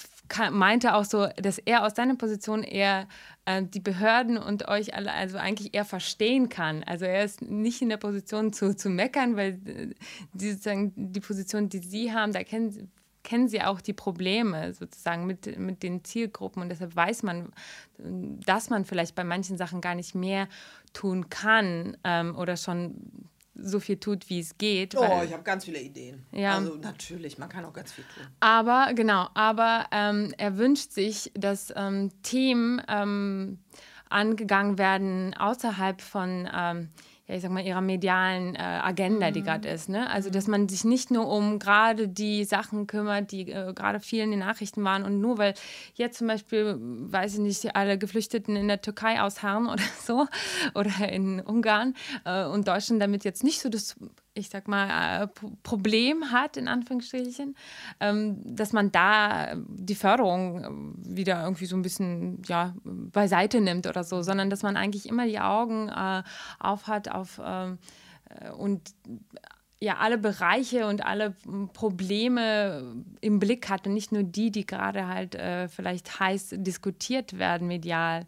meinte 0.50 0.94
auch 0.94 1.04
so, 1.04 1.28
dass 1.36 1.58
er 1.58 1.84
aus 1.84 1.94
seiner 1.94 2.16
Position 2.16 2.62
eher 2.62 3.06
äh, 3.44 3.62
die 3.62 3.80
Behörden 3.80 4.38
und 4.38 4.68
euch 4.68 4.94
alle 4.94 5.12
also 5.12 5.38
eigentlich 5.38 5.74
eher 5.74 5.84
verstehen 5.84 6.48
kann. 6.48 6.82
Also 6.84 7.04
er 7.04 7.24
ist 7.24 7.42
nicht 7.42 7.80
in 7.80 7.88
der 7.88 7.96
Position 7.96 8.52
zu, 8.52 8.74
zu 8.74 8.90
meckern, 8.90 9.36
weil 9.36 9.60
äh, 9.66 9.94
die, 10.32 10.50
sozusagen 10.50 10.92
die 10.96 11.20
Position, 11.20 11.68
die 11.68 11.78
sie 11.78 12.12
haben, 12.12 12.32
da 12.32 12.42
kennen 12.42 12.90
kennen 13.26 13.48
sie 13.48 13.60
auch 13.60 13.80
die 13.80 13.92
Probleme 13.92 14.72
sozusagen 14.72 15.26
mit, 15.26 15.58
mit 15.58 15.82
den 15.82 16.04
Zielgruppen 16.04 16.62
und 16.62 16.68
deshalb 16.70 16.94
weiß 16.94 17.24
man, 17.24 17.52
dass 17.98 18.70
man 18.70 18.84
vielleicht 18.84 19.16
bei 19.16 19.24
manchen 19.24 19.58
Sachen 19.58 19.80
gar 19.80 19.96
nicht 19.96 20.14
mehr 20.14 20.48
tun 20.92 21.28
kann 21.28 21.96
ähm, 22.04 22.36
oder 22.36 22.56
schon 22.56 23.28
so 23.58 23.80
viel 23.80 23.96
tut, 23.96 24.30
wie 24.30 24.38
es 24.38 24.58
geht. 24.58 24.96
Oh, 24.96 25.22
ich 25.24 25.32
habe 25.32 25.42
ganz 25.42 25.64
viele 25.64 25.80
Ideen. 25.80 26.24
Ja. 26.30 26.56
Also 26.56 26.76
natürlich, 26.76 27.36
man 27.36 27.48
kann 27.48 27.64
auch 27.64 27.72
ganz 27.72 27.92
viel 27.92 28.04
tun. 28.14 28.26
Aber 28.38 28.92
genau, 28.94 29.28
aber 29.34 29.86
ähm, 29.90 30.32
er 30.38 30.56
wünscht 30.56 30.92
sich, 30.92 31.32
dass 31.34 31.72
ähm, 31.74 32.10
Themen 32.22 32.80
ähm, 32.86 33.58
angegangen 34.08 34.78
werden 34.78 35.34
außerhalb 35.34 36.00
von 36.00 36.48
ähm, 36.54 36.90
ja, 37.28 37.34
ich 37.34 37.42
sag 37.42 37.50
mal, 37.50 37.64
ihrer 37.64 37.80
medialen 37.80 38.54
äh, 38.54 38.58
Agenda, 38.58 39.30
die 39.30 39.40
mhm. 39.40 39.44
gerade 39.44 39.68
ist. 39.68 39.88
Ne? 39.88 40.08
Also, 40.10 40.30
dass 40.30 40.46
man 40.46 40.68
sich 40.68 40.84
nicht 40.84 41.10
nur 41.10 41.28
um 41.28 41.58
gerade 41.58 42.08
die 42.08 42.44
Sachen 42.44 42.86
kümmert, 42.86 43.32
die 43.32 43.50
äh, 43.50 43.72
gerade 43.74 44.00
viel 44.00 44.22
in 44.22 44.30
den 44.30 44.40
Nachrichten 44.40 44.84
waren 44.84 45.04
und 45.04 45.20
nur 45.20 45.38
weil 45.38 45.54
jetzt 45.94 46.18
zum 46.18 46.28
Beispiel, 46.28 46.76
weiß 46.78 47.34
ich 47.34 47.40
nicht, 47.40 47.74
alle 47.74 47.98
Geflüchteten 47.98 48.54
in 48.54 48.68
der 48.68 48.80
Türkei 48.80 49.20
ausharren 49.20 49.66
oder 49.66 49.82
so 50.02 50.26
oder 50.74 51.08
in 51.08 51.40
Ungarn 51.40 51.94
äh, 52.24 52.44
und 52.44 52.68
Deutschland 52.68 53.02
damit 53.02 53.24
jetzt 53.24 53.42
nicht 53.42 53.60
so 53.60 53.68
das 53.68 53.96
ich 54.36 54.48
sag 54.50 54.68
mal, 54.68 55.24
äh, 55.24 55.28
Problem 55.62 56.30
hat, 56.30 56.56
in 56.56 56.68
Anführungsstrichen, 56.68 57.56
ähm, 58.00 58.40
dass 58.44 58.72
man 58.72 58.92
da 58.92 59.54
die 59.56 59.94
Förderung 59.94 60.64
äh, 61.04 61.16
wieder 61.16 61.42
irgendwie 61.42 61.66
so 61.66 61.76
ein 61.76 61.82
bisschen 61.82 62.42
ja, 62.46 62.74
beiseite 62.84 63.60
nimmt 63.60 63.86
oder 63.86 64.04
so, 64.04 64.22
sondern 64.22 64.50
dass 64.50 64.62
man 64.62 64.76
eigentlich 64.76 65.08
immer 65.08 65.26
die 65.26 65.40
Augen 65.40 65.88
äh, 65.88 66.22
auf 66.58 66.86
hat 66.86 67.08
auf, 67.08 67.40
ähm, 67.44 67.78
und 68.58 68.94
ja, 69.78 69.98
alle 69.98 70.18
Bereiche 70.18 70.86
und 70.86 71.04
alle 71.04 71.34
Probleme 71.74 72.94
im 73.20 73.38
Blick 73.38 73.68
hat 73.68 73.86
und 73.86 73.92
nicht 73.92 74.10
nur 74.10 74.22
die, 74.22 74.50
die 74.50 74.64
gerade 74.64 75.06
halt 75.06 75.34
äh, 75.34 75.68
vielleicht 75.68 76.18
heiß 76.18 76.54
diskutiert 76.58 77.38
werden 77.38 77.68
medial. 77.68 78.26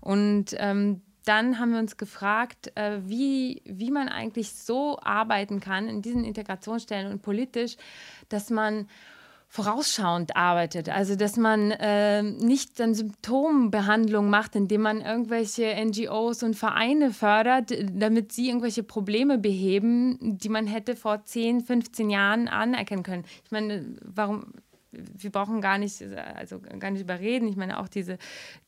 Und 0.00 0.54
ähm, 0.58 1.00
dann 1.24 1.58
haben 1.58 1.72
wir 1.72 1.78
uns 1.78 1.96
gefragt, 1.96 2.72
äh, 2.74 2.98
wie, 3.04 3.62
wie 3.64 3.90
man 3.90 4.08
eigentlich 4.08 4.52
so 4.52 4.98
arbeiten 5.00 5.60
kann 5.60 5.88
in 5.88 6.02
diesen 6.02 6.24
Integrationsstellen 6.24 7.12
und 7.12 7.22
politisch, 7.22 7.76
dass 8.28 8.50
man 8.50 8.88
vorausschauend 9.52 10.34
arbeitet. 10.34 10.88
Also 10.88 11.14
dass 11.14 11.36
man 11.36 11.72
äh, 11.72 12.22
nicht 12.22 12.80
dann 12.80 12.94
Symptombehandlung 12.94 14.30
macht, 14.30 14.56
indem 14.56 14.80
man 14.80 15.02
irgendwelche 15.02 15.76
NGOs 15.84 16.42
und 16.42 16.56
Vereine 16.56 17.10
fördert, 17.10 17.70
damit 17.92 18.32
sie 18.32 18.48
irgendwelche 18.48 18.82
Probleme 18.82 19.36
beheben, 19.36 20.38
die 20.38 20.48
man 20.48 20.66
hätte 20.66 20.96
vor 20.96 21.26
10, 21.26 21.60
15 21.60 22.08
Jahren 22.08 22.48
anerkennen 22.48 23.02
können. 23.02 23.24
Ich 23.44 23.50
meine, 23.50 23.94
warum 24.00 24.54
wir 24.92 25.30
brauchen 25.30 25.60
gar 25.60 25.78
nicht, 25.78 26.02
also 26.34 26.60
gar 26.60 26.90
nicht 26.90 27.02
überreden. 27.02 27.48
Ich 27.48 27.56
meine, 27.56 27.80
auch 27.80 27.88
diese, 27.88 28.18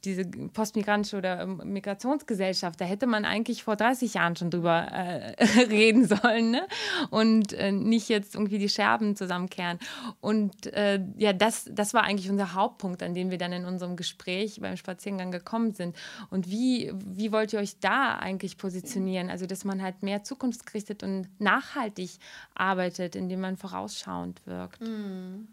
diese 0.05 0.25
postmigrantische 0.25 1.19
oder 1.19 1.43
ähm, 1.43 1.61
Migrationsgesellschaft, 1.65 2.81
da 2.81 2.85
hätte 2.85 3.07
man 3.07 3.25
eigentlich 3.25 3.63
vor 3.63 3.77
30 3.77 4.15
Jahren 4.15 4.35
schon 4.37 4.51
drüber 4.51 4.89
äh, 4.91 5.35
reden 5.69 6.07
sollen 6.07 6.51
ne? 6.51 6.67
und 7.11 7.53
äh, 7.53 7.73
nicht 7.73 8.09
jetzt 8.09 8.35
irgendwie 8.35 8.59
die 8.59 8.69
Scherben 8.69 9.17
zusammenkehren. 9.17 9.79
Und 10.21 10.67
äh, 10.73 11.01
ja, 11.19 11.33
das, 11.33 11.69
das 11.71 11.95
war 11.95 12.05
eigentlich 12.05 12.31
unser 12.31 12.55
Hauptpunkt, 12.55 13.03
an 13.03 13.15
dem 13.15 13.31
wir 13.31 13.39
dann 13.39 13.53
in 13.53 13.65
unserem 13.67 13.97
Gespräch 13.97 14.61
beim 14.61 14.77
Spaziergang 14.77 15.31
gekommen 15.31 15.73
sind. 15.73 15.95
Und 16.31 16.51
wie, 16.51 16.93
wie 16.95 17.33
wollt 17.33 17.53
ihr 17.53 17.59
euch 17.59 17.79
da 17.81 18.17
eigentlich 18.17 18.57
positionieren? 18.57 19.31
Also, 19.31 19.47
dass 19.47 19.65
man 19.65 19.83
halt 19.83 20.03
mehr 20.03 20.25
zukunftsgerichtet 20.25 21.03
und 21.03 21.29
nachhaltig 21.39 22.11
arbeitet, 22.55 23.17
indem 23.17 23.41
man 23.41 23.57
vorausschauend 23.57 24.47
wirkt. 24.47 24.81
Mhm. 24.81 25.49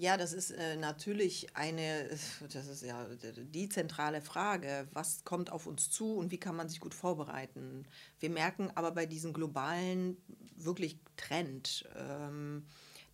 Ja, 0.00 0.16
das 0.16 0.32
ist 0.32 0.50
äh, 0.52 0.76
natürlich 0.76 1.54
eine, 1.54 2.08
das 2.52 2.66
ist 2.68 2.82
ja 2.82 3.06
die 3.36 3.68
zentrale 3.68 4.22
Frage. 4.22 4.88
Was 4.94 5.24
kommt 5.24 5.52
auf 5.52 5.66
uns 5.66 5.90
zu 5.90 6.14
und 6.14 6.30
wie 6.30 6.38
kann 6.40 6.56
man 6.56 6.70
sich 6.70 6.80
gut 6.80 6.94
vorbereiten? 6.94 7.84
Wir 8.18 8.30
merken 8.30 8.70
aber 8.74 8.92
bei 8.92 9.04
diesem 9.04 9.34
globalen 9.34 10.16
wirklich 10.56 10.98
Trend, 11.18 11.86
ähm, 11.98 12.64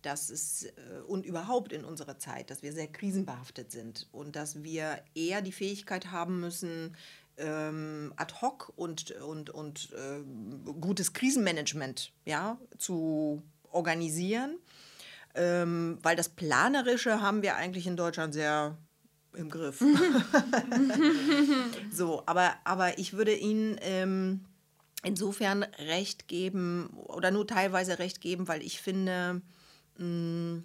dass 0.01 0.29
es 0.29 0.63
äh, 0.63 0.71
und 1.05 1.25
überhaupt 1.25 1.73
in 1.73 1.83
unserer 1.83 2.19
Zeit, 2.19 2.51
dass 2.51 2.63
wir 2.63 2.71
sehr 2.71 2.87
krisenbehaftet 2.87 3.69
sind 3.69 4.07
und 4.13 4.37
dass 4.37 4.63
wir 4.63 5.03
eher 5.13 5.41
die 5.41 5.51
Fähigkeit 5.51 6.11
haben 6.11 6.39
müssen, 6.39 6.95
ähm, 7.35 8.13
ad 8.15 8.35
hoc 8.41 8.71
und, 8.77 9.11
und, 9.11 9.49
und 9.49 9.89
äh, 9.91 10.23
gutes 10.79 11.11
Krisenmanagement 11.11 12.13
ja, 12.23 12.57
zu 12.77 13.43
organisieren 13.71 14.57
ähm, 15.37 15.99
weil 16.01 16.15
das 16.15 16.29
Planerische 16.29 17.21
haben 17.21 17.41
wir 17.41 17.55
eigentlich 17.55 17.87
in 17.87 17.95
Deutschland 17.95 18.33
sehr 18.33 18.77
im 19.33 19.49
Griff. 19.49 19.79
so, 21.91 22.23
aber, 22.25 22.55
aber 22.63 22.97
ich 22.97 23.13
würde 23.13 23.35
Ihnen 23.35 23.77
ähm, 23.81 24.45
insofern 25.03 25.63
recht 25.63 26.27
geben 26.27 26.89
oder 27.05 27.31
nur 27.31 27.45
teilweise 27.45 27.99
recht 27.99 28.19
geben, 28.19 28.47
weil 28.47 28.63
ich 28.63 28.81
finde, 28.81 29.41
mh, 29.97 30.05
mm, 30.05 30.63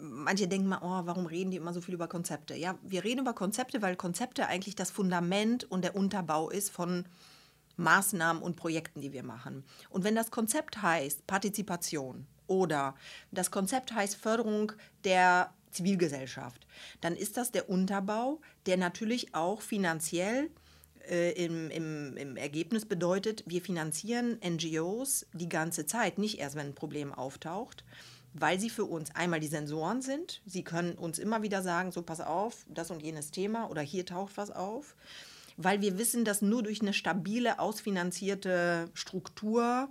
manche 0.00 0.48
denken 0.48 0.68
mal, 0.68 0.80
oh, 0.82 1.06
warum 1.06 1.26
reden 1.26 1.50
die 1.50 1.56
immer 1.56 1.72
so 1.72 1.80
viel 1.80 1.94
über 1.94 2.08
Konzepte? 2.08 2.56
Ja, 2.56 2.78
wir 2.82 3.04
reden 3.04 3.20
über 3.20 3.34
Konzepte, 3.34 3.80
weil 3.80 3.94
Konzepte 3.94 4.48
eigentlich 4.48 4.74
das 4.74 4.90
Fundament 4.90 5.64
und 5.64 5.82
der 5.82 5.94
Unterbau 5.94 6.50
ist 6.50 6.70
von 6.70 7.04
Maßnahmen 7.76 8.42
und 8.42 8.56
Projekten, 8.56 9.00
die 9.00 9.12
wir 9.12 9.22
machen. 9.22 9.64
Und 9.90 10.04
wenn 10.04 10.14
das 10.14 10.30
Konzept 10.30 10.82
heißt 10.82 11.26
Partizipation 11.26 12.26
oder 12.46 12.94
das 13.30 13.50
Konzept 13.50 13.92
heißt 13.92 14.16
Förderung 14.16 14.72
der 15.04 15.52
Zivilgesellschaft, 15.70 16.66
dann 17.00 17.16
ist 17.16 17.36
das 17.36 17.50
der 17.50 17.68
Unterbau, 17.68 18.40
der 18.66 18.76
natürlich 18.76 19.34
auch 19.34 19.60
finanziell 19.60 20.50
äh, 21.08 21.32
im, 21.32 21.70
im, 21.70 22.16
im 22.16 22.36
Ergebnis 22.36 22.86
bedeutet, 22.86 23.44
wir 23.46 23.60
finanzieren 23.60 24.38
NGOs 24.44 25.26
die 25.32 25.48
ganze 25.48 25.86
Zeit, 25.86 26.18
nicht 26.18 26.38
erst, 26.38 26.56
wenn 26.56 26.68
ein 26.68 26.74
Problem 26.74 27.12
auftaucht, 27.12 27.84
weil 28.32 28.58
sie 28.58 28.70
für 28.70 28.84
uns 28.84 29.14
einmal 29.14 29.40
die 29.40 29.46
Sensoren 29.46 30.02
sind. 30.02 30.42
Sie 30.46 30.64
können 30.64 30.94
uns 30.94 31.18
immer 31.18 31.42
wieder 31.42 31.62
sagen, 31.62 31.92
so 31.92 32.02
pass 32.02 32.20
auf, 32.20 32.64
das 32.68 32.90
und 32.90 33.02
jenes 33.02 33.30
Thema 33.30 33.70
oder 33.70 33.82
hier 33.82 34.06
taucht 34.06 34.36
was 34.36 34.50
auf. 34.50 34.96
Weil 35.56 35.80
wir 35.82 35.98
wissen, 35.98 36.24
dass 36.24 36.42
nur 36.42 36.64
durch 36.64 36.80
eine 36.80 36.92
stabile, 36.92 37.60
ausfinanzierte 37.60 38.90
Struktur 38.94 39.88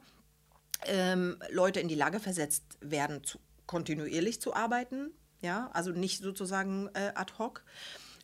ähm, 0.85 1.37
Leute 1.49 1.79
in 1.79 1.87
die 1.87 1.95
Lage 1.95 2.19
versetzt 2.19 2.63
werden, 2.81 3.23
zu, 3.23 3.39
kontinuierlich 3.65 4.41
zu 4.41 4.53
arbeiten. 4.55 5.11
Ja, 5.41 5.69
also 5.73 5.91
nicht 5.91 6.21
sozusagen 6.21 6.89
äh, 6.93 7.11
ad 7.15 7.33
hoc. 7.37 7.63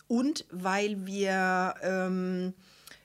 Und 0.08 0.46
weil 0.52 1.06
wir 1.06 1.76
ähm, 1.82 2.54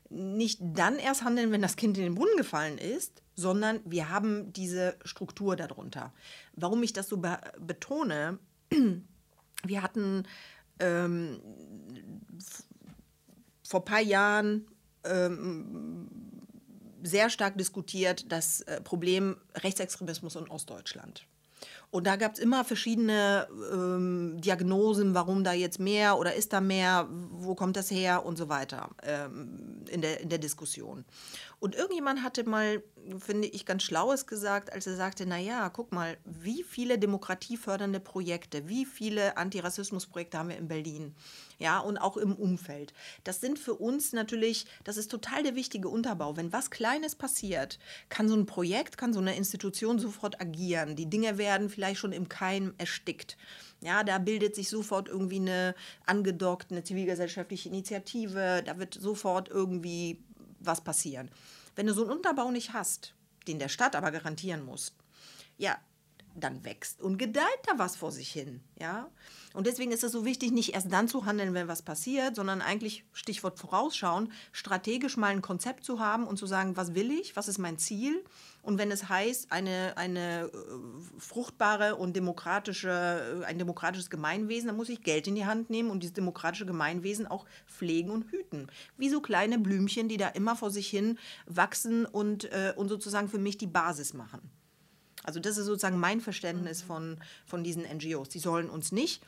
nicht 0.09 0.61
dann 0.61 0.99
erst 0.99 1.25
handeln, 1.25 1.53
wenn 1.53 1.63
das 1.63 1.77
Kind 1.77 1.99
in 1.99 2.05
den 2.05 2.15
Brunnen 2.15 2.37
gefallen 2.37 2.79
ist, 2.79 3.23
sondern 3.35 3.81
wir 3.85 4.11
haben 4.11 4.53
diese 4.53 4.97
Struktur 5.05 5.57
darunter. 5.57 6.13
Warum 6.55 6.83
ich 6.83 6.93
das 6.93 7.09
so 7.09 7.17
be 7.17 7.39
betone, 7.59 8.39
wir 9.65 9.83
hatten 9.83 10.25
ähm, 10.79 11.41
vor 13.63 13.81
ein 13.81 13.85
paar 13.85 14.01
Jahren 14.01 14.67
ähm, 15.05 16.24
sehr 17.05 17.31
stark 17.31 17.57
diskutiert 17.59 18.33
das 18.33 18.63
äh, 18.63 18.81
Problem 18.81 19.37
Rechtsextremismus 19.55 20.37
in 20.37 20.49
Ostdeutschland. 20.49 21.27
Und 21.91 22.09
da 22.09 22.17
gab 22.17 22.33
es 22.33 22.41
immer 22.41 22.65
verschiedene 22.65 23.47
ähm, 23.73 24.41
Diagnosen, 24.41 25.15
warum 25.15 25.45
da 25.45 25.53
jetzt 25.53 25.79
mehr 25.79 26.19
oder 26.19 26.35
ist 26.35 26.53
da 26.53 26.61
mehr, 26.61 27.07
wo 27.09 27.55
kommt 27.55 27.77
das 27.77 27.91
her 27.91 28.27
und 28.27 28.37
so 28.37 28.49
weiter 28.49 28.91
ähm, 29.05 29.85
in, 29.89 30.01
der, 30.01 30.21
in 30.21 30.29
der 30.29 30.39
Diskussion. 30.39 31.05
Und 31.61 31.77
irgendjemand 31.77 32.25
hatte 32.25 32.49
mal, 32.49 32.83
finde 33.21 33.47
ich, 33.47 33.65
ganz 33.65 33.85
Schlaues 33.85 34.27
gesagt, 34.27 34.73
als 34.73 34.89
er 34.89 34.97
sagte, 34.97 35.25
naja, 35.25 35.69
guck 35.69 35.93
mal, 35.93 36.17
wie 36.25 36.65
viele 36.65 36.99
demokratiefördernde 36.99 38.01
Projekte, 38.01 38.69
wie 38.69 38.87
viele 38.87 39.37
Antirassismusprojekte 39.37 40.37
haben 40.37 40.49
wir 40.49 40.59
in 40.59 40.69
Berlin 40.69 41.15
ja, 41.59 41.79
und 41.79 41.99
auch 41.99 42.17
im 42.17 42.35
Umfeld. 42.35 42.93
Das 43.25 43.41
sind 43.41 43.59
für 43.59 43.75
uns 43.75 44.13
natürlich, 44.13 44.67
das 44.85 44.97
ist 44.97 45.11
total 45.11 45.43
der 45.43 45.55
wichtige 45.55 45.89
Unterbau. 45.89 46.37
Wenn 46.37 46.53
was 46.53 46.71
Kleines 46.71 47.15
passiert, 47.15 47.79
kann 48.09 48.29
so 48.29 48.35
ein 48.35 48.47
Projekt, 48.47 48.99
kann 48.99 49.13
so 49.13 49.21
eine 49.21 49.37
Institution 49.37 49.99
sofort 49.99 50.41
agieren. 50.41 50.97
Die 50.97 51.09
Dinge 51.09 51.39
werden 51.39 51.71
vielleicht 51.71 52.01
schon 52.01 52.13
im 52.13 52.29
Keim 52.29 52.75
erstickt. 52.79 53.37
Ja, 53.81 54.03
da 54.03 54.19
bildet 54.19 54.55
sich 54.55 54.69
sofort 54.69 55.09
irgendwie 55.09 55.41
eine 55.41 55.75
angedockt, 56.07 56.71
eine 56.71 56.85
zivilgesellschaftliche 56.85 57.69
Initiative, 57.69 58.63
da 58.65 58.79
wird 58.79 58.95
sofort 58.95 59.49
irgendwie 59.49 60.23
was 60.61 60.83
passieren. 60.83 61.31
Wenn 61.77 61.87
du 61.87 61.93
so 61.95 62.03
einen 62.03 62.13
Unterbau 62.13 62.51
nicht 62.51 62.73
hast, 62.73 63.15
den 63.47 63.59
der 63.59 63.69
Staat 63.69 63.95
aber 63.95 64.11
garantieren 64.11 64.65
muss, 64.65 64.95
ja, 65.59 65.77
dann 66.35 66.65
wächst 66.65 67.01
und 67.01 67.19
gedeiht 67.19 67.45
da 67.67 67.79
was 67.79 67.97
vor 67.97 68.13
sich 68.13 68.31
hin, 68.31 68.61
ja. 68.79 69.09
Und 69.55 69.69
deswegen 69.69 69.93
ist 69.93 70.03
es 70.03 70.11
so 70.11 70.25
wichtig, 70.25 70.51
nicht 70.51 70.75
erst 70.75 70.93
dann 70.93 71.07
zu 71.07 71.27
handeln, 71.27 71.55
wenn 71.55 71.69
was 71.69 71.83
passiert, 71.83 72.35
sondern 72.35 72.61
eigentlich, 72.61 73.05
Stichwort 73.13 73.59
vorausschauen, 73.61 74.33
strategisch 74.51 75.17
mal 75.17 75.29
ein 75.29 75.43
Konzept 75.43 75.85
zu 75.85 76.01
haben 76.01 76.27
und 76.27 76.39
zu 76.39 76.47
sagen, 76.47 76.77
was 76.77 76.95
will 76.95 77.13
ich, 77.13 77.37
was 77.37 77.47
ist 77.47 77.59
mein 77.59 77.79
Ziel? 77.79 78.25
Und 78.63 78.79
wenn 78.79 78.91
es 78.91 79.09
heißt, 79.09 79.53
eine, 79.53 79.97
eine 79.97 80.47
äh, 80.47 80.51
fruchtbare 81.19 81.95
und 81.95 82.17
demokratische, 82.17 83.43
äh, 83.43 83.45
ein 83.45 83.59
demokratisches 83.59 84.11
Gemeinwesen, 84.11 84.67
dann 84.67 84.77
muss 84.77 84.89
ich 84.89 85.03
Geld 85.03 85.29
in 85.29 85.37
die 85.37 85.47
Hand 85.47 85.71
nehmen 85.71 85.91
und 85.91 86.03
dieses 86.03 86.15
demokratische 86.15 86.67
Gemeinwesen 86.67 87.29
auch 87.29 87.47
pflegen 87.69 88.11
und 88.11 88.31
hüten. 88.33 88.69
Wie 88.97 89.09
so 89.09 89.21
kleine 89.21 89.59
Blümchen, 89.59 90.09
die 90.09 90.17
da 90.17 90.29
immer 90.29 90.57
vor 90.57 90.71
sich 90.71 90.89
hin 90.89 91.19
wachsen 91.47 92.07
und, 92.07 92.51
äh, 92.53 92.73
und 92.75 92.89
sozusagen 92.89 93.29
für 93.29 93.39
mich 93.39 93.57
die 93.57 93.69
Basis 93.69 94.15
machen. 94.15 94.51
Also 95.25 95.41
das 95.41 95.57
ist 95.57 95.67
sozusagen 95.67 95.99
mein 95.99 96.21
Verständnis 96.21 96.85
mhm. 96.85 96.87
von, 96.87 97.17
von 97.47 97.65
diesen 97.65 97.83
NGOs. 97.83 98.29
Die 98.29 98.39
sollen 98.39 98.71
uns 98.71 98.93
nicht 98.93 99.23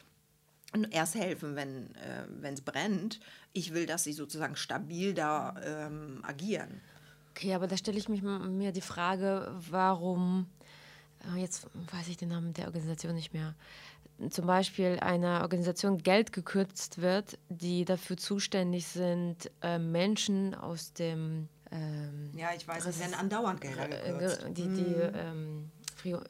erst 0.90 1.14
helfen, 1.14 1.56
wenn 1.56 1.94
äh, 1.96 2.52
es 2.52 2.60
brennt. 2.60 3.20
Ich 3.52 3.72
will, 3.72 3.86
dass 3.86 4.04
sie 4.04 4.12
sozusagen 4.12 4.56
stabil 4.56 5.14
da 5.14 5.54
ähm, 5.64 6.20
agieren. 6.22 6.80
Okay, 7.30 7.54
aber 7.54 7.66
da 7.66 7.76
stelle 7.76 7.98
ich 7.98 8.08
mich 8.08 8.22
mir 8.22 8.72
die 8.72 8.80
Frage, 8.80 9.54
warum, 9.70 10.46
äh, 11.34 11.40
jetzt 11.40 11.66
weiß 11.92 12.08
ich 12.08 12.16
den 12.16 12.28
Namen 12.28 12.52
der 12.52 12.66
Organisation 12.66 13.14
nicht 13.14 13.32
mehr, 13.32 13.54
zum 14.30 14.46
Beispiel 14.46 14.98
einer 15.00 15.42
Organisation 15.42 15.98
Geld 15.98 16.32
gekürzt 16.32 17.02
wird, 17.02 17.38
die 17.48 17.84
dafür 17.84 18.16
zuständig 18.16 18.86
sind, 18.86 19.50
äh, 19.62 19.78
Menschen 19.78 20.54
aus 20.54 20.92
dem 20.94 21.48
ähm, 21.72 22.30
ja, 22.34 22.50
ich 22.56 22.66
weiß, 22.66 22.86
es 22.86 23.00
werden 23.00 23.14
andauernd 23.14 23.60
Gelder 23.60 23.88
gekürzt. 23.88 24.46
Die, 24.50 24.68
die 24.68 24.84
hm. 24.84 25.12
ähm, 25.14 25.70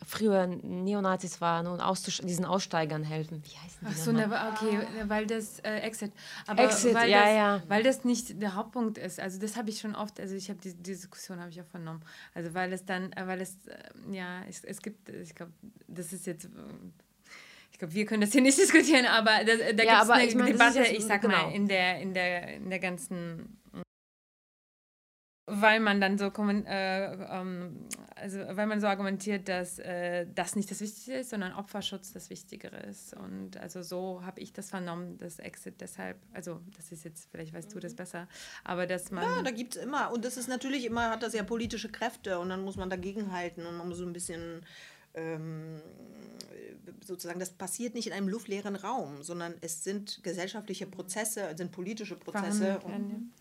früher 0.06 0.46
Neonazis 0.46 1.40
waren 1.40 1.66
und 1.66 1.82
diesen 2.22 2.44
Aussteigern 2.44 3.02
helfen. 3.02 3.42
Wie 3.44 3.56
heißen 3.56 3.78
die 3.80 3.86
Ach 3.86 3.96
so, 3.96 4.12
ne, 4.12 4.24
okay, 4.54 4.86
weil 5.08 5.26
das 5.26 5.60
äh, 5.60 5.78
Exit. 5.80 6.12
Aber 6.46 6.64
Exit, 6.64 6.94
weil 6.94 7.10
ja, 7.10 7.20
das, 7.20 7.34
ja. 7.34 7.62
Weil 7.68 7.82
das 7.82 8.04
nicht 8.04 8.40
der 8.40 8.54
Hauptpunkt 8.54 8.98
ist. 8.98 9.20
Also 9.20 9.38
das 9.40 9.56
habe 9.56 9.70
ich 9.70 9.80
schon 9.80 9.94
oft, 9.94 10.20
also 10.20 10.34
ich 10.34 10.48
habe 10.48 10.60
die, 10.60 10.74
die, 10.74 10.82
Diskussion 10.82 11.40
habe 11.40 11.50
ich 11.50 11.60
auch 11.60 11.66
vernommen. 11.66 12.02
Also 12.34 12.54
weil 12.54 12.72
es 12.72 12.84
dann, 12.84 13.12
äh, 13.12 13.26
weil 13.26 13.40
es, 13.40 13.56
äh, 13.66 14.14
ja, 14.14 14.42
es, 14.48 14.64
es 14.64 14.80
gibt, 14.80 15.08
ich 15.08 15.34
glaube, 15.34 15.52
das 15.88 16.12
ist 16.12 16.26
jetzt... 16.26 16.46
Äh, 16.46 16.48
ich 17.72 17.78
glaube, 17.78 17.92
wir 17.92 18.06
können 18.06 18.22
das 18.22 18.32
hier 18.32 18.40
nicht 18.40 18.56
diskutieren, 18.58 19.04
aber 19.04 19.44
das, 19.44 19.58
da 19.58 19.82
ja, 19.82 20.00
gibt 20.00 20.04
es 20.04 20.10
eine 20.10 20.24
ich 20.24 20.34
mein, 20.34 20.46
Debatte, 20.46 20.82
ich 20.84 21.04
sag 21.04 21.20
genau. 21.20 21.48
mal, 21.48 21.54
in 21.54 21.68
der, 21.68 22.00
in, 22.00 22.14
der, 22.14 22.54
in 22.54 22.70
der 22.70 22.78
ganzen 22.78 23.58
weil 25.46 25.78
man 25.78 26.00
dann 26.00 26.18
so 26.18 26.26
äh, 26.26 27.12
ähm, 27.14 27.86
also 28.16 28.38
weil 28.50 28.66
man 28.66 28.80
so 28.80 28.88
argumentiert, 28.88 29.48
dass 29.48 29.78
äh, 29.78 30.26
das 30.34 30.56
nicht 30.56 30.68
das 30.70 30.80
Wichtigste 30.80 31.14
ist, 31.14 31.30
sondern 31.30 31.54
Opferschutz 31.54 32.12
das 32.12 32.30
Wichtigere 32.30 32.78
ist. 32.78 33.14
Und 33.14 33.56
also 33.56 33.82
so 33.82 34.24
habe 34.24 34.40
ich 34.40 34.52
das 34.52 34.70
vernommen, 34.70 35.18
dass 35.18 35.38
Exit 35.38 35.80
deshalb, 35.80 36.18
also 36.32 36.60
das 36.76 36.90
ist 36.90 37.04
jetzt, 37.04 37.28
vielleicht 37.30 37.54
weißt 37.54 37.72
du 37.72 37.78
das 37.78 37.92
mhm. 37.92 37.96
besser, 37.96 38.28
aber 38.64 38.86
dass 38.88 39.12
man. 39.12 39.22
Ja, 39.22 39.42
da 39.42 39.52
gibt 39.52 39.76
es 39.76 39.82
immer. 39.82 40.12
Und 40.12 40.24
das 40.24 40.36
ist 40.36 40.48
natürlich 40.48 40.84
immer, 40.84 41.10
hat 41.10 41.22
das 41.22 41.32
ja 41.32 41.44
politische 41.44 41.90
Kräfte 41.90 42.40
und 42.40 42.48
dann 42.48 42.64
muss 42.64 42.76
man 42.76 42.90
dagegenhalten 42.90 43.66
und 43.66 43.76
man 43.76 43.88
muss 43.88 43.98
so 43.98 44.04
ein 44.04 44.12
bisschen 44.12 44.66
ähm, 45.14 45.80
sozusagen, 47.04 47.38
das 47.38 47.50
passiert 47.50 47.94
nicht 47.94 48.08
in 48.08 48.12
einem 48.12 48.28
luftleeren 48.28 48.74
Raum, 48.74 49.22
sondern 49.22 49.54
es 49.60 49.84
sind 49.84 50.24
gesellschaftliche 50.24 50.86
Prozesse, 50.86 51.42
es 51.50 51.58
sind 51.58 51.70
politische 51.70 52.16
Prozesse. 52.16 52.80
Und, 52.80 53.32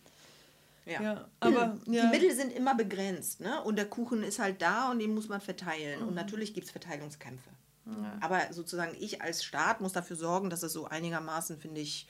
ja. 0.86 1.02
ja 1.02 1.30
aber 1.40 1.78
die 1.86 1.94
ja. 1.94 2.10
Mittel 2.10 2.34
sind 2.34 2.54
immer 2.54 2.76
begrenzt, 2.76 3.42
ne? 3.42 3.62
Und 3.64 3.76
der 3.78 3.86
Kuchen 3.86 4.24
ist 4.24 4.40
halt 4.40 4.62
da 4.62 4.92
und 4.92 5.00
den 5.00 5.14
muss 5.14 5.28
man 5.28 5.42
verteilen. 5.42 6.02
Mhm. 6.02 6.08
Und 6.10 6.14
natürlich 6.16 6.54
gibt 6.54 6.68
es 6.68 6.72
Verteilungskämpfe. 6.72 7.50
Ja. 7.86 8.18
Aber 8.22 8.52
sozusagen 8.52 8.96
ich 9.00 9.22
als 9.22 9.44
Staat 9.44 9.82
muss 9.82 9.94
dafür 9.94 10.16
sorgen, 10.16 10.50
dass 10.50 10.64
es 10.64 10.74
so 10.74 10.86
einigermaßen, 10.86 11.58
finde 11.58 11.82
ich, 11.82 12.08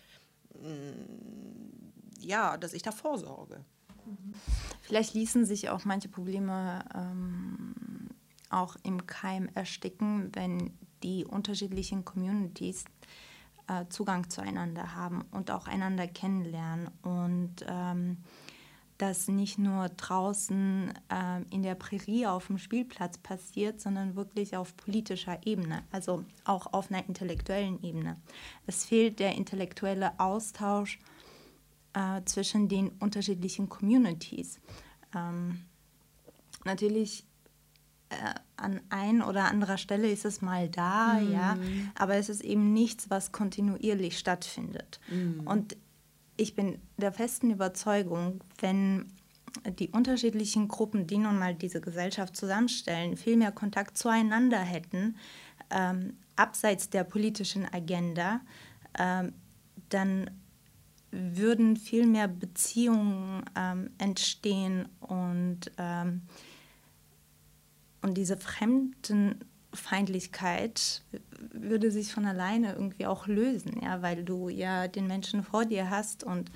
mh, 0.53 0.69
mm, 0.69 2.21
ja, 2.21 2.57
dass 2.57 2.73
ich 2.73 2.81
da 2.81 2.91
vorsorge. 2.91 3.63
Vielleicht 4.81 5.13
ließen 5.13 5.45
sich 5.45 5.69
auch 5.69 5.83
manche 5.85 6.09
Probleme 6.09 6.83
ähm, 6.93 8.09
auch 8.49 8.75
im 8.83 9.05
Keim 9.07 9.49
ersticken, 9.53 10.29
wenn 10.33 10.77
die 11.03 11.25
unterschiedlichen 11.25 12.05
Communities 12.05 12.85
äh, 13.67 13.85
Zugang 13.89 14.29
zueinander 14.29 14.95
haben 14.95 15.23
und 15.31 15.51
auch 15.51 15.67
einander 15.67 16.07
kennenlernen. 16.07 16.89
Und 17.01 17.65
ähm, 17.67 18.17
das 18.97 19.27
nicht 19.27 19.57
nur 19.57 19.89
draußen 19.89 20.93
äh, 21.09 21.41
in 21.53 21.63
der 21.63 21.75
Prärie 21.75 22.27
auf 22.27 22.47
dem 22.47 22.57
Spielplatz 22.57 23.17
passiert, 23.17 23.81
sondern 23.81 24.15
wirklich 24.15 24.55
auf 24.55 24.75
politischer 24.77 25.45
Ebene, 25.45 25.83
also 25.91 26.23
auch 26.45 26.71
auf 26.71 26.89
einer 26.89 27.05
intellektuellen 27.05 27.83
Ebene. 27.83 28.15
Es 28.67 28.85
fehlt 28.85 29.19
der 29.19 29.35
intellektuelle 29.35 30.17
Austausch 30.19 30.99
äh, 31.93 32.21
zwischen 32.23 32.69
den 32.69 32.89
unterschiedlichen 32.99 33.67
Communities. 33.67 34.59
Ähm, 35.13 35.65
natürlich 36.63 37.25
äh, 38.09 38.15
an 38.55 38.79
ein 38.89 39.21
oder 39.21 39.45
anderer 39.45 39.77
Stelle 39.77 40.09
ist 40.09 40.23
es 40.23 40.41
mal 40.41 40.69
da, 40.69 41.15
mhm. 41.15 41.33
ja, 41.33 41.57
aber 41.95 42.15
es 42.15 42.29
ist 42.29 42.41
eben 42.41 42.71
nichts, 42.71 43.09
was 43.09 43.33
kontinuierlich 43.33 44.17
stattfindet. 44.17 45.01
Mhm. 45.09 45.41
Und 45.45 45.75
ich 46.37 46.55
bin 46.55 46.79
der 46.97 47.11
festen 47.11 47.51
Überzeugung, 47.51 48.41
wenn 48.59 49.11
die 49.79 49.89
unterschiedlichen 49.89 50.67
Gruppen, 50.67 51.07
die 51.07 51.17
nun 51.17 51.39
mal 51.39 51.55
diese 51.55 51.81
Gesellschaft 51.81 52.35
zusammenstellen, 52.35 53.17
viel 53.17 53.37
mehr 53.37 53.51
Kontakt 53.51 53.97
zueinander 53.97 54.59
hätten, 54.59 55.15
ähm, 55.69 56.17
abseits 56.35 56.89
der 56.89 57.03
politischen 57.03 57.65
Agenda, 57.71 58.41
ähm, 58.97 59.33
dann 59.89 60.29
würden 61.11 61.77
viel 61.77 62.05
mehr 62.05 62.27
Beziehungen 62.27 63.45
ähm, 63.55 63.91
entstehen 63.97 64.89
und, 64.99 65.71
ähm, 65.77 66.23
und 68.01 68.17
diese 68.17 68.37
Fremdenfeindlichkeit 69.75 71.01
würde 71.53 71.91
sich 71.91 72.13
von 72.13 72.25
alleine 72.25 72.73
irgendwie 72.73 73.05
auch 73.05 73.27
lösen, 73.27 73.79
ja, 73.81 74.01
weil 74.01 74.23
du 74.23 74.49
ja 74.49 74.87
den 74.87 75.07
Menschen 75.07 75.43
vor 75.43 75.65
dir 75.65 75.89
hast 75.89 76.23
und 76.23 76.51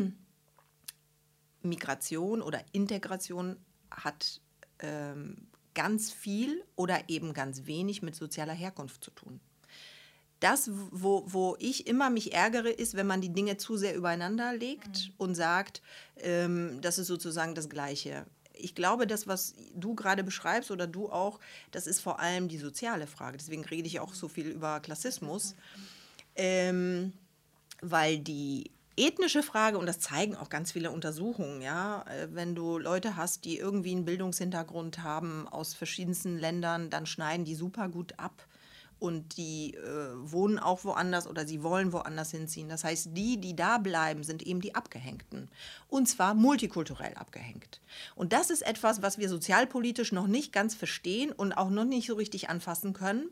Migration 1.61 2.41
oder 2.41 2.63
Integration 2.71 3.57
hat 3.91 4.41
ähm, 4.79 5.47
ganz 5.73 6.11
viel 6.11 6.63
oder 6.75 7.09
eben 7.09 7.33
ganz 7.33 7.65
wenig 7.65 8.01
mit 8.01 8.15
sozialer 8.15 8.53
Herkunft 8.53 9.03
zu 9.03 9.11
tun. 9.11 9.39
Das, 10.39 10.69
wo, 10.91 11.23
wo 11.25 11.55
ich 11.59 11.87
immer 11.87 12.09
mich 12.09 12.33
ärgere, 12.33 12.69
ist, 12.69 12.95
wenn 12.95 13.07
man 13.07 13.21
die 13.21 13.33
Dinge 13.33 13.57
zu 13.57 13.75
sehr 13.77 13.95
übereinander 13.95 14.53
legt 14.53 15.07
mhm. 15.07 15.13
und 15.17 15.35
sagt, 15.35 15.81
ähm, 16.17 16.79
das 16.81 16.99
ist 16.99 17.07
sozusagen 17.07 17.55
das 17.55 17.69
Gleiche. 17.69 18.25
Ich 18.53 18.75
glaube, 18.75 19.07
das, 19.07 19.27
was 19.27 19.55
du 19.75 19.95
gerade 19.95 20.23
beschreibst 20.23 20.71
oder 20.71 20.87
du 20.87 21.09
auch, 21.09 21.39
das 21.71 21.87
ist 21.87 22.01
vor 22.01 22.19
allem 22.19 22.47
die 22.47 22.57
soziale 22.57 23.07
Frage. 23.07 23.37
Deswegen 23.37 23.65
rede 23.65 23.87
ich 23.87 23.99
auch 23.99 24.13
so 24.13 24.27
viel 24.27 24.47
über 24.47 24.79
Klassismus. 24.79 25.55
Ähm, 26.35 27.13
weil 27.81 28.19
die 28.19 28.71
ethnische 28.95 29.43
Frage, 29.43 29.77
und 29.77 29.85
das 29.85 29.99
zeigen 29.99 30.35
auch 30.35 30.49
ganz 30.49 30.71
viele 30.71 30.91
Untersuchungen, 30.91 31.61
ja, 31.61 32.03
äh, 32.07 32.27
wenn 32.31 32.55
du 32.55 32.77
Leute 32.79 33.15
hast, 33.15 33.45
die 33.45 33.57
irgendwie 33.57 33.91
einen 33.91 34.05
Bildungshintergrund 34.05 35.03
haben 35.03 35.47
aus 35.47 35.73
verschiedensten 35.73 36.37
Ländern, 36.37 36.89
dann 36.89 37.05
schneiden 37.05 37.45
die 37.45 37.55
super 37.55 37.89
gut 37.89 38.13
ab 38.17 38.47
und 38.99 39.37
die 39.37 39.75
äh, 39.75 40.09
wohnen 40.15 40.59
auch 40.59 40.83
woanders 40.83 41.27
oder 41.27 41.45
sie 41.45 41.63
wollen 41.63 41.93
woanders 41.93 42.31
hinziehen. 42.31 42.69
Das 42.69 42.83
heißt, 42.83 43.09
die, 43.13 43.39
die 43.39 43.55
da 43.55 43.77
bleiben, 43.77 44.23
sind 44.23 44.41
eben 44.43 44.61
die 44.61 44.75
Abgehängten. 44.75 45.49
Und 45.87 46.07
zwar 46.07 46.33
multikulturell 46.33 47.13
abgehängt. 47.15 47.81
Und 48.15 48.33
das 48.33 48.49
ist 48.49 48.65
etwas, 48.65 49.01
was 49.01 49.17
wir 49.17 49.29
sozialpolitisch 49.29 50.11
noch 50.11 50.27
nicht 50.27 50.51
ganz 50.51 50.75
verstehen 50.75 51.31
und 51.31 51.53
auch 51.53 51.69
noch 51.69 51.85
nicht 51.85 52.07
so 52.07 52.15
richtig 52.15 52.49
anfassen 52.49 52.93
können, 52.93 53.29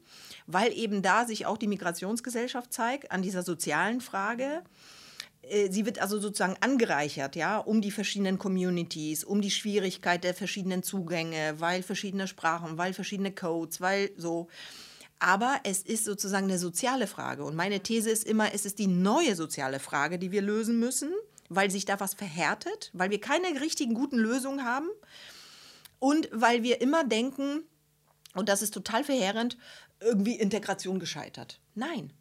weil 0.48 0.72
eben 0.74 1.02
da 1.02 1.26
sich 1.26 1.46
auch 1.46 1.58
die 1.58 1.68
Migrationsgesellschaft 1.68 2.72
zeigt 2.72 3.12
an 3.12 3.22
dieser 3.22 3.44
sozialen 3.44 4.02
Frage. 4.02 4.64
Äh, 5.50 5.72
sie 5.72 5.86
wird 5.86 6.00
also 6.00 6.20
sozusagen 6.20 6.58
angereichert, 6.60 7.36
ja, 7.36 7.58
um 7.58 7.82
die 7.82 7.92
verschiedenen 7.92 8.38
Communities, 8.38 9.24
um 9.24 9.42
die 9.42 9.52
Schwierigkeit 9.52 10.24
der 10.24 10.34
verschiedenen 10.34 10.84
Zugänge, 10.84 11.56
weil 11.58 11.84
verschiedene 11.84 12.28
Sprachen, 12.28 12.78
weil 12.78 12.94
verschiedene 12.94 13.32
Codes, 13.32 13.82
weil 13.82 14.12
so. 14.18 14.48
Aber 15.20 15.60
es 15.64 15.82
ist 15.82 16.06
sozusagen 16.06 16.46
eine 16.46 16.60
soziale 16.60 17.08
Frage. 17.08 17.44
Und 17.44 17.56
meine 17.56 17.82
These 17.82 18.10
ist 18.10 18.26
immer, 18.26 18.54
es 18.54 18.66
ist 18.66 18.80
die 18.80 18.88
neue 18.88 19.36
soziale 19.36 19.80
Frage, 19.80 20.20
die 20.20 20.32
wir 20.32 20.42
lösen 20.42 20.80
müssen, 20.80 21.12
weil 21.50 21.72
sich 21.72 21.86
da 21.86 22.00
was 22.00 22.14
verhärtet, 22.14 22.90
weil 22.94 23.12
wir 23.12 23.22
keine 23.22 23.62
richtigen 23.62 23.94
guten 23.94 24.18
Lösungen 24.18 24.66
haben 24.66 24.90
und 26.00 26.30
weil 26.32 26.64
wir 26.64 26.82
immer 26.82 27.04
denken, 27.04 27.64
und 28.34 28.50
das 28.50 28.62
ist 28.62 28.74
total 28.74 29.04
verheerend, 29.04 29.58
irgendwie 30.02 30.36
Integration 30.36 31.00
gescheitert. 31.00 31.60
Nein, 31.74 32.12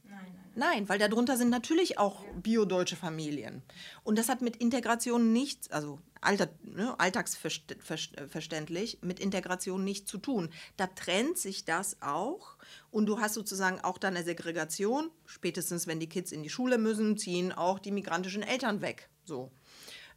Nein, 0.56 0.88
weil 0.88 0.98
darunter 0.98 1.36
sind 1.36 1.50
natürlich 1.50 1.98
auch 1.98 2.24
biodeutsche 2.40 2.96
Familien. 2.96 3.62
Und 4.04 4.18
das 4.18 4.28
hat 4.28 4.40
mit 4.40 4.56
Integration 4.56 5.32
nichts, 5.32 5.70
also 5.70 5.98
Alter, 6.24 6.48
ne, 6.62 6.98
alltagsverständlich, 6.98 8.98
mit 9.02 9.20
Integration 9.20 9.84
nichts 9.84 10.10
zu 10.10 10.18
tun. 10.18 10.50
Da 10.76 10.86
trennt 10.86 11.38
sich 11.38 11.64
das 11.64 12.02
auch 12.02 12.56
und 12.90 13.06
du 13.06 13.20
hast 13.20 13.34
sozusagen 13.34 13.80
auch 13.80 13.98
dann 13.98 14.16
eine 14.16 14.24
Segregation. 14.24 15.10
Spätestens, 15.26 15.86
wenn 15.86 16.00
die 16.00 16.08
Kids 16.08 16.32
in 16.32 16.42
die 16.42 16.50
Schule 16.50 16.78
müssen, 16.78 17.16
ziehen 17.16 17.52
auch 17.52 17.78
die 17.78 17.92
migrantischen 17.92 18.42
Eltern 18.42 18.80
weg. 18.80 19.08
So. 19.24 19.50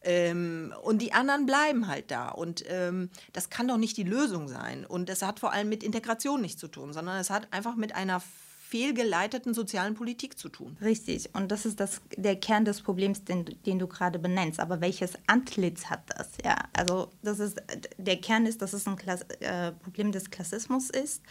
Ähm, 0.02 0.74
und 0.84 1.02
die 1.02 1.14
anderen 1.14 1.46
bleiben 1.46 1.88
halt 1.88 2.12
da. 2.12 2.30
Und 2.30 2.64
ähm, 2.68 3.10
das 3.34 3.50
kann 3.50 3.68
doch 3.68 3.78
nicht 3.78 3.98
die 3.98 4.04
Lösung 4.04 4.48
sein. 4.48 4.86
Und 4.86 5.10
es 5.10 5.22
hat 5.22 5.40
vor 5.40 5.52
allem 5.52 5.70
mit 5.70 5.84
Integration 5.84 6.42
nichts 6.42 6.60
zu 6.60 6.68
tun, 6.68 6.94
sondern 6.94 7.20
es 7.20 7.30
hat 7.30 7.52
einfach 7.52 7.76
mit 7.76 7.96
einer 7.96 8.22
fehlgeleiteten 8.70 9.54
sozialen 9.54 9.94
Politik 9.94 10.38
zu 10.38 10.50
tun. 10.50 10.78
Richtig, 10.82 11.34
und 11.34 11.52
das 11.52 11.66
ist 11.66 11.80
das, 11.80 12.02
der 12.18 12.36
Kern 12.36 12.66
des 12.66 12.82
Problems, 12.82 13.24
den, 13.24 13.46
den 13.66 13.80
du 13.80 13.88
gerade 13.88 14.20
benennst. 14.20 14.60
Aber 14.60 14.82
welches 14.82 15.14
Antlitz 15.26 15.86
hat 15.86 16.04
das? 16.10 16.30
Ja, 16.44 16.58
also 16.74 17.10
das 17.22 17.40
ist, 17.40 17.62
der 17.98 18.18
Kern 18.18 18.46
ist, 18.46 18.62
dass 18.62 18.74
es 18.74 18.86
ein 18.86 18.98
Klass 18.98 19.22
äh, 19.40 19.72
Problem 19.72 20.12
des 20.12 20.30
Klassismus 20.30 20.90
ist. 20.90 21.22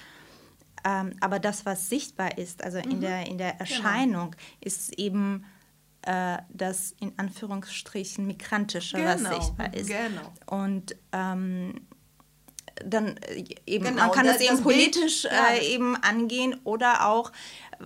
Ähm, 0.84 1.14
aber 1.20 1.38
das, 1.38 1.66
was 1.66 1.90
sichtbar 1.90 2.38
ist, 2.38 2.64
also 2.64 2.78
mhm. 2.78 2.90
in, 2.90 3.00
der, 3.02 3.26
in 3.26 3.38
der 3.38 3.52
genau. 3.52 3.60
Erscheinung, 3.60 4.30
genau. 4.30 4.42
ist 4.60 4.98
eben 4.98 5.44
äh, 6.02 6.38
das 6.48 6.94
in 7.00 7.12
Anführungsstrichen 7.18 8.26
migrantische, 8.26 8.96
genau. 8.96 9.10
was 9.10 9.44
sichtbar 9.44 9.74
ist. 9.74 9.88
Genau. 9.88 10.32
Und 10.46 10.96
ähm, 11.12 11.86
dann 12.84 13.16
äh, 13.18 13.44
eben, 13.66 13.84
genau, 13.84 14.06
man 14.06 14.10
kann 14.12 14.26
das, 14.26 14.36
es 14.36 14.42
eben 14.42 14.62
politisch 14.62 15.22
Bild, 15.22 15.34
ja. 15.34 15.54
äh, 15.54 15.74
eben 15.74 15.96
angehen 15.96 16.56
oder 16.64 17.06
auch, 17.06 17.32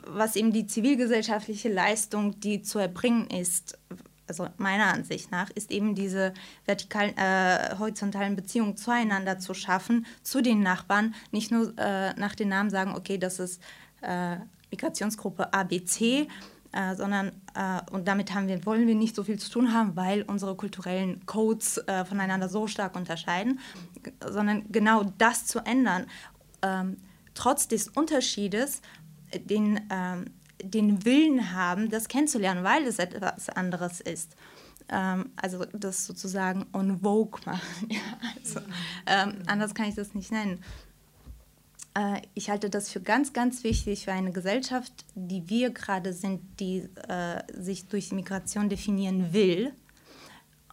was 0.07 0.37
eben 0.37 0.53
die 0.53 0.67
zivilgesellschaftliche 0.67 1.69
Leistung, 1.69 2.39
die 2.41 2.63
zu 2.63 2.79
erbringen 2.79 3.29
ist, 3.29 3.79
also 4.27 4.47
meiner 4.59 4.87
Ansicht 4.93 5.33
nach, 5.33 5.51
ist 5.51 5.71
eben 5.73 5.95
diese 5.95 6.33
vertikalen, 6.65 7.17
äh, 7.17 7.77
horizontalen 7.79 8.37
Beziehungen 8.37 8.77
zueinander 8.77 9.39
zu 9.39 9.55
schaffen, 9.55 10.07
zu 10.23 10.41
den 10.41 10.63
Nachbarn, 10.63 11.15
nicht 11.33 11.51
nur 11.51 11.77
äh, 11.77 12.15
nach 12.15 12.37
den 12.37 12.49
Namen 12.49 12.71
sagen, 12.71 12.95
okay, 12.95 13.19
das 13.19 13.41
ist 13.41 13.61
äh, 14.03 14.37
Migrationsgruppe 14.71 15.53
ABC, 15.53 16.29
äh, 16.73 16.95
sondern 16.95 17.33
äh, 17.55 17.81
und 17.91 18.07
damit 18.07 18.33
haben 18.35 18.49
wir, 18.49 18.65
wollen 18.65 18.87
wir 18.87 18.95
nicht 18.95 19.17
so 19.17 19.25
viel 19.25 19.39
zu 19.39 19.51
tun 19.51 19.73
haben, 19.73 19.97
weil 19.97 20.23
unsere 20.23 20.55
kulturellen 20.55 21.25
Codes 21.27 21.79
äh, 21.79 22.05
voneinander 22.05 22.49
so 22.49 22.67
stark 22.67 22.97
unterscheiden, 22.97 23.59
sondern 24.29 24.65
genau 24.71 25.05
das 25.19 25.47
zu 25.47 25.61
ändern, 25.61 26.07
ähm, 26.63 26.97
trotz 27.35 27.69
des 27.69 27.89
Unterschiedes, 27.89 28.83
den, 29.35 29.81
ähm, 29.91 30.27
den 30.63 31.05
Willen 31.05 31.53
haben, 31.55 31.91
das 31.91 32.09
kennenzulernen, 32.09 32.65
weil 32.65 32.85
es 32.85 32.99
etwas 32.99 33.49
anderes 33.49 34.01
ist. 34.01 34.37
Ähm, 34.89 35.31
also 35.37 35.65
das 35.73 36.07
sozusagen 36.07 36.67
on 36.73 37.01
vogue 37.01 37.41
machen. 37.47 37.61
Ja, 37.89 38.01
also, 38.37 38.61
ähm, 39.07 39.43
anders 39.47 39.75
kann 39.75 39.89
ich 39.89 39.95
das 39.95 40.15
nicht 40.15 40.33
nennen. 40.33 40.63
Äh, 41.95 42.23
ich 42.35 42.51
halte 42.51 42.71
das 42.71 42.91
für 42.91 43.01
ganz, 43.01 43.33
ganz 43.33 43.65
wichtig 43.65 44.05
für 44.05 44.13
eine 44.13 44.33
Gesellschaft, 44.33 44.93
die 45.15 45.49
wir 45.49 45.71
gerade 45.71 46.13
sind, 46.13 46.41
die 46.61 46.89
äh, 47.09 47.43
sich 47.53 47.87
durch 47.87 48.13
Migration 48.13 48.69
definieren 48.69 49.33
will, 49.33 49.73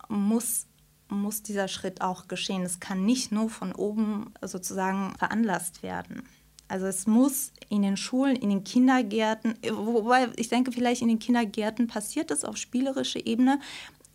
muss, 0.10 0.68
muss 1.10 1.44
dieser 1.44 1.68
Schritt 1.68 2.02
auch 2.02 2.27
geschehen. 2.27 2.64
Es 2.64 2.80
kann 2.80 3.06
nicht 3.06 3.31
nur 3.31 3.49
von 3.49 3.73
oben 3.73 4.34
sozusagen 4.41 5.15
veranlasst 5.18 5.84
werden. 5.84 6.23
Also 6.69 6.85
es 6.85 7.07
muss 7.07 7.53
in 7.69 7.81
den 7.81 7.95
Schulen, 7.95 8.35
in 8.35 8.49
den 8.49 8.64
Kindergärten, 8.64 9.57
wobei 9.72 10.27
ich 10.35 10.49
denke, 10.49 10.73
vielleicht 10.73 11.02
in 11.02 11.07
den 11.07 11.19
Kindergärten 11.19 11.88
passiert 11.88 12.30
es 12.30 12.44
auf 12.44 12.57
spielerischer 12.57 13.26
Ebene, 13.26 13.61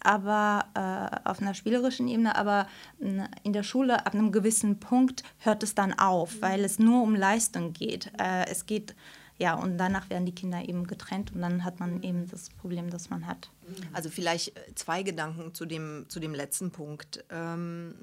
aber 0.05 0.67
äh, 0.75 1.29
auf 1.29 1.41
einer 1.41 1.55
spielerischen 1.55 2.09
Ebene, 2.09 2.37
aber 2.37 2.67
in 2.99 3.53
der 3.53 3.63
Schule 3.63 4.07
ab 4.07 4.15
einem 4.15 4.33
gewissen 4.33 4.81
Punkt 4.81 5.23
hört 5.39 5.63
es 5.63 5.75
dann 5.75 5.99
auf, 5.99 6.41
weil 6.41 6.65
es 6.65 6.79
nur 6.79 7.03
um 7.03 7.15
Leistung 7.15 7.73
geht. 7.73 8.13
Äh, 8.19 8.47
es 8.51 8.67
geht 8.67 8.95
ja, 9.39 9.55
und 9.55 9.77
danach 9.77 10.09
werden 10.09 10.25
die 10.25 10.35
Kinder 10.35 10.69
eben 10.69 10.87
getrennt 10.87 11.33
und 11.35 11.41
dann 11.41 11.65
hat 11.65 11.81
man 11.81 12.03
eben 12.03 12.29
das 12.29 12.51
Problem, 12.51 12.91
das 12.91 13.11
man 13.11 13.27
hat. 13.27 13.51
Also 13.93 14.09
vielleicht 14.09 14.57
äh, 14.57 14.75
zwei 14.77 15.03
Gedanken 15.03 15.53
zu 15.53 15.67
dem, 15.67 16.05
zu 16.09 16.21
dem 16.21 16.33
letzten 16.33 16.71
Punkt. 16.71 17.25
Ähm, 17.29 17.95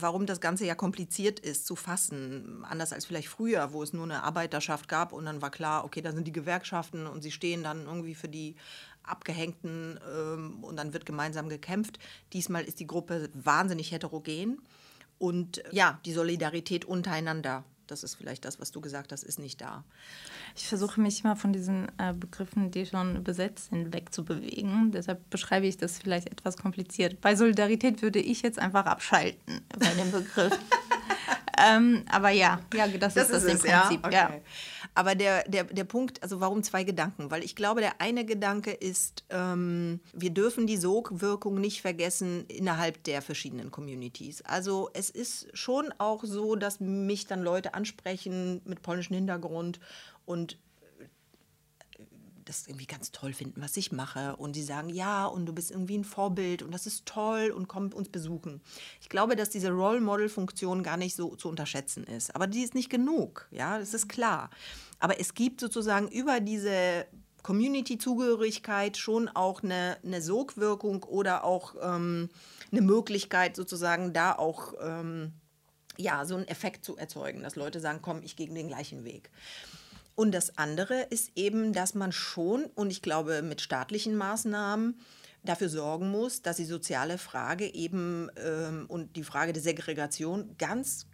warum 0.00 0.26
das 0.26 0.40
Ganze 0.40 0.66
ja 0.66 0.74
kompliziert 0.74 1.40
ist 1.40 1.66
zu 1.66 1.76
fassen, 1.76 2.64
anders 2.68 2.92
als 2.92 3.06
vielleicht 3.06 3.28
früher, 3.28 3.72
wo 3.72 3.82
es 3.82 3.92
nur 3.92 4.04
eine 4.04 4.22
Arbeiterschaft 4.22 4.88
gab 4.88 5.12
und 5.12 5.24
dann 5.24 5.42
war 5.42 5.50
klar, 5.50 5.84
okay, 5.84 6.02
da 6.02 6.12
sind 6.12 6.26
die 6.26 6.32
Gewerkschaften 6.32 7.06
und 7.06 7.22
sie 7.22 7.30
stehen 7.30 7.62
dann 7.62 7.86
irgendwie 7.86 8.14
für 8.14 8.28
die 8.28 8.56
Abgehängten 9.02 10.00
ähm, 10.10 10.64
und 10.64 10.76
dann 10.76 10.92
wird 10.92 11.06
gemeinsam 11.06 11.48
gekämpft. 11.48 11.98
Diesmal 12.32 12.64
ist 12.64 12.80
die 12.80 12.86
Gruppe 12.86 13.30
wahnsinnig 13.34 13.92
heterogen 13.92 14.60
und 15.18 15.62
ja, 15.70 16.00
die 16.04 16.12
Solidarität 16.12 16.84
untereinander 16.84 17.64
das 17.86 18.02
ist 18.02 18.14
vielleicht 18.14 18.44
das, 18.44 18.60
was 18.60 18.70
du 18.70 18.80
gesagt 18.80 19.12
hast, 19.12 19.22
ist 19.24 19.38
nicht 19.38 19.60
da. 19.60 19.84
Ich 20.54 20.68
versuche 20.68 21.00
mich 21.00 21.24
mal 21.24 21.36
von 21.36 21.52
diesen 21.52 21.86
äh, 21.98 22.12
Begriffen, 22.12 22.70
die 22.70 22.86
schon 22.86 23.22
besetzt 23.24 23.70
sind, 23.70 23.92
wegzubewegen. 23.92 24.92
Deshalb 24.92 25.28
beschreibe 25.30 25.66
ich 25.66 25.76
das 25.76 25.98
vielleicht 25.98 26.28
etwas 26.28 26.56
kompliziert. 26.56 27.20
Bei 27.20 27.34
Solidarität 27.36 28.02
würde 28.02 28.18
ich 28.18 28.42
jetzt 28.42 28.58
einfach 28.58 28.86
abschalten 28.86 29.60
bei 29.78 29.94
dem 29.94 30.10
Begriff. 30.10 30.58
ähm, 31.58 32.04
aber 32.10 32.30
ja, 32.30 32.60
ja, 32.74 32.86
das, 32.88 33.14
das 33.14 33.24
ist 33.24 33.32
das 33.32 33.44
ist 33.44 33.50
im 33.50 33.56
es, 33.56 33.62
Prinzip. 33.62 34.00
Ja? 34.04 34.26
Okay. 34.26 34.34
Ja. 34.36 34.40
Aber 34.94 35.14
der, 35.14 35.44
der, 35.44 35.64
der 35.64 35.84
Punkt, 35.84 36.22
also 36.22 36.40
warum 36.40 36.62
zwei 36.62 36.84
Gedanken? 36.84 37.30
Weil 37.30 37.44
ich 37.44 37.54
glaube, 37.54 37.80
der 37.80 38.00
eine 38.00 38.24
Gedanke 38.24 38.70
ist, 38.72 39.24
ähm, 39.30 40.00
wir 40.12 40.30
dürfen 40.30 40.66
die 40.66 40.76
Sogwirkung 40.76 41.60
nicht 41.60 41.82
vergessen 41.82 42.46
innerhalb 42.48 43.04
der 43.04 43.22
verschiedenen 43.22 43.70
Communities. 43.70 44.42
Also 44.42 44.90
es 44.94 45.10
ist 45.10 45.48
schon 45.52 45.92
auch 45.98 46.24
so, 46.24 46.56
dass 46.56 46.80
mich 46.80 47.26
dann 47.26 47.42
Leute 47.42 47.74
ansprechen 47.74 48.62
mit 48.64 48.82
polnischem 48.82 49.16
Hintergrund 49.16 49.80
und 50.24 50.58
das 52.48 52.66
irgendwie 52.66 52.86
ganz 52.86 53.12
toll 53.12 53.32
finden, 53.32 53.60
was 53.60 53.76
ich 53.76 53.92
mache. 53.92 54.36
Und 54.36 54.54
sie 54.54 54.62
sagen, 54.62 54.88
ja, 54.88 55.26
und 55.26 55.46
du 55.46 55.52
bist 55.52 55.70
irgendwie 55.70 55.98
ein 55.98 56.04
Vorbild 56.04 56.62
und 56.62 56.72
das 56.72 56.86
ist 56.86 57.06
toll 57.06 57.50
und 57.50 57.68
komm 57.68 57.92
uns 57.92 58.08
besuchen. 58.08 58.62
Ich 59.00 59.08
glaube, 59.08 59.36
dass 59.36 59.50
diese 59.50 59.70
Role 59.70 60.00
Model-Funktion 60.00 60.82
gar 60.82 60.96
nicht 60.96 61.14
so 61.14 61.36
zu 61.36 61.48
unterschätzen 61.48 62.04
ist. 62.04 62.34
Aber 62.34 62.46
die 62.46 62.62
ist 62.62 62.74
nicht 62.74 62.90
genug, 62.90 63.46
ja, 63.50 63.78
das 63.78 63.94
ist 63.94 64.08
klar. 64.08 64.50
Aber 64.98 65.20
es 65.20 65.34
gibt 65.34 65.60
sozusagen 65.60 66.08
über 66.08 66.40
diese 66.40 67.06
Community-Zugehörigkeit 67.42 68.96
schon 68.96 69.28
auch 69.28 69.62
eine, 69.62 69.98
eine 70.02 70.22
Sogwirkung 70.22 71.04
oder 71.04 71.44
auch 71.44 71.74
ähm, 71.80 72.28
eine 72.72 72.80
Möglichkeit, 72.80 73.54
sozusagen 73.54 74.12
da 74.12 74.32
auch 74.32 74.74
ähm, 74.80 75.32
ja, 75.96 76.24
so 76.24 76.36
einen 76.36 76.48
Effekt 76.48 76.84
zu 76.84 76.96
erzeugen, 76.96 77.42
dass 77.42 77.56
Leute 77.56 77.80
sagen, 77.80 78.00
komm, 78.02 78.22
ich 78.22 78.36
gehe 78.36 78.48
den 78.48 78.68
gleichen 78.68 79.04
Weg. 79.04 79.30
Und 80.16 80.32
das 80.32 80.58
andere 80.58 81.02
ist 81.02 81.30
eben, 81.36 81.72
dass 81.72 81.94
man 81.94 82.10
schon, 82.10 82.64
und 82.74 82.90
ich 82.90 83.02
glaube 83.02 83.42
mit 83.42 83.60
staatlichen 83.60 84.16
Maßnahmen, 84.16 84.98
dafür 85.44 85.68
sorgen 85.68 86.10
muss, 86.10 86.42
dass 86.42 86.56
die 86.56 86.64
soziale 86.64 87.18
Frage 87.18 87.72
eben 87.72 88.30
ähm, 88.36 88.86
und 88.88 89.14
die 89.14 89.22
Frage 89.22 89.52
der 89.52 89.62
Segregation 89.62 90.56
ganz 90.58 91.06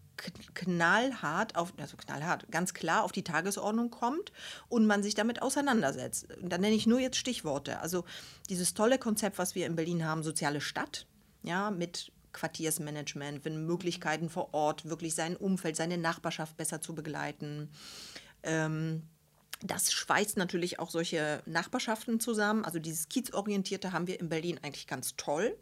knallhart 0.54 1.56
auf, 1.56 1.72
also 1.78 1.96
knallhart, 1.96 2.50
ganz 2.50 2.74
klar 2.74 3.02
auf 3.02 3.12
die 3.12 3.24
Tagesordnung 3.24 3.90
kommt 3.90 4.32
und 4.68 4.86
man 4.86 5.02
sich 5.02 5.14
damit 5.14 5.42
auseinandersetzt. 5.42 6.28
Und 6.40 6.50
da 6.50 6.58
nenne 6.58 6.74
ich 6.74 6.86
nur 6.86 7.00
jetzt 7.00 7.16
Stichworte. 7.16 7.80
Also 7.80 8.04
dieses 8.48 8.74
tolle 8.74 8.98
Konzept, 8.98 9.38
was 9.38 9.54
wir 9.54 9.66
in 9.66 9.76
Berlin 9.76 10.04
haben, 10.04 10.22
soziale 10.22 10.60
Stadt, 10.60 11.06
ja, 11.42 11.70
mit 11.70 12.12
Quartiersmanagement, 12.32 13.44
wenn 13.44 13.66
Möglichkeiten 13.66 14.30
vor 14.30 14.54
Ort, 14.54 14.88
wirklich 14.88 15.14
sein 15.14 15.36
Umfeld, 15.36 15.76
seine 15.76 15.98
Nachbarschaft 15.98 16.56
besser 16.56 16.80
zu 16.80 16.94
begleiten. 16.94 17.68
Ähm, 18.42 19.02
das 19.62 19.92
schweißt 19.92 20.36
natürlich 20.36 20.78
auch 20.78 20.90
solche 20.90 21.42
Nachbarschaften 21.46 22.20
zusammen. 22.20 22.64
Also 22.64 22.78
dieses 22.78 23.08
Kiezorientierte 23.08 23.92
haben 23.92 24.06
wir 24.06 24.18
in 24.18 24.28
Berlin 24.28 24.58
eigentlich 24.62 24.86
ganz 24.86 25.16
toll. 25.16 25.56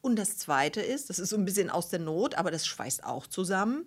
Und 0.00 0.16
das 0.16 0.36
Zweite 0.36 0.80
ist, 0.80 1.10
das 1.10 1.18
ist 1.18 1.30
so 1.30 1.36
ein 1.36 1.44
bisschen 1.44 1.70
aus 1.70 1.88
der 1.88 2.00
Not, 2.00 2.34
aber 2.34 2.50
das 2.50 2.66
schweißt 2.66 3.04
auch 3.04 3.26
zusammen, 3.26 3.86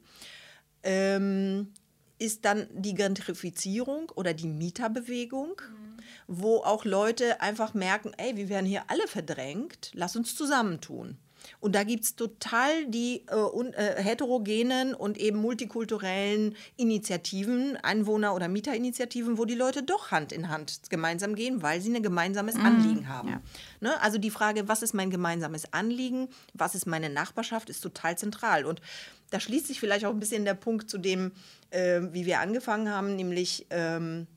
ähm, 0.83 1.73
ist 2.17 2.45
dann 2.45 2.67
die 2.71 2.93
Gentrifizierung 2.93 4.09
oder 4.15 4.33
die 4.33 4.47
Mieterbewegung, 4.47 5.49
mhm. 5.49 5.97
wo 6.27 6.57
auch 6.59 6.85
Leute 6.85 7.41
einfach 7.41 7.73
merken, 7.73 8.13
ey, 8.17 8.37
wir 8.37 8.47
werden 8.47 8.65
hier 8.65 8.83
alle 8.87 9.07
verdrängt, 9.07 9.91
lass 9.93 10.15
uns 10.15 10.35
zusammentun. 10.35 11.17
Und 11.59 11.75
da 11.75 11.83
gibt 11.83 12.03
es 12.03 12.15
total 12.15 12.85
die 12.87 13.23
äh, 13.27 13.35
un, 13.35 13.73
äh, 13.73 14.01
heterogenen 14.01 14.93
und 14.93 15.17
eben 15.17 15.39
multikulturellen 15.39 16.55
Initiativen, 16.77 17.77
Einwohner- 17.77 18.35
oder 18.35 18.47
Mieterinitiativen, 18.47 19.37
wo 19.37 19.45
die 19.45 19.55
Leute 19.55 19.83
doch 19.83 20.11
Hand 20.11 20.31
in 20.31 20.49
Hand 20.49 20.81
gemeinsam 20.89 21.35
gehen, 21.35 21.61
weil 21.61 21.81
sie 21.81 21.93
ein 21.93 22.03
gemeinsames 22.03 22.55
mhm. 22.55 22.65
Anliegen 22.65 23.09
haben. 23.09 23.29
Ja. 23.29 23.41
Ne? 23.81 24.01
Also 24.01 24.17
die 24.17 24.31
Frage, 24.31 24.67
was 24.67 24.81
ist 24.81 24.93
mein 24.93 25.09
gemeinsames 25.09 25.73
Anliegen, 25.73 26.29
was 26.53 26.75
ist 26.75 26.85
meine 26.85 27.09
Nachbarschaft, 27.09 27.69
ist 27.69 27.81
total 27.81 28.17
zentral. 28.17 28.65
Und 28.65 28.81
da 29.29 29.39
schließt 29.39 29.67
sich 29.67 29.79
vielleicht 29.79 30.05
auch 30.05 30.11
ein 30.11 30.19
bisschen 30.19 30.45
der 30.45 30.53
Punkt 30.53 30.89
zu 30.89 30.97
dem, 30.97 31.31
äh, 31.71 32.01
wie 32.11 32.25
wir 32.25 32.39
angefangen 32.39 32.89
haben, 32.89 33.15
nämlich 33.15 33.65
ähm, 33.69 34.27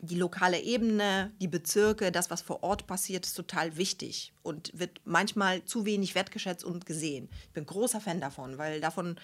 die 0.00 0.16
lokale 0.16 0.60
Ebene, 0.60 1.32
die 1.40 1.48
Bezirke, 1.48 2.12
das, 2.12 2.30
was 2.30 2.40
vor 2.40 2.62
Ort 2.62 2.86
passiert, 2.86 3.26
ist 3.26 3.34
total 3.34 3.76
wichtig 3.76 4.32
und 4.42 4.70
wird 4.78 5.00
manchmal 5.04 5.64
zu 5.64 5.84
wenig 5.84 6.14
wertgeschätzt 6.14 6.64
und 6.64 6.86
gesehen. 6.86 7.28
Ich 7.42 7.52
bin 7.52 7.66
großer 7.66 8.00
Fan 8.00 8.20
davon, 8.20 8.58
weil 8.58 8.80
davon 8.80 9.16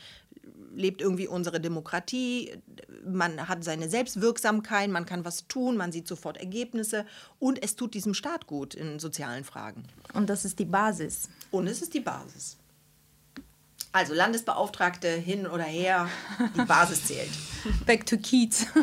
lebt 0.74 1.00
irgendwie 1.00 1.28
unsere 1.28 1.60
Demokratie. 1.60 2.52
Man 3.04 3.48
hat 3.48 3.64
seine 3.64 3.88
Selbstwirksamkeit, 3.88 4.90
man 4.90 5.06
kann 5.06 5.24
was 5.24 5.46
tun, 5.46 5.76
man 5.76 5.92
sieht 5.92 6.08
sofort 6.08 6.36
Ergebnisse 6.36 7.06
und 7.38 7.62
es 7.62 7.76
tut 7.76 7.94
diesem 7.94 8.14
Staat 8.14 8.46
gut 8.46 8.74
in 8.74 8.98
sozialen 8.98 9.44
Fragen. 9.44 9.84
Und 10.12 10.28
das 10.28 10.44
ist 10.44 10.58
die 10.58 10.64
Basis. 10.64 11.28
Und 11.50 11.66
es 11.66 11.82
ist 11.82 11.94
die 11.94 12.00
Basis. 12.00 12.56
Also 13.92 14.12
Landesbeauftragte 14.12 15.08
hin 15.08 15.46
oder 15.46 15.62
her, 15.62 16.08
die 16.56 16.64
Basis 16.64 17.06
zählt. 17.06 17.30
Back 17.86 18.04
to 18.06 18.16
Kiez. 18.16 18.66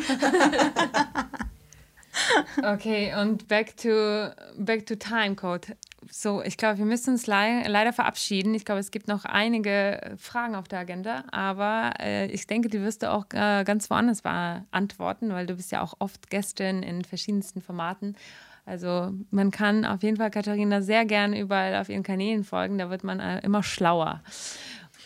Okay, 2.64 3.14
und 3.20 3.48
back 3.48 3.78
to, 3.78 4.30
back 4.58 4.86
to 4.86 4.96
Timecode. 4.96 5.76
So, 6.10 6.42
ich 6.42 6.58
glaube, 6.58 6.80
wir 6.80 6.86
müssen 6.86 7.12
uns 7.12 7.28
le 7.28 7.64
leider 7.68 7.94
verabschieden. 7.94 8.54
Ich 8.56 8.66
glaube, 8.66 8.80
es 8.80 8.92
gibt 8.92 9.08
noch 9.08 9.26
einige 9.26 10.16
Fragen 10.18 10.56
auf 10.56 10.68
der 10.68 10.80
Agenda, 10.80 11.24
aber 11.32 11.94
äh, 12.00 12.26
ich 12.28 12.48
denke, 12.48 12.70
die 12.70 12.82
wirst 12.82 13.04
du 13.04 13.12
auch 13.12 13.26
äh, 13.34 13.64
ganz 13.64 13.90
woanders 13.90 14.22
beantworten, 14.24 15.30
weil 15.30 15.46
du 15.46 15.56
bist 15.56 15.72
ja 15.72 15.82
auch 15.82 15.94
oft 16.00 16.30
Gästin 16.30 16.84
in 16.84 17.04
verschiedensten 17.04 17.62
Formaten. 17.62 18.16
Also 18.66 19.12
man 19.32 19.52
kann 19.52 19.86
auf 19.86 20.04
jeden 20.04 20.18
Fall 20.18 20.32
Katharina 20.32 20.82
sehr 20.82 21.06
gerne 21.06 21.40
überall 21.40 21.76
auf 21.76 21.90
ihren 21.90 22.04
Kanälen 22.04 22.44
folgen, 22.44 22.78
da 22.78 22.90
wird 22.90 23.04
man 23.04 23.20
äh, 23.20 23.40
immer 23.42 23.64
schlauer. 23.64 24.22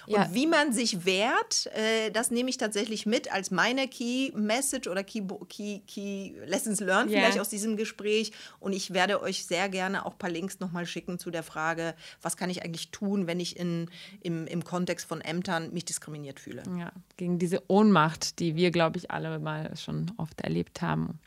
Ja. 0.08 0.24
Und 0.24 0.34
wie 0.34 0.48
man 0.48 0.74
sich 0.74 1.06
wehrt, 1.06 1.68
äh, 1.76 2.12
das 2.12 2.32
nehme 2.32 2.50
ich 2.50 2.58
tatsächlich 2.58 3.06
mit 3.06 3.32
als 3.32 3.52
meine 3.52 3.88
Key 3.88 4.32
Message 4.36 4.88
oder 4.88 5.04
Key, 5.04 5.24
Key, 5.50 5.80
Key 5.88 6.34
Lessons 6.46 6.80
Learned 6.80 7.12
yeah. 7.12 7.22
vielleicht 7.22 7.40
aus 7.40 7.50
diesem 7.50 7.78
Gespräch. 7.78 8.32
Und 8.60 8.74
ich 8.74 8.94
werde 8.94 9.22
euch 9.22 9.46
sehr 9.46 9.70
gerne 9.70 10.06
auch 10.06 10.14
ein 10.14 10.18
paar 10.18 10.30
Links 10.30 10.60
nochmal 10.60 10.86
schicken 10.86 11.20
zu 11.20 11.32
der 11.32 11.44
Frage, 11.44 11.96
was 12.22 12.38
kann 12.38 12.50
ich 12.50 12.64
eigentlich 12.64 12.92
tun, 12.92 13.28
wenn 13.28 13.40
ich 13.40 13.58
in, 13.58 13.90
im, 14.22 14.48
im 14.48 14.64
Kontext 14.64 15.08
von 15.08 15.22
Ämtern 15.22 15.74
mich 15.74 15.86
diskriminiert 15.86 16.40
fühle. 16.40 16.64
Ja, 16.78 16.92
gegen 17.18 17.40
diese 17.40 17.64
Ohnmacht, 17.68 18.40
die 18.40 18.56
wir, 18.56 18.72
glaube 18.72 18.98
ich, 18.98 19.12
alle 19.12 19.40
mal 19.40 19.76
schon 19.76 20.12
oft 20.18 20.42
erlebt 20.42 20.82
haben. 20.82 21.20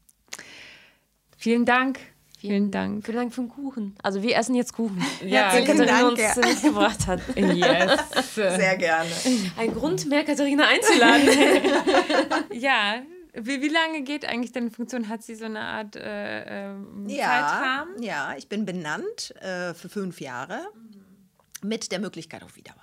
Vielen 1.36 1.64
Dank. 1.64 2.00
Vielen 2.38 2.70
Dank. 2.70 3.04
Vielen 3.04 3.16
Dank 3.16 3.34
für 3.34 3.40
den 3.42 3.50
Kuchen. 3.50 3.96
Also 4.02 4.22
wir 4.22 4.36
essen 4.36 4.54
jetzt 4.54 4.72
Kuchen. 4.72 5.04
Ja, 5.24 5.50
den 5.52 5.64
Katharina 5.64 6.00
Dank, 6.00 6.10
uns 6.12 6.20
ja. 6.20 6.34
mitgebracht 6.36 7.06
hat. 7.06 7.20
Yes. 7.36 8.34
Sehr 8.34 8.76
gerne. 8.76 9.10
Ein 9.56 9.74
Grund 9.74 10.06
mehr, 10.06 10.24
Katharina 10.24 10.66
einzuladen. 10.68 11.28
ja, 12.52 13.02
Wie, 13.34 13.60
wie 13.60 13.68
lange 13.68 14.02
geht 14.02 14.24
eigentlich 14.24 14.52
deine 14.52 14.70
Funktion? 14.70 15.08
Hat 15.08 15.22
sie 15.22 15.34
so 15.34 15.44
eine 15.46 15.60
Art 15.60 15.96
äh, 15.96 16.70
äh, 16.70 16.74
Ja, 17.08 17.26
Zeitrahmen? 17.26 18.02
ja, 18.02 18.34
ich 18.36 18.48
bin 18.48 18.64
benannt 18.64 19.34
äh, 19.40 19.74
für 19.74 19.88
fünf 19.88 20.20
Jahre 20.20 20.60
mit 21.62 21.90
der 21.90 21.98
Möglichkeit 21.98 22.42
auf 22.44 22.56
Wiederwahl. 22.56 22.82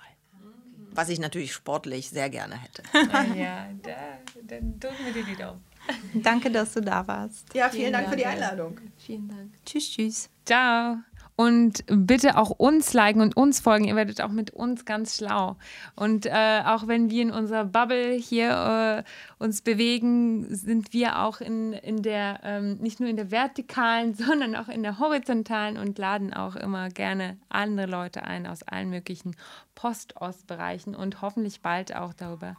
Was 0.92 1.08
ich 1.10 1.18
natürlich 1.18 1.52
sportlich 1.52 2.08
sehr 2.10 2.30
gerne 2.30 2.56
hätte. 2.56 2.82
Ja, 3.38 3.68
da, 3.82 3.96
dann 4.44 4.78
drücken 4.80 5.04
wir 5.04 5.12
dir 5.12 5.24
die 5.24 5.36
Daumen. 5.36 5.62
Danke, 6.14 6.50
dass 6.50 6.74
du 6.74 6.80
da 6.80 7.06
warst. 7.06 7.52
Ja, 7.54 7.68
vielen 7.68 7.92
Dank 7.92 8.08
für 8.08 8.16
die 8.16 8.26
Einladung. 8.26 8.80
Vielen 8.96 9.28
Dank. 9.28 9.52
Tschüss, 9.64 9.90
tschüss. 9.90 10.30
Ciao. 10.44 10.98
Und 11.36 11.84
bitte 11.86 12.38
auch 12.38 12.48
uns 12.48 12.94
liken 12.94 13.20
und 13.20 13.36
uns 13.36 13.60
folgen. 13.60 13.84
Ihr 13.84 13.94
werdet 13.94 14.22
auch 14.22 14.30
mit 14.30 14.52
uns 14.52 14.86
ganz 14.86 15.16
schlau. 15.18 15.56
Und 15.94 16.24
äh, 16.24 16.62
auch 16.64 16.88
wenn 16.88 17.10
wir 17.10 17.20
in 17.20 17.30
unserer 17.30 17.66
Bubble 17.66 18.12
hier 18.14 19.04
äh, 19.04 19.44
uns 19.44 19.60
bewegen, 19.60 20.46
sind 20.48 20.94
wir 20.94 21.18
auch 21.18 21.42
in, 21.42 21.74
in 21.74 22.00
der, 22.00 22.40
ähm, 22.42 22.78
nicht 22.78 23.00
nur 23.00 23.10
in 23.10 23.16
der 23.16 23.30
vertikalen, 23.30 24.14
sondern 24.14 24.56
auch 24.56 24.68
in 24.68 24.82
der 24.82 24.98
horizontalen 24.98 25.76
und 25.76 25.98
laden 25.98 26.32
auch 26.32 26.56
immer 26.56 26.88
gerne 26.88 27.36
andere 27.50 27.86
Leute 27.86 28.24
ein 28.24 28.46
aus 28.46 28.62
allen 28.62 28.88
möglichen 28.88 29.36
Post-Ost-Bereichen 29.74 30.94
und 30.94 31.20
hoffentlich 31.20 31.60
bald 31.60 31.94
auch 31.94 32.14
darüber 32.14 32.56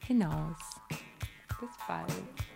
hinaus. 0.00 0.56
Bis 1.60 1.70
bald. 1.86 2.55